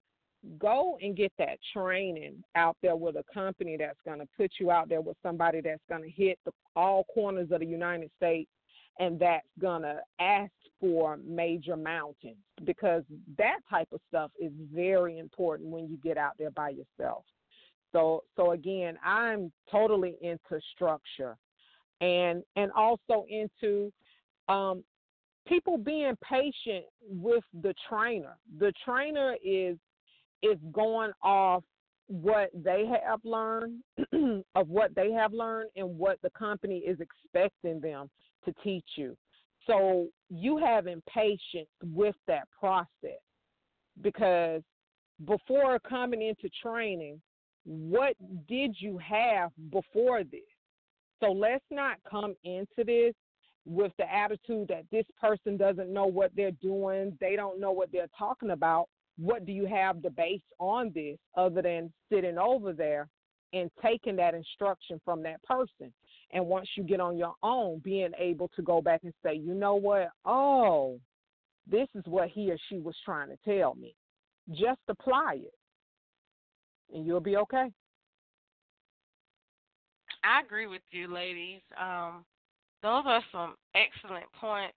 go 0.59 0.99
and 1.01 1.17
get 1.17 1.33
that 1.39 1.59
training 1.73 2.43
out 2.55 2.77
there 2.83 2.97
with 2.97 3.17
a 3.17 3.25
company 3.33 3.77
that's 3.79 3.99
going 4.05 4.19
to 4.19 4.29
put 4.37 4.53
you 4.61 4.71
out 4.71 4.89
there 4.89 5.01
with 5.01 5.17
somebody 5.23 5.61
that's 5.61 5.83
going 5.89 6.03
to 6.03 6.11
hit 6.11 6.39
the, 6.45 6.53
all 6.77 7.05
corners 7.13 7.49
of 7.51 7.61
the 7.61 7.67
United 7.67 8.11
States 8.17 8.51
and 8.99 9.19
that's 9.19 9.47
going 9.61 9.83
to 9.83 9.99
ask 10.21 10.53
for 10.81 11.19
major 11.27 11.77
mountains 11.77 12.37
because 12.65 13.03
that 13.39 13.59
type 13.69 13.89
of 13.93 14.01
stuff 14.09 14.31
is 14.39 14.53
very 14.73 15.19
important 15.19 15.71
when 15.71 15.89
you 15.89 15.97
get 16.03 16.17
out 16.17 16.33
there 16.39 16.51
by 16.51 16.71
yourself. 16.71 17.25
So 17.93 18.25
so 18.37 18.53
again, 18.53 18.99
I'm 19.05 19.53
totally 19.71 20.17
into 20.21 20.61
structure 20.75 21.37
and 22.01 22.43
and 22.57 22.71
also 22.73 23.25
into 23.29 23.93
um, 24.49 24.85
people 25.47 25.79
being 25.79 26.15
patient 26.29 26.85
with 27.09 27.45
the 27.63 27.75
trainer. 27.89 28.37
The 28.59 28.73
trainer 28.85 29.37
is 29.45 29.77
is 30.43 30.59
going 30.73 31.13
off 31.23 31.65
what 32.07 32.51
they 32.55 32.85
have 32.87 33.21
learned 33.25 33.83
of 34.55 34.69
what 34.69 34.95
they 34.95 35.11
have 35.13 35.33
learned 35.33 35.71
and 35.77 35.99
what 35.99 36.19
the 36.23 36.31
company 36.31 36.79
is 36.79 36.99
expecting 37.01 37.81
them 37.81 38.11
to 38.45 38.53
teach 38.63 38.85
you. 38.97 39.17
So 39.67 40.09
you 40.29 40.59
having 40.59 41.03
patience 41.09 41.71
with 41.83 42.17
that 42.27 42.47
process 42.59 43.23
because 44.03 44.63
before 45.25 45.79
coming 45.79 46.21
into 46.21 46.51
training, 46.63 47.21
what 47.65 48.15
did 48.47 48.77
you 48.79 48.99
have 48.99 49.51
before 49.71 50.23
this? 50.25 50.41
So 51.25 51.33
let's 51.33 51.65
not 51.71 51.97
come 52.09 52.35
into 52.45 52.85
this 52.85 53.15
with 53.65 53.93
the 53.99 54.13
attitude 54.13 54.69
that 54.69 54.85
this 54.93 55.07
person 55.19 55.57
doesn't 55.57 55.93
know 55.93 56.07
what 56.07 56.33
they're 56.37 56.51
doing, 56.63 57.17
they 57.21 57.35
don't 57.35 57.59
know 57.59 57.73
what 57.73 57.91
they're 57.91 58.11
talking 58.19 58.51
about. 58.51 58.89
What 59.17 59.47
do 59.47 59.53
you 59.53 59.65
have 59.67 60.03
to 60.03 60.11
base 60.11 60.43
on 60.59 60.93
this 60.95 61.17
other 61.37 61.63
than 61.63 61.93
sitting 62.13 62.37
over 62.37 62.73
there 62.73 63.09
and 63.53 63.71
taking 63.83 64.17
that 64.17 64.35
instruction 64.35 65.01
from 65.05 65.23
that 65.23 65.43
person? 65.45 65.93
And 66.33 66.47
once 66.47 66.69
you 66.77 66.83
get 66.83 67.01
on 67.01 67.17
your 67.17 67.35
own, 67.43 67.81
being 67.83 68.11
able 68.19 68.51
to 68.57 68.63
go 68.63 68.83
back 68.83 69.01
and 69.05 69.15
say, 69.25 69.35
you 69.35 69.55
know 69.55 69.77
what? 69.77 70.09
Oh, 70.27 70.99
this 71.71 71.89
is 71.95 72.03
what 72.07 72.29
he 72.29 72.51
or 72.51 72.59
she 72.69 72.79
was 72.79 72.97
trying 73.05 73.29
to 73.29 73.37
tell 73.47 73.77
me. 73.77 73.95
Just 74.51 74.81
apply 74.89 75.39
it, 75.41 75.55
and 76.93 77.07
you'll 77.07 77.21
be 77.21 77.37
okay. 77.37 77.71
I 80.25 80.41
agree 80.41 80.67
with 80.67 80.83
you, 80.91 81.13
ladies. 81.13 81.61
Um, 81.81 82.25
those 82.83 83.05
are 83.07 83.23
some 83.33 83.55
excellent 83.75 84.27
points. 84.41 84.77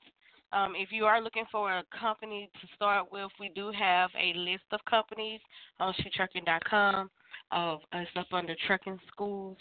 Um, 0.53 0.73
if 0.77 0.91
you 0.91 1.05
are 1.05 1.21
looking 1.21 1.45
for 1.51 1.71
a 1.71 1.83
company 1.99 2.49
to 2.61 2.67
start 2.75 3.11
with, 3.11 3.29
we 3.39 3.51
do 3.53 3.71
have 3.77 4.09
a 4.17 4.37
list 4.37 4.63
of 4.71 4.79
companies 4.89 5.41
on 5.79 5.93
SheTrucking.com. 5.93 7.09
Of 7.51 7.79
it's 7.93 8.11
up 8.17 8.27
under 8.33 8.55
trucking 8.65 8.99
schools. 9.07 9.57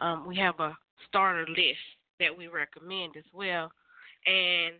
Um, 0.00 0.26
we 0.26 0.36
have 0.36 0.60
a 0.60 0.76
starter 1.08 1.46
list 1.48 1.80
that 2.18 2.36
we 2.36 2.48
recommend 2.48 3.16
as 3.16 3.24
well. 3.32 3.70
And 4.26 4.74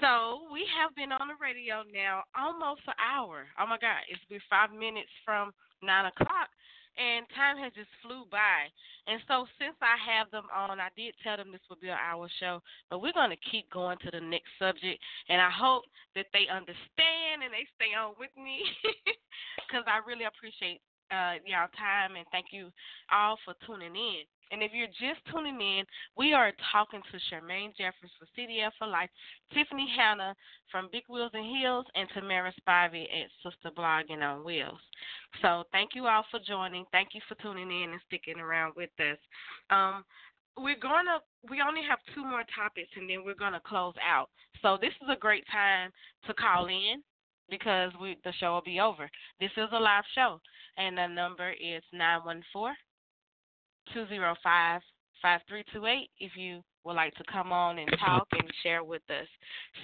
so 0.00 0.40
we 0.52 0.66
have 0.76 0.94
been 0.94 1.12
on 1.12 1.28
the 1.28 1.40
radio 1.40 1.82
now 1.92 2.24
almost 2.36 2.82
an 2.86 2.94
hour. 3.00 3.46
Oh 3.58 3.66
my 3.66 3.78
God, 3.80 4.04
it's 4.10 4.20
been 4.28 4.40
five 4.50 4.70
minutes 4.72 5.08
from 5.24 5.52
nine 5.82 6.06
o'clock 6.06 6.48
and 6.96 7.28
time 7.36 7.56
has 7.60 7.72
just 7.76 7.92
flew 8.02 8.24
by. 8.32 8.68
And 9.06 9.20
so 9.28 9.46
since 9.60 9.76
I 9.78 9.94
have 10.00 10.32
them 10.32 10.48
on, 10.50 10.80
I 10.80 10.90
did 10.96 11.14
tell 11.22 11.36
them 11.36 11.52
this 11.52 11.62
would 11.70 11.80
be 11.80 11.92
an 11.92 12.00
hour 12.00 12.28
show, 12.40 12.60
but 12.90 13.00
we're 13.00 13.16
going 13.16 13.30
to 13.30 13.48
keep 13.52 13.70
going 13.70 13.98
to 14.02 14.10
the 14.10 14.20
next 14.20 14.50
subject, 14.58 14.98
and 15.28 15.40
I 15.40 15.50
hope 15.50 15.84
that 16.16 16.26
they 16.32 16.50
understand 16.50 17.44
and 17.44 17.52
they 17.52 17.68
stay 17.76 17.94
on 17.94 18.18
with 18.18 18.32
me 18.34 18.64
because 19.62 19.84
I 19.86 20.02
really 20.02 20.24
appreciate 20.24 20.80
uh, 21.14 21.38
y'all 21.46 21.70
time 21.78 22.16
and 22.16 22.26
thank 22.32 22.50
you 22.50 22.72
all 23.12 23.38
for 23.44 23.54
tuning 23.66 23.94
in. 23.94 24.26
And 24.50 24.62
if 24.62 24.72
you're 24.72 24.86
just 24.88 25.24
tuning 25.30 25.60
in, 25.60 25.84
we 26.16 26.32
are 26.32 26.52
talking 26.72 27.00
to 27.02 27.18
Charmaine 27.28 27.76
Jeffers 27.76 28.10
for 28.18 28.26
CDL 28.38 28.70
for 28.78 28.86
Life, 28.86 29.10
Tiffany 29.52 29.88
Hanna 29.96 30.34
from 30.70 30.88
Big 30.92 31.02
Wheels 31.08 31.32
and 31.34 31.44
Heels, 31.44 31.86
and 31.94 32.08
Tamara 32.14 32.52
Spivey 32.60 33.04
at 33.04 33.30
Sista 33.42 33.74
Blogging 33.74 34.22
on 34.22 34.44
Wheels. 34.44 34.80
So 35.42 35.64
thank 35.72 35.90
you 35.94 36.06
all 36.06 36.24
for 36.30 36.40
joining. 36.46 36.84
Thank 36.92 37.08
you 37.14 37.20
for 37.28 37.34
tuning 37.42 37.70
in 37.70 37.90
and 37.90 38.00
sticking 38.06 38.40
around 38.40 38.74
with 38.76 38.90
us. 39.00 39.18
Um, 39.70 40.04
we're 40.58 40.78
gonna 40.80 41.20
we 41.50 41.62
only 41.66 41.82
have 41.88 41.98
two 42.14 42.24
more 42.24 42.44
topics 42.54 42.88
and 42.96 43.08
then 43.08 43.24
we're 43.24 43.34
gonna 43.34 43.60
close 43.66 43.94
out. 44.06 44.30
So 44.62 44.78
this 44.80 44.92
is 45.02 45.08
a 45.10 45.18
great 45.18 45.44
time 45.52 45.90
to 46.26 46.34
call 46.34 46.66
in 46.66 47.02
because 47.50 47.92
we 48.00 48.16
the 48.24 48.32
show 48.40 48.54
will 48.54 48.62
be 48.62 48.80
over. 48.80 49.10
This 49.40 49.50
is 49.56 49.68
a 49.72 49.78
live 49.78 50.04
show 50.14 50.40
and 50.78 50.96
the 50.96 51.06
number 51.06 51.50
is 51.52 51.82
nine 51.92 52.20
one 52.24 52.42
four 52.52 52.74
205 53.92 54.82
5328 55.22 56.10
if 56.20 56.36
you 56.36 56.62
would 56.84 56.94
like 56.94 57.14
to 57.14 57.24
come 57.30 57.52
on 57.52 57.78
and 57.78 57.88
talk 57.98 58.26
and 58.32 58.48
share 58.62 58.84
with 58.84 59.02
us. 59.10 59.26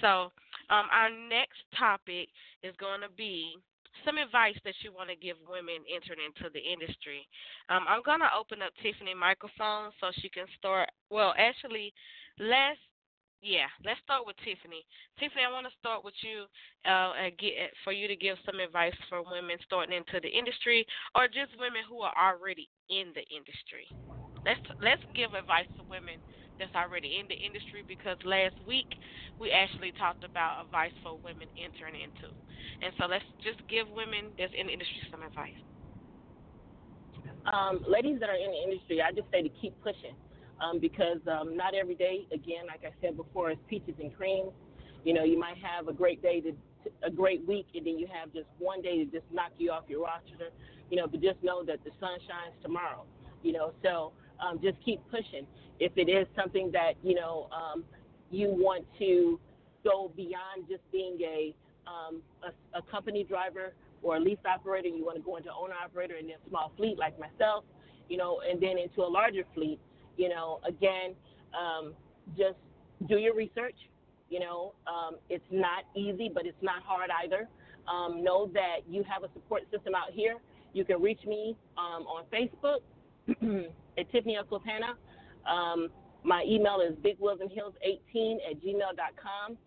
So, 0.01 0.31
um, 0.69 0.87
our 0.91 1.09
next 1.09 1.59
topic 1.77 2.29
is 2.63 2.73
going 2.79 3.01
to 3.01 3.11
be 3.17 3.55
some 4.05 4.17
advice 4.17 4.57
that 4.63 4.73
you 4.81 4.91
want 4.91 5.09
to 5.09 5.15
give 5.15 5.37
women 5.47 5.85
entering 5.85 6.23
into 6.23 6.49
the 6.49 6.59
industry. 6.59 7.27
Um, 7.69 7.85
I'm 7.87 8.01
going 8.01 8.21
to 8.21 8.31
open 8.33 8.61
up 8.61 8.73
Tiffany 8.81 9.13
microphone 9.13 9.91
so 9.99 10.09
she 10.19 10.29
can 10.29 10.45
start. 10.57 10.89
Well, 11.11 11.33
actually, 11.37 11.93
let's 12.39 12.81
yeah, 13.43 13.67
let's 13.83 13.99
start 14.07 14.23
with 14.23 14.39
Tiffany. 14.39 14.87
Tiffany, 15.19 15.43
I 15.43 15.51
want 15.51 15.67
to 15.67 15.75
start 15.75 16.07
with 16.07 16.15
you 16.23 16.47
uh, 16.87 17.11
and 17.19 17.35
get 17.35 17.75
for 17.83 17.91
you 17.91 18.07
to 18.07 18.15
give 18.15 18.39
some 18.47 18.63
advice 18.63 18.95
for 19.11 19.19
women 19.19 19.59
starting 19.67 19.91
into 19.91 20.23
the 20.23 20.31
industry, 20.31 20.87
or 21.11 21.27
just 21.27 21.51
women 21.59 21.83
who 21.83 21.99
are 22.07 22.15
already 22.15 22.71
in 22.87 23.11
the 23.11 23.27
industry. 23.27 23.83
Let's 24.47 24.63
let's 24.79 25.03
give 25.11 25.35
advice 25.35 25.67
to 25.75 25.83
women 25.91 26.23
that's 26.55 26.71
already 26.71 27.19
in 27.19 27.27
the 27.27 27.35
industry 27.35 27.83
because 27.83 28.15
last 28.23 28.55
week 28.63 28.87
we 29.35 29.51
actually 29.51 29.91
talked 29.99 30.23
about 30.23 30.63
advice 30.63 30.95
for 31.03 31.19
women 31.19 31.51
entering 31.59 31.99
into, 31.99 32.31
and 32.79 32.95
so 32.95 33.11
let's 33.11 33.27
just 33.43 33.59
give 33.67 33.91
women 33.91 34.31
that's 34.39 34.55
in 34.55 34.71
the 34.71 34.73
industry 34.73 35.03
some 35.11 35.19
advice. 35.19 35.59
Um, 37.51 37.83
ladies 37.91 38.23
that 38.23 38.31
are 38.31 38.39
in 38.39 38.55
the 38.55 38.61
industry, 38.71 39.03
I 39.03 39.11
just 39.11 39.27
say 39.35 39.43
to 39.43 39.51
keep 39.59 39.75
pushing 39.83 40.15
um, 40.63 40.79
because 40.79 41.19
um, 41.27 41.55
not 41.55 41.73
every 41.73 41.95
day, 41.95 42.27
again, 42.31 42.67
like 42.67 42.81
I 42.85 42.93
said 43.01 43.17
before, 43.17 43.51
is 43.51 43.57
peaches 43.69 43.95
and 43.99 44.15
cream. 44.15 44.49
You 45.03 45.13
know, 45.13 45.23
you 45.23 45.37
might 45.37 45.57
have 45.57 45.87
a 45.87 45.93
great 45.93 46.21
day 46.21 46.41
to 46.41 46.53
a 47.01 47.09
great 47.09 47.45
week, 47.47 47.67
and 47.75 47.85
then 47.85 47.97
you 47.97 48.07
have 48.07 48.33
just 48.33 48.47
one 48.59 48.81
day 48.81 49.03
to 49.03 49.05
just 49.05 49.25
knock 49.31 49.51
you 49.57 49.71
off 49.71 49.83
your 49.87 50.03
roster. 50.03 50.51
You 50.89 50.97
know, 50.97 51.07
but 51.07 51.21
just 51.21 51.41
know 51.43 51.63
that 51.65 51.83
the 51.83 51.91
sun 51.99 52.17
shines 52.19 52.55
tomorrow. 52.61 53.03
You 53.41 53.53
know, 53.53 53.73
so 53.83 54.13
um, 54.39 54.59
just 54.61 54.77
keep 54.83 55.01
pushing. 55.09 55.45
If 55.79 55.93
it 55.97 56.09
is 56.09 56.27
something 56.35 56.71
that 56.71 56.93
you 57.03 57.15
know 57.15 57.49
um, 57.51 57.83
you 58.31 58.47
want 58.49 58.85
to 58.99 59.39
go 59.83 60.11
beyond 60.15 60.67
just 60.69 60.89
being 60.91 61.17
a, 61.21 61.53
um, 61.87 62.21
a 62.43 62.77
a 62.77 62.81
company 62.83 63.23
driver 63.23 63.73
or 64.01 64.17
a 64.17 64.19
lease 64.19 64.37
operator, 64.45 64.87
you 64.87 65.05
want 65.05 65.17
to 65.17 65.23
go 65.23 65.37
into 65.37 65.49
owner 65.51 65.75
operator 65.83 66.15
and 66.15 66.29
then 66.29 66.37
small 66.47 66.71
fleet 66.77 66.97
like 66.97 67.19
myself. 67.19 67.65
You 68.09 68.17
know, 68.17 68.41
and 68.47 68.61
then 68.61 68.77
into 68.77 69.01
a 69.01 69.07
larger 69.07 69.43
fleet 69.55 69.79
you 70.17 70.29
know, 70.29 70.59
again, 70.67 71.15
um, 71.53 71.93
just 72.37 72.57
do 73.07 73.17
your 73.17 73.35
research. 73.35 73.75
You 74.29 74.39
know, 74.39 74.73
um, 74.87 75.17
it's 75.29 75.45
not 75.51 75.83
easy, 75.95 76.31
but 76.33 76.45
it's 76.45 76.61
not 76.61 76.81
hard 76.83 77.09
either. 77.23 77.47
Um, 77.87 78.23
know 78.23 78.49
that 78.53 78.77
you 78.89 79.03
have 79.03 79.23
a 79.23 79.33
support 79.33 79.63
system 79.71 79.93
out 79.93 80.11
here. 80.11 80.37
You 80.73 80.85
can 80.85 81.01
reach 81.01 81.19
me 81.27 81.55
um, 81.77 82.03
on 82.07 82.23
Facebook 82.33 82.79
at 83.97 84.11
Tiffany 84.11 84.37
Sultana. 84.49 84.95
Um, 85.49 85.89
my 86.23 86.43
email 86.47 86.79
is 86.81 86.95
bigwheelsandheels18 87.03 88.37
at 88.49 88.61
gmail.com. 88.63 89.57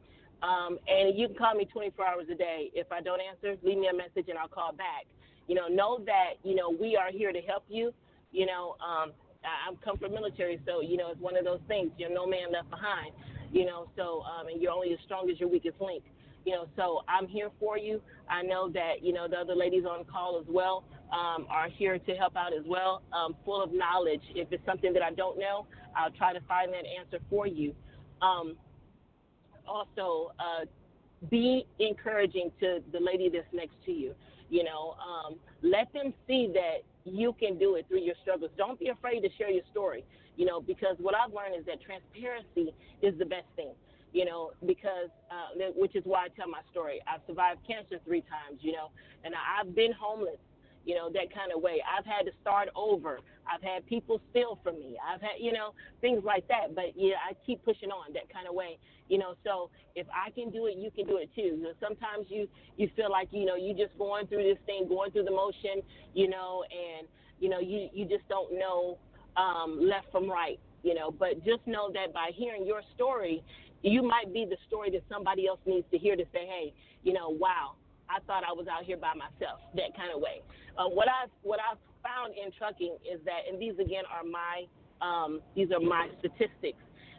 Um, 0.42 0.78
and 0.86 1.18
you 1.18 1.28
can 1.28 1.36
call 1.36 1.55
me 1.55 1.64
24 1.66 2.07
hours 2.07 2.26
a 2.30 2.34
day. 2.34 2.70
If 2.74 2.90
I 2.92 3.01
don't 3.01 3.20
answer, 3.20 3.57
leave 3.62 3.78
me 3.78 3.88
a 3.88 3.97
message 3.97 4.28
and 4.28 4.38
I'll 4.38 4.49
call 4.49 4.72
back. 4.72 5.07
You 5.47 5.55
know, 5.55 5.68
know 5.68 6.01
that, 6.07 6.34
you 6.42 6.55
know, 6.55 6.70
we 6.70 6.97
are 6.97 7.11
here 7.11 7.32
to 7.32 7.40
help 7.42 7.64
you. 7.68 7.92
You 8.32 8.47
know, 8.47 8.76
um, 8.84 9.12
I, 9.47 9.68
am 9.68 9.76
come 9.84 9.97
from 9.97 10.12
military, 10.12 10.61
so 10.66 10.80
you 10.80 10.97
know 10.97 11.11
it's 11.11 11.20
one 11.20 11.36
of 11.36 11.44
those 11.44 11.61
things. 11.68 11.92
You're 11.97 12.12
no 12.12 12.26
man 12.26 12.53
left 12.53 12.70
behind. 12.70 13.12
You 13.53 13.64
know, 13.64 13.88
so 13.97 14.22
um, 14.22 14.49
and 14.49 14.61
you're 14.61 14.72
only 14.72 14.92
as 14.92 14.99
strong 15.05 15.30
as 15.30 15.38
your 15.38 15.49
weakest 15.49 15.80
link. 15.80 16.05
You 16.44 16.53
know, 16.53 16.66
so 16.76 17.03
I'm 17.09 17.26
here 17.26 17.51
for 17.59 17.78
you. 17.78 18.01
I 18.28 18.42
know 18.42 18.68
that 18.70 19.03
you 19.03 19.12
know 19.12 19.28
the 19.28 19.36
other 19.36 19.55
ladies 19.55 19.84
on 19.84 20.05
call 20.05 20.38
as 20.38 20.47
well 20.49 20.84
um, 21.12 21.47
are 21.49 21.68
here 21.68 21.99
to 21.99 22.14
help 22.14 22.36
out 22.36 22.53
as 22.53 22.64
well, 22.66 23.03
um, 23.12 23.36
full 23.44 23.62
of 23.62 23.72
knowledge. 23.72 24.22
If 24.34 24.53
it's 24.53 24.64
something 24.66 24.92
that 24.92 25.03
I 25.03 25.12
don't 25.12 25.38
know, 25.38 25.66
I'll 25.97 26.11
try 26.11 26.32
to 26.32 26.40
find 26.42 26.72
that 26.72 26.84
answer 26.99 27.18
for 27.30 27.47
you. 27.47 27.74
Um, 28.22 28.57
also, 29.66 30.32
uh, 30.38 30.66
be 31.30 31.66
encouraging 31.78 32.53
to 32.61 32.80
the 32.92 33.01
lady 33.01 33.28
that's 33.28 33.47
next 33.53 33.74
to 33.86 33.92
you. 33.92 34.14
You 34.49 34.64
know, 34.64 34.94
um, 35.03 35.36
let 35.62 35.92
them 35.92 36.12
see 36.26 36.53
that 36.55 36.82
you 37.07 37.34
can 37.38 37.59
do 37.59 37.76
it 37.76 37.86
through 37.88 38.00
your 38.00 38.14
struggles. 38.22 38.50
Don't 38.57 38.78
be 38.78 38.88
afraid 38.88 39.20
to 39.20 39.28
share 39.38 39.50
your 39.50 39.64
story, 39.70 40.04
you 40.36 40.44
know, 40.44 40.61
because 40.61 40.96
what 40.98 41.14
I've 41.14 41.32
learned 41.32 41.54
is 41.59 41.66
that 41.66 41.80
transparency 41.80 42.74
is 43.02 43.18
the 43.18 43.24
best 43.24 43.46
thing, 43.54 43.72
you 44.12 44.24
know, 44.24 44.50
because, 44.66 45.11
uh, 45.30 45.70
which 45.76 45.94
is 45.94 46.02
why 46.04 46.26
I 46.26 46.28
tell 46.28 46.48
my 46.48 46.61
story. 46.70 47.00
I've 47.07 47.20
survived 47.26 47.61
cancer 47.66 47.98
three 48.04 48.22
times, 48.22 48.61
you 48.61 48.72
know, 48.72 48.90
and 49.24 49.34
I've 49.34 49.74
been 49.74 49.92
homeless 49.92 50.38
you 50.87 50.95
know, 50.95 51.11
that 51.11 51.34
kind 51.34 51.53
of 51.55 51.61
way. 51.62 51.82
I've 51.84 52.07
had 52.07 52.24
to 52.24 52.32
start 52.41 52.68
over. 52.74 53.18
I've 53.53 53.62
had 53.62 53.87
people 53.87 54.20
steal 54.30 54.59
from 54.62 54.78
me. 54.78 54.97
I've 55.03 55.20
had, 55.20 55.37
you 55.39 55.53
know, 55.53 55.74
things 56.01 56.22
like 56.24 56.49
that. 56.49 56.74
But 56.74 56.97
yeah, 56.97 57.16
I 57.28 57.34
keep 57.45 57.64
pushing 57.64 57.91
on 57.91 58.14
that 58.14 58.32
kind 58.32 58.49
of 58.49 58.55
way. 58.55 58.78
You 59.09 59.18
know, 59.18 59.34
so 59.45 59.70
if 59.95 60.07
I 60.09 60.30
can 60.30 60.51
do 60.51 60.66
it, 60.66 60.76
you 60.78 60.91
can 60.91 61.07
do 61.07 61.18
it 61.18 61.30
too. 61.34 61.61
So 61.62 61.74
sometimes 61.87 62.26
you 62.28 62.49
you 62.76 62.89
feel 62.97 63.11
like 63.11 63.28
you 63.30 63.45
know 63.45 63.57
you're 63.57 63.76
just 63.76 63.99
going 63.99 64.26
through 64.26 64.45
this 64.45 64.59
thing, 64.66 64.89
going 64.89 65.11
through 65.11 65.24
the 65.24 65.37
motion, 65.37 65.82
you 66.14 66.28
know, 66.28 66.64
and 66.70 67.07
you 67.39 67.51
know 67.51 67.61
you 67.61 67.89
you 67.93 68.07
just 68.07 68.26
don't 68.28 68.59
know 68.59 68.99
um, 69.37 69.78
left 69.80 70.11
from 70.11 70.30
right 70.30 70.59
you 70.82 70.95
know 70.95 71.11
but 71.11 71.43
just 71.45 71.66
know 71.66 71.91
that 71.93 72.12
by 72.14 72.30
hearing 72.34 72.64
your 72.66 72.80
story 72.95 73.43
you 73.82 74.03
might 74.03 74.32
be 74.32 74.45
the 74.45 74.57
story 74.66 74.91
that 74.91 75.03
somebody 75.09 75.47
else 75.47 75.61
needs 75.66 75.87
to 75.91 75.99
hear 75.99 76.16
to 76.16 76.24
say, 76.32 76.47
hey, 76.47 76.74
you 77.03 77.12
know, 77.12 77.28
wow, 77.28 77.74
I 78.09 78.20
thought 78.26 78.44
I 78.44 78.52
was 78.52 78.66
out 78.66 78.84
here 78.84 78.96
by 78.96 79.14
myself, 79.14 79.61
that 79.74 79.96
kind 79.96 80.11
of 80.14 80.20
way. 80.20 80.42
Uh, 80.78 80.88
what 80.88 81.09
I've 81.09 81.30
what 81.42 81.59
I've 81.61 81.78
found 82.02 82.34
in 82.34 82.52
trucking 82.52 82.96
is 83.02 83.20
that, 83.24 83.50
and 83.50 83.61
these 83.61 83.78
again 83.78 84.04
are 84.07 84.24
my 84.24 84.66
um, 85.02 85.40
these 85.54 85.70
are 85.72 85.80
my 85.80 86.09
statistics 86.20 86.78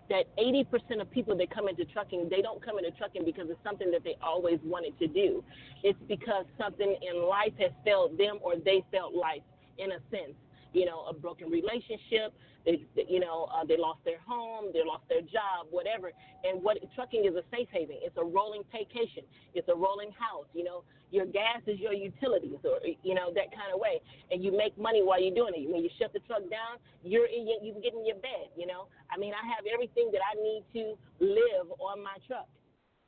that 0.09 0.23
80% 0.37 1.01
of 1.01 1.11
people 1.11 1.35
that 1.37 1.53
come 1.53 1.67
into 1.67 1.85
trucking, 1.85 2.27
they 2.29 2.41
don't 2.41 2.63
come 2.63 2.77
into 2.77 2.91
trucking 2.91 3.25
because 3.25 3.47
it's 3.49 3.59
something 3.63 3.91
that 3.91 4.03
they 4.03 4.15
always 4.21 4.59
wanted 4.63 4.97
to 4.99 5.07
do. 5.07 5.43
It's 5.83 5.99
because 6.07 6.45
something 6.57 6.95
in 7.01 7.27
life 7.27 7.53
has 7.59 7.71
failed 7.83 8.17
them 8.17 8.39
or 8.41 8.55
they 8.55 8.83
felt 8.91 9.13
life 9.13 9.43
in 9.77 9.91
a 9.91 9.99
sense. 10.09 10.33
You 10.73 10.85
know, 10.85 11.05
a 11.09 11.13
broken 11.13 11.49
relationship, 11.49 12.33
they, 12.65 12.85
you 13.07 13.19
know, 13.19 13.47
uh, 13.55 13.63
they 13.63 13.77
lost 13.77 13.99
their 14.03 14.19
home, 14.27 14.71
they 14.73 14.83
lost 14.85 15.07
their 15.07 15.21
job, 15.21 15.71
whatever. 15.71 16.11
And 16.43 16.61
what 16.61 16.77
trucking 16.95 17.23
is 17.25 17.33
a 17.35 17.43
safe 17.49 17.69
haven. 17.71 17.95
It's 18.01 18.17
a 18.17 18.23
rolling 18.23 18.63
vacation. 18.71 19.23
It's 19.53 19.67
a 19.69 19.75
rolling 19.75 20.11
house. 20.11 20.45
You 20.53 20.65
know, 20.65 20.83
your 21.09 21.25
gas 21.25 21.63
is 21.65 21.79
your 21.79 21.93
utilities, 21.93 22.59
or 22.65 22.79
you 22.83 23.15
know 23.15 23.31
that 23.33 23.55
kind 23.55 23.71
of 23.73 23.79
way. 23.79 24.01
And 24.31 24.43
you 24.43 24.51
make 24.51 24.77
money 24.77 25.01
while 25.01 25.21
you're 25.21 25.33
doing 25.33 25.53
it. 25.55 25.71
When 25.71 25.81
you 25.81 25.89
shut 25.97 26.11
the 26.11 26.19
truck 26.27 26.43
down, 26.51 26.83
you're 27.03 27.27
in 27.27 27.47
your, 27.47 27.63
you 27.63 27.71
can 27.71 27.81
get 27.81 27.93
in 27.93 28.05
your 28.05 28.17
bed. 28.17 28.51
You 28.57 28.67
know, 28.67 28.87
I 29.09 29.17
mean, 29.17 29.33
I 29.33 29.43
have 29.47 29.63
everything 29.71 30.11
that 30.11 30.21
I 30.21 30.35
need 30.35 30.63
to 30.73 30.97
live 31.23 31.71
on 31.79 32.03
my 32.03 32.19
truck. 32.27 32.47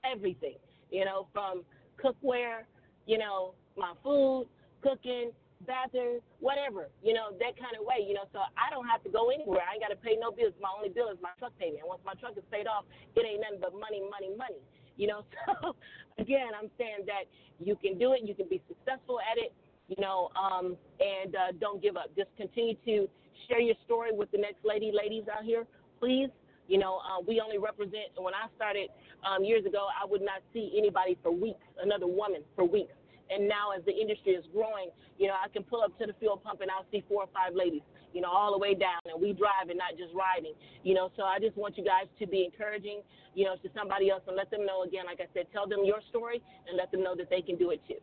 Everything. 0.05 0.55
You 0.91 1.03
know, 1.03 1.27
from 1.33 1.63
cookware, 2.01 2.63
you 3.05 3.17
know, 3.17 3.53
my 3.77 3.93
food, 4.03 4.47
cooking, 4.81 5.31
bathroom, 5.65 6.19
whatever, 6.39 6.87
you 7.03 7.13
know, 7.13 7.35
that 7.39 7.59
kind 7.59 7.75
of 7.75 7.83
way, 7.83 7.99
you 8.05 8.13
know. 8.13 8.27
So 8.31 8.39
I 8.55 8.71
don't 8.71 8.87
have 8.87 9.03
to 9.03 9.11
go 9.11 9.29
anywhere. 9.29 9.63
I 9.63 9.75
ain't 9.75 9.83
got 9.83 9.91
to 9.91 9.99
pay 9.99 10.15
no 10.19 10.31
bills. 10.31 10.53
My 10.61 10.71
only 10.71 10.89
bill 10.89 11.09
is 11.11 11.19
my 11.21 11.35
truck 11.39 11.51
payment. 11.59 11.83
And 11.83 11.89
once 11.89 12.03
my 12.05 12.15
truck 12.15 12.37
is 12.37 12.45
paid 12.51 12.67
off, 12.67 12.85
it 13.15 13.23
ain't 13.25 13.43
nothing 13.43 13.59
but 13.59 13.75
money, 13.75 13.99
money, 14.07 14.31
money. 14.35 14.61
You 14.95 15.07
know, 15.07 15.23
so 15.45 15.75
again, 16.19 16.51
I'm 16.55 16.71
saying 16.77 17.07
that 17.07 17.27
you 17.59 17.75
can 17.75 17.97
do 17.97 18.13
it. 18.13 18.23
You 18.23 18.35
can 18.35 18.47
be 18.47 18.61
successful 18.67 19.19
at 19.19 19.39
it. 19.39 19.51
You 19.87 19.97
know, 19.99 20.29
um, 20.37 20.77
and 20.99 21.33
uh, 21.35 21.51
don't 21.59 21.81
give 21.81 21.97
up. 21.97 22.13
Just 22.15 22.29
continue 22.37 22.75
to 22.85 23.09
share 23.47 23.59
your 23.59 23.75
story 23.85 24.11
with 24.13 24.29
the 24.31 24.37
next 24.37 24.61
lady, 24.63 24.91
ladies 24.93 25.23
out 25.25 25.43
here, 25.43 25.65
please. 25.99 26.29
You 26.67 26.77
know, 26.77 27.01
uh, 27.01 27.19
we 27.25 27.41
only 27.41 27.57
represent. 27.57 28.13
When 28.15 28.35
I 28.35 28.45
started 28.55 28.93
um, 29.25 29.43
years 29.43 29.65
ago, 29.65 29.87
I 29.89 30.05
would 30.05 30.21
not 30.21 30.45
see 30.53 30.77
anybody 30.77 31.17
for 31.23 31.31
weeks, 31.31 31.65
another 31.81 32.05
woman 32.05 32.43
for 32.55 32.63
weeks 32.63 32.93
and 33.29 33.47
now 33.47 33.71
as 33.77 33.83
the 33.85 33.93
industry 33.93 34.33
is 34.33 34.45
growing, 34.53 34.89
you 35.17 35.27
know, 35.27 35.35
I 35.37 35.47
can 35.49 35.63
pull 35.63 35.81
up 35.81 35.97
to 35.99 36.05
the 36.05 36.13
fuel 36.19 36.37
pump 36.37 36.61
and 36.61 36.69
I'll 36.71 36.85
see 36.91 37.03
four 37.07 37.23
or 37.23 37.29
five 37.33 37.55
ladies, 37.55 37.81
you 38.13 38.21
know, 38.21 38.29
all 38.29 38.51
the 38.51 38.57
way 38.57 38.73
down, 38.73 38.99
and 39.05 39.21
we 39.21 39.33
drive 39.33 39.69
and 39.69 39.77
not 39.77 39.97
just 39.97 40.13
riding, 40.13 40.53
you 40.83 40.93
know. 40.93 41.11
So 41.15 41.23
I 41.23 41.39
just 41.39 41.55
want 41.57 41.77
you 41.77 41.83
guys 41.83 42.07
to 42.19 42.27
be 42.27 42.43
encouraging, 42.43 43.01
you 43.35 43.45
know, 43.45 43.55
to 43.61 43.69
somebody 43.75 44.09
else 44.09 44.23
and 44.27 44.35
let 44.35 44.49
them 44.49 44.65
know 44.65 44.83
again, 44.83 45.05
like 45.05 45.21
I 45.21 45.27
said, 45.33 45.47
tell 45.53 45.67
them 45.67 45.85
your 45.85 46.01
story 46.09 46.41
and 46.67 46.77
let 46.77 46.91
them 46.91 47.03
know 47.03 47.15
that 47.15 47.29
they 47.29 47.41
can 47.41 47.57
do 47.57 47.71
it 47.71 47.81
too. 47.87 48.01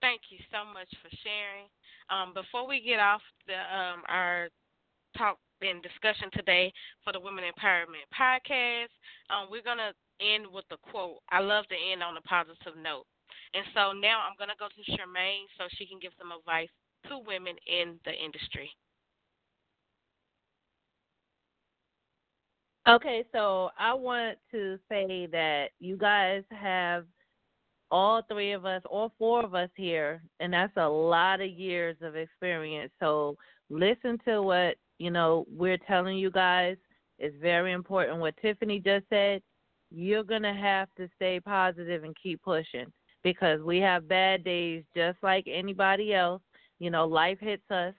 Thank 0.00 0.30
you 0.30 0.38
so 0.52 0.62
much 0.62 0.88
for 1.02 1.10
sharing. 1.24 1.66
Um, 2.10 2.34
before 2.34 2.68
we 2.68 2.80
get 2.80 3.00
off 3.00 3.22
the 3.46 3.58
um, 3.58 4.02
our 4.06 4.48
talk 5.18 5.38
and 5.62 5.82
discussion 5.82 6.30
today 6.32 6.72
for 7.02 7.12
the 7.12 7.18
Women 7.18 7.42
Empowerment 7.42 8.06
Podcast, 8.14 8.92
um, 9.30 9.48
we're 9.50 9.64
gonna 9.64 9.90
end 10.20 10.46
with 10.52 10.64
a 10.70 10.76
quote. 10.90 11.18
I 11.30 11.40
love 11.40 11.66
to 11.68 11.76
end 11.92 12.02
on 12.02 12.16
a 12.16 12.22
positive 12.22 12.76
note. 12.80 13.06
And 13.54 13.64
so 13.74 13.92
now 13.92 14.20
I'm 14.26 14.36
going 14.38 14.50
to 14.50 14.58
go 14.58 14.68
to 14.68 14.90
Charmaine 14.92 15.46
so 15.58 15.64
she 15.76 15.86
can 15.86 15.98
give 16.00 16.12
some 16.18 16.32
advice 16.32 16.68
to 17.08 17.18
women 17.18 17.54
in 17.66 17.98
the 18.04 18.12
industry. 18.12 18.70
Okay, 22.88 23.24
so 23.32 23.70
I 23.78 23.94
want 23.94 24.38
to 24.52 24.78
say 24.88 25.26
that 25.32 25.70
you 25.80 25.96
guys 25.96 26.44
have 26.50 27.04
all 27.90 28.22
three 28.30 28.52
of 28.52 28.64
us, 28.64 28.82
all 28.88 29.12
four 29.18 29.44
of 29.44 29.54
us 29.54 29.70
here, 29.74 30.22
and 30.38 30.52
that's 30.52 30.76
a 30.76 30.88
lot 30.88 31.40
of 31.40 31.48
years 31.48 31.96
of 32.00 32.14
experience. 32.14 32.92
So 33.00 33.36
listen 33.70 34.18
to 34.26 34.42
what, 34.42 34.76
you 34.98 35.10
know, 35.10 35.46
we're 35.50 35.78
telling 35.78 36.16
you 36.16 36.30
guys. 36.30 36.76
It's 37.18 37.36
very 37.40 37.72
important 37.72 38.18
what 38.18 38.36
Tiffany 38.40 38.78
just 38.78 39.06
said 39.08 39.42
you're 39.90 40.24
going 40.24 40.42
to 40.42 40.52
have 40.52 40.88
to 40.96 41.08
stay 41.16 41.40
positive 41.40 42.04
and 42.04 42.16
keep 42.20 42.42
pushing 42.42 42.92
because 43.22 43.60
we 43.62 43.78
have 43.78 44.08
bad 44.08 44.44
days 44.44 44.84
just 44.94 45.18
like 45.22 45.46
anybody 45.50 46.14
else. 46.14 46.42
You 46.78 46.90
know, 46.90 47.06
life 47.06 47.38
hits 47.40 47.68
us. 47.70 47.94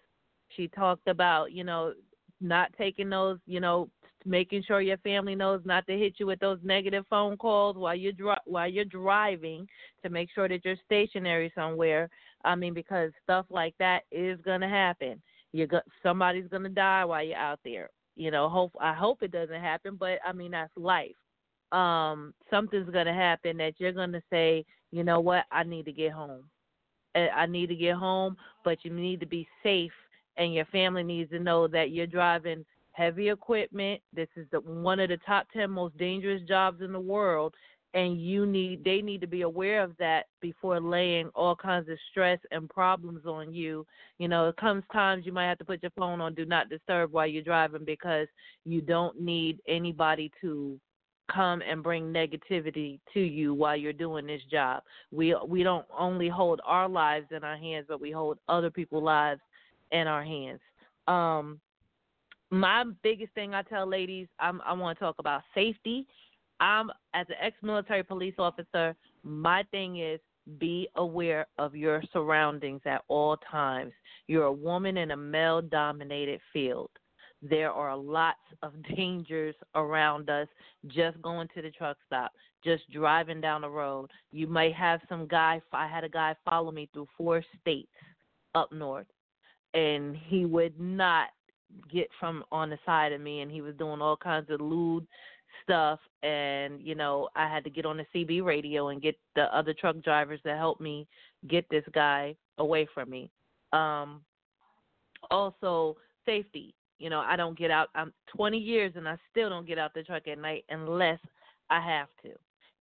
She 0.49 0.67
talked 0.67 1.07
about, 1.07 1.51
you 1.51 1.63
know, 1.63 1.93
not 2.39 2.71
taking 2.77 3.09
those, 3.09 3.39
you 3.45 3.59
know, 3.59 3.89
making 4.25 4.63
sure 4.63 4.81
your 4.81 4.97
family 4.97 5.35
knows 5.35 5.61
not 5.65 5.87
to 5.87 5.97
hit 5.97 6.15
you 6.17 6.27
with 6.27 6.39
those 6.39 6.59
negative 6.63 7.05
phone 7.09 7.37
calls 7.37 7.75
while 7.75 7.95
you're 7.95 8.11
dri- 8.11 8.35
while 8.45 8.67
you're 8.69 8.85
driving 8.85 9.67
to 10.03 10.09
make 10.09 10.29
sure 10.33 10.47
that 10.47 10.63
you're 10.63 10.75
stationary 10.85 11.51
somewhere. 11.55 12.09
I 12.43 12.55
mean, 12.55 12.73
because 12.73 13.11
stuff 13.23 13.45
like 13.49 13.73
that 13.79 14.03
is 14.11 14.39
to 14.61 14.67
happen. 14.67 15.21
You're 15.53 15.67
go- 15.67 15.81
somebody's 16.03 16.49
to 16.63 16.69
die 16.69 17.05
while 17.05 17.23
you're 17.23 17.37
out 17.37 17.59
there. 17.63 17.89
You 18.15 18.31
know, 18.31 18.49
hope 18.49 18.73
I 18.79 18.93
hope 18.93 19.23
it 19.23 19.31
doesn't 19.31 19.61
happen, 19.61 19.95
but 19.95 20.19
I 20.25 20.33
mean 20.33 20.51
that's 20.51 20.71
life 20.75 21.15
um 21.71 22.33
something's 22.49 22.89
going 22.89 23.05
to 23.05 23.13
happen 23.13 23.57
that 23.57 23.73
you're 23.77 23.91
going 23.91 24.11
to 24.11 24.21
say, 24.29 24.65
you 24.91 25.03
know 25.03 25.19
what, 25.19 25.45
I 25.51 25.63
need 25.63 25.85
to 25.85 25.91
get 25.91 26.11
home. 26.11 26.43
I 27.15 27.47
need 27.47 27.67
to 27.67 27.75
get 27.75 27.95
home, 27.95 28.37
but 28.63 28.85
you 28.85 28.91
need 28.91 29.19
to 29.21 29.25
be 29.25 29.47
safe 29.63 29.91
and 30.37 30.53
your 30.53 30.65
family 30.65 31.03
needs 31.03 31.31
to 31.31 31.39
know 31.39 31.67
that 31.67 31.89
you're 31.89 32.05
driving 32.05 32.63
heavy 32.91 33.29
equipment. 33.29 34.01
This 34.13 34.27
is 34.35 34.45
the 34.51 34.59
one 34.59 34.99
of 34.99 35.09
the 35.09 35.17
top 35.25 35.47
10 35.51 35.69
most 35.69 35.97
dangerous 35.97 36.41
jobs 36.47 36.81
in 36.81 36.91
the 36.91 36.99
world 36.99 37.55
and 37.93 38.21
you 38.21 38.45
need 38.45 38.83
they 38.83 39.01
need 39.01 39.21
to 39.21 39.27
be 39.27 39.41
aware 39.41 39.81
of 39.81 39.95
that 39.97 40.25
before 40.41 40.79
laying 40.79 41.29
all 41.33 41.55
kinds 41.55 41.89
of 41.89 41.97
stress 42.11 42.39
and 42.51 42.69
problems 42.69 43.25
on 43.25 43.53
you. 43.53 43.85
You 44.19 44.27
know, 44.27 44.49
it 44.49 44.57
comes 44.57 44.83
times 44.91 45.25
you 45.25 45.31
might 45.31 45.47
have 45.47 45.57
to 45.59 45.65
put 45.65 45.81
your 45.81 45.91
phone 45.97 46.21
on 46.21 46.35
do 46.35 46.45
not 46.45 46.69
disturb 46.69 47.11
while 47.11 47.27
you're 47.27 47.43
driving 47.43 47.85
because 47.85 48.27
you 48.65 48.81
don't 48.81 49.19
need 49.19 49.59
anybody 49.67 50.31
to 50.41 50.79
come 51.31 51.61
and 51.61 51.83
bring 51.83 52.13
negativity 52.13 52.99
to 53.13 53.19
you 53.19 53.53
while 53.53 53.75
you're 53.75 53.93
doing 53.93 54.27
this 54.27 54.41
job. 54.49 54.83
We 55.11 55.35
we 55.47 55.63
don't 55.63 55.85
only 55.97 56.29
hold 56.29 56.61
our 56.65 56.87
lives 56.87 57.27
in 57.31 57.43
our 57.43 57.57
hands, 57.57 57.85
but 57.87 58.01
we 58.01 58.11
hold 58.11 58.37
other 58.47 58.69
people's 58.69 59.03
lives 59.03 59.41
in 59.91 60.07
our 60.07 60.23
hands. 60.23 60.59
Um, 61.07 61.59
my 62.49 62.85
biggest 63.03 63.33
thing 63.33 63.53
I 63.53 63.61
tell 63.61 63.87
ladies, 63.87 64.27
I'm, 64.39 64.61
I 64.65 64.73
want 64.73 64.97
to 64.97 65.03
talk 65.03 65.15
about 65.19 65.41
safety. 65.53 66.05
I'm 66.59 66.89
as 67.13 67.27
an 67.29 67.35
ex-military 67.41 68.03
police 68.03 68.35
officer. 68.39 68.95
My 69.23 69.63
thing 69.71 69.99
is 69.99 70.19
be 70.59 70.87
aware 70.95 71.45
of 71.57 71.75
your 71.75 72.01
surroundings 72.13 72.81
at 72.85 73.03
all 73.09 73.37
times. 73.51 73.91
You're 74.27 74.45
a 74.45 74.51
woman 74.51 74.97
in 74.97 75.11
a 75.11 75.17
male-dominated 75.17 76.39
field 76.53 76.89
there 77.41 77.71
are 77.71 77.95
lots 77.95 78.39
of 78.63 78.73
dangers 78.95 79.55
around 79.75 80.29
us 80.29 80.47
just 80.87 81.21
going 81.21 81.47
to 81.55 81.61
the 81.61 81.71
truck 81.71 81.97
stop, 82.05 82.31
just 82.63 82.89
driving 82.91 83.41
down 83.41 83.61
the 83.61 83.69
road. 83.69 84.09
You 84.31 84.47
may 84.47 84.71
have 84.71 85.01
some 85.09 85.27
guy, 85.27 85.61
I 85.71 85.87
had 85.87 86.03
a 86.03 86.09
guy 86.09 86.35
follow 86.45 86.71
me 86.71 86.89
through 86.93 87.07
four 87.17 87.43
states 87.61 87.91
up 88.55 88.71
north, 88.71 89.07
and 89.73 90.15
he 90.15 90.45
would 90.45 90.79
not 90.79 91.29
get 91.91 92.07
from 92.19 92.43
on 92.51 92.69
the 92.69 92.79
side 92.85 93.11
of 93.11 93.21
me, 93.21 93.41
and 93.41 93.51
he 93.51 93.61
was 93.61 93.75
doing 93.75 94.01
all 94.01 94.17
kinds 94.17 94.49
of 94.49 94.61
lewd 94.61 95.05
stuff. 95.63 95.99
And, 96.23 96.81
you 96.81 96.95
know, 96.95 97.29
I 97.35 97.47
had 97.53 97.63
to 97.65 97.69
get 97.69 97.85
on 97.85 97.97
the 97.97 98.05
CB 98.15 98.43
radio 98.43 98.89
and 98.89 99.01
get 99.01 99.15
the 99.35 99.55
other 99.55 99.73
truck 99.73 100.01
drivers 100.01 100.39
to 100.45 100.55
help 100.55 100.79
me 100.79 101.07
get 101.47 101.65
this 101.69 101.83
guy 101.93 102.35
away 102.57 102.87
from 102.93 103.09
me. 103.09 103.29
Um, 103.73 104.21
also, 105.29 105.97
safety 106.25 106.73
you 106.99 107.09
know, 107.09 107.19
I 107.19 107.35
don't 107.35 107.57
get 107.57 107.71
out. 107.71 107.89
I'm 107.95 108.13
20 108.35 108.57
years 108.57 108.93
and 108.95 109.07
I 109.07 109.17
still 109.31 109.49
don't 109.49 109.67
get 109.67 109.77
out 109.77 109.93
the 109.93 110.03
truck 110.03 110.27
at 110.27 110.39
night 110.39 110.65
unless 110.69 111.19
I 111.69 111.79
have 111.81 112.07
to. 112.23 112.31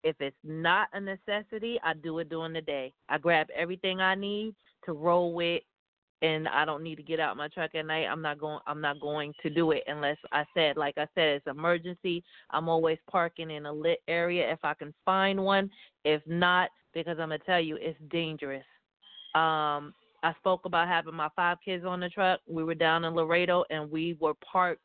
If 0.03 0.17
it's 0.21 0.37
not 0.45 0.89
a 0.93 1.01
necessity, 1.01 1.79
I 1.83 1.95
do 1.95 2.19
it 2.21 2.29
during 2.29 2.53
the 2.53 2.61
day. 2.61 2.93
I 3.09 3.19
grab 3.19 3.49
everything 3.55 4.01
I 4.01 4.15
need 4.15 4.55
to 4.85 4.93
roll 4.93 5.33
with 5.35 5.63
and 6.23 6.49
I 6.49 6.65
don't 6.65 6.83
need 6.83 6.97
to 6.97 7.03
get 7.03 7.21
out 7.21 7.37
my 7.37 7.49
truck 7.49 7.75
at 7.75 7.87
night. 7.87 8.07
I'm 8.07 8.23
not 8.23 8.39
going 8.39 8.61
I'm 8.67 8.81
not 8.81 9.01
going 9.01 9.35
to 9.43 9.51
do 9.51 9.73
it 9.73 9.83
unless 9.87 10.17
I 10.33 10.45
said 10.55 10.77
like 10.77 10.97
I 10.97 11.07
said 11.15 11.29
it's 11.29 11.47
emergency. 11.47 12.25
I'm 12.51 12.69
always 12.69 12.99
parking 13.11 13.51
in 13.51 13.67
a 13.67 13.73
lit 13.73 13.99
area 14.09 14.51
if 14.51 14.61
I 14.63 14.75
can 14.75 14.95
find 15.05 15.43
one. 15.43 15.71
If 16.05 16.23
not, 16.27 16.71
because 16.95 17.19
I'm 17.19 17.29
gonna 17.29 17.39
tell 17.41 17.61
you 17.61 17.77
it's 17.81 17.99
dangerous. 18.11 18.65
Um 19.35 19.93
I 20.27 20.35
spoke 20.41 20.65
about 20.65 20.89
having 20.89 21.15
my 21.15 21.29
five 21.37 21.59
kids 21.65 21.85
on 21.85 22.01
the 22.01 22.09
truck. 22.09 22.41
We 22.49 22.65
were 22.65 22.75
down 22.75 23.05
in 23.05 23.15
Laredo 23.15 23.63
and 23.71 23.89
we 23.89 24.17
were 24.19 24.35
parked 24.35 24.85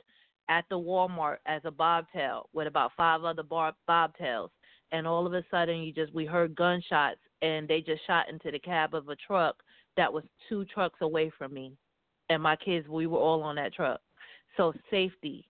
at 0.50 0.66
the 0.70 0.78
Walmart 0.78 1.38
as 1.48 1.64
a 1.66 1.72
bobtail 1.72 2.48
with 2.54 2.68
about 2.68 2.92
five 2.96 3.24
other 3.24 3.42
bar- 3.42 3.74
bobtails. 3.89 4.50
And 4.92 5.08
all 5.08 5.26
of 5.26 5.34
a 5.34 5.44
sudden, 5.50 5.82
you 5.82 5.94
just 5.94 6.14
we 6.14 6.28
heard 6.28 6.54
gunshots 6.54 7.22
and 7.42 7.68
they 7.68 7.82
just 7.82 8.06
shot 8.06 8.30
into 8.30 8.52
the 8.52 8.60
cab 8.60 8.94
of 8.94 9.10
a 9.10 9.16
truck 9.16 9.56
that 9.98 10.14
was 10.14 10.24
two 10.48 10.64
trucks 10.66 11.00
away 11.02 11.32
from 11.36 11.56
me. 11.56 11.74
And 12.30 12.44
my 12.44 12.56
kids, 12.56 12.88
we 12.88 13.08
were 13.08 13.18
all 13.18 13.42
on 13.42 13.56
that 13.56 13.74
truck. 13.74 14.00
So 14.58 14.74
safety. 14.92 15.48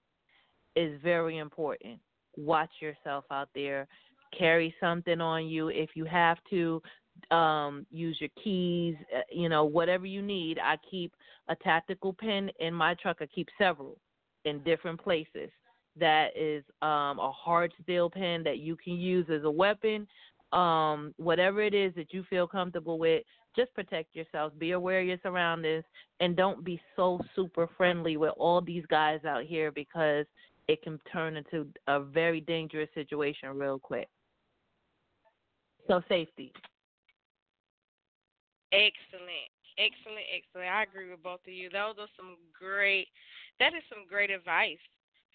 is 0.77 1.01
very 1.03 1.39
important. 1.39 1.99
Watch 2.37 2.71
yourself 2.79 3.25
out 3.29 3.49
there. 3.53 3.89
Carry 4.39 4.73
something 4.79 5.19
on 5.19 5.47
you 5.47 5.67
if 5.67 5.89
you 5.95 6.05
have 6.05 6.37
to. 6.51 6.81
Um, 7.29 7.85
use 7.91 8.17
your 8.19 8.29
keys, 8.43 8.95
uh, 9.15 9.21
you 9.31 9.49
know, 9.49 9.63
whatever 9.65 10.05
you 10.05 10.21
need. 10.21 10.59
I 10.59 10.77
keep 10.89 11.13
a 11.49 11.55
tactical 11.55 12.13
pen 12.13 12.49
in 12.59 12.73
my 12.73 12.95
truck. 12.95 13.17
I 13.21 13.25
keep 13.27 13.47
several 13.57 13.97
in 14.45 14.59
different 14.63 15.01
places. 15.01 15.49
That 15.99 16.29
is 16.35 16.63
um, 16.81 17.19
a 17.19 17.31
hard 17.31 17.73
steel 17.83 18.09
pen 18.09 18.43
that 18.43 18.59
you 18.59 18.75
can 18.75 18.93
use 18.93 19.27
as 19.29 19.43
a 19.43 19.51
weapon. 19.51 20.07
Um, 20.53 21.13
whatever 21.17 21.61
it 21.61 21.73
is 21.73 21.93
that 21.95 22.13
you 22.13 22.23
feel 22.29 22.47
comfortable 22.47 22.97
with, 22.97 23.23
just 23.55 23.73
protect 23.73 24.15
yourself. 24.15 24.53
Be 24.57 24.71
aware 24.71 25.01
of 25.01 25.07
your 25.07 25.17
surroundings, 25.23 25.83
and 26.19 26.35
don't 26.35 26.63
be 26.63 26.81
so 26.95 27.19
super 27.35 27.69
friendly 27.77 28.17
with 28.17 28.33
all 28.37 28.61
these 28.61 28.85
guys 28.89 29.23
out 29.25 29.43
here 29.43 29.71
because 29.71 30.25
it 30.67 30.81
can 30.81 30.99
turn 31.11 31.35
into 31.37 31.67
a 31.87 31.99
very 31.99 32.41
dangerous 32.41 32.89
situation 32.93 33.49
real 33.57 33.79
quick. 33.79 34.07
So 35.87 36.01
safety. 36.07 36.53
Excellent. 38.71 39.51
Excellent, 39.79 40.27
excellent. 40.31 40.69
I 40.69 40.83
agree 40.83 41.09
with 41.09 41.23
both 41.23 41.43
of 41.47 41.53
you. 41.53 41.69
Those 41.69 41.95
are 41.99 42.11
some 42.15 42.35
great 42.51 43.07
that 43.59 43.73
is 43.73 43.83
some 43.89 44.07
great 44.09 44.31
advice 44.31 44.81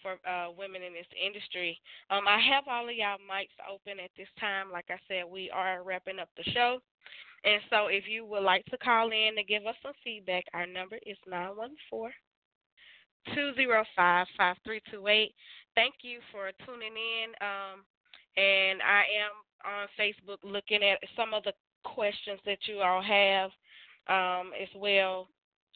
for 0.02 0.18
uh, 0.28 0.50
women 0.56 0.82
in 0.82 0.92
this 0.92 1.08
industry. 1.14 1.78
Um, 2.10 2.28
I 2.28 2.38
have 2.38 2.64
all 2.68 2.88
of 2.88 2.94
y'all 2.94 3.22
mics 3.22 3.56
open 3.64 3.98
at 4.02 4.10
this 4.16 4.28
time. 4.38 4.70
Like 4.70 4.86
I 4.90 4.98
said, 5.08 5.24
we 5.30 5.50
are 5.50 5.82
wrapping 5.82 6.18
up 6.18 6.28
the 6.36 6.44
show. 6.52 6.78
And 7.44 7.62
so 7.70 7.86
if 7.86 8.04
you 8.08 8.24
would 8.26 8.42
like 8.42 8.64
to 8.66 8.78
call 8.78 9.10
in 9.10 9.36
to 9.36 9.44
give 9.44 9.66
us 9.66 9.76
some 9.82 9.92
feedback, 10.02 10.44
our 10.52 10.66
number 10.66 10.98
is 11.06 11.16
914 11.26 12.12
205 13.34 14.26
5328. 14.36 15.34
Thank 15.74 15.94
you 16.02 16.18
for 16.32 16.50
tuning 16.64 16.94
in. 16.94 17.30
Um, 17.40 17.86
and 18.36 18.82
I 18.82 19.06
am 19.22 19.32
on 19.64 19.88
Facebook 19.98 20.38
looking 20.42 20.82
at 20.82 20.98
some 21.16 21.32
of 21.34 21.42
the 21.44 21.52
questions 21.94 22.40
that 22.44 22.58
you 22.66 22.80
all 22.80 23.02
have 23.02 23.50
um, 24.08 24.52
as 24.60 24.68
well. 24.76 25.28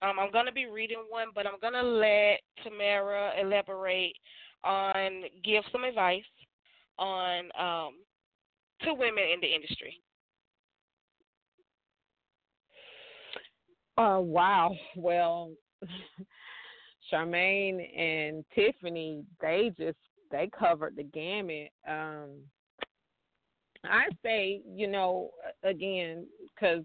Um, 0.02 0.18
I'm 0.18 0.32
going 0.32 0.46
to 0.46 0.52
be 0.52 0.66
reading 0.66 1.04
one, 1.08 1.28
but 1.34 1.46
I'm 1.46 1.61
going 1.61 1.74
to 1.74 1.82
let 1.82 2.40
Tamara 2.64 3.32
elaborate 3.40 4.14
on, 4.64 5.22
give 5.44 5.62
some 5.72 5.84
advice 5.84 6.22
on 6.98 7.44
um, 7.58 7.92
to 8.82 8.94
women 8.94 9.24
in 9.34 9.40
the 9.40 9.54
industry. 9.54 10.00
Uh, 13.98 14.20
wow. 14.20 14.74
Well, 14.96 15.52
Charmaine 17.12 17.98
and 17.98 18.44
Tiffany, 18.54 19.24
they 19.40 19.72
just 19.78 19.98
they 20.30 20.48
covered 20.58 20.96
the 20.96 21.02
gamut. 21.02 21.70
Um, 21.86 22.30
I 23.85 24.05
say, 24.24 24.61
you 24.66 24.87
know, 24.87 25.31
again, 25.62 26.26
because 26.55 26.85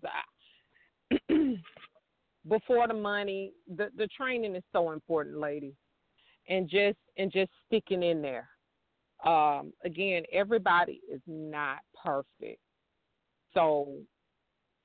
before 2.50 2.88
the 2.88 2.94
money, 2.94 3.54
the 3.76 3.90
the 3.98 4.08
training 4.08 4.56
is 4.56 4.64
so 4.72 4.92
important, 4.92 5.38
ladies, 5.40 5.76
and 6.48 6.70
just 6.70 6.98
and 7.18 7.32
just 7.32 7.52
sticking 7.68 8.04
in 8.04 8.22
there. 8.22 8.50
Um, 9.26 9.74
again, 9.84 10.24
everybody 10.32 11.02
is 11.12 11.22
not 11.28 11.80
perfect, 12.02 12.60
so 13.54 13.98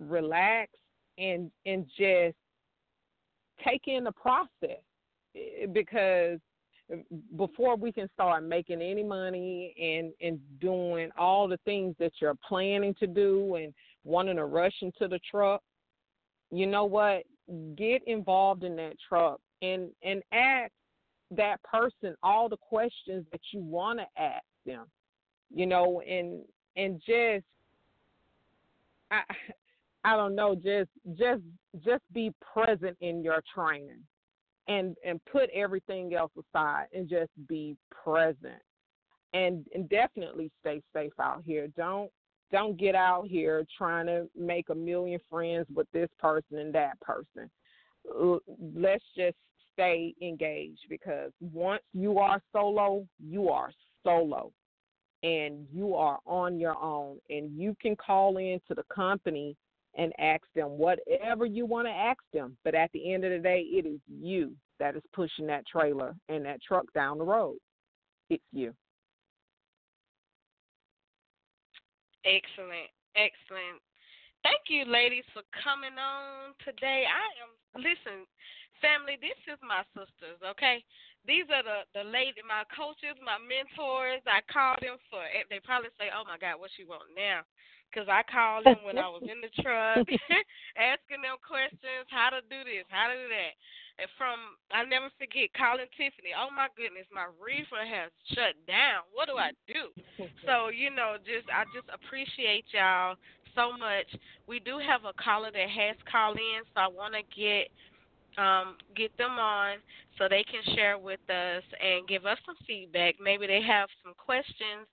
relax 0.00 0.70
and 1.18 1.50
and 1.66 1.86
just 1.96 2.36
take 3.64 3.82
in 3.86 4.04
the 4.04 4.12
process 4.12 4.82
eh, 5.36 5.66
because 5.72 6.38
before 7.36 7.76
we 7.76 7.92
can 7.92 8.08
start 8.14 8.42
making 8.44 8.82
any 8.82 9.02
money 9.04 9.74
and 9.80 10.12
and 10.20 10.40
doing 10.60 11.10
all 11.16 11.46
the 11.46 11.58
things 11.64 11.94
that 11.98 12.12
you're 12.20 12.36
planning 12.46 12.94
to 12.98 13.06
do 13.06 13.56
and 13.56 13.72
wanting 14.04 14.36
to 14.36 14.44
rush 14.44 14.74
into 14.82 15.06
the 15.08 15.20
truck 15.30 15.62
you 16.50 16.66
know 16.66 16.84
what? 16.84 17.24
Get 17.76 18.02
involved 18.06 18.64
in 18.64 18.76
that 18.76 18.94
truck 19.08 19.40
and 19.62 19.90
and 20.02 20.22
ask 20.32 20.72
that 21.32 21.62
person 21.62 22.14
all 22.22 22.48
the 22.48 22.56
questions 22.56 23.24
that 23.30 23.40
you 23.52 23.60
want 23.60 23.98
to 23.98 24.06
ask 24.20 24.44
them 24.66 24.86
you 25.54 25.66
know 25.66 26.00
and 26.08 26.42
and 26.76 27.00
just 27.06 27.44
i 29.12 29.20
i 30.04 30.16
don't 30.16 30.34
know 30.34 30.54
just 30.54 30.88
just 31.16 31.42
just 31.84 32.02
be 32.12 32.32
present 32.52 32.96
in 33.00 33.22
your 33.22 33.42
training 33.54 34.00
and 34.70 34.96
and 35.04 35.20
put 35.30 35.50
everything 35.50 36.14
else 36.14 36.30
aside 36.38 36.86
and 36.94 37.08
just 37.08 37.30
be 37.48 37.76
present. 37.90 38.62
And 39.34 39.66
and 39.74 39.88
definitely 39.88 40.50
stay 40.60 40.80
safe 40.94 41.12
out 41.20 41.42
here. 41.44 41.68
Don't 41.76 42.10
don't 42.50 42.78
get 42.78 42.94
out 42.94 43.26
here 43.28 43.64
trying 43.76 44.06
to 44.06 44.28
make 44.36 44.70
a 44.70 44.74
million 44.74 45.20
friends 45.28 45.66
with 45.74 45.86
this 45.92 46.08
person 46.18 46.58
and 46.58 46.74
that 46.74 46.98
person. 47.00 47.50
Let's 48.74 49.04
just 49.16 49.36
stay 49.72 50.14
engaged 50.22 50.86
because 50.88 51.30
once 51.40 51.82
you 51.92 52.18
are 52.18 52.40
solo 52.52 53.06
you 53.18 53.50
are 53.50 53.72
solo. 54.04 54.52
And 55.22 55.66
you 55.70 55.94
are 55.96 56.18
on 56.24 56.58
your 56.58 56.82
own. 56.82 57.18
And 57.28 57.54
you 57.54 57.76
can 57.82 57.94
call 57.94 58.38
in 58.38 58.58
to 58.68 58.74
the 58.74 58.84
company 58.84 59.54
and 59.96 60.12
ask 60.18 60.42
them 60.54 60.78
whatever 60.78 61.44
you 61.46 61.66
want 61.66 61.86
to 61.86 61.92
ask 61.92 62.20
them. 62.32 62.56
But 62.64 62.74
at 62.74 62.90
the 62.92 63.12
end 63.12 63.24
of 63.24 63.32
the 63.32 63.38
day, 63.38 63.62
it 63.70 63.86
is 63.86 64.00
you 64.08 64.52
that 64.78 64.96
is 64.96 65.02
pushing 65.12 65.46
that 65.46 65.66
trailer 65.66 66.14
and 66.28 66.44
that 66.44 66.62
truck 66.62 66.86
down 66.94 67.18
the 67.18 67.24
road. 67.24 67.56
It's 68.28 68.42
you. 68.52 68.72
Excellent. 72.24 72.90
Excellent. 73.16 73.80
Thank 74.42 74.68
you, 74.68 74.84
ladies, 74.86 75.24
for 75.34 75.42
coming 75.52 75.96
on 76.00 76.56
today. 76.64 77.04
I 77.04 77.26
am, 77.44 77.52
listen, 77.76 78.24
family, 78.80 79.20
this 79.20 79.36
is 79.44 79.60
my 79.60 79.84
sisters, 79.92 80.40
okay? 80.40 80.80
These 81.28 81.44
are 81.52 81.60
the 81.60 81.84
the 81.92 82.04
lady, 82.08 82.40
my 82.40 82.64
coaches, 82.72 83.12
my 83.20 83.36
mentors. 83.36 84.24
I 84.24 84.40
call 84.48 84.72
them 84.80 84.96
for. 85.12 85.20
They 85.52 85.60
probably 85.60 85.92
say, 86.00 86.08
"Oh 86.08 86.24
my 86.24 86.40
God, 86.40 86.56
what 86.56 86.72
she 86.72 86.88
want 86.88 87.12
now?" 87.12 87.44
Because 87.90 88.06
I 88.06 88.22
called 88.22 88.64
them 88.64 88.78
when 88.86 88.96
I 88.96 89.10
was 89.10 89.26
in 89.26 89.42
the 89.42 89.50
truck, 89.58 90.06
asking 90.78 91.26
them 91.26 91.42
questions, 91.42 92.06
how 92.06 92.30
to 92.30 92.40
do 92.46 92.62
this, 92.62 92.86
how 92.88 93.10
to 93.10 93.16
do 93.18 93.28
that. 93.28 93.54
And 93.98 94.08
from 94.16 94.56
I 94.70 94.86
never 94.86 95.10
forget 95.18 95.50
calling 95.52 95.90
Tiffany. 95.98 96.32
Oh 96.32 96.48
my 96.54 96.70
goodness, 96.78 97.10
my 97.10 97.28
reefer 97.36 97.82
has 97.82 98.08
shut 98.32 98.56
down. 98.64 99.04
What 99.12 99.28
do 99.28 99.36
I 99.36 99.52
do? 99.68 99.92
so 100.46 100.70
you 100.70 100.88
know, 100.88 101.18
just 101.20 101.50
I 101.50 101.68
just 101.74 101.90
appreciate 101.90 102.64
y'all 102.72 103.18
so 103.52 103.76
much. 103.76 104.08
We 104.46 104.62
do 104.62 104.78
have 104.78 105.04
a 105.04 105.12
caller 105.18 105.50
that 105.50 105.68
has 105.68 105.98
called 106.06 106.38
in, 106.38 106.64
so 106.72 106.80
I 106.80 106.88
want 106.88 107.12
to 107.18 107.24
get 107.34 107.68
um, 108.38 108.78
get 108.96 109.12
them 109.18 109.36
on 109.36 109.78
so 110.16 110.28
they 110.28 110.44
can 110.44 110.62
share 110.74 110.96
with 110.96 111.20
us 111.28 111.62
and 111.76 112.06
give 112.08 112.24
us 112.24 112.38
some 112.46 112.56
feedback. 112.66 113.16
Maybe 113.20 113.46
they 113.46 113.60
have 113.60 113.88
some 114.02 114.14
questions 114.16 114.88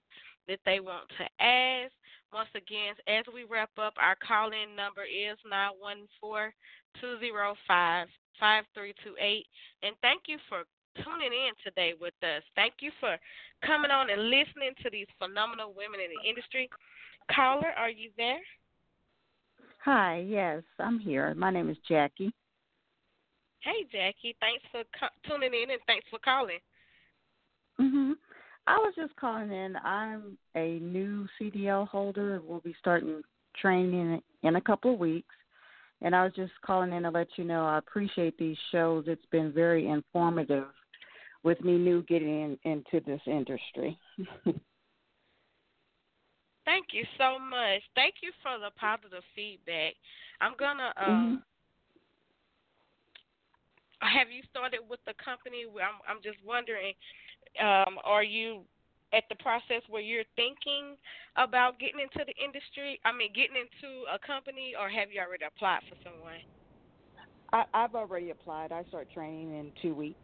that 0.48 0.60
they 0.66 0.80
want 0.80 1.08
to 1.18 1.26
ask 1.44 1.94
once 2.34 2.50
again, 2.56 2.96
as 3.08 3.26
we 3.34 3.44
wrap 3.44 3.72
up, 3.78 3.94
our 3.98 4.16
call 4.16 4.52
in 4.52 4.76
number 4.76 5.04
is 5.04 5.38
914 5.48 6.52
205 7.00 8.08
5328. 8.40 9.46
And 9.84 9.96
thank 10.02 10.24
you 10.28 10.38
for 10.50 10.64
tuning 11.04 11.34
in 11.34 11.54
today 11.64 11.94
with 12.00 12.14
us. 12.24 12.44
Thank 12.56 12.82
you 12.82 12.92
for 13.00 13.18
coming 13.66 13.92
on 13.92 14.10
and 14.10 14.30
listening 14.30 14.74
to 14.84 14.90
these 14.92 15.08
phenomenal 15.18 15.74
women 15.76 16.00
in 16.00 16.10
the 16.12 16.30
industry. 16.30 16.70
Caller, 17.34 17.74
are 17.78 17.90
you 17.90 18.10
there? 18.18 18.40
Hi, 19.84 20.26
yes, 20.28 20.64
I'm 20.80 21.00
here. 21.00 21.34
My 21.36 21.52
name 21.52 21.70
is 21.70 21.78
Jackie. 21.88 22.34
Hey, 23.62 23.86
Jackie. 23.92 24.36
Thanks 24.40 24.64
for 24.72 24.84
co- 24.98 25.16
tuning 25.28 25.54
in 25.54 25.72
and 25.72 25.82
thanks 25.88 26.08
for 26.10 26.20
calling. 26.20 26.60
Mhm. 27.80 28.18
I 28.68 28.78
was 28.78 28.94
just 28.98 29.16
calling 29.16 29.52
in. 29.52 29.78
I'm 29.78 30.38
a 30.56 30.80
new 30.80 31.28
CDL 31.40 31.88
holder. 31.88 32.42
We'll 32.44 32.60
be 32.60 32.76
starting 32.80 33.22
training 33.60 34.22
in 34.44 34.56
a 34.58 34.62
couple 34.62 34.94
of 34.94 35.00
weeks. 35.00 35.34
And 36.02 36.14
I 36.16 36.24
was 36.24 36.34
just 36.36 36.52
calling 36.64 36.92
in 36.92 37.04
to 37.04 37.10
let 37.10 37.28
you 37.38 37.46
know 37.46 37.66
I 37.66 37.78
appreciate 37.80 38.38
these 38.38 38.58
shows. 38.72 39.06
It's 39.08 39.26
been 39.32 39.52
very 39.54 39.88
informative 39.88 40.66
with 41.44 41.60
me 41.64 41.78
new 41.78 42.04
getting 42.04 42.58
in, 42.64 42.72
into 42.72 43.00
this 43.06 43.22
industry. 43.26 43.98
Thank 46.66 46.88
you 46.92 47.06
so 47.18 47.40
much. 47.40 47.82
Thank 47.96 48.16
you 48.22 48.32
for 48.44 48.60
the 48.60 48.72
positive 48.78 49.24
feedback. 49.34 49.94
I'm 50.42 50.54
gonna 50.60 50.94
um 50.98 51.42
mm-hmm. 54.02 54.18
have 54.18 54.30
you 54.30 54.44
started 54.52 54.82
with 54.90 55.00
the 55.08 55.14
company? 55.24 55.64
I'm 55.66 56.02
I'm 56.06 56.22
just 56.22 56.38
wondering 56.46 56.94
um, 57.60 57.98
are 58.04 58.24
you 58.24 58.62
at 59.14 59.24
the 59.30 59.36
process 59.36 59.82
where 59.90 60.02
you're 60.02 60.28
thinking 60.36 60.98
about 61.36 61.80
getting 61.80 62.00
into 62.02 62.26
the 62.26 62.36
industry? 62.44 63.00
I 63.06 63.12
mean, 63.12 63.30
getting 63.34 63.56
into 63.56 64.04
a 64.14 64.20
company, 64.20 64.74
or 64.80 64.90
have 64.90 65.12
you 65.12 65.22
already 65.22 65.46
applied 65.46 65.82
for 65.90 65.96
someone? 66.04 66.42
I, 67.54 67.64
I've 67.74 67.96
already 67.96 68.32
applied. 68.32 68.72
I 68.72 68.84
start 68.86 69.08
training 69.14 69.58
in 69.58 69.72
two 69.82 69.96
weeks. 69.96 70.18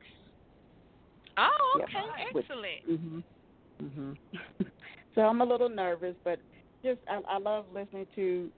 Oh, 1.38 1.82
okay, 1.82 2.34
With- 2.34 2.46
excellent. 2.46 2.84
Mhm. 2.90 3.24
Mhm. 3.82 4.18
so 5.16 5.22
I'm 5.22 5.42
a 5.42 5.46
little 5.46 5.70
nervous, 5.70 6.16
but 6.24 6.40
just 6.84 7.00
I, 7.08 7.22
I 7.28 7.38
love 7.40 7.66
listening 7.74 8.08
to 8.16 8.52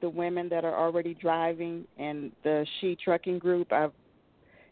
the 0.00 0.08
women 0.08 0.48
that 0.48 0.64
are 0.64 0.76
already 0.76 1.14
driving 1.14 1.86
and 1.96 2.32
the 2.42 2.66
She 2.80 2.96
Trucking 2.96 3.38
group. 3.38 3.72
I've 3.72 3.92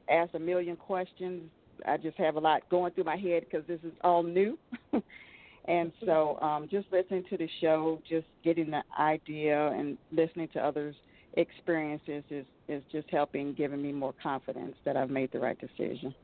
asked 0.09 0.35
a 0.35 0.39
million 0.39 0.77
questions. 0.77 1.51
I 1.87 1.97
just 1.97 2.17
have 2.19 2.37
a 2.37 2.41
lot 2.41 2.63
going 2.71 2.93
through 2.93 3.05
my 3.05 3.17
head 3.17 3.45
because 3.51 3.67
this 3.67 3.81
is 3.85 3.93
all 4.03 4.23
new. 4.23 4.59
and 5.67 5.93
so 6.05 6.39
um, 6.41 6.69
just 6.71 6.87
listening 6.93 7.25
to 7.31 7.37
the 7.37 7.49
show, 7.61 8.01
just 8.09 8.27
getting 8.45 8.71
the 8.71 8.83
idea 8.99 9.69
and 9.69 9.99
listening 10.13 10.49
to 10.55 10.61
others' 10.61 10.97
experiences 11.35 12.25
is, 12.31 12.45
is 12.69 12.83
just 12.91 13.09
helping, 13.11 13.55
giving 13.55 13.83
me 13.83 13.93
more 13.93 14.15
confidence 14.23 14.75
that 14.85 14.97
I've 14.97 15.11
made 15.11 15.31
the 15.33 15.39
right 15.39 15.59
decision. 15.59 16.15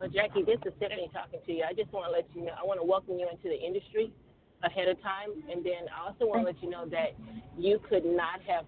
Well, 0.00 0.10
Jackie, 0.10 0.44
this 0.44 0.58
is 0.64 0.72
Tiffany 0.78 1.10
talking 1.12 1.40
to 1.44 1.52
you. 1.52 1.64
I 1.68 1.72
just 1.72 1.92
want 1.92 2.06
to 2.06 2.12
let 2.12 2.26
you 2.34 2.46
know, 2.46 2.52
I 2.54 2.64
want 2.64 2.80
to 2.80 2.86
welcome 2.86 3.18
you 3.18 3.28
into 3.30 3.48
the 3.48 3.58
industry 3.58 4.12
ahead 4.62 4.88
of 4.88 5.00
time. 5.02 5.30
And 5.50 5.64
then 5.64 5.90
I 5.90 6.06
also 6.06 6.26
want 6.26 6.42
to 6.42 6.46
let 6.46 6.62
you 6.62 6.70
know 6.70 6.86
that 6.90 7.18
you 7.58 7.80
could 7.88 8.04
not 8.04 8.40
have 8.46 8.64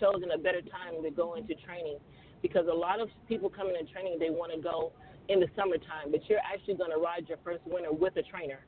chosen 0.00 0.30
a 0.32 0.38
better 0.38 0.60
time 0.60 1.02
to 1.02 1.10
go 1.10 1.34
into 1.34 1.54
training 1.64 1.98
because 2.44 2.68
a 2.70 2.74
lot 2.76 3.00
of 3.00 3.08
people 3.26 3.48
coming 3.48 3.72
in 3.74 3.86
training, 3.88 4.18
they 4.20 4.28
want 4.28 4.52
to 4.52 4.60
go 4.60 4.92
in 5.32 5.40
the 5.40 5.48
summertime, 5.56 6.12
but 6.12 6.20
you're 6.28 6.44
actually 6.44 6.74
going 6.74 6.90
to 6.92 6.98
ride 6.98 7.24
your 7.26 7.38
first 7.42 7.64
winter 7.64 7.90
with 7.90 8.14
a 8.18 8.22
trainer. 8.22 8.60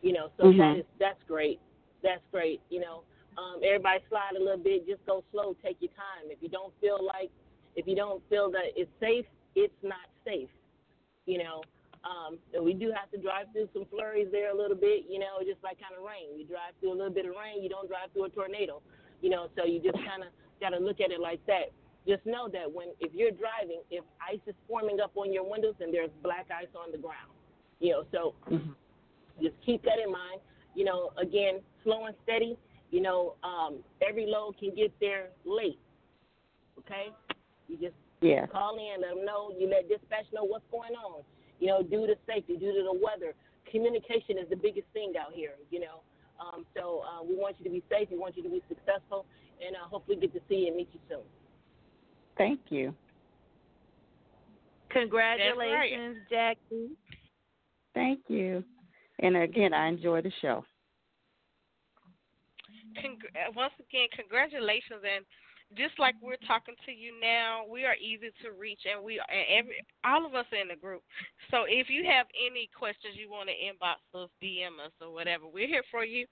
You 0.00 0.14
know, 0.14 0.30
so 0.38 0.44
Mhm. 0.44 0.56
that 0.56 0.76
is 0.78 0.86
that's 0.98 1.22
great. 1.24 1.60
That's 2.00 2.24
great. 2.32 2.62
You 2.70 2.80
know, 2.80 3.04
um, 3.36 3.60
everybody 3.62 4.02
slide 4.08 4.34
a 4.34 4.38
little 4.40 4.56
bit, 4.56 4.86
just 4.86 5.04
go 5.04 5.22
slow, 5.30 5.54
take 5.62 5.76
your 5.82 5.90
time. 5.92 6.30
If 6.30 6.42
you 6.42 6.48
don't 6.48 6.72
feel 6.80 7.04
like, 7.04 7.30
if 7.76 7.86
you 7.86 7.94
don't 7.94 8.26
feel 8.30 8.50
that 8.52 8.72
it's 8.80 8.90
safe, 8.98 9.26
it's 9.54 9.82
not 9.82 10.08
safe. 10.24 10.48
You 11.26 11.44
know, 11.44 11.60
um, 12.04 12.38
and 12.54 12.64
we 12.64 12.72
do 12.72 12.90
have 12.92 13.10
to 13.10 13.18
drive 13.18 13.52
through 13.52 13.68
some 13.74 13.84
flurries 13.92 14.30
there 14.32 14.50
a 14.50 14.56
little 14.56 14.76
bit. 14.76 15.04
You 15.06 15.18
know, 15.18 15.36
just 15.44 15.62
like 15.62 15.78
kind 15.78 15.94
of 15.94 16.02
rain. 16.02 16.38
You 16.38 16.46
drive 16.46 16.72
through 16.80 16.92
a 16.92 16.98
little 17.00 17.12
bit 17.12 17.26
of 17.26 17.36
rain, 17.36 17.62
you 17.62 17.68
don't 17.68 17.88
drive 17.88 18.10
through 18.12 18.24
a 18.24 18.30
tornado. 18.30 18.80
You 19.20 19.28
know, 19.28 19.48
so 19.54 19.66
you 19.66 19.80
just 19.80 19.98
kind 20.06 20.22
of 20.22 20.30
got 20.60 20.70
to 20.70 20.78
look 20.78 21.00
at 21.00 21.10
it 21.10 21.20
like 21.20 21.44
that. 21.46 21.72
Just 22.08 22.24
know 22.24 22.48
that 22.48 22.72
when 22.72 22.88
if 23.00 23.12
you're 23.12 23.30
driving, 23.30 23.82
if 23.90 24.02
ice 24.26 24.40
is 24.46 24.54
forming 24.66 24.98
up 24.98 25.12
on 25.14 25.30
your 25.30 25.48
windows 25.48 25.74
and 25.80 25.92
there's 25.92 26.10
black 26.22 26.46
ice 26.50 26.72
on 26.74 26.90
the 26.90 26.96
ground, 26.96 27.30
you 27.80 27.92
know, 27.92 28.04
so 28.10 28.34
just 29.42 29.54
keep 29.64 29.82
that 29.84 29.98
in 30.02 30.10
mind. 30.10 30.40
You 30.74 30.84
know, 30.84 31.10
again, 31.20 31.60
slow 31.84 32.06
and 32.06 32.16
steady. 32.24 32.56
You 32.90 33.02
know, 33.02 33.34
um, 33.44 33.80
every 34.00 34.24
load 34.24 34.56
can 34.58 34.74
get 34.74 34.90
there 35.00 35.28
late. 35.44 35.78
Okay, 36.78 37.12
you 37.68 37.76
just 37.76 37.94
Yeah. 38.22 38.46
call 38.46 38.78
in, 38.78 39.02
let 39.02 39.14
them 39.14 39.24
know. 39.26 39.52
You 39.58 39.68
let 39.68 39.88
dispatch 39.88 40.32
know 40.32 40.44
what's 40.44 40.64
going 40.70 40.96
on. 40.96 41.22
You 41.60 41.66
know, 41.66 41.82
due 41.82 42.06
to 42.06 42.16
safety, 42.26 42.56
due 42.56 42.72
to 42.72 42.82
the 42.84 42.92
weather, 43.04 43.34
communication 43.70 44.38
is 44.38 44.48
the 44.48 44.56
biggest 44.56 44.88
thing 44.94 45.12
out 45.20 45.34
here. 45.34 45.56
You 45.70 45.80
know, 45.80 46.00
um, 46.40 46.64
so 46.74 47.04
uh, 47.04 47.22
we 47.22 47.34
want 47.36 47.56
you 47.58 47.64
to 47.64 47.70
be 47.70 47.82
safe. 47.90 48.08
We 48.10 48.16
want 48.16 48.36
you 48.36 48.42
to 48.44 48.48
be 48.48 48.62
successful, 48.68 49.26
and 49.60 49.76
uh, 49.76 49.80
hopefully 49.90 50.16
get 50.16 50.32
to 50.32 50.40
see 50.48 50.64
you 50.64 50.68
and 50.68 50.76
meet 50.76 50.88
you 50.94 51.00
soon. 51.10 51.24
Thank 52.38 52.60
you. 52.70 52.94
Congratulations, 54.90 56.16
Jackie. 56.30 56.96
Thank 57.94 58.20
you. 58.28 58.64
And 59.18 59.36
again, 59.36 59.74
I 59.74 59.88
enjoy 59.88 60.22
the 60.22 60.32
show. 60.40 60.64
Cong- 63.02 63.18
uh, 63.34 63.52
once 63.54 63.74
again, 63.78 64.06
congratulations, 64.14 65.02
and 65.02 65.24
just 65.76 65.98
like 65.98 66.14
we're 66.22 66.40
talking 66.46 66.74
to 66.86 66.92
you 66.92 67.12
now, 67.20 67.64
we 67.68 67.84
are 67.84 67.96
easy 68.00 68.32
to 68.40 68.56
reach, 68.56 68.80
and 68.88 69.04
we 69.04 69.20
and 69.20 69.44
every 69.52 69.84
all 70.04 70.24
of 70.24 70.34
us 70.34 70.46
are 70.52 70.62
in 70.62 70.68
the 70.68 70.80
group. 70.80 71.02
So 71.50 71.64
if 71.68 71.90
you 71.90 72.06
have 72.08 72.26
any 72.32 72.70
questions 72.72 73.18
you 73.18 73.28
want 73.28 73.50
to 73.50 73.56
inbox 73.58 74.00
us, 74.16 74.30
DM 74.40 74.80
us, 74.80 74.94
or 75.02 75.12
whatever, 75.12 75.44
we're 75.44 75.68
here 75.68 75.84
for 75.90 76.04
you. 76.04 76.24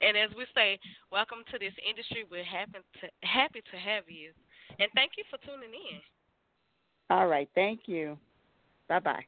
And 0.00 0.16
as 0.16 0.30
we 0.36 0.44
say, 0.54 0.78
welcome 1.10 1.42
to 1.50 1.58
this 1.58 1.74
industry. 1.82 2.28
We're 2.30 2.44
happy 2.44 2.78
to 3.00 3.06
happy 3.26 3.62
to 3.72 3.76
have 3.76 4.04
you, 4.06 4.30
and 4.78 4.90
thank 4.94 5.12
you 5.16 5.24
for 5.30 5.38
tuning 5.38 5.70
in. 5.70 6.00
All 7.10 7.26
right. 7.26 7.48
Thank 7.54 7.80
you. 7.86 8.18
Bye 8.88 9.00
bye. 9.00 9.24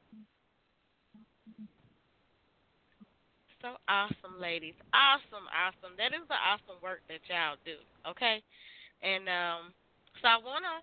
So 3.60 3.74
awesome, 3.88 4.38
ladies. 4.40 4.78
Awesome, 4.94 5.50
awesome. 5.50 5.98
That 5.98 6.14
is 6.14 6.22
the 6.30 6.38
awesome 6.38 6.78
work 6.78 7.02
that 7.10 7.18
y'all 7.26 7.58
do. 7.66 7.74
Okay, 8.06 8.38
and 9.02 9.26
um, 9.26 9.74
so 10.22 10.30
I 10.30 10.38
wanna, 10.38 10.78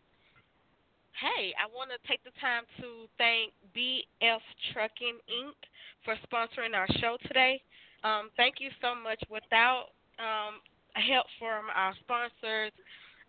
hey, 1.15 1.55
I 1.55 1.71
wanna 1.71 1.95
take 2.03 2.19
the 2.27 2.35
time 2.43 2.67
to 2.83 3.07
thank 3.15 3.55
BF 3.71 4.43
Trucking 4.75 5.23
Inc. 5.23 5.55
for 6.03 6.19
sponsoring 6.27 6.75
our 6.75 6.87
show 6.99 7.15
today. 7.23 7.63
Um, 8.03 8.27
thank 8.35 8.59
you 8.59 8.69
so 8.83 8.91
much. 8.91 9.23
Without 9.31 9.95
um, 10.19 10.59
help 10.99 11.27
from 11.39 11.71
our 11.71 11.95
sponsors, 12.03 12.75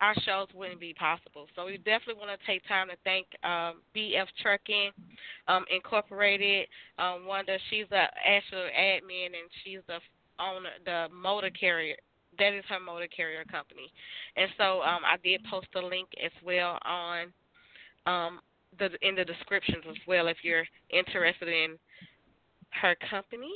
our 0.00 0.14
shows 0.24 0.48
wouldn't 0.54 0.80
be 0.80 0.94
possible. 0.94 1.46
So 1.56 1.66
we 1.66 1.78
definitely 1.78 2.20
want 2.20 2.38
to 2.38 2.46
take 2.46 2.66
time 2.68 2.88
to 2.88 2.96
thank 3.04 3.26
um, 3.42 3.80
BF 3.96 4.26
Trucking 4.42 4.90
um, 5.48 5.64
Incorporated. 5.74 6.68
Um, 6.98 7.26
Wanda, 7.26 7.56
she's 7.70 7.86
the 7.88 8.04
actual 8.24 8.68
admin 8.78 9.26
and 9.26 9.48
she's 9.64 9.80
the 9.86 9.98
owner, 10.38 10.70
the 10.84 11.08
motor 11.14 11.50
carrier. 11.50 11.96
That 12.38 12.52
is 12.52 12.64
her 12.68 12.80
motor 12.80 13.06
carrier 13.08 13.44
company. 13.44 13.90
And 14.36 14.50
so 14.58 14.82
um, 14.82 15.00
I 15.04 15.16
did 15.24 15.42
post 15.50 15.68
a 15.74 15.80
link 15.80 16.08
as 16.22 16.32
well 16.44 16.78
on 16.84 17.32
um, 18.04 18.40
the 18.78 18.90
in 19.00 19.14
the 19.14 19.24
descriptions 19.24 19.84
as 19.88 19.96
well 20.06 20.28
if 20.28 20.36
you're 20.42 20.66
interested 20.90 21.48
in 21.48 21.78
her 22.82 22.94
company. 23.08 23.54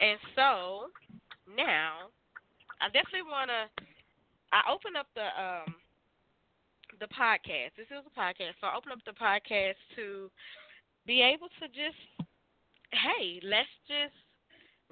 And 0.00 0.18
so 0.34 0.86
now 1.54 2.08
I 2.80 2.86
definitely 2.86 3.28
want 3.30 3.50
to 3.50 3.84
I 4.54 4.62
open 4.70 4.94
up 4.94 5.10
the 5.18 5.26
um 5.34 5.74
the 7.02 7.10
podcast. 7.10 7.74
This 7.76 7.90
is 7.90 8.06
a 8.06 8.14
podcast, 8.14 8.54
so 8.62 8.70
I 8.70 8.76
open 8.78 8.92
up 8.92 9.02
the 9.02 9.18
podcast 9.18 9.74
to 9.96 10.30
be 11.06 11.22
able 11.22 11.50
to 11.58 11.66
just 11.74 11.98
hey, 12.94 13.42
let's 13.42 13.74
just 13.90 14.14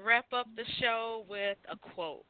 wrap 0.03 0.27
up 0.35 0.49
the 0.57 0.67
show 0.81 1.25
with 1.31 1.59
a 1.71 1.79
quote. 1.95 2.27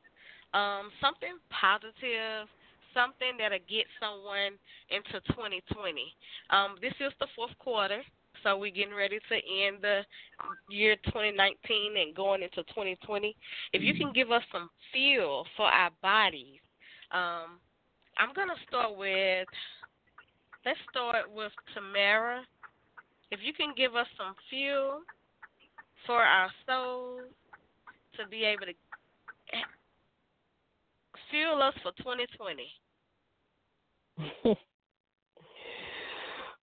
Um, 0.53 0.93
something 1.01 1.41
positive, 1.49 2.53
something 2.93 3.41
that'll 3.41 3.65
get 3.65 3.89
someone 3.97 4.61
into 4.93 5.17
2020. 5.33 6.13
Um, 6.51 6.77
this 6.83 6.93
is 7.01 7.17
the 7.17 7.33
fourth 7.35 7.57
quarter, 7.59 8.05
so 8.45 8.59
we're 8.59 8.77
getting 8.77 8.95
ready 8.95 9.17
to 9.17 9.35
end 9.35 9.81
the 9.81 10.05
year 10.69 10.97
2019 11.09 11.97
and 11.97 12.15
going 12.15 12.43
into 12.43 12.61
2020. 12.77 13.35
If 13.73 13.81
you 13.81 13.95
can 13.95 14.13
give 14.13 14.31
us 14.31 14.45
some 14.53 14.69
fuel 14.93 15.47
for 15.57 15.65
our 15.65 15.91
bodies, 16.03 16.61
um, 17.13 17.59
I'm 18.19 18.35
gonna 18.35 18.55
start 18.69 18.97
with. 18.97 19.49
Let's 20.65 20.79
start 20.91 21.31
with 21.35 21.53
Tamara. 21.75 22.43
If 23.31 23.41
you 23.43 23.53
can 23.53 23.73
give 23.77 23.97
us 23.97 24.07
some 24.17 24.35
fuel 24.49 25.01
for 26.07 26.23
our 26.23 26.51
souls 26.67 27.23
to 28.17 28.29
be 28.29 28.45
able 28.45 28.67
to 28.67 28.75
fuel 31.31 31.63
us 31.63 31.75
for 31.83 31.93
2020. 31.99 32.69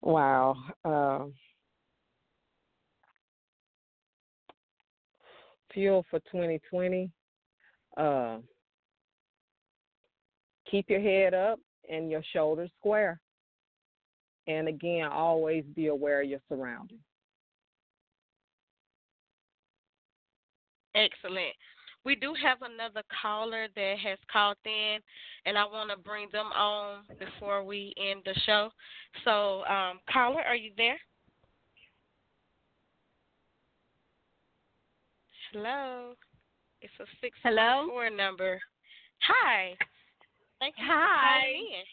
wow. 0.01 0.55
Um, 0.85 1.33
fuel 5.73 6.05
for 6.09 6.19
2020. 6.31 7.09
Uh, 7.97 8.37
keep 10.69 10.89
your 10.89 11.01
head 11.01 11.33
up 11.33 11.59
and 11.89 12.09
your 12.09 12.23
shoulders 12.33 12.69
square. 12.79 13.19
And 14.47 14.67
again, 14.67 15.07
always 15.11 15.63
be 15.75 15.87
aware 15.87 16.21
of 16.21 16.29
your 16.29 16.39
surroundings. 16.49 17.01
Excellent. 20.95 21.53
We 22.05 22.15
do 22.15 22.33
have 22.41 22.59
another 22.61 23.03
caller 23.21 23.67
that 23.75 23.95
has 24.03 24.17
called 24.31 24.57
in, 24.65 24.97
and 25.45 25.57
I 25.57 25.65
want 25.65 25.91
to 25.91 25.97
bring 25.97 26.27
them 26.31 26.47
on 26.47 27.03
before 27.19 27.63
we 27.63 27.93
end 27.97 28.21
the 28.25 28.33
show. 28.45 28.69
So, 29.25 29.63
um, 29.65 29.99
caller, 30.11 30.41
are 30.41 30.55
you 30.55 30.71
there? 30.77 30.97
Hello. 35.51 36.13
It's 36.81 36.93
a 36.99 37.05
six 37.21 37.37
Hello? 37.43 37.87
four 37.89 38.09
number. 38.09 38.59
Hi. 39.21 39.75
Thank 40.59 40.75
you 40.77 40.83
Hi. 40.87 40.95
for 40.95 41.51
calling 41.51 41.73
in. 41.73 41.85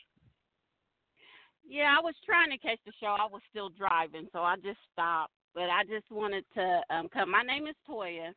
Yeah, 1.69 1.95
I 1.99 2.01
was 2.01 2.15
trying 2.25 2.51
to 2.51 2.59
catch 2.59 2.79
the 2.87 2.93
show. 3.01 3.17
I 3.19 3.27
was 3.31 3.43
still 3.51 3.71
driving, 3.71 4.29
so 4.33 4.41
I 4.41 4.57
just 4.57 4.79
stopped. 4.93 5.33
But 5.55 5.71
I 5.71 5.83
just 5.85 6.11
wanted 6.11 6.45
to 6.55 6.83
um, 6.91 7.09
come. 7.09 7.31
My 7.31 7.43
name 7.43 7.67
is 7.67 7.75
Toya. 7.89 8.33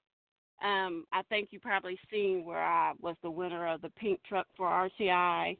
Um, 0.64 1.06
I 1.14 1.22
think 1.30 1.49
you 1.51 1.60
probably 1.60 1.97
seen 2.11 2.43
where 2.43 2.64
I 2.64 2.93
was 3.01 3.15
the 3.23 3.31
winner 3.31 3.68
of 3.68 3.81
the 3.81 3.89
pink 3.91 4.19
truck 4.27 4.47
for 4.57 4.68
RTI, 4.68 5.57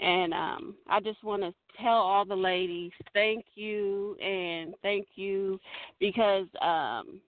And 0.00 0.34
um, 0.34 0.74
I 0.88 1.00
just 1.00 1.22
want 1.24 1.42
to 1.42 1.54
tell 1.80 1.94
all 1.94 2.24
the 2.24 2.34
ladies 2.34 2.92
thank 3.14 3.44
you 3.54 4.16
and 4.16 4.74
thank 4.82 5.06
you 5.14 5.58
because 5.98 6.46
um, 6.60 7.20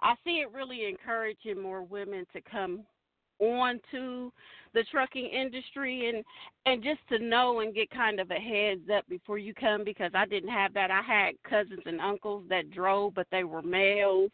I 0.00 0.14
see 0.24 0.42
it 0.42 0.52
really 0.52 0.86
encouraging 0.86 1.60
more 1.60 1.82
women 1.82 2.26
to 2.32 2.40
come 2.40 2.84
on 3.40 3.80
to 3.90 4.32
the 4.74 4.84
trucking 4.90 5.26
industry 5.26 6.08
and 6.08 6.24
and 6.66 6.82
just 6.82 7.00
to 7.08 7.18
know 7.18 7.60
and 7.60 7.74
get 7.74 7.90
kind 7.90 8.20
of 8.20 8.30
a 8.30 8.34
heads 8.34 8.82
up 8.94 9.06
before 9.08 9.38
you 9.38 9.54
come 9.54 9.84
because 9.84 10.10
I 10.14 10.26
didn't 10.26 10.50
have 10.50 10.74
that. 10.74 10.90
I 10.90 11.02
had 11.02 11.34
cousins 11.48 11.82
and 11.86 12.00
uncles 12.00 12.44
that 12.48 12.70
drove 12.70 13.14
but 13.14 13.26
they 13.30 13.44
were 13.44 13.62
males. 13.62 14.30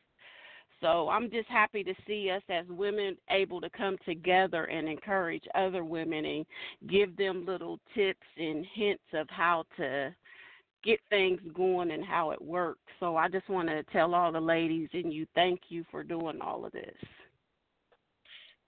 So 0.80 1.08
I'm 1.08 1.30
just 1.30 1.48
happy 1.48 1.84
to 1.84 1.94
see 2.08 2.28
us 2.30 2.42
as 2.48 2.66
women 2.68 3.16
able 3.30 3.60
to 3.60 3.70
come 3.70 3.96
together 4.04 4.64
and 4.64 4.88
encourage 4.88 5.44
other 5.54 5.84
women 5.84 6.24
and 6.24 6.46
give 6.88 7.16
them 7.16 7.46
little 7.46 7.78
tips 7.94 8.26
and 8.36 8.66
hints 8.74 9.04
of 9.14 9.28
how 9.30 9.64
to 9.76 10.12
get 10.82 10.98
things 11.08 11.40
going 11.54 11.92
and 11.92 12.04
how 12.04 12.30
it 12.32 12.42
works. 12.42 12.80
So 12.98 13.16
I 13.16 13.28
just 13.28 13.48
want 13.48 13.68
to 13.68 13.84
tell 13.84 14.14
all 14.14 14.32
the 14.32 14.40
ladies 14.40 14.88
and 14.92 15.12
you 15.12 15.24
thank 15.36 15.60
you 15.68 15.84
for 15.90 16.02
doing 16.02 16.40
all 16.40 16.64
of 16.64 16.72
this. 16.72 16.96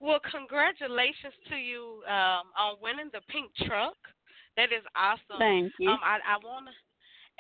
Well, 0.05 0.21
congratulations 0.29 1.33
to 1.49 1.57
you 1.57 2.05
um, 2.05 2.53
on 2.53 2.77
winning 2.85 3.09
the 3.17 3.25
pink 3.33 3.49
truck. 3.65 3.97
That 4.61 4.69
is 4.69 4.85
awesome. 4.93 5.41
Thank 5.41 5.73
you. 5.81 5.89
Um, 5.89 5.97
I, 6.05 6.21
I 6.21 6.37
want 6.45 6.69
to. 6.69 6.77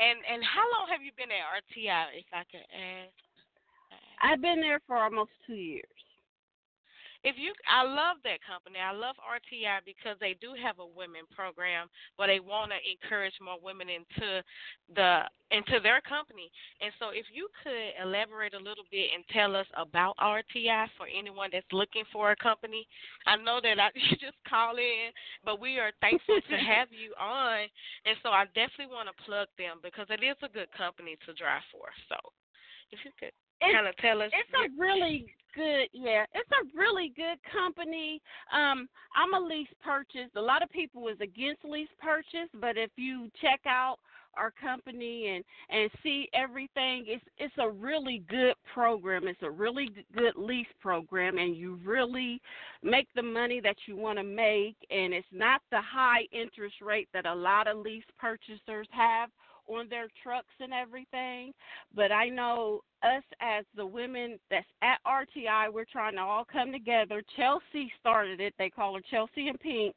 And 0.01 0.19
and 0.25 0.41
how 0.41 0.65
long 0.73 0.89
have 0.89 1.05
you 1.05 1.13
been 1.13 1.29
at 1.29 1.45
RTI, 1.45 2.25
if 2.25 2.27
I 2.33 2.43
could 2.49 2.65
ask? 2.73 3.13
I've 4.25 4.41
been 4.41 4.65
there 4.65 4.81
for 4.89 4.97
almost 4.97 5.31
two 5.47 5.61
years 5.61 6.01
if 7.25 7.37
you 7.37 7.53
I 7.69 7.83
love 7.83 8.21
that 8.25 8.45
company. 8.45 8.79
I 8.79 8.93
love 8.93 9.17
RTI 9.19 9.81
because 9.85 10.17
they 10.21 10.37
do 10.41 10.55
have 10.61 10.79
a 10.79 10.87
women 10.87 11.25
program 11.35 11.89
but 12.17 12.29
they 12.29 12.41
want 12.41 12.71
to 12.71 12.79
encourage 12.85 13.35
more 13.43 13.59
women 13.63 13.89
into 13.89 14.43
the 14.95 15.25
into 15.51 15.79
their 15.81 16.01
company. 16.01 16.51
And 16.81 16.93
so 16.99 17.11
if 17.11 17.27
you 17.33 17.49
could 17.63 17.95
elaborate 18.03 18.55
a 18.55 18.59
little 18.59 18.85
bit 18.91 19.11
and 19.15 19.23
tell 19.31 19.55
us 19.55 19.67
about 19.77 20.17
RTI 20.19 20.89
for 20.97 21.07
anyone 21.07 21.51
that's 21.53 21.67
looking 21.73 22.05
for 22.13 22.33
a 22.33 22.37
company. 22.37 22.87
I 23.27 23.37
know 23.37 23.61
that 23.63 23.79
I 23.79 23.91
you 23.95 24.17
just 24.19 24.39
call 24.49 24.77
in, 24.77 25.15
but 25.45 25.61
we 25.61 25.79
are 25.79 25.93
thankful 26.01 26.41
to 26.41 26.57
have 26.75 26.89
you 26.91 27.15
on. 27.21 27.71
And 28.05 28.17
so 28.23 28.31
I 28.31 28.47
definitely 28.55 28.93
want 28.93 29.09
to 29.09 29.25
plug 29.25 29.49
them 29.59 29.79
because 29.83 30.07
it 30.11 30.25
is 30.25 30.37
a 30.43 30.51
good 30.51 30.71
company 30.77 31.17
to 31.27 31.35
drive 31.35 31.63
for. 31.71 31.89
So 32.09 32.17
if 32.91 32.99
you 33.05 33.11
could 33.19 33.35
kind 33.61 33.87
of 33.87 33.97
tell 33.99 34.21
us 34.21 34.31
it's 34.35 34.51
a 34.53 34.69
really 34.77 35.27
good 35.55 35.89
yeah 35.93 36.25
it's 36.35 36.51
a 36.51 36.79
really 36.79 37.13
good 37.17 37.39
company 37.53 38.21
um 38.53 38.89
i'm 39.17 39.35
a 39.35 39.47
lease 39.47 39.69
purchase 39.83 40.31
a 40.37 40.41
lot 40.41 40.63
of 40.63 40.71
people 40.71 41.09
is 41.09 41.21
against 41.21 41.65
lease 41.65 41.89
purchase 42.01 42.51
but 42.61 42.77
if 42.77 42.91
you 42.97 43.31
check 43.41 43.61
out 43.67 43.97
our 44.37 44.51
company 44.51 45.29
and 45.29 45.45
and 45.71 45.91
see 46.03 46.29
everything 46.35 47.05
it's 47.07 47.25
it's 47.39 47.55
a 47.59 47.69
really 47.69 48.25
good 48.29 48.55
program 48.73 49.29
it's 49.29 49.43
a 49.43 49.51
really 49.51 49.89
good 50.17 50.35
lease 50.37 50.67
program 50.81 51.39
and 51.39 51.57
you 51.57 51.79
really 51.85 52.41
make 52.83 53.09
the 53.15 53.23
money 53.23 53.61
that 53.61 53.77
you 53.87 53.97
want 53.97 54.19
to 54.19 54.25
make 54.25 54.77
and 54.91 55.15
it's 55.15 55.27
not 55.33 55.61
the 55.71 55.81
high 55.81 56.27
interest 56.33 56.77
rate 56.83 57.09
that 57.13 57.27
a 57.27 57.35
lot 57.35 57.69
of 57.69 57.79
lease 57.79 58.05
purchasers 58.19 58.89
have 58.91 59.31
on 59.67 59.89
their 59.89 60.09
trucks 60.23 60.53
and 60.61 60.73
everything. 60.73 61.53
But 61.95 62.13
I 62.13 62.29
know 62.29 62.83
us 63.05 63.23
as 63.41 63.65
the 63.77 63.87
women 63.87 64.39
that's 64.51 64.67
at 64.83 64.99
RTI, 65.07 65.73
we're 65.73 65.85
trying 65.85 66.15
to 66.15 66.21
all 66.21 66.45
come 66.45 66.73
together. 66.73 67.23
Chelsea 67.37 67.93
started 68.01 68.41
it. 68.41 68.55
They 68.59 68.71
call 68.71 68.95
her 68.95 69.03
Chelsea 69.11 69.49
in 69.49 69.59
Pink. 69.59 69.95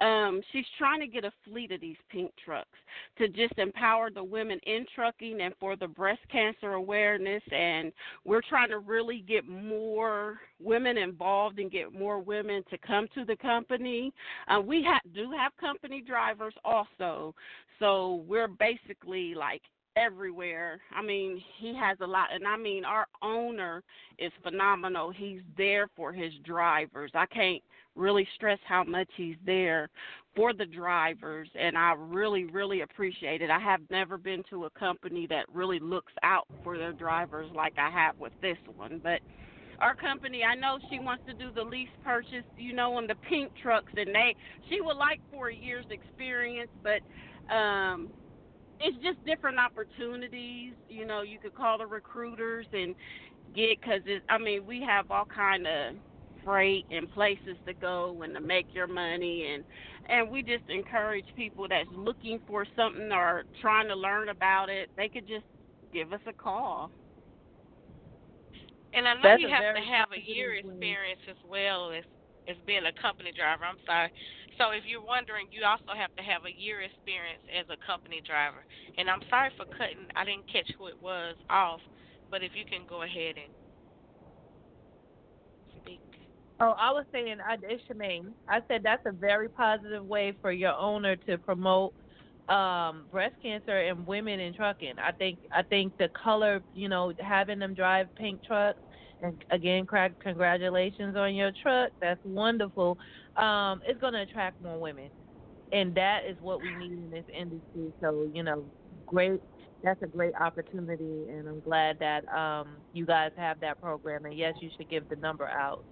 Um, 0.00 0.40
she's 0.52 0.66
trying 0.78 1.00
to 1.00 1.06
get 1.06 1.24
a 1.24 1.32
fleet 1.44 1.72
of 1.72 1.80
these 1.80 1.96
pink 2.10 2.32
trucks 2.42 2.78
to 3.18 3.28
just 3.28 3.58
empower 3.58 4.10
the 4.10 4.24
women 4.24 4.58
in 4.64 4.86
trucking 4.94 5.40
and 5.42 5.54
for 5.60 5.76
the 5.76 5.88
breast 5.88 6.22
cancer 6.32 6.72
awareness. 6.72 7.42
And 7.52 7.92
we're 8.24 8.40
trying 8.48 8.70
to 8.70 8.78
really 8.78 9.24
get 9.26 9.46
more 9.46 10.38
women 10.58 10.96
involved 10.96 11.58
and 11.58 11.70
get 11.70 11.92
more 11.92 12.18
women 12.18 12.62
to 12.70 12.78
come 12.78 13.08
to 13.14 13.24
the 13.24 13.36
company. 13.36 14.12
Uh, 14.48 14.60
we 14.60 14.82
ha- 14.82 15.00
do 15.14 15.30
have 15.32 15.52
company 15.58 16.02
drivers 16.06 16.54
also. 16.64 17.34
So 17.78 18.24
we're 18.26 18.48
basically 18.48 19.34
like 19.34 19.62
everywhere. 19.96 20.80
I 20.94 21.02
mean, 21.02 21.42
he 21.58 21.74
has 21.74 21.98
a 22.00 22.06
lot, 22.06 22.28
and 22.32 22.46
I 22.46 22.56
mean, 22.56 22.84
our 22.84 23.06
owner 23.22 23.82
is 24.18 24.32
phenomenal. 24.42 25.10
He's 25.10 25.40
there 25.56 25.88
for 25.96 26.12
his 26.12 26.32
drivers. 26.44 27.10
I 27.14 27.26
can't 27.26 27.62
really 27.96 28.26
stress 28.36 28.58
how 28.66 28.84
much 28.84 29.08
he's 29.16 29.36
there 29.44 29.88
for 30.36 30.52
the 30.52 30.66
drivers, 30.66 31.48
and 31.58 31.76
I 31.76 31.94
really, 31.98 32.44
really 32.44 32.82
appreciate 32.82 33.42
it. 33.42 33.50
I 33.50 33.58
have 33.58 33.80
never 33.90 34.16
been 34.16 34.42
to 34.50 34.64
a 34.66 34.70
company 34.70 35.26
that 35.28 35.46
really 35.52 35.80
looks 35.80 36.12
out 36.22 36.46
for 36.62 36.78
their 36.78 36.92
drivers 36.92 37.50
like 37.54 37.74
I 37.78 37.90
have 37.90 38.18
with 38.18 38.32
this 38.40 38.58
one, 38.76 39.00
but. 39.02 39.20
Our 39.80 39.94
company, 39.94 40.42
I 40.44 40.54
know 40.54 40.78
she 40.90 40.98
wants 40.98 41.24
to 41.26 41.32
do 41.32 41.50
the 41.54 41.62
lease 41.62 41.88
purchase, 42.04 42.44
you 42.58 42.74
know, 42.74 42.98
on 42.98 43.06
the 43.06 43.14
pink 43.30 43.50
trucks, 43.62 43.90
and 43.96 44.14
they 44.14 44.36
she 44.68 44.82
would 44.82 44.98
like 44.98 45.22
for 45.30 45.48
a 45.48 45.54
year's 45.54 45.86
experience, 45.90 46.68
but 46.82 47.00
um, 47.50 48.10
it's 48.80 48.96
just 49.04 49.24
different 49.24 49.58
opportunities. 49.58 50.74
You 50.88 51.06
know, 51.06 51.22
you 51.22 51.38
could 51.38 51.54
call 51.54 51.78
the 51.78 51.86
recruiters 51.86 52.66
and 52.72 52.94
get 53.54 53.80
because 53.80 54.00
I 54.28 54.38
mean 54.38 54.66
we 54.66 54.82
have 54.82 55.10
all 55.10 55.26
kind 55.26 55.66
of 55.66 55.96
freight 56.44 56.86
and 56.90 57.10
places 57.10 57.56
to 57.66 57.74
go 57.74 58.22
and 58.22 58.34
to 58.34 58.40
make 58.40 58.66
your 58.74 58.86
money 58.88 59.52
and 59.54 59.64
and 60.08 60.30
we 60.30 60.42
just 60.42 60.64
encourage 60.68 61.26
people 61.36 61.66
that's 61.68 61.88
looking 61.92 62.38
for 62.46 62.66
something 62.76 63.12
or 63.12 63.44
trying 63.60 63.88
to 63.88 63.94
learn 63.96 64.28
about 64.30 64.68
it. 64.68 64.90
They 64.96 65.08
could 65.08 65.26
just 65.26 65.44
give 65.92 66.12
us 66.12 66.20
a 66.26 66.32
call. 66.32 66.90
And 68.94 69.06
I 69.08 69.14
know 69.14 69.30
That's 69.30 69.40
you 69.40 69.48
have 69.48 69.68
to 69.74 69.80
have 69.80 70.08
a 70.12 70.20
year 70.20 70.54
experience 70.54 71.20
as 71.28 71.36
well 71.44 71.92
as 71.92 72.04
as 72.48 72.56
being 72.66 72.84
a 72.86 72.92
company 73.00 73.32
driver. 73.36 73.64
I'm 73.64 73.78
sorry. 73.86 74.10
So 74.60 74.72
if 74.72 74.84
you're 74.84 75.02
wondering, 75.04 75.46
you 75.50 75.64
also 75.64 75.96
have 75.96 76.12
to 76.18 76.22
have 76.22 76.44
a 76.44 76.52
year 76.52 76.82
experience 76.82 77.40
as 77.48 77.64
a 77.72 77.80
company 77.86 78.20
driver. 78.26 78.60
And 78.98 79.08
I'm 79.08 79.24
sorry 79.30 79.50
for 79.56 79.64
cutting. 79.76 80.04
I 80.14 80.24
didn't 80.26 80.52
catch 80.52 80.68
who 80.76 80.88
it 80.88 81.00
was 81.00 81.36
off, 81.48 81.80
but 82.30 82.42
if 82.44 82.52
you 82.54 82.64
can 82.68 82.84
go 82.86 83.02
ahead 83.02 83.36
and 83.40 83.52
speak. 85.80 86.02
Oh, 86.60 86.74
I 86.78 86.92
was 86.92 87.06
saying, 87.10 87.38
I, 87.40 87.56
it's 87.62 87.82
Charmaine. 87.90 88.34
I 88.48 88.60
said 88.68 88.82
that's 88.84 89.06
a 89.06 89.12
very 89.12 89.48
positive 89.48 90.04
way 90.04 90.36
for 90.42 90.52
your 90.52 90.74
owner 90.74 91.16
to 91.16 91.38
promote 91.38 91.94
um 92.48 93.06
breast 93.12 93.36
cancer 93.40 93.78
and 93.78 94.06
women 94.06 94.40
in 94.40 94.52
trucking. 94.52 94.94
I 94.98 95.12
think 95.12 95.38
I 95.52 95.62
think 95.62 95.94
the 95.98 96.10
color, 96.22 96.62
you 96.74 96.88
know, 96.88 97.12
having 97.20 97.60
them 97.60 97.74
drive 97.74 98.08
pink 98.16 98.42
trucks 98.44 98.80
again, 99.50 99.86
Craig, 99.86 100.14
congratulations 100.22 101.16
on 101.16 101.34
your 101.34 101.52
truck. 101.62 101.90
That's 102.00 102.20
wonderful. 102.24 102.98
Um, 103.36 103.80
it's 103.86 104.00
going 104.00 104.14
to 104.14 104.22
attract 104.22 104.60
more 104.62 104.78
women, 104.78 105.10
and 105.72 105.94
that 105.94 106.20
is 106.28 106.36
what 106.40 106.60
we 106.60 106.74
need 106.76 106.92
in 106.92 107.10
this 107.10 107.24
industry. 107.32 107.92
So, 108.00 108.28
you 108.32 108.42
know, 108.42 108.64
great. 109.06 109.40
That's 109.82 110.02
a 110.02 110.06
great 110.06 110.34
opportunity, 110.34 111.24
and 111.30 111.48
I'm 111.48 111.60
glad 111.60 111.98
that 112.00 112.28
um, 112.28 112.76
you 112.92 113.06
guys 113.06 113.30
have 113.36 113.60
that 113.60 113.80
program. 113.80 114.26
And 114.26 114.36
yes, 114.36 114.54
you 114.60 114.68
should 114.76 114.90
give 114.90 115.08
the 115.08 115.16
number 115.16 115.46
out. 115.48 115.84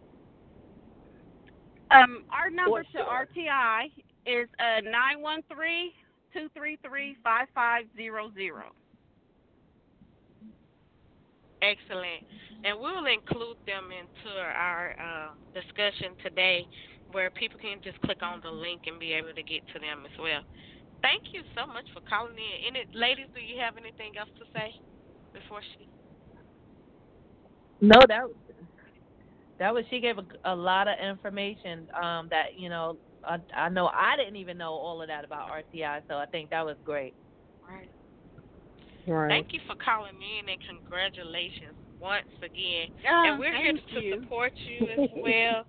Um, 1.91 2.25
our 2.31 2.51
number 2.51 2.83
to 2.83 2.99
RTI 2.99 3.85
is 4.27 4.49
uh 4.59 4.83
nine 4.83 5.23
one 5.23 5.43
three 5.51 5.95
two 6.35 6.49
three 6.55 6.79
three 6.87 7.17
five 7.25 7.47
five 7.55 7.85
zero 7.97 8.31
zero. 8.35 8.73
Excellent. 11.62 12.22
And 12.64 12.78
we'll 12.78 13.06
include 13.06 13.59
them 13.66 13.90
into 13.90 14.30
our 14.39 14.94
uh, 14.98 15.28
discussion 15.55 16.14
today 16.22 16.66
where 17.12 17.30
people 17.30 17.59
can 17.59 17.78
just 17.82 18.01
click 18.02 18.22
on 18.22 18.40
the 18.43 18.51
link 18.51 18.82
and 18.86 18.98
be 18.98 19.12
able 19.12 19.32
to 19.35 19.43
get 19.43 19.66
to 19.72 19.78
them 19.78 20.05
as 20.05 20.16
well. 20.20 20.43
Thank 21.02 21.32
you 21.32 21.43
so 21.55 21.66
much 21.66 21.85
for 21.94 22.01
calling 22.09 22.35
in. 22.35 22.74
Any 22.74 22.85
ladies, 22.93 23.26
do 23.35 23.40
you 23.40 23.59
have 23.60 23.76
anything 23.76 24.18
else 24.18 24.30
to 24.39 24.44
say 24.52 24.74
before 25.32 25.60
she? 25.62 25.89
No, 27.80 28.01
that 28.09 28.26
that 29.59 29.72
was 29.74 29.85
she 29.90 30.01
gave 30.01 30.18
a, 30.18 30.24
a 30.44 30.55
lot 30.55 30.89
of 30.89 30.94
information 30.98 31.89
um, 31.94 32.28
that 32.30 32.59
you 32.59 32.68
know 32.68 32.97
I, 33.24 33.39
I 33.56 33.68
know 33.68 33.86
I 33.86 34.16
didn't 34.16 34.36
even 34.36 34.59
know 34.59 34.72
all 34.72 35.01
of 35.01 35.09
that 35.09 35.24
about 35.24 35.51
RTI, 35.51 36.02
so 36.09 36.16
I 36.16 36.26
think 36.26 36.51
that 36.51 36.64
was 36.64 36.76
great. 36.85 37.14
Right. 39.09 39.28
Thank 39.28 39.52
you 39.52 39.60
for 39.66 39.74
calling 39.80 40.18
me 40.18 40.39
in 40.39 40.48
and 40.48 40.60
congratulations 40.68 41.74
once 42.01 42.28
again. 42.44 42.93
Oh, 43.09 43.24
and 43.24 43.39
we're 43.40 43.56
here 43.56 43.72
to 43.72 44.01
you. 44.01 44.20
support 44.20 44.52
you 44.55 44.86
as 44.93 45.09
well. 45.16 45.64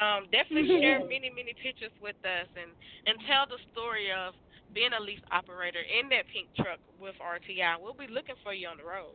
Um, 0.00 0.26
definitely 0.30 0.80
share 0.80 1.00
many, 1.10 1.30
many 1.34 1.54
pictures 1.58 1.92
with 2.00 2.16
us 2.22 2.48
and, 2.54 2.70
and 3.06 3.18
tell 3.26 3.46
the 3.46 3.58
story 3.72 4.10
of 4.14 4.34
being 4.72 4.90
a 4.94 5.02
lease 5.02 5.22
operator 5.30 5.82
in 5.82 6.08
that 6.10 6.26
pink 6.32 6.48
truck 6.56 6.78
with 7.00 7.14
RTI. 7.22 7.82
We'll 7.82 7.94
be 7.94 8.10
looking 8.10 8.34
for 8.42 8.54
you 8.54 8.68
on 8.68 8.78
the 8.78 8.86
road. 8.86 9.14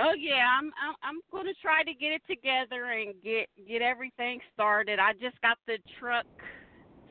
Oh 0.00 0.14
yeah, 0.16 0.48
I'm 0.48 0.72
I'm 0.80 0.96
I'm 1.04 1.20
going 1.30 1.44
to 1.44 1.52
try 1.60 1.84
to 1.84 1.92
get 1.92 2.16
it 2.16 2.22
together 2.24 2.96
and 2.96 3.12
get 3.22 3.48
get 3.68 3.82
everything 3.82 4.40
started. 4.54 4.98
I 4.98 5.12
just 5.12 5.38
got 5.42 5.58
the 5.66 5.76
truck 6.00 6.24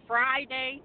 Friday, 0.08 0.82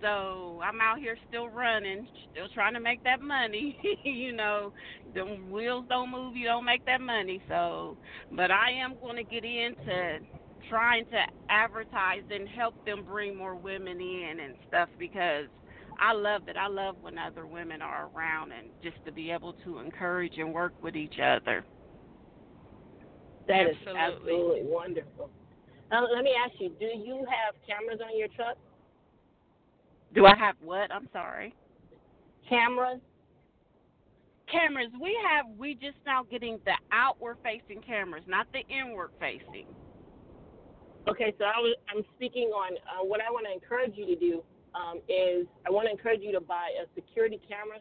So 0.00 0.60
I'm 0.62 0.80
out 0.80 0.98
here 0.98 1.16
still 1.28 1.48
running, 1.48 2.06
still 2.30 2.48
trying 2.54 2.74
to 2.74 2.80
make 2.80 3.02
that 3.04 3.20
money. 3.20 3.76
you 4.04 4.32
know, 4.32 4.72
the 5.14 5.24
wheels 5.50 5.86
don't 5.88 6.10
move, 6.10 6.36
you 6.36 6.46
don't 6.46 6.64
make 6.64 6.84
that 6.86 7.00
money. 7.00 7.42
So, 7.48 7.96
but 8.30 8.50
I 8.50 8.70
am 8.70 8.94
going 9.00 9.16
to 9.16 9.24
get 9.24 9.44
into 9.44 10.18
trying 10.68 11.04
to 11.06 11.22
advertise 11.48 12.22
and 12.30 12.48
help 12.48 12.74
them 12.84 13.04
bring 13.04 13.36
more 13.36 13.54
women 13.54 14.00
in 14.00 14.36
and 14.42 14.54
stuff 14.68 14.88
because 14.98 15.46
I 15.98 16.12
love 16.12 16.42
it. 16.46 16.56
I 16.56 16.68
love 16.68 16.96
when 17.00 17.18
other 17.18 17.46
women 17.46 17.82
are 17.82 18.08
around 18.14 18.52
and 18.52 18.68
just 18.82 18.96
to 19.04 19.12
be 19.12 19.30
able 19.30 19.54
to 19.64 19.78
encourage 19.78 20.34
and 20.36 20.52
work 20.52 20.72
with 20.82 20.94
each 20.94 21.18
other. 21.18 21.64
That 23.48 23.66
absolutely. 23.66 23.90
is 23.90 23.96
absolutely 23.96 24.60
wonderful. 24.64 25.30
Now, 25.90 26.06
let 26.06 26.22
me 26.22 26.32
ask 26.44 26.52
you: 26.60 26.70
Do 26.78 26.86
you 26.86 27.26
have 27.28 27.54
cameras 27.66 28.00
on 28.04 28.16
your 28.16 28.28
truck? 28.28 28.58
Do 30.14 30.26
I 30.26 30.36
have 30.36 30.54
what? 30.62 30.90
I'm 30.92 31.08
sorry. 31.12 31.54
Cameras. 32.48 33.00
Cameras. 34.50 34.88
We 35.00 35.16
have. 35.28 35.46
We 35.58 35.74
just 35.74 35.98
now 36.06 36.24
getting 36.30 36.58
the 36.64 36.74
outward 36.92 37.36
facing 37.42 37.82
cameras, 37.82 38.24
not 38.26 38.46
the 38.52 38.60
inward 38.74 39.10
facing. 39.20 39.66
Okay, 41.06 41.34
so 41.38 41.44
I 41.44 41.58
was, 41.60 41.76
I'm 41.88 42.04
speaking 42.16 42.48
on 42.48 42.76
uh, 42.84 43.04
what 43.04 43.20
I 43.20 43.30
want 43.30 43.46
to 43.46 43.52
encourage 43.52 43.96
you 43.96 44.04
to 44.06 44.16
do 44.16 44.42
um, 44.74 45.00
is 45.08 45.46
I 45.66 45.70
want 45.70 45.86
to 45.86 45.92
encourage 45.92 46.20
you 46.20 46.32
to 46.32 46.40
buy 46.40 46.68
a 46.76 46.84
security 46.94 47.40
camera. 47.48 47.78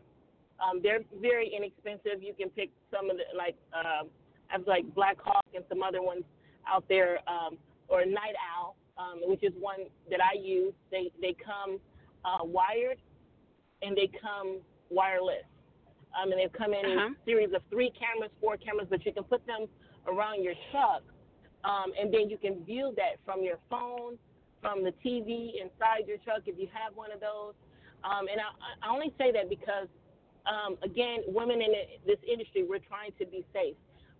Um, 0.63 0.79
they're 0.81 1.01
very 1.21 1.51
inexpensive. 1.55 2.23
You 2.23 2.33
can 2.33 2.49
pick 2.49 2.69
some 2.91 3.09
of 3.09 3.17
the 3.17 3.23
like 3.37 3.55
um, 3.73 4.09
I 4.49 4.53
have 4.53 4.67
like 4.67 4.83
Black 4.95 5.17
Hawk 5.21 5.45
and 5.53 5.63
some 5.69 5.83
other 5.83 6.01
ones 6.01 6.23
out 6.67 6.85
there, 6.89 7.19
um, 7.27 7.57
or 7.87 8.05
Night 8.05 8.35
Owl, 8.55 8.75
um, 8.97 9.19
which 9.23 9.43
is 9.43 9.53
one 9.59 9.87
that 10.09 10.19
I 10.21 10.39
use. 10.39 10.73
They 10.91 11.11
they 11.21 11.35
come 11.35 11.79
uh, 12.27 12.43
wired 12.43 12.99
and 13.81 13.95
they 13.97 14.09
come 14.21 14.59
wireless, 14.89 15.45
um, 16.17 16.31
and 16.31 16.39
they 16.41 16.49
come 16.57 16.73
in 16.73 16.85
Uh-huh. 16.85 17.09
a 17.21 17.25
series 17.25 17.53
of 17.53 17.61
three 17.69 17.91
cameras, 17.91 18.31
four 18.41 18.57
cameras, 18.57 18.87
but 18.89 19.05
you 19.05 19.13
can 19.13 19.23
put 19.23 19.45
them 19.47 19.67
around 20.07 20.43
your 20.43 20.55
truck, 20.71 21.03
um, 21.63 21.93
and 21.99 22.13
then 22.13 22.29
you 22.29 22.37
can 22.37 22.63
view 22.65 22.93
that 22.97 23.19
from 23.25 23.43
your 23.43 23.59
phone, 23.69 24.17
from 24.61 24.83
the 24.83 24.93
TV 25.05 25.61
inside 25.61 26.07
your 26.07 26.17
truck 26.25 26.41
if 26.47 26.57
you 26.59 26.67
have 26.73 26.95
one 26.95 27.11
of 27.11 27.19
those. 27.19 27.53
Um, 28.03 28.27
and 28.31 28.39
I, 28.41 28.49
I 28.87 28.93
only 28.93 29.13
say 29.17 29.31
that 29.33 29.49
because, 29.49 29.87
um, 30.45 30.77
again, 30.83 31.19
women 31.27 31.61
in 31.61 31.71
this 32.05 32.19
industry, 32.31 32.63
we're 32.67 32.79
trying 32.79 33.11
to 33.19 33.25
be 33.25 33.45
safe. 33.53 33.75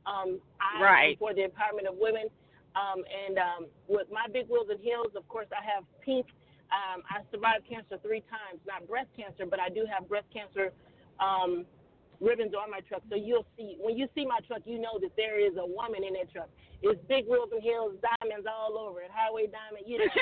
Um, 0.06 0.40
I 0.62 0.82
Right. 0.82 1.20
for 1.20 1.34
the 1.34 1.42
empowerment 1.42 1.88
of 1.90 1.96
women. 1.98 2.28
Um, 2.76 3.04
and 3.10 3.38
um, 3.40 3.62
with 3.88 4.08
my 4.12 4.26
big 4.32 4.48
wheels 4.50 4.68
and 4.70 4.80
heels, 4.80 5.12
of 5.16 5.28
course, 5.28 5.48
I 5.52 5.64
have 5.66 5.84
pink. 6.06 6.28
Um, 6.70 7.04
I 7.10 7.24
survived 7.32 7.68
cancer 7.70 7.98
three 8.02 8.22
times, 8.28 8.60
not 8.68 8.88
breast 8.88 9.08
cancer, 9.16 9.46
but 9.50 9.60
I 9.60 9.70
do 9.70 9.86
have 9.88 10.08
breast 10.10 10.28
cancer 10.34 10.74
um, 11.20 11.66
ribbons 12.20 12.54
on 12.54 12.70
my 12.70 12.82
truck. 12.82 13.02
So 13.10 13.16
you'll 13.16 13.46
see 13.58 13.78
when 13.80 13.98
you 13.98 14.08
see 14.16 14.26
my 14.26 14.40
truck, 14.48 14.62
you 14.66 14.80
know 14.80 15.00
that 15.02 15.16
there 15.16 15.40
is 15.40 15.56
a 15.58 15.66
woman 15.66 16.04
in 16.04 16.14
that 16.14 16.32
truck. 16.32 16.50
It's 16.82 17.00
big 17.08 17.26
wheels 17.28 17.50
and 17.52 17.62
heels, 17.64 17.96
diamonds 18.22 18.46
all 18.46 18.78
over 18.78 19.02
it, 19.02 19.10
highway 19.14 19.48
diamond. 19.48 19.86
You 19.88 20.00
know. 20.00 20.14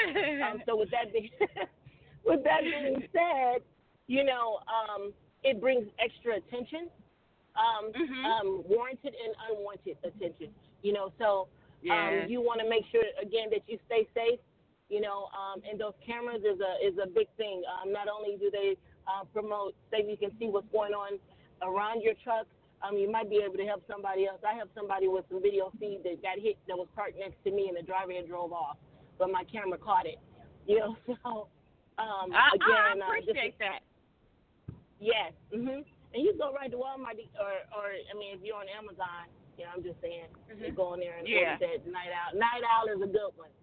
um, 0.45 0.61
so 0.65 0.75
with 0.77 0.91
that 0.91 1.11
being 1.11 1.29
with 2.25 2.43
that 2.43 2.61
being 2.61 3.01
said, 3.11 3.61
you 4.07 4.23
know, 4.23 4.59
um, 4.69 5.13
it 5.43 5.59
brings 5.59 5.85
extra 5.99 6.37
attention, 6.37 6.89
um, 7.55 7.91
Mhm. 7.91 8.25
um, 8.25 8.63
warranted 8.69 9.13
and 9.17 9.33
unwanted 9.49 9.97
attention. 10.03 10.49
You 10.81 10.93
know, 10.93 11.11
so 11.17 11.47
Yeah. 11.81 12.07
um, 12.23 12.29
you 12.29 12.39
want 12.41 12.61
to 12.61 12.69
make 12.69 12.85
sure 12.91 13.03
again 13.21 13.49
that 13.51 13.61
you 13.67 13.79
stay 13.87 14.07
safe. 14.13 14.39
You 14.95 15.01
know, 15.03 15.27
um, 15.35 15.59
and 15.67 15.75
those 15.75 15.97
cameras 16.07 16.39
is 16.47 16.59
a 16.63 16.71
is 16.79 16.95
a 17.03 17.07
big 17.19 17.27
thing. 17.35 17.57
Um, 17.67 17.91
not 17.91 18.07
only 18.07 18.37
do 18.39 18.47
they 18.49 18.69
uh, 19.11 19.23
promote 19.35 19.75
safe, 19.91 20.05
you 20.07 20.15
can 20.15 20.31
see 20.39 20.47
what's 20.47 20.71
going 20.71 20.93
on 20.95 21.19
around 21.59 21.99
your 22.01 22.15
truck. 22.23 22.47
Um, 22.79 22.95
you 22.95 23.11
might 23.11 23.27
be 23.29 23.43
able 23.43 23.59
to 23.59 23.67
help 23.67 23.83
somebody 23.91 24.23
else. 24.29 24.39
I 24.47 24.55
have 24.55 24.69
somebody 24.71 25.07
with 25.11 25.25
some 25.27 25.41
video 25.43 25.67
feed 25.79 25.99
that 26.07 26.21
got 26.23 26.39
hit 26.39 26.55
that 26.69 26.77
was 26.79 26.87
parked 26.95 27.19
next 27.19 27.35
to 27.43 27.51
me, 27.51 27.67
and 27.67 27.75
the 27.75 27.83
driver 27.83 28.13
had 28.15 28.27
drove 28.31 28.53
off, 28.55 28.77
but 29.19 29.27
my 29.37 29.43
camera 29.51 29.77
caught 29.77 30.07
it. 30.07 30.19
You 30.65 30.79
know, 30.81 30.91
so 31.05 31.29
um, 32.01 32.33
I, 32.33 32.49
again, 32.57 32.97
I 32.97 32.97
uh, 32.97 33.21
this 33.21 33.29
appreciate 33.29 33.59
that. 33.59 33.81
Yes. 34.99 35.29
Mhm. 35.53 35.85
And 36.13 36.19
you 36.25 36.33
go 36.39 36.49
right 36.55 36.71
to 36.71 36.77
Walmart, 36.77 37.19
or 37.37 37.53
or 37.75 37.85
I 37.93 38.13
mean, 38.17 38.33
if 38.33 38.41
you're 38.41 38.57
on 38.57 38.65
Amazon, 38.71 39.27
you 39.59 39.65
know, 39.65 39.71
I'm 39.75 39.83
just 39.83 39.99
saying, 40.01 40.25
you 40.57 40.71
go 40.71 40.93
in 40.95 41.01
there 41.05 41.17
and 41.19 41.27
Mm-hmm. 41.27 41.37
Yeah. 41.37 41.53
order 41.59 41.67
that 41.85 41.91
Night 41.91 42.09
Owl. 42.15 42.31
Night 42.39 42.63
owl 42.65 42.87
is 42.89 43.01
a 43.03 43.11
good 43.11 43.33
one. 43.37 43.53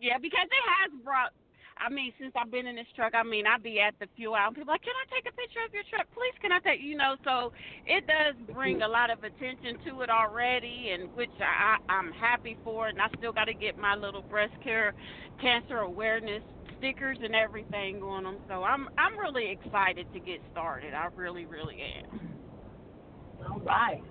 Yeah, 0.00 0.18
because 0.18 0.46
it 0.48 0.64
has 0.80 0.90
brought. 1.04 1.32
I 1.80 1.88
mean, 1.88 2.12
since 2.20 2.32
I've 2.36 2.50
been 2.50 2.66
in 2.66 2.76
this 2.76 2.88
truck, 2.94 3.14
I 3.14 3.22
mean, 3.22 3.46
I'd 3.46 3.62
be 3.62 3.80
at 3.80 3.94
the 4.00 4.06
fuel 4.16 4.34
out, 4.34 4.48
and 4.48 4.56
people 4.56 4.72
like, 4.72 4.82
"Can 4.82 4.92
I 4.92 5.14
take 5.14 5.24
a 5.32 5.34
picture 5.36 5.60
of 5.66 5.72
your 5.72 5.84
truck, 5.88 6.06
please? 6.12 6.34
Can 6.40 6.52
I 6.52 6.58
take?" 6.60 6.80
You 6.80 6.96
know, 6.96 7.16
so 7.24 7.52
it 7.86 8.06
does 8.06 8.34
bring 8.54 8.82
a 8.82 8.88
lot 8.88 9.10
of 9.10 9.24
attention 9.24 9.78
to 9.86 10.02
it 10.02 10.10
already, 10.10 10.90
and 10.92 11.14
which 11.14 11.32
I, 11.40 11.76
I'm 11.88 12.12
happy 12.12 12.56
for. 12.64 12.88
And 12.88 13.00
I 13.00 13.08
still 13.16 13.32
got 13.32 13.44
to 13.44 13.54
get 13.54 13.78
my 13.78 13.94
little 13.94 14.22
breast 14.22 14.54
care, 14.62 14.94
cancer 15.40 15.78
awareness 15.78 16.42
stickers 16.78 17.18
and 17.22 17.34
everything 17.34 18.02
on 18.02 18.24
them. 18.24 18.38
So 18.48 18.62
I'm 18.64 18.88
I'm 18.98 19.18
really 19.18 19.50
excited 19.50 20.06
to 20.12 20.20
get 20.20 20.40
started. 20.52 20.94
I 20.94 21.08
really, 21.14 21.46
really 21.46 21.78
am. 21.80 22.20
All 23.50 23.60
right. 23.60 24.02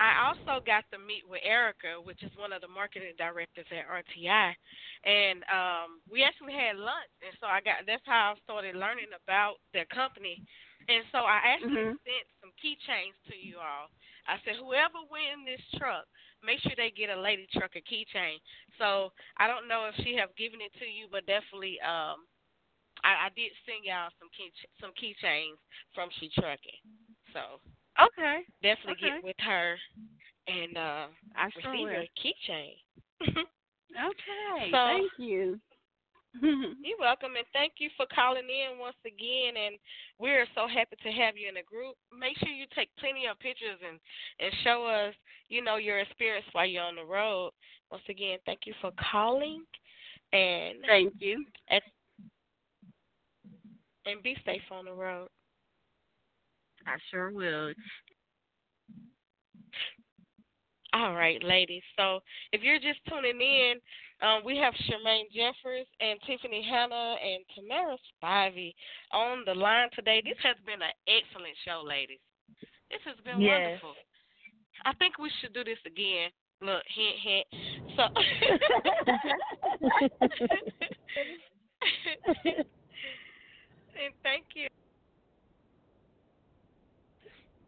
I 0.00 0.30
also 0.30 0.62
got 0.64 0.84
to 0.92 0.98
meet 0.98 1.26
with 1.28 1.42
Erica, 1.44 2.00
which 2.02 2.22
is 2.22 2.32
one 2.38 2.52
of 2.52 2.62
the 2.62 2.70
marketing 2.70 3.14
directors 3.18 3.66
at 3.70 3.86
RTI, 3.88 4.54
and 5.04 5.42
um, 5.50 6.00
we 6.10 6.22
actually 6.22 6.54
had 6.54 6.78
lunch, 6.78 7.10
and 7.22 7.34
so 7.40 7.46
I 7.46 7.60
got 7.60 7.86
that's 7.86 8.04
how 8.06 8.34
I 8.34 8.40
started 8.42 8.74
learning 8.78 9.10
about 9.14 9.58
their 9.74 9.86
company, 9.90 10.42
and 10.88 11.04
so 11.10 11.26
I 11.26 11.42
actually 11.44 11.86
Mhm. 11.86 11.98
sent 12.06 12.26
some 12.40 12.52
keychains 12.58 13.16
to 13.30 13.36
you 13.36 13.58
all. 13.58 13.90
I 14.26 14.38
said 14.44 14.56
whoever 14.60 15.02
win 15.10 15.44
this 15.44 15.62
truck, 15.78 16.06
make 16.42 16.60
sure 16.60 16.72
they 16.76 16.90
get 16.90 17.10
a 17.10 17.18
lady 17.20 17.46
trucker 17.52 17.80
keychain. 17.84 18.38
So 18.78 19.12
I 19.38 19.46
don't 19.46 19.68
know 19.68 19.88
if 19.90 19.96
she 20.04 20.14
have 20.16 20.34
given 20.36 20.60
it 20.60 20.72
to 20.78 20.86
you, 20.86 21.08
but 21.10 21.26
definitely 21.26 21.80
um, 21.82 22.26
I, 23.02 23.26
I 23.26 23.28
did 23.34 23.52
send 23.66 23.84
y'all 23.84 24.12
some 24.18 24.30
key 24.36 24.50
some 24.80 24.92
keychains 24.96 25.58
from 25.94 26.10
She 26.18 26.30
Trucking. 26.34 26.80
So 27.32 27.60
Okay. 28.00 28.40
definitely 28.62 28.92
Okay. 29.04 29.14
get 29.16 29.24
with 29.24 29.36
her 29.40 29.76
and 30.46 30.76
uh 30.76 31.06
I 31.36 31.50
sure 31.60 31.72
receive 31.72 31.90
your 31.92 32.04
keychain. 32.18 32.74
Okay. 33.22 34.70
So- 34.70 34.86
Thank 34.86 35.12
you. 35.18 35.60
You're 36.42 37.00
welcome 37.00 37.32
and 37.36 37.46
thank 37.54 37.72
you 37.78 37.88
for 37.96 38.04
calling 38.14 38.44
in 38.44 38.78
once 38.78 38.96
again 39.04 39.56
and 39.56 39.76
we're 40.18 40.46
so 40.54 40.68
happy 40.68 40.94
to 41.02 41.10
have 41.10 41.36
you 41.36 41.48
in 41.48 41.54
the 41.54 41.62
group. 41.62 41.96
Make 42.16 42.36
sure 42.38 42.48
you 42.50 42.66
take 42.76 42.90
plenty 42.98 43.26
of 43.26 43.38
pictures 43.40 43.78
and 43.86 43.98
and 44.38 44.52
show 44.62 44.84
us, 44.86 45.14
you 45.48 45.64
know, 45.64 45.76
your 45.76 45.98
experience 46.00 46.46
while 46.52 46.66
you're 46.66 46.82
on 46.84 46.96
the 46.96 47.04
road. 47.04 47.52
Once 47.90 48.04
again, 48.10 48.38
thank 48.44 48.60
you 48.66 48.74
for 48.80 48.92
calling 49.10 49.64
and 50.32 50.78
Thank 50.86 51.14
you. 51.18 51.44
and, 51.70 51.82
and 54.06 54.22
be 54.22 54.36
safe 54.44 54.62
on 54.70 54.84
the 54.84 54.92
road. 54.92 55.28
I 56.88 56.96
sure 57.10 57.30
will. 57.30 57.72
All 60.94 61.14
right, 61.14 61.42
ladies. 61.44 61.82
So 61.98 62.20
if 62.52 62.62
you're 62.62 62.78
just 62.78 63.00
tuning 63.08 63.38
in, 63.40 63.74
um, 64.26 64.40
we 64.44 64.56
have 64.56 64.72
Charmaine 64.88 65.30
Jeffers 65.30 65.86
and 66.00 66.18
Tiffany 66.26 66.66
Hanna 66.68 67.16
and 67.22 67.44
Tamara 67.54 67.96
Spivey 68.08 68.74
on 69.12 69.44
the 69.44 69.54
line 69.54 69.90
today. 69.94 70.22
This 70.24 70.38
has 70.42 70.56
been 70.64 70.80
an 70.80 70.94
excellent 71.06 71.54
show, 71.64 71.84
ladies. 71.86 72.20
This 72.90 73.02
has 73.04 73.16
been 73.22 73.40
Yes. 73.40 73.60
wonderful. 73.60 73.94
I 74.86 74.94
think 74.94 75.18
we 75.18 75.28
should 75.40 75.52
do 75.52 75.62
this 75.62 75.78
again. 75.84 76.30
Look, 76.62 76.82
hint, 76.86 77.18
hint. 77.18 77.46
So, 77.94 78.08
and 83.94 84.14
thank 84.22 84.46
you 84.54 84.68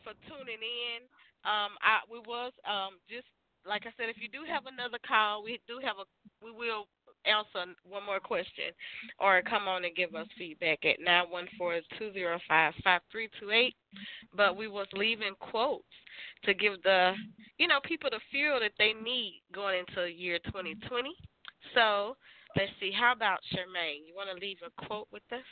for 0.02 0.12
tuning 0.28 0.60
in. 0.60 1.00
Um, 1.44 1.76
I 1.80 2.04
we 2.10 2.18
was 2.20 2.52
um 2.68 3.00
just 3.08 3.26
like 3.66 3.84
I 3.84 3.92
said, 3.96 4.08
if 4.08 4.16
you 4.20 4.28
do 4.28 4.48
have 4.48 4.64
another 4.66 4.98
call, 5.06 5.44
we 5.44 5.60
do 5.68 5.80
have 5.84 5.96
a 6.00 6.06
we 6.44 6.50
will 6.50 6.86
answer 7.26 7.72
one 7.84 8.04
more 8.06 8.20
question, 8.20 8.72
or 9.18 9.42
come 9.42 9.68
on 9.68 9.84
and 9.84 9.94
give 9.94 10.14
us 10.14 10.26
feedback 10.38 10.84
at 10.84 11.00
nine 11.00 11.28
one 11.28 11.48
four 11.58 11.78
two 11.98 12.12
zero 12.12 12.38
five 12.48 12.72
five 12.82 13.02
three 13.12 13.28
two 13.38 13.50
eight. 13.50 13.74
But 14.34 14.56
we 14.56 14.68
was 14.68 14.86
leaving 14.92 15.34
quotes 15.40 15.84
to 16.44 16.54
give 16.54 16.82
the 16.82 17.12
you 17.58 17.68
know 17.68 17.80
people 17.84 18.10
the 18.10 18.20
fuel 18.30 18.60
that 18.60 18.72
they 18.78 18.92
need 18.92 19.42
going 19.54 19.84
into 19.86 20.10
year 20.10 20.38
twenty 20.50 20.74
twenty. 20.88 21.14
So 21.74 22.16
let's 22.56 22.72
see. 22.80 22.92
How 22.92 23.12
about 23.12 23.40
Charmaine? 23.52 24.06
You 24.06 24.14
want 24.14 24.30
to 24.32 24.40
leave 24.40 24.58
a 24.64 24.86
quote 24.86 25.08
with 25.12 25.22
us? 25.32 25.44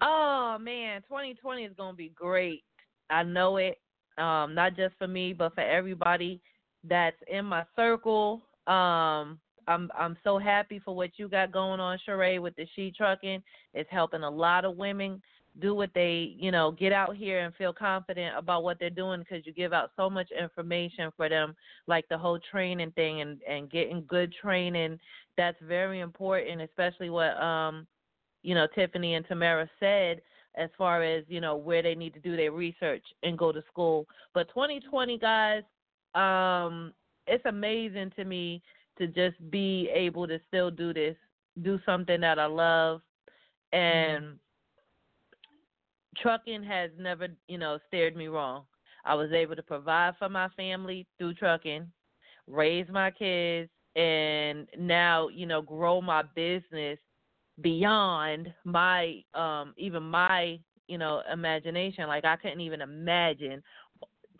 Oh 0.00 0.58
man, 0.60 1.02
2020 1.02 1.64
is 1.64 1.72
gonna 1.76 1.96
be 1.96 2.12
great. 2.14 2.62
I 3.10 3.22
know 3.22 3.56
it. 3.56 3.78
Um, 4.16 4.54
not 4.54 4.76
just 4.76 4.94
for 4.98 5.08
me, 5.08 5.32
but 5.32 5.54
for 5.54 5.60
everybody 5.60 6.40
that's 6.84 7.16
in 7.30 7.44
my 7.44 7.64
circle. 7.76 8.42
Um, 8.66 9.38
I'm 9.66 9.90
I'm 9.96 10.16
so 10.24 10.38
happy 10.38 10.80
for 10.84 10.94
what 10.94 11.10
you 11.16 11.28
got 11.28 11.52
going 11.52 11.80
on, 11.80 11.98
Sheree, 12.06 12.40
with 12.40 12.56
the 12.56 12.66
she 12.74 12.92
trucking. 12.96 13.42
It's 13.74 13.90
helping 13.90 14.22
a 14.22 14.30
lot 14.30 14.64
of 14.64 14.76
women 14.76 15.20
do 15.60 15.74
what 15.74 15.90
they, 15.94 16.36
you 16.38 16.50
know, 16.50 16.70
get 16.70 16.92
out 16.92 17.16
here 17.16 17.40
and 17.40 17.54
feel 17.56 17.72
confident 17.72 18.36
about 18.36 18.62
what 18.62 18.78
they're 18.78 18.90
doing 18.90 19.20
because 19.20 19.44
you 19.46 19.52
give 19.52 19.72
out 19.72 19.90
so 19.96 20.08
much 20.08 20.28
information 20.30 21.10
for 21.16 21.28
them, 21.28 21.54
like 21.86 22.08
the 22.08 22.18
whole 22.18 22.38
training 22.50 22.92
thing 22.92 23.20
and 23.20 23.40
and 23.48 23.70
getting 23.70 24.04
good 24.06 24.32
training. 24.40 24.98
That's 25.36 25.58
very 25.62 26.00
important, 26.00 26.62
especially 26.62 27.10
what 27.10 27.40
um, 27.42 27.86
you 28.42 28.54
know, 28.54 28.66
Tiffany 28.74 29.14
and 29.14 29.26
Tamara 29.26 29.68
said 29.80 30.20
as 30.56 30.70
far 30.76 31.02
as 31.02 31.24
you 31.28 31.40
know 31.40 31.56
where 31.56 31.82
they 31.82 31.94
need 31.94 32.14
to 32.14 32.20
do 32.20 32.36
their 32.36 32.52
research 32.52 33.04
and 33.22 33.38
go 33.38 33.52
to 33.52 33.62
school. 33.70 34.06
But 34.34 34.48
2020, 34.48 35.18
guys, 35.18 35.62
um, 36.14 36.92
it's 37.26 37.44
amazing 37.46 38.12
to 38.16 38.24
me 38.24 38.62
to 38.98 39.06
just 39.06 39.36
be 39.50 39.88
able 39.94 40.26
to 40.26 40.40
still 40.48 40.70
do 40.70 40.92
this, 40.92 41.16
do 41.62 41.78
something 41.86 42.20
that 42.20 42.38
I 42.38 42.46
love, 42.46 43.00
and 43.72 44.24
mm-hmm. 44.24 46.20
trucking 46.20 46.64
has 46.64 46.90
never, 46.98 47.28
you 47.46 47.58
know, 47.58 47.78
steered 47.86 48.16
me 48.16 48.26
wrong. 48.28 48.64
I 49.04 49.14
was 49.14 49.30
able 49.32 49.56
to 49.56 49.62
provide 49.62 50.14
for 50.18 50.28
my 50.28 50.48
family 50.50 51.06
through 51.18 51.34
trucking, 51.34 51.90
raise 52.48 52.88
my 52.90 53.10
kids, 53.10 53.70
and 53.94 54.66
now, 54.78 55.28
you 55.28 55.46
know, 55.46 55.62
grow 55.62 56.00
my 56.00 56.22
business 56.34 56.98
beyond 57.60 58.52
my 58.64 59.22
um 59.34 59.74
even 59.76 60.02
my 60.02 60.58
you 60.86 60.96
know 60.96 61.22
imagination 61.32 62.06
like 62.06 62.24
i 62.24 62.36
couldn't 62.36 62.60
even 62.60 62.80
imagine 62.80 63.62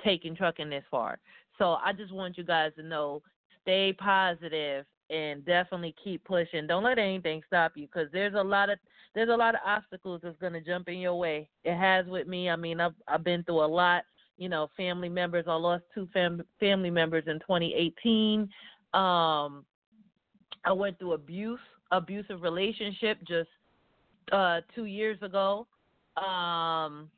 taking 0.04 0.36
trucking 0.36 0.70
this 0.70 0.84
far 0.90 1.18
so 1.58 1.76
i 1.84 1.92
just 1.92 2.12
want 2.12 2.38
you 2.38 2.44
guys 2.44 2.70
to 2.76 2.82
know 2.82 3.20
stay 3.62 3.92
positive 3.92 4.86
and 5.10 5.44
definitely 5.44 5.94
keep 6.02 6.22
pushing. 6.24 6.66
Don't 6.66 6.84
let 6.84 6.98
anything 6.98 7.42
stop 7.46 7.72
you 7.76 7.86
because 7.86 8.08
there's 8.12 8.34
a 8.34 8.42
lot 8.42 8.70
of 8.70 8.78
there's 9.14 9.30
a 9.30 9.36
lot 9.36 9.54
of 9.54 9.60
obstacles 9.64 10.20
that's 10.22 10.38
gonna 10.38 10.60
jump 10.60 10.88
in 10.88 10.98
your 10.98 11.14
way. 11.14 11.48
It 11.64 11.76
has 11.76 12.06
with 12.06 12.26
me. 12.26 12.50
I 12.50 12.56
mean, 12.56 12.80
I've 12.80 12.94
I've 13.06 13.24
been 13.24 13.42
through 13.44 13.64
a 13.64 13.66
lot. 13.66 14.04
You 14.36 14.48
know, 14.48 14.68
family 14.76 15.08
members. 15.08 15.46
I 15.48 15.54
lost 15.54 15.84
two 15.94 16.08
fam- 16.12 16.44
family 16.60 16.90
members 16.90 17.24
in 17.26 17.40
2018. 17.40 18.42
Um, 18.94 19.64
I 20.64 20.72
went 20.72 20.98
through 20.98 21.14
abuse, 21.14 21.58
abusive 21.90 22.42
relationship 22.42 23.18
just 23.26 23.48
uh, 24.32 24.60
two 24.74 24.84
years 24.84 25.20
ago. 25.22 25.66
Um, 26.16 27.10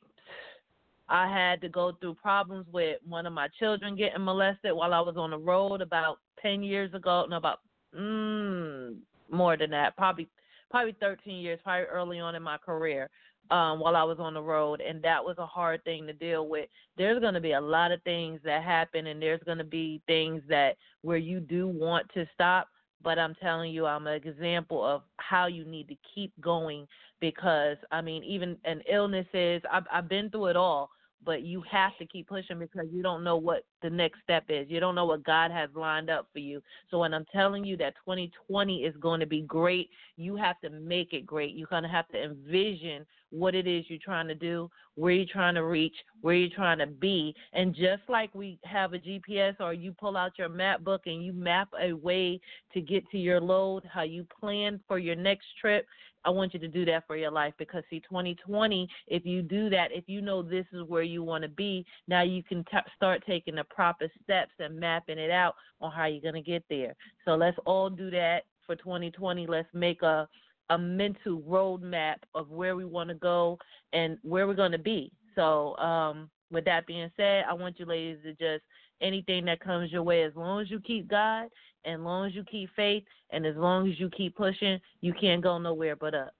I 1.09 1.29
had 1.29 1.61
to 1.63 1.69
go 1.69 1.93
through 2.01 2.15
problems 2.15 2.67
with 2.73 2.99
one 3.07 3.27
of 3.27 3.33
my 3.33 3.49
children 3.59 3.97
getting 3.97 4.25
molested 4.25 4.73
while 4.73 4.95
I 4.95 5.01
was 5.01 5.17
on 5.17 5.31
the 5.31 5.39
road 5.39 5.81
about 5.81 6.19
10 6.41 6.63
years 6.63 6.95
ago. 6.95 7.27
No, 7.29 7.37
about 7.37 7.61
mm, 7.99 8.97
more 9.31 9.57
than 9.57 9.71
that. 9.71 9.97
Probably 9.97 10.29
probably 10.71 10.95
13 11.01 11.39
years, 11.41 11.59
probably 11.65 11.87
early 11.87 12.21
on 12.21 12.37
in 12.37 12.43
my 12.43 12.59
career. 12.59 13.11
Um, 13.51 13.81
while 13.81 13.97
I 13.97 14.05
was 14.05 14.19
on 14.21 14.35
the 14.35 14.41
road, 14.41 14.81
and 14.81 15.03
that 15.03 15.25
was 15.25 15.35
a 15.39 15.47
hard 15.47 15.83
thing 15.83 16.07
to 16.07 16.13
deal 16.13 16.47
with. 16.47 16.69
There's 16.97 17.21
going 17.21 17.35
to 17.35 17.41
be 17.41 17.53
a 17.53 17.61
lot 17.61 17.91
of 17.91 18.01
things 18.03 18.39
that 18.45 18.63
happen, 18.63 19.09
and 19.09 19.21
there's 19.21 19.43
going 19.45 19.59
to 19.59 19.65
be 19.65 20.01
things 20.07 20.41
that 20.49 20.77
where 21.03 21.17
you 21.17 21.41
do 21.41 21.67
want 21.67 22.09
to 22.15 22.29
stop, 22.33 22.69
but 23.03 23.19
I'm 23.19 23.35
telling 23.37 23.73
you, 23.73 23.87
I'm 23.87 24.07
an 24.07 24.15
example 24.15 24.85
of 24.85 25.03
how 25.17 25.47
you 25.47 25.65
need 25.65 25.89
to 25.89 25.97
keep 26.15 26.33
going 26.41 26.87
because 27.21 27.77
I 27.91 28.01
mean, 28.01 28.23
even 28.25 28.57
an 28.65 28.83
illnesses, 28.91 29.63
I've 29.71 29.85
I've 29.93 30.09
been 30.09 30.31
through 30.31 30.47
it 30.47 30.57
all 30.57 30.91
but 31.25 31.43
you 31.43 31.63
have 31.71 31.97
to 31.99 32.07
keep 32.07 32.29
pushing 32.29 32.59
because 32.59 32.87
you 32.91 33.03
don't 33.03 33.23
know 33.23 33.37
what 33.37 33.65
the 33.83 33.91
next 33.91 34.21
step 34.23 34.45
is. 34.49 34.67
You 34.69 34.81
don't 34.81 34.95
know 34.95 35.05
what 35.05 35.25
God 35.25 35.51
has 35.51 35.71
lined 35.75 36.11
up 36.11 36.29
for 36.33 36.39
you. 36.39 36.63
So 36.91 36.99
when 36.99 37.15
I'm 37.15 37.27
telling 37.33 37.65
you 37.65 37.77
that 37.79 37.95
2020 38.05 38.85
is 38.85 38.95
going 38.97 39.21
to 39.21 39.27
be 39.27 39.43
great, 39.43 39.91
you 40.17 40.37
have 40.37 40.61
to 40.61 40.71
make 40.71 41.13
it 41.13 41.27
great. 41.27 41.55
You're 41.55 41.69
going 41.69 41.83
to 41.83 41.89
have 41.89 42.09
to 42.09 42.23
envision 42.23 43.07
what 43.31 43.55
it 43.55 43.67
is 43.67 43.85
you're 43.89 43.99
trying 44.03 44.29
to 44.29 44.35
do, 44.35 44.69
where 44.97 45.13
you're 45.13 45.27
trying 45.31 45.55
to 45.55 45.65
reach, 45.65 45.95
where 46.21 46.35
you're 46.35 46.55
trying 46.55 46.79
to 46.79 46.87
be. 46.87 47.35
And 47.53 47.75
just 47.75 48.03
like 48.09 48.35
we 48.35 48.59
have 48.65 48.93
a 48.93 48.99
GPS 48.99 49.55
or 49.61 49.73
you 49.73 49.93
pull 49.93 50.17
out 50.17 50.33
your 50.39 50.49
map 50.49 50.83
book 50.83 51.03
and 51.07 51.25
you 51.25 51.33
map 51.33 51.69
a 51.81 51.93
way 51.93 52.41
to 52.75 52.81
get 52.81 53.09
to 53.11 53.19
your 53.19 53.41
load, 53.41 53.85
how 53.91 54.03
you 54.03 54.27
plan 54.41 54.81
for 54.89 54.99
your 54.99 55.17
next 55.17 55.47
trip, 55.61 55.87
I 56.25 56.31
want 56.31 56.55
you 56.55 56.61
to 56.61 56.69
do 56.69 56.85
that 56.87 57.07
for 57.07 57.17
your 57.17 57.31
life 57.31 57.55
because 57.59 57.83
see 57.91 58.01
2020 58.01 58.89
if 59.07 59.25
you 59.25 59.43
do 59.43 59.71
that 59.71 59.89
if 59.93 60.05
you 60.07 60.21
know 60.21 60.43
this 60.43 60.67
is 60.73 60.83
where 60.87 61.03
you 61.03 61.23
want 61.23 61.43
to 61.43 61.49
be 61.49 61.85
now 62.09 62.23
you 62.23 62.43
can 62.43 62.65
t- 62.65 62.79
start 62.97 63.23
taking 63.27 63.55
the 63.55 63.65
proper 63.65 64.11
steps 64.23 64.53
and 64.59 64.79
mapping 64.79 65.19
it 65.19 65.31
out 65.31 65.55
on 65.81 65.91
how 65.91 66.07
you're 66.07 66.21
going 66.21 66.43
to 66.43 66.51
get 66.51 66.65
there. 66.69 66.95
So 67.25 67.35
let's 67.35 67.57
all 67.65 67.91
do 67.91 68.11
that 68.11 68.41
for 68.67 68.77
2020 68.77 69.47
let's 69.47 69.69
make 69.73 70.03
a 70.03 70.29
a 70.71 70.79
mental 70.79 71.41
roadmap 71.41 72.17
of 72.35 72.49
where 72.51 72.77
we 72.77 72.85
want 72.85 73.09
to 73.09 73.17
go 73.17 73.59
and 73.93 74.19
where 74.23 74.47
we're 74.47 74.55
going 74.55 74.73
to 74.73 74.79
be. 74.79 75.13
So 75.35 75.77
um 75.77 76.31
with 76.51 76.65
that 76.65 76.87
being 76.87 77.11
said 77.17 77.45
I 77.49 77.55
want 77.55 77.79
you 77.79 77.87
ladies 77.87 78.19
to 78.25 78.33
just 78.33 78.65
anything 79.01 79.47
that 79.47 79.61
comes 79.61 79.91
your 79.91 80.03
way 80.03 80.25
as 80.25 80.33
long 80.37 80.61
as 80.61 80.71
you 80.71 80.81
keep 80.81 81.09
God 81.09 81.49
as 81.85 81.99
long 81.99 82.27
as 82.27 82.35
you 82.35 82.45
keep 82.45 82.71
faith 82.77 83.05
and 83.31 83.47
as 83.47 83.57
long 83.57 83.91
as 83.91 83.99
you 83.99 84.11
keep 84.11 84.37
pushing, 84.37 84.79
you 85.01 85.13
can't 85.19 85.43
go 85.43 85.59
nowhere 85.59 85.97
but 85.97 86.15
up. 86.15 86.35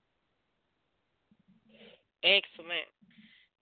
Excellent. 2.23 2.87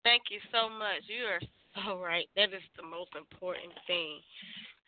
Thank 0.03 0.23
you 0.31 0.39
so 0.51 0.69
much. 0.69 1.03
You 1.07 1.23
are 1.25 1.39
so 1.85 1.99
right. 2.03 2.27
That 2.35 2.49
is 2.49 2.63
the 2.75 2.83
most 2.83 3.11
important 3.15 3.73
thing. 3.87 4.19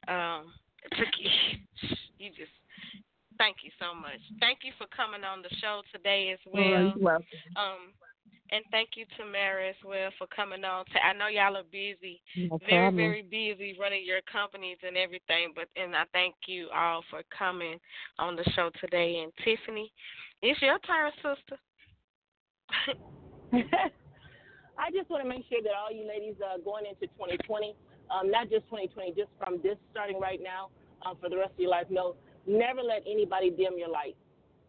Um, 0.07 0.53
you 2.17 2.29
just 2.29 2.51
thank 3.37 3.57
you 3.63 3.71
so 3.79 3.93
much. 3.93 4.19
Thank 4.39 4.59
you 4.63 4.71
for 4.77 4.87
coming 4.95 5.23
on 5.23 5.41
the 5.41 5.49
show 5.61 5.81
today 5.91 6.31
as 6.33 6.39
well. 6.51 6.93
Oh, 6.97 7.09
um, 7.55 7.93
and 8.51 8.63
thank 8.71 8.89
you 8.95 9.05
to 9.17 9.25
Mary 9.25 9.69
as 9.69 9.75
well 9.85 10.09
for 10.17 10.27
coming 10.27 10.63
on. 10.63 10.85
To, 10.85 11.05
I 11.05 11.13
know 11.13 11.27
y'all 11.27 11.55
are 11.57 11.63
busy, 11.71 12.21
no 12.35 12.59
very 12.69 12.93
very 12.95 13.21
busy 13.21 13.77
running 13.79 14.03
your 14.05 14.21
companies 14.31 14.77
and 14.85 14.97
everything. 14.97 15.53
But 15.55 15.69
and 15.75 15.95
I 15.95 16.03
thank 16.13 16.35
you 16.47 16.67
all 16.75 17.03
for 17.09 17.21
coming 17.37 17.79
on 18.19 18.35
the 18.35 18.43
show 18.55 18.69
today. 18.79 19.23
And 19.23 19.31
Tiffany, 19.43 19.91
it's 20.41 20.61
your 20.61 20.79
turn, 20.79 21.11
sister. 21.23 21.57
I 24.81 24.89
just 24.89 25.09
want 25.09 25.23
to 25.23 25.29
make 25.29 25.45
sure 25.45 25.61
that 25.61 25.77
all 25.77 25.91
you 25.91 26.07
ladies 26.07 26.35
uh, 26.41 26.57
going 26.63 26.89
into 26.89 27.05
2020, 27.13 27.75
um, 28.09 28.31
not 28.31 28.49
just 28.49 28.65
2020, 28.71 29.13
just 29.13 29.29
from 29.37 29.59
this 29.61 29.77
starting 29.91 30.19
right 30.19 30.39
now 30.41 30.73
um, 31.05 31.17
for 31.21 31.29
the 31.29 31.37
rest 31.37 31.53
of 31.53 31.59
your 31.59 31.69
life, 31.69 31.85
know 31.89 32.15
never 32.47 32.81
let 32.81 33.03
anybody 33.05 33.51
dim 33.51 33.77
your 33.77 33.93
light. 33.93 34.15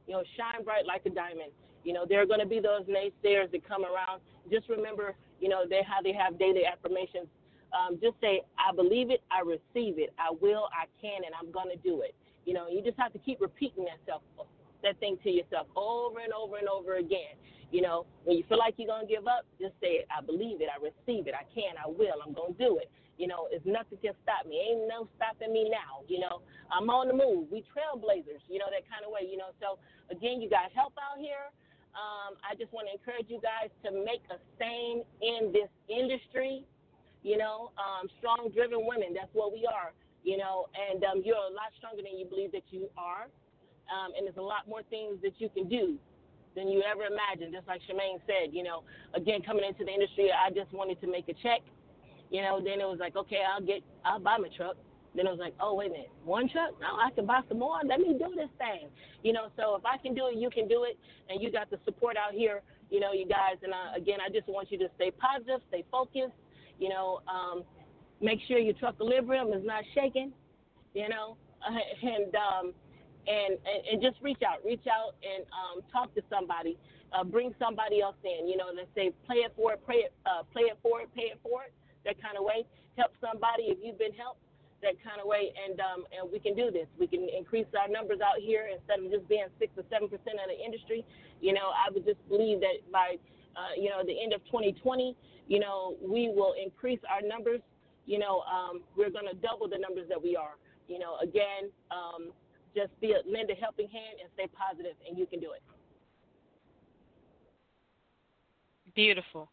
You 0.06 0.14
know, 0.14 0.22
shine 0.36 0.64
bright 0.64 0.84
like 0.84 1.06
a 1.06 1.10
diamond. 1.10 1.54
You 1.84 1.92
know, 1.92 2.04
there 2.08 2.22
are 2.22 2.26
going 2.26 2.40
to 2.40 2.46
be 2.46 2.60
those 2.60 2.82
naysayers 2.86 3.50
that 3.52 3.66
come 3.66 3.84
around. 3.84 4.20
Just 4.50 4.68
remember, 4.68 5.14
you 5.40 5.48
know, 5.48 5.64
they 5.68 5.82
how 5.86 6.02
they 6.02 6.12
have 6.12 6.38
daily 6.38 6.62
affirmations. 6.64 7.26
Um, 7.72 7.98
just 8.02 8.20
say, 8.20 8.42
I 8.60 8.74
believe 8.74 9.10
it, 9.10 9.22
I 9.32 9.40
receive 9.40 9.96
it, 9.96 10.12
I 10.18 10.28
will, 10.28 10.68
I 10.76 10.84
can, 11.00 11.24
and 11.24 11.32
I'm 11.32 11.50
going 11.50 11.70
to 11.72 11.80
do 11.80 12.02
it. 12.02 12.14
You 12.44 12.52
know, 12.52 12.68
you 12.68 12.82
just 12.82 12.98
have 12.98 13.12
to 13.14 13.18
keep 13.18 13.40
repeating 13.40 13.84
that 13.88 13.96
self, 14.04 14.20
that 14.82 15.00
thing 15.00 15.16
to 15.24 15.30
yourself 15.30 15.68
over 15.74 16.20
and 16.20 16.32
over 16.32 16.58
and 16.58 16.68
over 16.68 16.96
again. 16.96 17.32
You 17.72 17.80
know, 17.80 18.04
when 18.24 18.36
you 18.36 18.44
feel 18.44 18.58
like 18.58 18.74
you're 18.76 18.92
going 18.92 19.08
to 19.08 19.12
give 19.12 19.24
up, 19.26 19.48
just 19.58 19.72
say. 19.80 20.04
I 20.12 20.20
believe 20.20 20.60
it, 20.60 20.68
I 20.68 20.76
receive 20.76 21.26
it, 21.26 21.32
I 21.32 21.48
can, 21.54 21.72
I 21.80 21.88
will, 21.88 22.20
I'm 22.20 22.36
going 22.36 22.52
to 22.52 22.58
do 22.60 22.76
it. 22.76 22.92
You 23.16 23.28
know, 23.28 23.48
if 23.52 23.64
nothing 23.64 23.96
can 24.02 24.12
stop 24.24 24.44
me. 24.48 24.60
Ain't 24.60 24.88
no 24.88 25.08
stopping 25.16 25.52
me 25.52 25.68
now. 25.68 26.04
You 26.08 26.20
know, 26.20 26.42
I'm 26.72 26.90
on 26.90 27.08
the 27.08 27.14
move. 27.14 27.48
We 27.52 27.64
trailblazers, 27.72 28.42
you 28.48 28.58
know, 28.58 28.66
that 28.72 28.84
kind 28.88 29.04
of 29.04 29.12
way, 29.12 29.28
you 29.28 29.36
know. 29.36 29.52
So, 29.60 29.78
again, 30.10 30.40
you 30.40 30.48
got 30.50 30.72
help 30.74 30.92
out 30.98 31.20
here. 31.20 31.52
Um, 31.92 32.40
I 32.40 32.56
just 32.56 32.72
want 32.72 32.88
to 32.88 32.92
encourage 32.96 33.28
you 33.28 33.40
guys 33.40 33.68
to 33.84 33.92
make 33.92 34.24
a 34.32 34.40
stain 34.56 35.04
in 35.20 35.52
this 35.52 35.68
industry. 35.88 36.64
You 37.22 37.38
know, 37.38 37.70
um, 37.78 38.08
strong, 38.18 38.50
driven 38.52 38.86
women. 38.86 39.14
That's 39.14 39.30
what 39.32 39.52
we 39.52 39.68
are. 39.68 39.92
You 40.24 40.38
know, 40.38 40.66
and 40.72 41.02
um, 41.04 41.22
you're 41.24 41.36
a 41.36 41.52
lot 41.52 41.74
stronger 41.78 42.02
than 42.02 42.18
you 42.18 42.26
believe 42.26 42.52
that 42.52 42.64
you 42.70 42.88
are. 42.96 43.28
Um, 43.90 44.14
and 44.16 44.26
there's 44.26 44.38
a 44.38 44.42
lot 44.42 44.66
more 44.68 44.82
things 44.88 45.18
that 45.22 45.36
you 45.38 45.48
can 45.50 45.68
do 45.68 45.98
than 46.54 46.68
you 46.68 46.82
ever 46.82 47.04
imagined. 47.04 47.52
Just 47.52 47.66
like 47.68 47.80
Charmaine 47.84 48.20
said, 48.26 48.54
you 48.54 48.62
know, 48.62 48.84
again, 49.14 49.42
coming 49.42 49.64
into 49.64 49.84
the 49.84 49.90
industry, 49.90 50.30
I 50.32 50.50
just 50.50 50.72
wanted 50.72 51.00
to 51.00 51.06
make 51.06 51.28
a 51.28 51.34
check. 51.42 51.60
You 52.30 52.42
know, 52.42 52.60
then 52.64 52.80
it 52.80 52.88
was 52.88 52.98
like, 52.98 53.16
okay, 53.16 53.42
I'll 53.44 53.60
get, 53.60 53.82
I'll 54.04 54.20
buy 54.20 54.38
my 54.38 54.48
truck. 54.56 54.76
Then 55.14 55.26
I 55.26 55.30
was 55.30 55.40
like, 55.40 55.54
oh, 55.60 55.74
wait 55.74 55.90
a 55.90 55.92
minute, 55.92 56.10
one 56.24 56.48
truck? 56.48 56.72
No, 56.80 56.96
I 56.96 57.10
can 57.10 57.26
buy 57.26 57.40
some 57.48 57.58
more. 57.58 57.78
Let 57.84 58.00
me 58.00 58.16
do 58.18 58.32
this 58.34 58.48
thing. 58.56 58.88
You 59.22 59.32
know, 59.32 59.48
so 59.56 59.74
if 59.76 59.84
I 59.84 59.98
can 59.98 60.14
do 60.14 60.28
it, 60.28 60.36
you 60.36 60.48
can 60.48 60.68
do 60.68 60.84
it. 60.84 60.98
And 61.28 61.42
you 61.42 61.52
got 61.52 61.70
the 61.70 61.78
support 61.84 62.16
out 62.16 62.32
here, 62.32 62.62
you 62.90 62.98
know, 62.98 63.12
you 63.12 63.26
guys. 63.26 63.60
And 63.62 63.72
uh, 63.72 63.96
again, 63.96 64.18
I 64.24 64.32
just 64.32 64.48
want 64.48 64.72
you 64.72 64.78
to 64.78 64.88
stay 64.96 65.10
positive, 65.10 65.60
stay 65.68 65.84
focused, 65.90 66.36
you 66.78 66.88
know, 66.88 67.20
um, 67.28 67.62
make 68.20 68.40
sure 68.48 68.58
your 68.58 68.74
truck 68.74 68.94
equilibrium 68.94 69.52
is 69.52 69.64
not 69.64 69.84
shaking, 69.94 70.32
you 70.94 71.08
know, 71.08 71.36
and, 72.02 72.34
um, 72.34 72.72
and, 73.26 73.60
and, 73.68 73.80
and 73.92 74.02
just 74.02 74.16
reach 74.22 74.40
out, 74.46 74.64
reach 74.64 74.86
out 74.88 75.14
and 75.20 75.44
um, 75.52 75.84
talk 75.92 76.14
to 76.14 76.22
somebody. 76.30 76.78
Uh, 77.12 77.22
bring 77.22 77.54
somebody 77.60 78.00
else 78.00 78.16
in, 78.24 78.48
you 78.48 78.56
know, 78.56 78.72
let's 78.74 78.88
say 78.94 79.12
play 79.26 79.44
it 79.44 79.52
for 79.54 79.74
it, 79.74 79.84
pray 79.84 80.08
it, 80.08 80.14
uh, 80.24 80.42
play 80.50 80.62
it 80.72 80.78
for 80.82 81.02
it, 81.02 81.14
pay 81.14 81.28
it 81.28 81.38
for 81.42 81.60
it, 81.68 81.72
that 82.06 82.16
kind 82.22 82.38
of 82.38 82.44
way. 82.44 82.64
Help 82.96 83.12
somebody 83.20 83.64
if 83.68 83.76
you've 83.82 83.98
been 83.98 84.16
helped 84.16 84.40
that 84.82 84.98
kind 85.02 85.22
of 85.22 85.26
way, 85.26 85.54
and 85.54 85.80
um, 85.80 86.04
and 86.10 86.30
we 86.30 86.38
can 86.38 86.54
do 86.54 86.70
this. 86.70 86.86
We 86.98 87.06
can 87.06 87.26
increase 87.30 87.66
our 87.78 87.88
numbers 87.88 88.20
out 88.20 88.42
here 88.42 88.68
instead 88.68 88.98
of 88.98 89.10
just 89.10 89.26
being 89.28 89.46
six 89.58 89.72
or 89.78 89.84
seven 89.90 90.08
percent 90.08 90.42
of 90.42 90.50
the 90.50 90.58
industry. 90.58 91.06
You 91.40 91.54
know, 91.54 91.70
I 91.72 91.90
would 91.90 92.04
just 92.04 92.20
believe 92.28 92.60
that 92.60 92.82
by 92.90 93.16
uh, 93.56 93.74
you 93.78 93.90
know 93.90 94.02
the 94.04 94.14
end 94.14 94.34
of 94.34 94.44
2020, 94.46 95.16
you 95.48 95.58
know, 95.58 95.96
we 96.02 96.28
will 96.28 96.54
increase 96.58 97.00
our 97.10 97.22
numbers. 97.22 97.60
You 98.06 98.18
know, 98.18 98.42
um, 98.50 98.82
we're 98.96 99.10
going 99.10 99.30
to 99.30 99.38
double 99.38 99.68
the 99.68 99.78
numbers 99.78 100.06
that 100.08 100.20
we 100.20 100.36
are. 100.36 100.58
You 100.88 100.98
know, 100.98 101.16
again, 101.22 101.70
um, 101.90 102.32
just 102.74 102.90
be 103.00 103.12
a, 103.12 103.22
lend 103.30 103.50
a 103.50 103.54
helping 103.54 103.88
hand 103.88 104.18
and 104.20 104.28
stay 104.34 104.50
positive, 104.50 104.98
and 105.08 105.16
you 105.16 105.26
can 105.26 105.40
do 105.40 105.52
it. 105.52 105.62
Beautiful. 108.94 109.50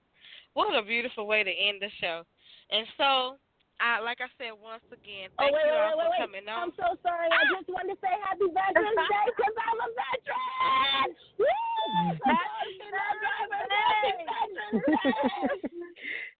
What 0.54 0.76
a 0.76 0.84
beautiful 0.84 1.28
way 1.28 1.44
to 1.44 1.52
end 1.52 1.78
the 1.82 1.90
show. 2.02 2.24
And 2.72 2.86
so 2.98 3.38
I, 3.80 4.04
like 4.04 4.20
I 4.20 4.28
said 4.36 4.52
once 4.60 4.84
again, 4.92 5.32
oh, 5.40 5.48
thank 5.48 5.56
wait, 5.56 5.64
you 5.64 5.72
wait, 5.72 5.80
all 5.80 5.96
wait, 5.96 6.04
for 6.04 6.12
wait. 6.12 6.20
coming 6.20 6.44
on. 6.52 6.68
I'm 6.68 6.76
so 6.76 7.00
sorry. 7.00 7.32
I 7.32 7.40
ah! 7.40 7.48
just 7.56 7.72
wanted 7.72 7.96
to 7.96 8.00
say 8.04 8.12
Happy 8.28 8.52
Veterans 8.52 9.00
Day 9.08 9.28
because 9.32 9.56
I'm 9.56 9.80
a 9.80 9.88
veteran. 9.96 11.16
Woo! 11.40 11.48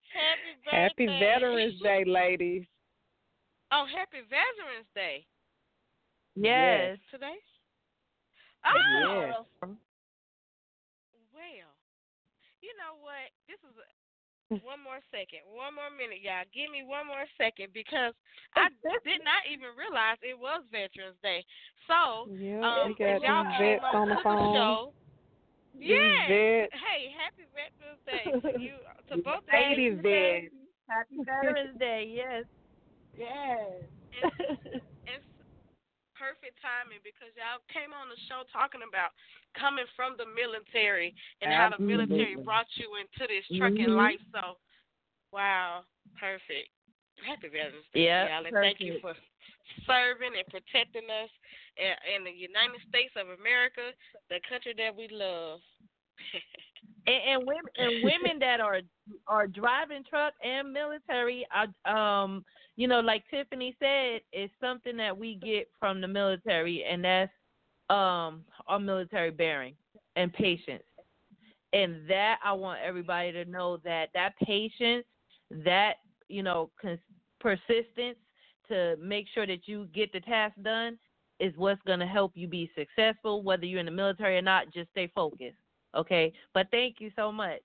Happy 0.10 0.58
birthday. 0.66 0.76
Happy 0.76 1.06
Veterans 1.08 1.80
Day, 1.82 2.04
ladies. 2.04 2.66
Oh, 3.72 3.86
happy 3.86 4.26
Veterans 4.26 4.90
Day. 4.96 5.28
Yes. 6.36 6.98
Today? 7.12 7.38
Yes. 8.66 9.46
Oh. 9.64 9.78
Well, 11.32 11.72
you 12.60 12.76
know 12.76 13.00
what? 13.00 13.32
This 13.48 13.62
is 13.64 13.72
a, 13.78 13.86
one 14.50 14.82
more 14.82 14.98
second, 15.14 15.46
one 15.54 15.78
more 15.78 15.94
minute, 15.94 16.26
y'all. 16.26 16.46
Give 16.50 16.74
me 16.74 16.82
one 16.82 17.06
more 17.06 17.30
second 17.38 17.70
because 17.74 18.18
I 18.58 18.74
did 19.06 19.22
not 19.22 19.46
even 19.46 19.78
realize 19.78 20.18
it 20.26 20.34
was 20.38 20.66
Veterans 20.74 21.18
Day. 21.22 21.46
So, 21.86 22.26
Yeah, 22.34 22.66
um, 22.66 22.98
we 22.98 22.98
got 22.98 23.22
y'all 23.22 23.46
came 23.58 23.78
vets 23.78 23.86
up 23.86 23.94
on 23.94 24.10
the 24.10 24.18
phone. 24.26 24.54
show, 24.58 24.94
yeah. 25.78 26.26
vets. 26.28 26.74
Hey, 26.74 27.14
happy 27.14 27.46
Veterans 27.54 28.02
Day 28.10 28.26
to 28.26 28.62
you, 28.62 28.78
to 29.10 29.14
both 29.26 29.46
of 29.46 29.78
you. 29.78 30.02
vets. 30.02 30.54
Happy 30.90 31.16
Veterans 31.22 31.78
Day. 31.78 32.10
Yes. 32.10 32.46
Yes. 33.18 33.86
it's 34.24 34.86
perfect 36.20 36.60
timing 36.60 37.00
because 37.02 37.32
y'all 37.40 37.64
came 37.72 37.96
on 37.96 38.12
the 38.12 38.20
show 38.28 38.44
talking 38.52 38.84
about 38.84 39.16
coming 39.56 39.88
from 39.96 40.20
the 40.20 40.28
military 40.28 41.16
and 41.40 41.56
how 41.56 41.72
the 41.72 41.80
military 41.80 42.36
brought 42.44 42.68
you 42.76 43.00
into 43.00 43.24
this 43.32 43.48
trucking 43.56 43.88
Mhm. 43.90 43.96
life. 43.96 44.22
So, 44.36 44.60
wow, 45.32 45.88
perfect. 46.20 46.70
Happy 47.24 47.48
Veterans 47.48 47.88
Day, 47.92 48.06
Yeah, 48.06 48.28
y'all, 48.28 48.46
and 48.46 48.56
thank 48.56 48.80
you 48.80 49.00
for 49.00 49.16
serving 49.86 50.36
and 50.36 50.48
protecting 50.48 51.10
us 51.10 51.30
in, 51.78 51.96
in 52.16 52.24
the 52.24 52.32
United 52.32 52.82
States 52.88 53.16
of 53.16 53.30
America, 53.30 53.94
the 54.30 54.40
country 54.42 54.74
that 54.74 54.96
we 54.96 55.08
love. 55.08 55.62
and, 57.08 57.22
and 57.24 57.48
women 57.48 57.72
and 57.78 58.04
women 58.04 58.40
that 58.40 58.60
are 58.60 58.82
are 59.28 59.48
driving 59.48 60.04
truck 60.04 60.34
and 60.44 60.72
military 60.72 61.46
are 61.52 61.68
um 61.86 62.46
you 62.80 62.88
know 62.88 63.02
like 63.02 63.24
tiffany 63.30 63.76
said 63.80 64.22
it's 64.32 64.54
something 64.62 64.96
that 64.96 65.16
we 65.16 65.36
get 65.36 65.70
from 65.80 66.00
the 66.00 66.08
military 66.08 66.84
and 66.90 67.04
that's 67.04 67.32
um 67.90 68.42
our 68.68 68.80
military 68.80 69.32
bearing 69.32 69.76
and 70.16 70.32
patience 70.34 70.84
and 71.74 72.08
that 72.08 72.40
i 72.44 72.54
want 72.54 72.80
everybody 72.84 73.32
to 73.32 73.44
know 73.46 73.78
that 73.84 74.08
that 74.14 74.34
patience 74.44 75.06
that 75.66 75.96
you 76.30 76.42
know 76.42 76.70
cons- 76.82 77.00
persistence 77.40 78.18
to 78.68 78.96
make 79.02 79.26
sure 79.34 79.46
that 79.46 79.68
you 79.68 79.88
get 79.94 80.12
the 80.14 80.22
task 80.22 80.56
done 80.64 80.98
is 81.40 81.54
what's 81.58 81.82
going 81.86 82.00
to 82.00 82.06
help 82.06 82.32
you 82.36 82.48
be 82.48 82.72
successful 82.78 83.44
whether 83.44 83.66
you're 83.66 83.80
in 83.80 83.86
the 83.86 83.92
military 83.92 84.38
or 84.38 84.42
not 84.42 84.72
just 84.74 84.90
stay 84.92 85.12
focused 85.14 85.58
Okay, 85.96 86.32
but 86.54 86.68
thank 86.72 86.98
you 87.00 87.12
so 87.16 87.32
much. 87.32 87.62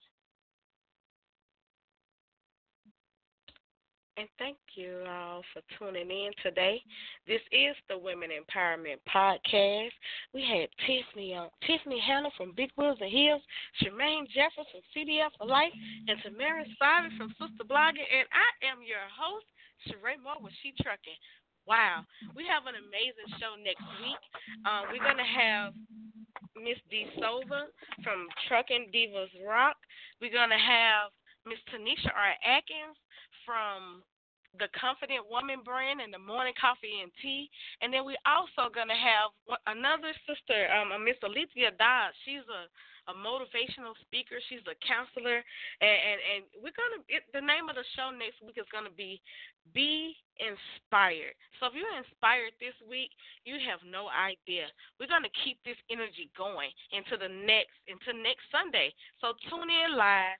And 4.16 4.28
thank 4.38 4.58
you 4.78 5.02
all 5.10 5.42
for 5.50 5.58
tuning 5.74 6.06
in 6.06 6.30
today. 6.38 6.78
This 7.26 7.42
is 7.50 7.74
the 7.90 7.98
Women 7.98 8.30
Empowerment 8.30 9.02
Podcast. 9.10 9.90
We 10.30 10.46
had 10.46 10.70
Tiffany 10.86 11.34
on 11.34 11.50
Tiffany 11.66 11.98
Hanna 11.98 12.30
from 12.38 12.54
Big 12.54 12.70
Wheels 12.78 12.98
and 13.02 13.10
Heels, 13.10 13.42
Charmaine 13.82 14.30
Jeffers 14.30 14.70
from 14.70 14.86
CDL 14.94 15.34
for 15.34 15.50
Life, 15.50 15.74
and 16.06 16.14
Tamara 16.22 16.62
Spivey 16.78 17.10
from 17.18 17.34
Sista 17.42 17.66
Blogging. 17.66 18.06
And 18.06 18.30
I 18.30 18.70
am 18.70 18.86
your 18.86 19.02
host, 19.10 19.50
Sheree 19.90 20.22
Moore 20.22 20.38
with 20.38 20.54
She 20.62 20.70
Trucking. 20.78 21.18
Wow, 21.66 22.06
we 22.38 22.46
have 22.46 22.70
an 22.70 22.78
amazing 22.78 23.34
show 23.42 23.58
next 23.58 23.82
week. 23.98 24.22
Um, 24.62 24.94
we're 24.94 25.02
gonna 25.02 25.26
have 25.26 25.74
Miss 26.54 26.78
D 26.86 27.10
Sova 27.18 27.66
from 28.06 28.30
Trucking 28.46 28.94
Divas 28.94 29.32
Rock. 29.42 29.74
We're 30.22 30.30
gonna 30.30 30.60
have 30.60 31.10
Miss 31.50 31.58
Tanisha 31.68 32.14
R. 32.14 32.38
Atkins 32.46 32.94
from 33.46 34.02
the 34.58 34.70
Confident 34.78 35.26
Woman 35.26 35.66
brand 35.66 35.98
and 35.98 36.14
the 36.14 36.22
Morning 36.22 36.54
Coffee 36.54 37.02
and 37.02 37.10
Tea. 37.18 37.50
And 37.82 37.90
then 37.90 38.06
we're 38.06 38.22
also 38.22 38.70
going 38.70 38.90
to 38.90 38.94
have 38.94 39.34
another 39.66 40.14
sister, 40.30 40.70
um, 40.70 40.94
Miss 41.02 41.18
Alethea 41.26 41.74
Dodds. 41.74 42.14
She's 42.22 42.46
a, 42.46 42.70
a 43.10 43.14
motivational 43.18 43.98
speaker. 43.98 44.38
She's 44.46 44.62
a 44.70 44.78
counselor. 44.86 45.42
And, 45.82 45.98
and, 45.98 46.18
and 46.22 46.40
we're 46.62 46.76
going 46.78 46.94
to, 46.94 47.02
the 47.34 47.42
name 47.42 47.66
of 47.66 47.74
the 47.74 47.86
show 47.98 48.14
next 48.14 48.38
week 48.46 48.54
is 48.54 48.70
going 48.70 48.86
to 48.86 48.94
be 48.94 49.18
Be 49.74 50.14
Inspired. 50.38 51.34
So 51.58 51.66
if 51.66 51.74
you're 51.74 51.98
inspired 51.98 52.54
this 52.62 52.78
week, 52.86 53.10
you 53.42 53.58
have 53.58 53.82
no 53.82 54.06
idea. 54.06 54.70
We're 55.02 55.10
going 55.10 55.26
to 55.26 55.34
keep 55.42 55.58
this 55.66 55.78
energy 55.90 56.30
going 56.38 56.70
into 56.94 57.18
the 57.18 57.30
next, 57.30 57.74
into 57.90 58.14
next 58.14 58.46
Sunday. 58.54 58.94
So 59.18 59.34
tune 59.50 59.66
in 59.66 59.98
live 59.98 60.38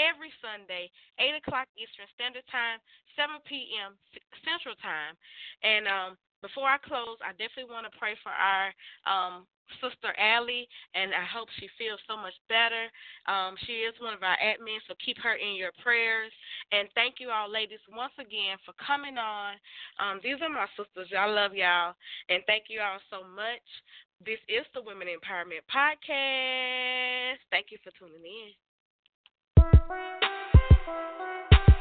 every 0.00 0.32
Sunday, 0.40 0.90
8 1.18 1.40
o'clock 1.42 1.68
Eastern 1.76 2.08
Standard 2.14 2.46
Time, 2.48 2.80
7 3.16 3.40
p.m. 3.48 3.96
Central 4.44 4.76
Time. 4.80 5.14
And 5.62 5.84
um, 5.88 6.10
before 6.42 6.66
I 6.66 6.78
close, 6.82 7.16
I 7.22 7.32
definitely 7.38 7.70
want 7.70 7.86
to 7.86 7.94
pray 7.98 8.18
for 8.20 8.34
our 8.34 8.74
um, 9.06 9.46
sister 9.80 10.12
Allie, 10.18 10.68
and 10.92 11.14
I 11.14 11.24
hope 11.24 11.48
she 11.56 11.70
feels 11.78 12.02
so 12.04 12.18
much 12.18 12.34
better. 12.50 12.90
Um, 13.30 13.54
she 13.64 13.86
is 13.86 13.94
one 14.02 14.12
of 14.12 14.26
our 14.26 14.36
admins, 14.36 14.84
so 14.88 14.98
keep 15.00 15.16
her 15.22 15.38
in 15.38 15.54
your 15.56 15.72
prayers. 15.80 16.34
And 16.74 16.90
thank 16.98 17.22
you 17.22 17.30
all, 17.30 17.48
ladies, 17.48 17.80
once 17.88 18.12
again 18.18 18.58
for 18.66 18.74
coming 18.82 19.16
on. 19.16 19.56
Um, 20.02 20.20
these 20.20 20.42
are 20.42 20.50
my 20.52 20.66
sisters. 20.76 21.08
I 21.14 21.30
love 21.30 21.54
y'all, 21.54 21.94
and 22.28 22.42
thank 22.50 22.66
you 22.68 22.82
all 22.82 23.00
so 23.08 23.24
much. 23.24 23.64
This 24.24 24.42
is 24.46 24.66
the 24.74 24.82
Women 24.82 25.08
Empowerment 25.08 25.66
Podcast. 25.70 27.42
Thank 27.50 27.70
you 27.70 27.78
for 27.82 27.90
tuning 27.98 28.22
in. 28.22 28.52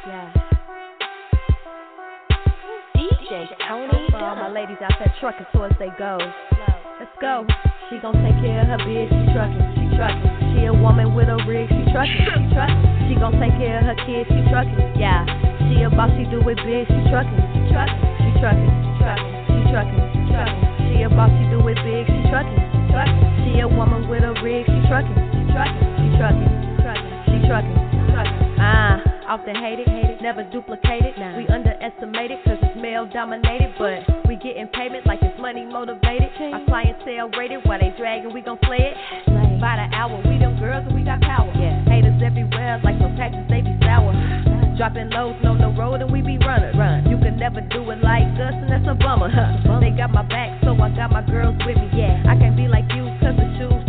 Yeah. 0.08 0.34
DJ 2.96 3.48
Tony. 3.68 4.08
For 4.10 4.18
all 4.18 4.36
my 4.36 4.50
ladies 4.52 4.78
out 4.82 4.94
there 5.00 5.14
trucking 5.20 5.46
towards 5.54 5.76
they 5.80 5.90
goals. 5.98 6.22
Let's 7.00 7.18
go. 7.20 7.46
She 7.90 7.98
gon' 7.98 8.14
take 8.22 8.38
care 8.46 8.62
of 8.62 8.70
her 8.70 8.78
biz, 8.86 9.10
she 9.10 9.34
trucking, 9.34 9.66
she 9.74 9.90
trucking. 9.98 10.54
She 10.54 10.70
a 10.70 10.74
woman 10.74 11.18
with 11.18 11.28
a 11.28 11.42
rig, 11.50 11.66
she 11.66 11.82
trucking, 11.90 12.14
she 12.14 12.54
trucking. 12.54 13.10
She 13.10 13.16
gon' 13.18 13.34
take 13.42 13.58
care 13.58 13.82
of 13.82 13.90
her 13.90 13.98
kids, 14.06 14.30
she 14.30 14.40
trucking, 14.54 15.02
yeah. 15.02 15.26
She 15.66 15.82
a 15.82 15.90
boss, 15.90 16.14
she 16.14 16.30
do 16.30 16.38
it 16.46 16.62
big, 16.62 16.86
she 16.86 17.02
trucking, 17.10 17.42
she 17.58 17.62
trucking, 17.74 18.00
she 18.22 18.30
trucking, 18.38 18.72
trucking, 19.02 19.34
she 19.50 19.60
trucking, 19.74 20.04
trucking. 20.30 20.62
She 20.94 21.02
a 21.02 21.10
boss, 21.10 21.34
she 21.34 21.44
do 21.50 21.58
it 21.68 21.80
big, 21.82 22.06
she 22.06 22.22
trucking, 22.30 22.62
trucking. 22.94 23.20
She 23.50 23.60
a 23.60 23.68
woman 23.68 24.06
with 24.06 24.22
a 24.22 24.38
rig, 24.46 24.62
she 24.70 24.78
trucking, 24.86 25.18
she 25.34 25.42
trucking, 25.52 25.82
she 25.98 26.08
trucking, 26.22 26.61
trucking, 27.52 27.76
she 27.92 28.00
trucking, 28.08 28.08
trucking. 28.16 28.56
Ah, 28.64 29.04
often 29.28 29.56
hated, 29.56 29.88
hated, 29.88 30.22
never 30.24 30.44
duplicated. 30.56 31.20
Nah. 31.20 31.36
We 31.36 31.44
underestimated 31.52 32.40
cause 32.48 32.56
it's 32.64 32.80
male 32.80 33.04
dominated, 33.12 33.76
but 33.76 34.08
we 34.24 34.40
getting 34.40 34.72
payment 34.72 35.06
like 35.06 35.20
it's 35.22 35.36
money 35.36 35.68
motivated. 35.68 36.32
Our 36.40 36.64
clientele 36.64 37.28
rated 37.36 37.60
while 37.68 37.80
they 37.80 37.92
dragging, 38.00 38.32
we 38.32 38.40
gon' 38.40 38.60
slay 38.64 38.96
it. 38.96 38.96
By 39.60 39.84
the 39.84 39.92
hour, 39.92 40.16
we 40.24 40.40
them 40.40 40.56
girls 40.64 40.88
and 40.88 40.96
we 40.96 41.04
got 41.04 41.20
power. 41.22 41.52
Yeah. 41.60 41.84
Haters 41.92 42.24
everywhere 42.24 42.80
like 42.84 42.96
some 43.04 43.20
taxes, 43.20 43.44
they 43.52 43.60
be 43.60 43.76
sour. 43.84 44.16
Dropping 44.80 45.12
lows 45.12 45.36
on 45.44 45.60
the 45.60 45.76
road 45.76 46.00
and 46.00 46.10
we 46.10 46.22
be 46.24 46.40
running. 46.40 46.72
Run. 46.80 47.04
You 47.12 47.20
can 47.20 47.36
never 47.36 47.60
do 47.60 47.84
it 47.92 48.00
like 48.00 48.32
us 48.40 48.56
and 48.56 48.72
that's 48.72 48.88
a 48.88 48.96
bummer. 48.96 49.28
Huh. 49.28 49.80
They 49.84 49.92
got 49.92 50.16
my 50.16 50.24
back, 50.24 50.64
so 50.64 50.72
I 50.80 50.88
got 50.96 51.12
my 51.12 51.22
girls 51.28 51.60
with 51.68 51.76
me. 51.76 51.92
Yeah, 52.00 52.24
I 52.32 52.40
can't 52.40 52.56
be 52.56 52.72
like 52.72 52.88
you 52.96 53.12
cause 53.20 53.36
the 53.36 53.52
shoes 53.60 53.81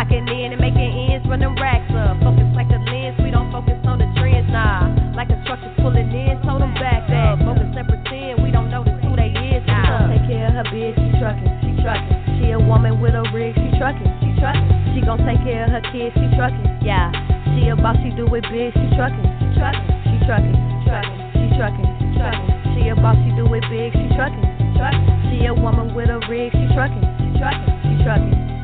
Clocking 0.00 0.32
in 0.32 0.56
and 0.56 0.60
making 0.64 1.12
ends, 1.12 1.28
running 1.28 1.52
racks 1.60 1.92
up. 1.92 2.16
Focus 2.24 2.48
like 2.56 2.72
the 2.72 2.80
lens, 2.88 3.20
we 3.20 3.28
don't 3.28 3.52
focus 3.52 3.76
on 3.84 4.00
the 4.00 4.08
trends, 4.16 4.48
nah. 4.48 4.88
Like 5.12 5.28
a 5.28 5.36
truck 5.44 5.60
is 5.60 5.76
pulling 5.76 6.08
in, 6.08 6.40
told 6.40 6.64
them 6.64 6.72
back 6.80 7.04
up. 7.12 7.36
Focus 7.44 7.68
and 7.68 7.84
pretend 7.84 8.40
we 8.40 8.48
don't 8.48 8.72
notice 8.72 8.96
who 9.04 9.12
they 9.12 9.28
is, 9.28 9.60
nah. 9.68 10.08
Take 10.08 10.24
care 10.24 10.48
of 10.48 10.56
her 10.56 10.64
biz, 10.72 10.96
she 10.96 11.12
trucking, 11.20 11.52
she 11.60 11.76
trucking. 11.84 12.16
She 12.40 12.48
a 12.48 12.56
woman 12.56 12.96
with 12.96 13.12
a 13.12 13.28
rig, 13.28 13.52
she 13.52 13.76
trucking, 13.76 14.08
she 14.24 14.32
trucking. 14.40 14.72
She 14.96 15.04
gon' 15.04 15.20
take 15.20 15.44
care 15.44 15.68
of 15.68 15.76
her 15.76 15.84
kids, 15.92 16.16
she 16.16 16.32
trucking, 16.32 16.80
yeah. 16.80 17.12
She 17.52 17.68
a 17.68 17.76
boss, 17.76 18.00
she 18.00 18.08
do 18.16 18.24
it 18.32 18.48
big. 18.48 18.72
She 18.72 18.86
trucking, 18.96 19.20
she 19.20 19.46
trucking, 19.60 19.84
she 19.84 20.16
trucking, 20.24 20.56
she 20.56 20.76
trucking, 20.88 21.20
she 21.36 21.44
trucking, 21.60 21.92
she 22.00 22.08
trucking. 22.16 22.48
She 22.72 22.88
a 22.88 22.96
boss, 22.96 23.20
she 23.20 23.36
do 23.36 23.44
it 23.52 23.68
big. 23.68 23.92
She 23.92 24.08
trucking, 24.16 24.48
she 24.48 24.64
trucking. 24.80 25.04
She 25.28 25.44
a 25.44 25.52
woman 25.52 25.92
with 25.92 26.08
a 26.08 26.24
rig. 26.24 26.56
She 26.56 26.64
trucking, 26.72 27.04
she 27.20 27.36
trucking, 27.36 27.68
she 27.84 28.00
trucking, 28.00 28.59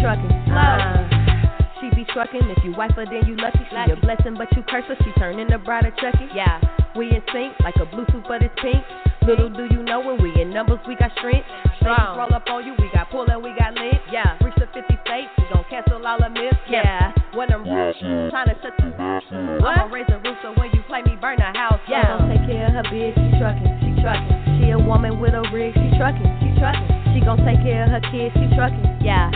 trucking, 0.00 0.28
she 0.28 0.50
trucking. 0.50 0.52
Uh, 0.52 1.68
she 1.80 1.86
be 1.94 2.04
trucking. 2.12 2.42
If 2.56 2.64
you 2.64 2.72
wife 2.72 2.92
her, 2.96 3.04
then 3.04 3.26
you 3.26 3.36
lucky. 3.36 3.60
She 3.70 3.92
a 3.92 3.96
blessing, 3.96 4.34
but 4.36 4.50
you 4.56 4.62
curse 4.68 4.84
her. 4.88 4.96
She 5.04 5.12
turning 5.18 5.48
the 5.48 5.58
bride 5.58 5.86
of 5.86 5.96
Chucky. 5.96 6.28
Yeah, 6.34 6.60
we 6.96 7.10
in 7.10 7.22
sync 7.32 7.54
like 7.60 7.76
a 7.76 7.86
Bluetooth, 7.86 8.26
but 8.26 8.42
it's 8.42 8.54
pink. 8.60 8.82
Little 9.28 9.50
do 9.50 9.68
you 9.70 9.82
know 9.82 10.00
when 10.00 10.22
we 10.22 10.32
in 10.40 10.50
numbers, 10.50 10.78
we 10.88 10.96
got 10.96 11.12
strength. 11.18 11.44
Strong. 11.84 12.16
roll 12.16 12.32
up 12.34 12.48
on 12.48 12.64
you, 12.64 12.72
we 12.78 12.88
got 12.94 13.10
pull 13.10 13.28
and 13.28 13.42
we 13.42 13.52
got 13.58 13.74
lit. 13.74 14.00
Yeah, 14.10 14.40
reach 14.42 14.54
the 14.56 14.66
50 14.72 14.82
states, 15.04 15.28
we 15.36 15.44
gon' 15.52 15.64
cancel 15.68 16.00
all 16.00 16.18
the 16.18 16.30
myths. 16.30 16.56
Yeah, 16.68 17.12
when 17.34 17.52
I'm 17.52 17.62
trying 17.64 18.48
to 18.48 18.56
shut 18.62 18.72
you. 18.80 18.92
I'ma 18.96 19.84
raise 19.92 20.08
the 20.08 20.16
roof 20.24 20.38
so 20.42 20.54
when 20.56 20.72
you 20.72 20.82
play 20.88 21.02
me, 21.02 21.16
burn 21.20 21.36
the 21.36 21.52
house. 21.52 21.78
Yeah, 21.88 22.18
gon' 22.18 22.28
take 22.32 22.48
care 22.48 22.66
of 22.66 22.72
her 22.72 22.86
bitch, 22.88 23.14
she 23.20 23.28
trucking, 23.36 23.68
she 23.84 23.90
trucking. 24.00 24.58
She 24.58 24.70
a 24.70 24.78
woman 24.78 25.20
with 25.20 25.34
a 25.34 25.44
rig, 25.52 25.74
she 25.76 25.92
trucking, 26.00 26.32
she 26.40 26.48
trucking. 26.56 26.88
She 27.12 27.20
gon' 27.20 27.38
take 27.44 27.60
care 27.60 27.84
of 27.84 27.90
her 27.92 28.04
kids, 28.08 28.32
she 28.32 28.48
trucking. 28.56 29.04
Yeah, 29.04 29.28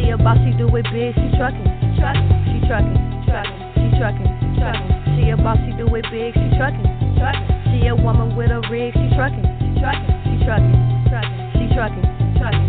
she 0.00 0.10
a 0.10 0.16
boss, 0.16 0.38
she 0.40 0.52
do 0.56 0.64
it 0.76 0.86
big, 0.92 1.12
she 1.14 1.28
trucking, 1.36 1.68
she 1.84 2.00
trucking, 2.00 2.28
she 2.48 2.56
trucking, 2.66 2.96
trucking, 3.28 3.60
she 3.76 3.86
trucking, 4.00 4.30
trucking. 4.56 4.88
She 5.16 5.28
a 5.28 5.36
boss, 5.36 5.58
she 5.60 5.72
do 5.76 5.84
it 5.94 6.06
big, 6.10 6.32
she 6.32 6.48
trucking, 6.56 6.88
trucking. 7.20 7.48
She 7.68 7.86
a 7.86 7.94
woman 7.94 8.34
with 8.34 8.50
a 8.50 8.60
rig, 8.70 8.94
she 8.96 9.12
trucking, 9.12 9.44
she 9.60 9.76
trucking, 9.76 10.08
she 10.24 10.34
trucking, 10.44 10.72
trucking, 11.04 11.36
she 11.52 11.64
trucking, 11.76 12.04
trucking, 12.40 12.66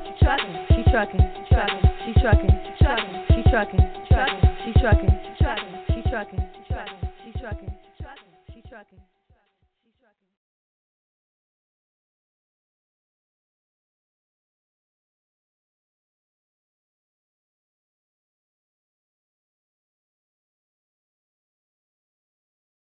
she 0.00 0.16
trucking, 0.24 0.54
she 0.72 0.80
trucking, 0.88 1.24
trucking, 1.52 1.84
she 2.04 2.12
trucking, 2.24 2.52
trucking, 2.80 3.12
she 3.28 3.42
trucking, 3.52 3.82
trucking, 4.08 4.40
she 4.64 4.72
trucking, 4.80 5.12
trucking, 5.36 5.68
she 5.92 6.00
trucking, 6.08 6.40
trucking, 6.40 6.65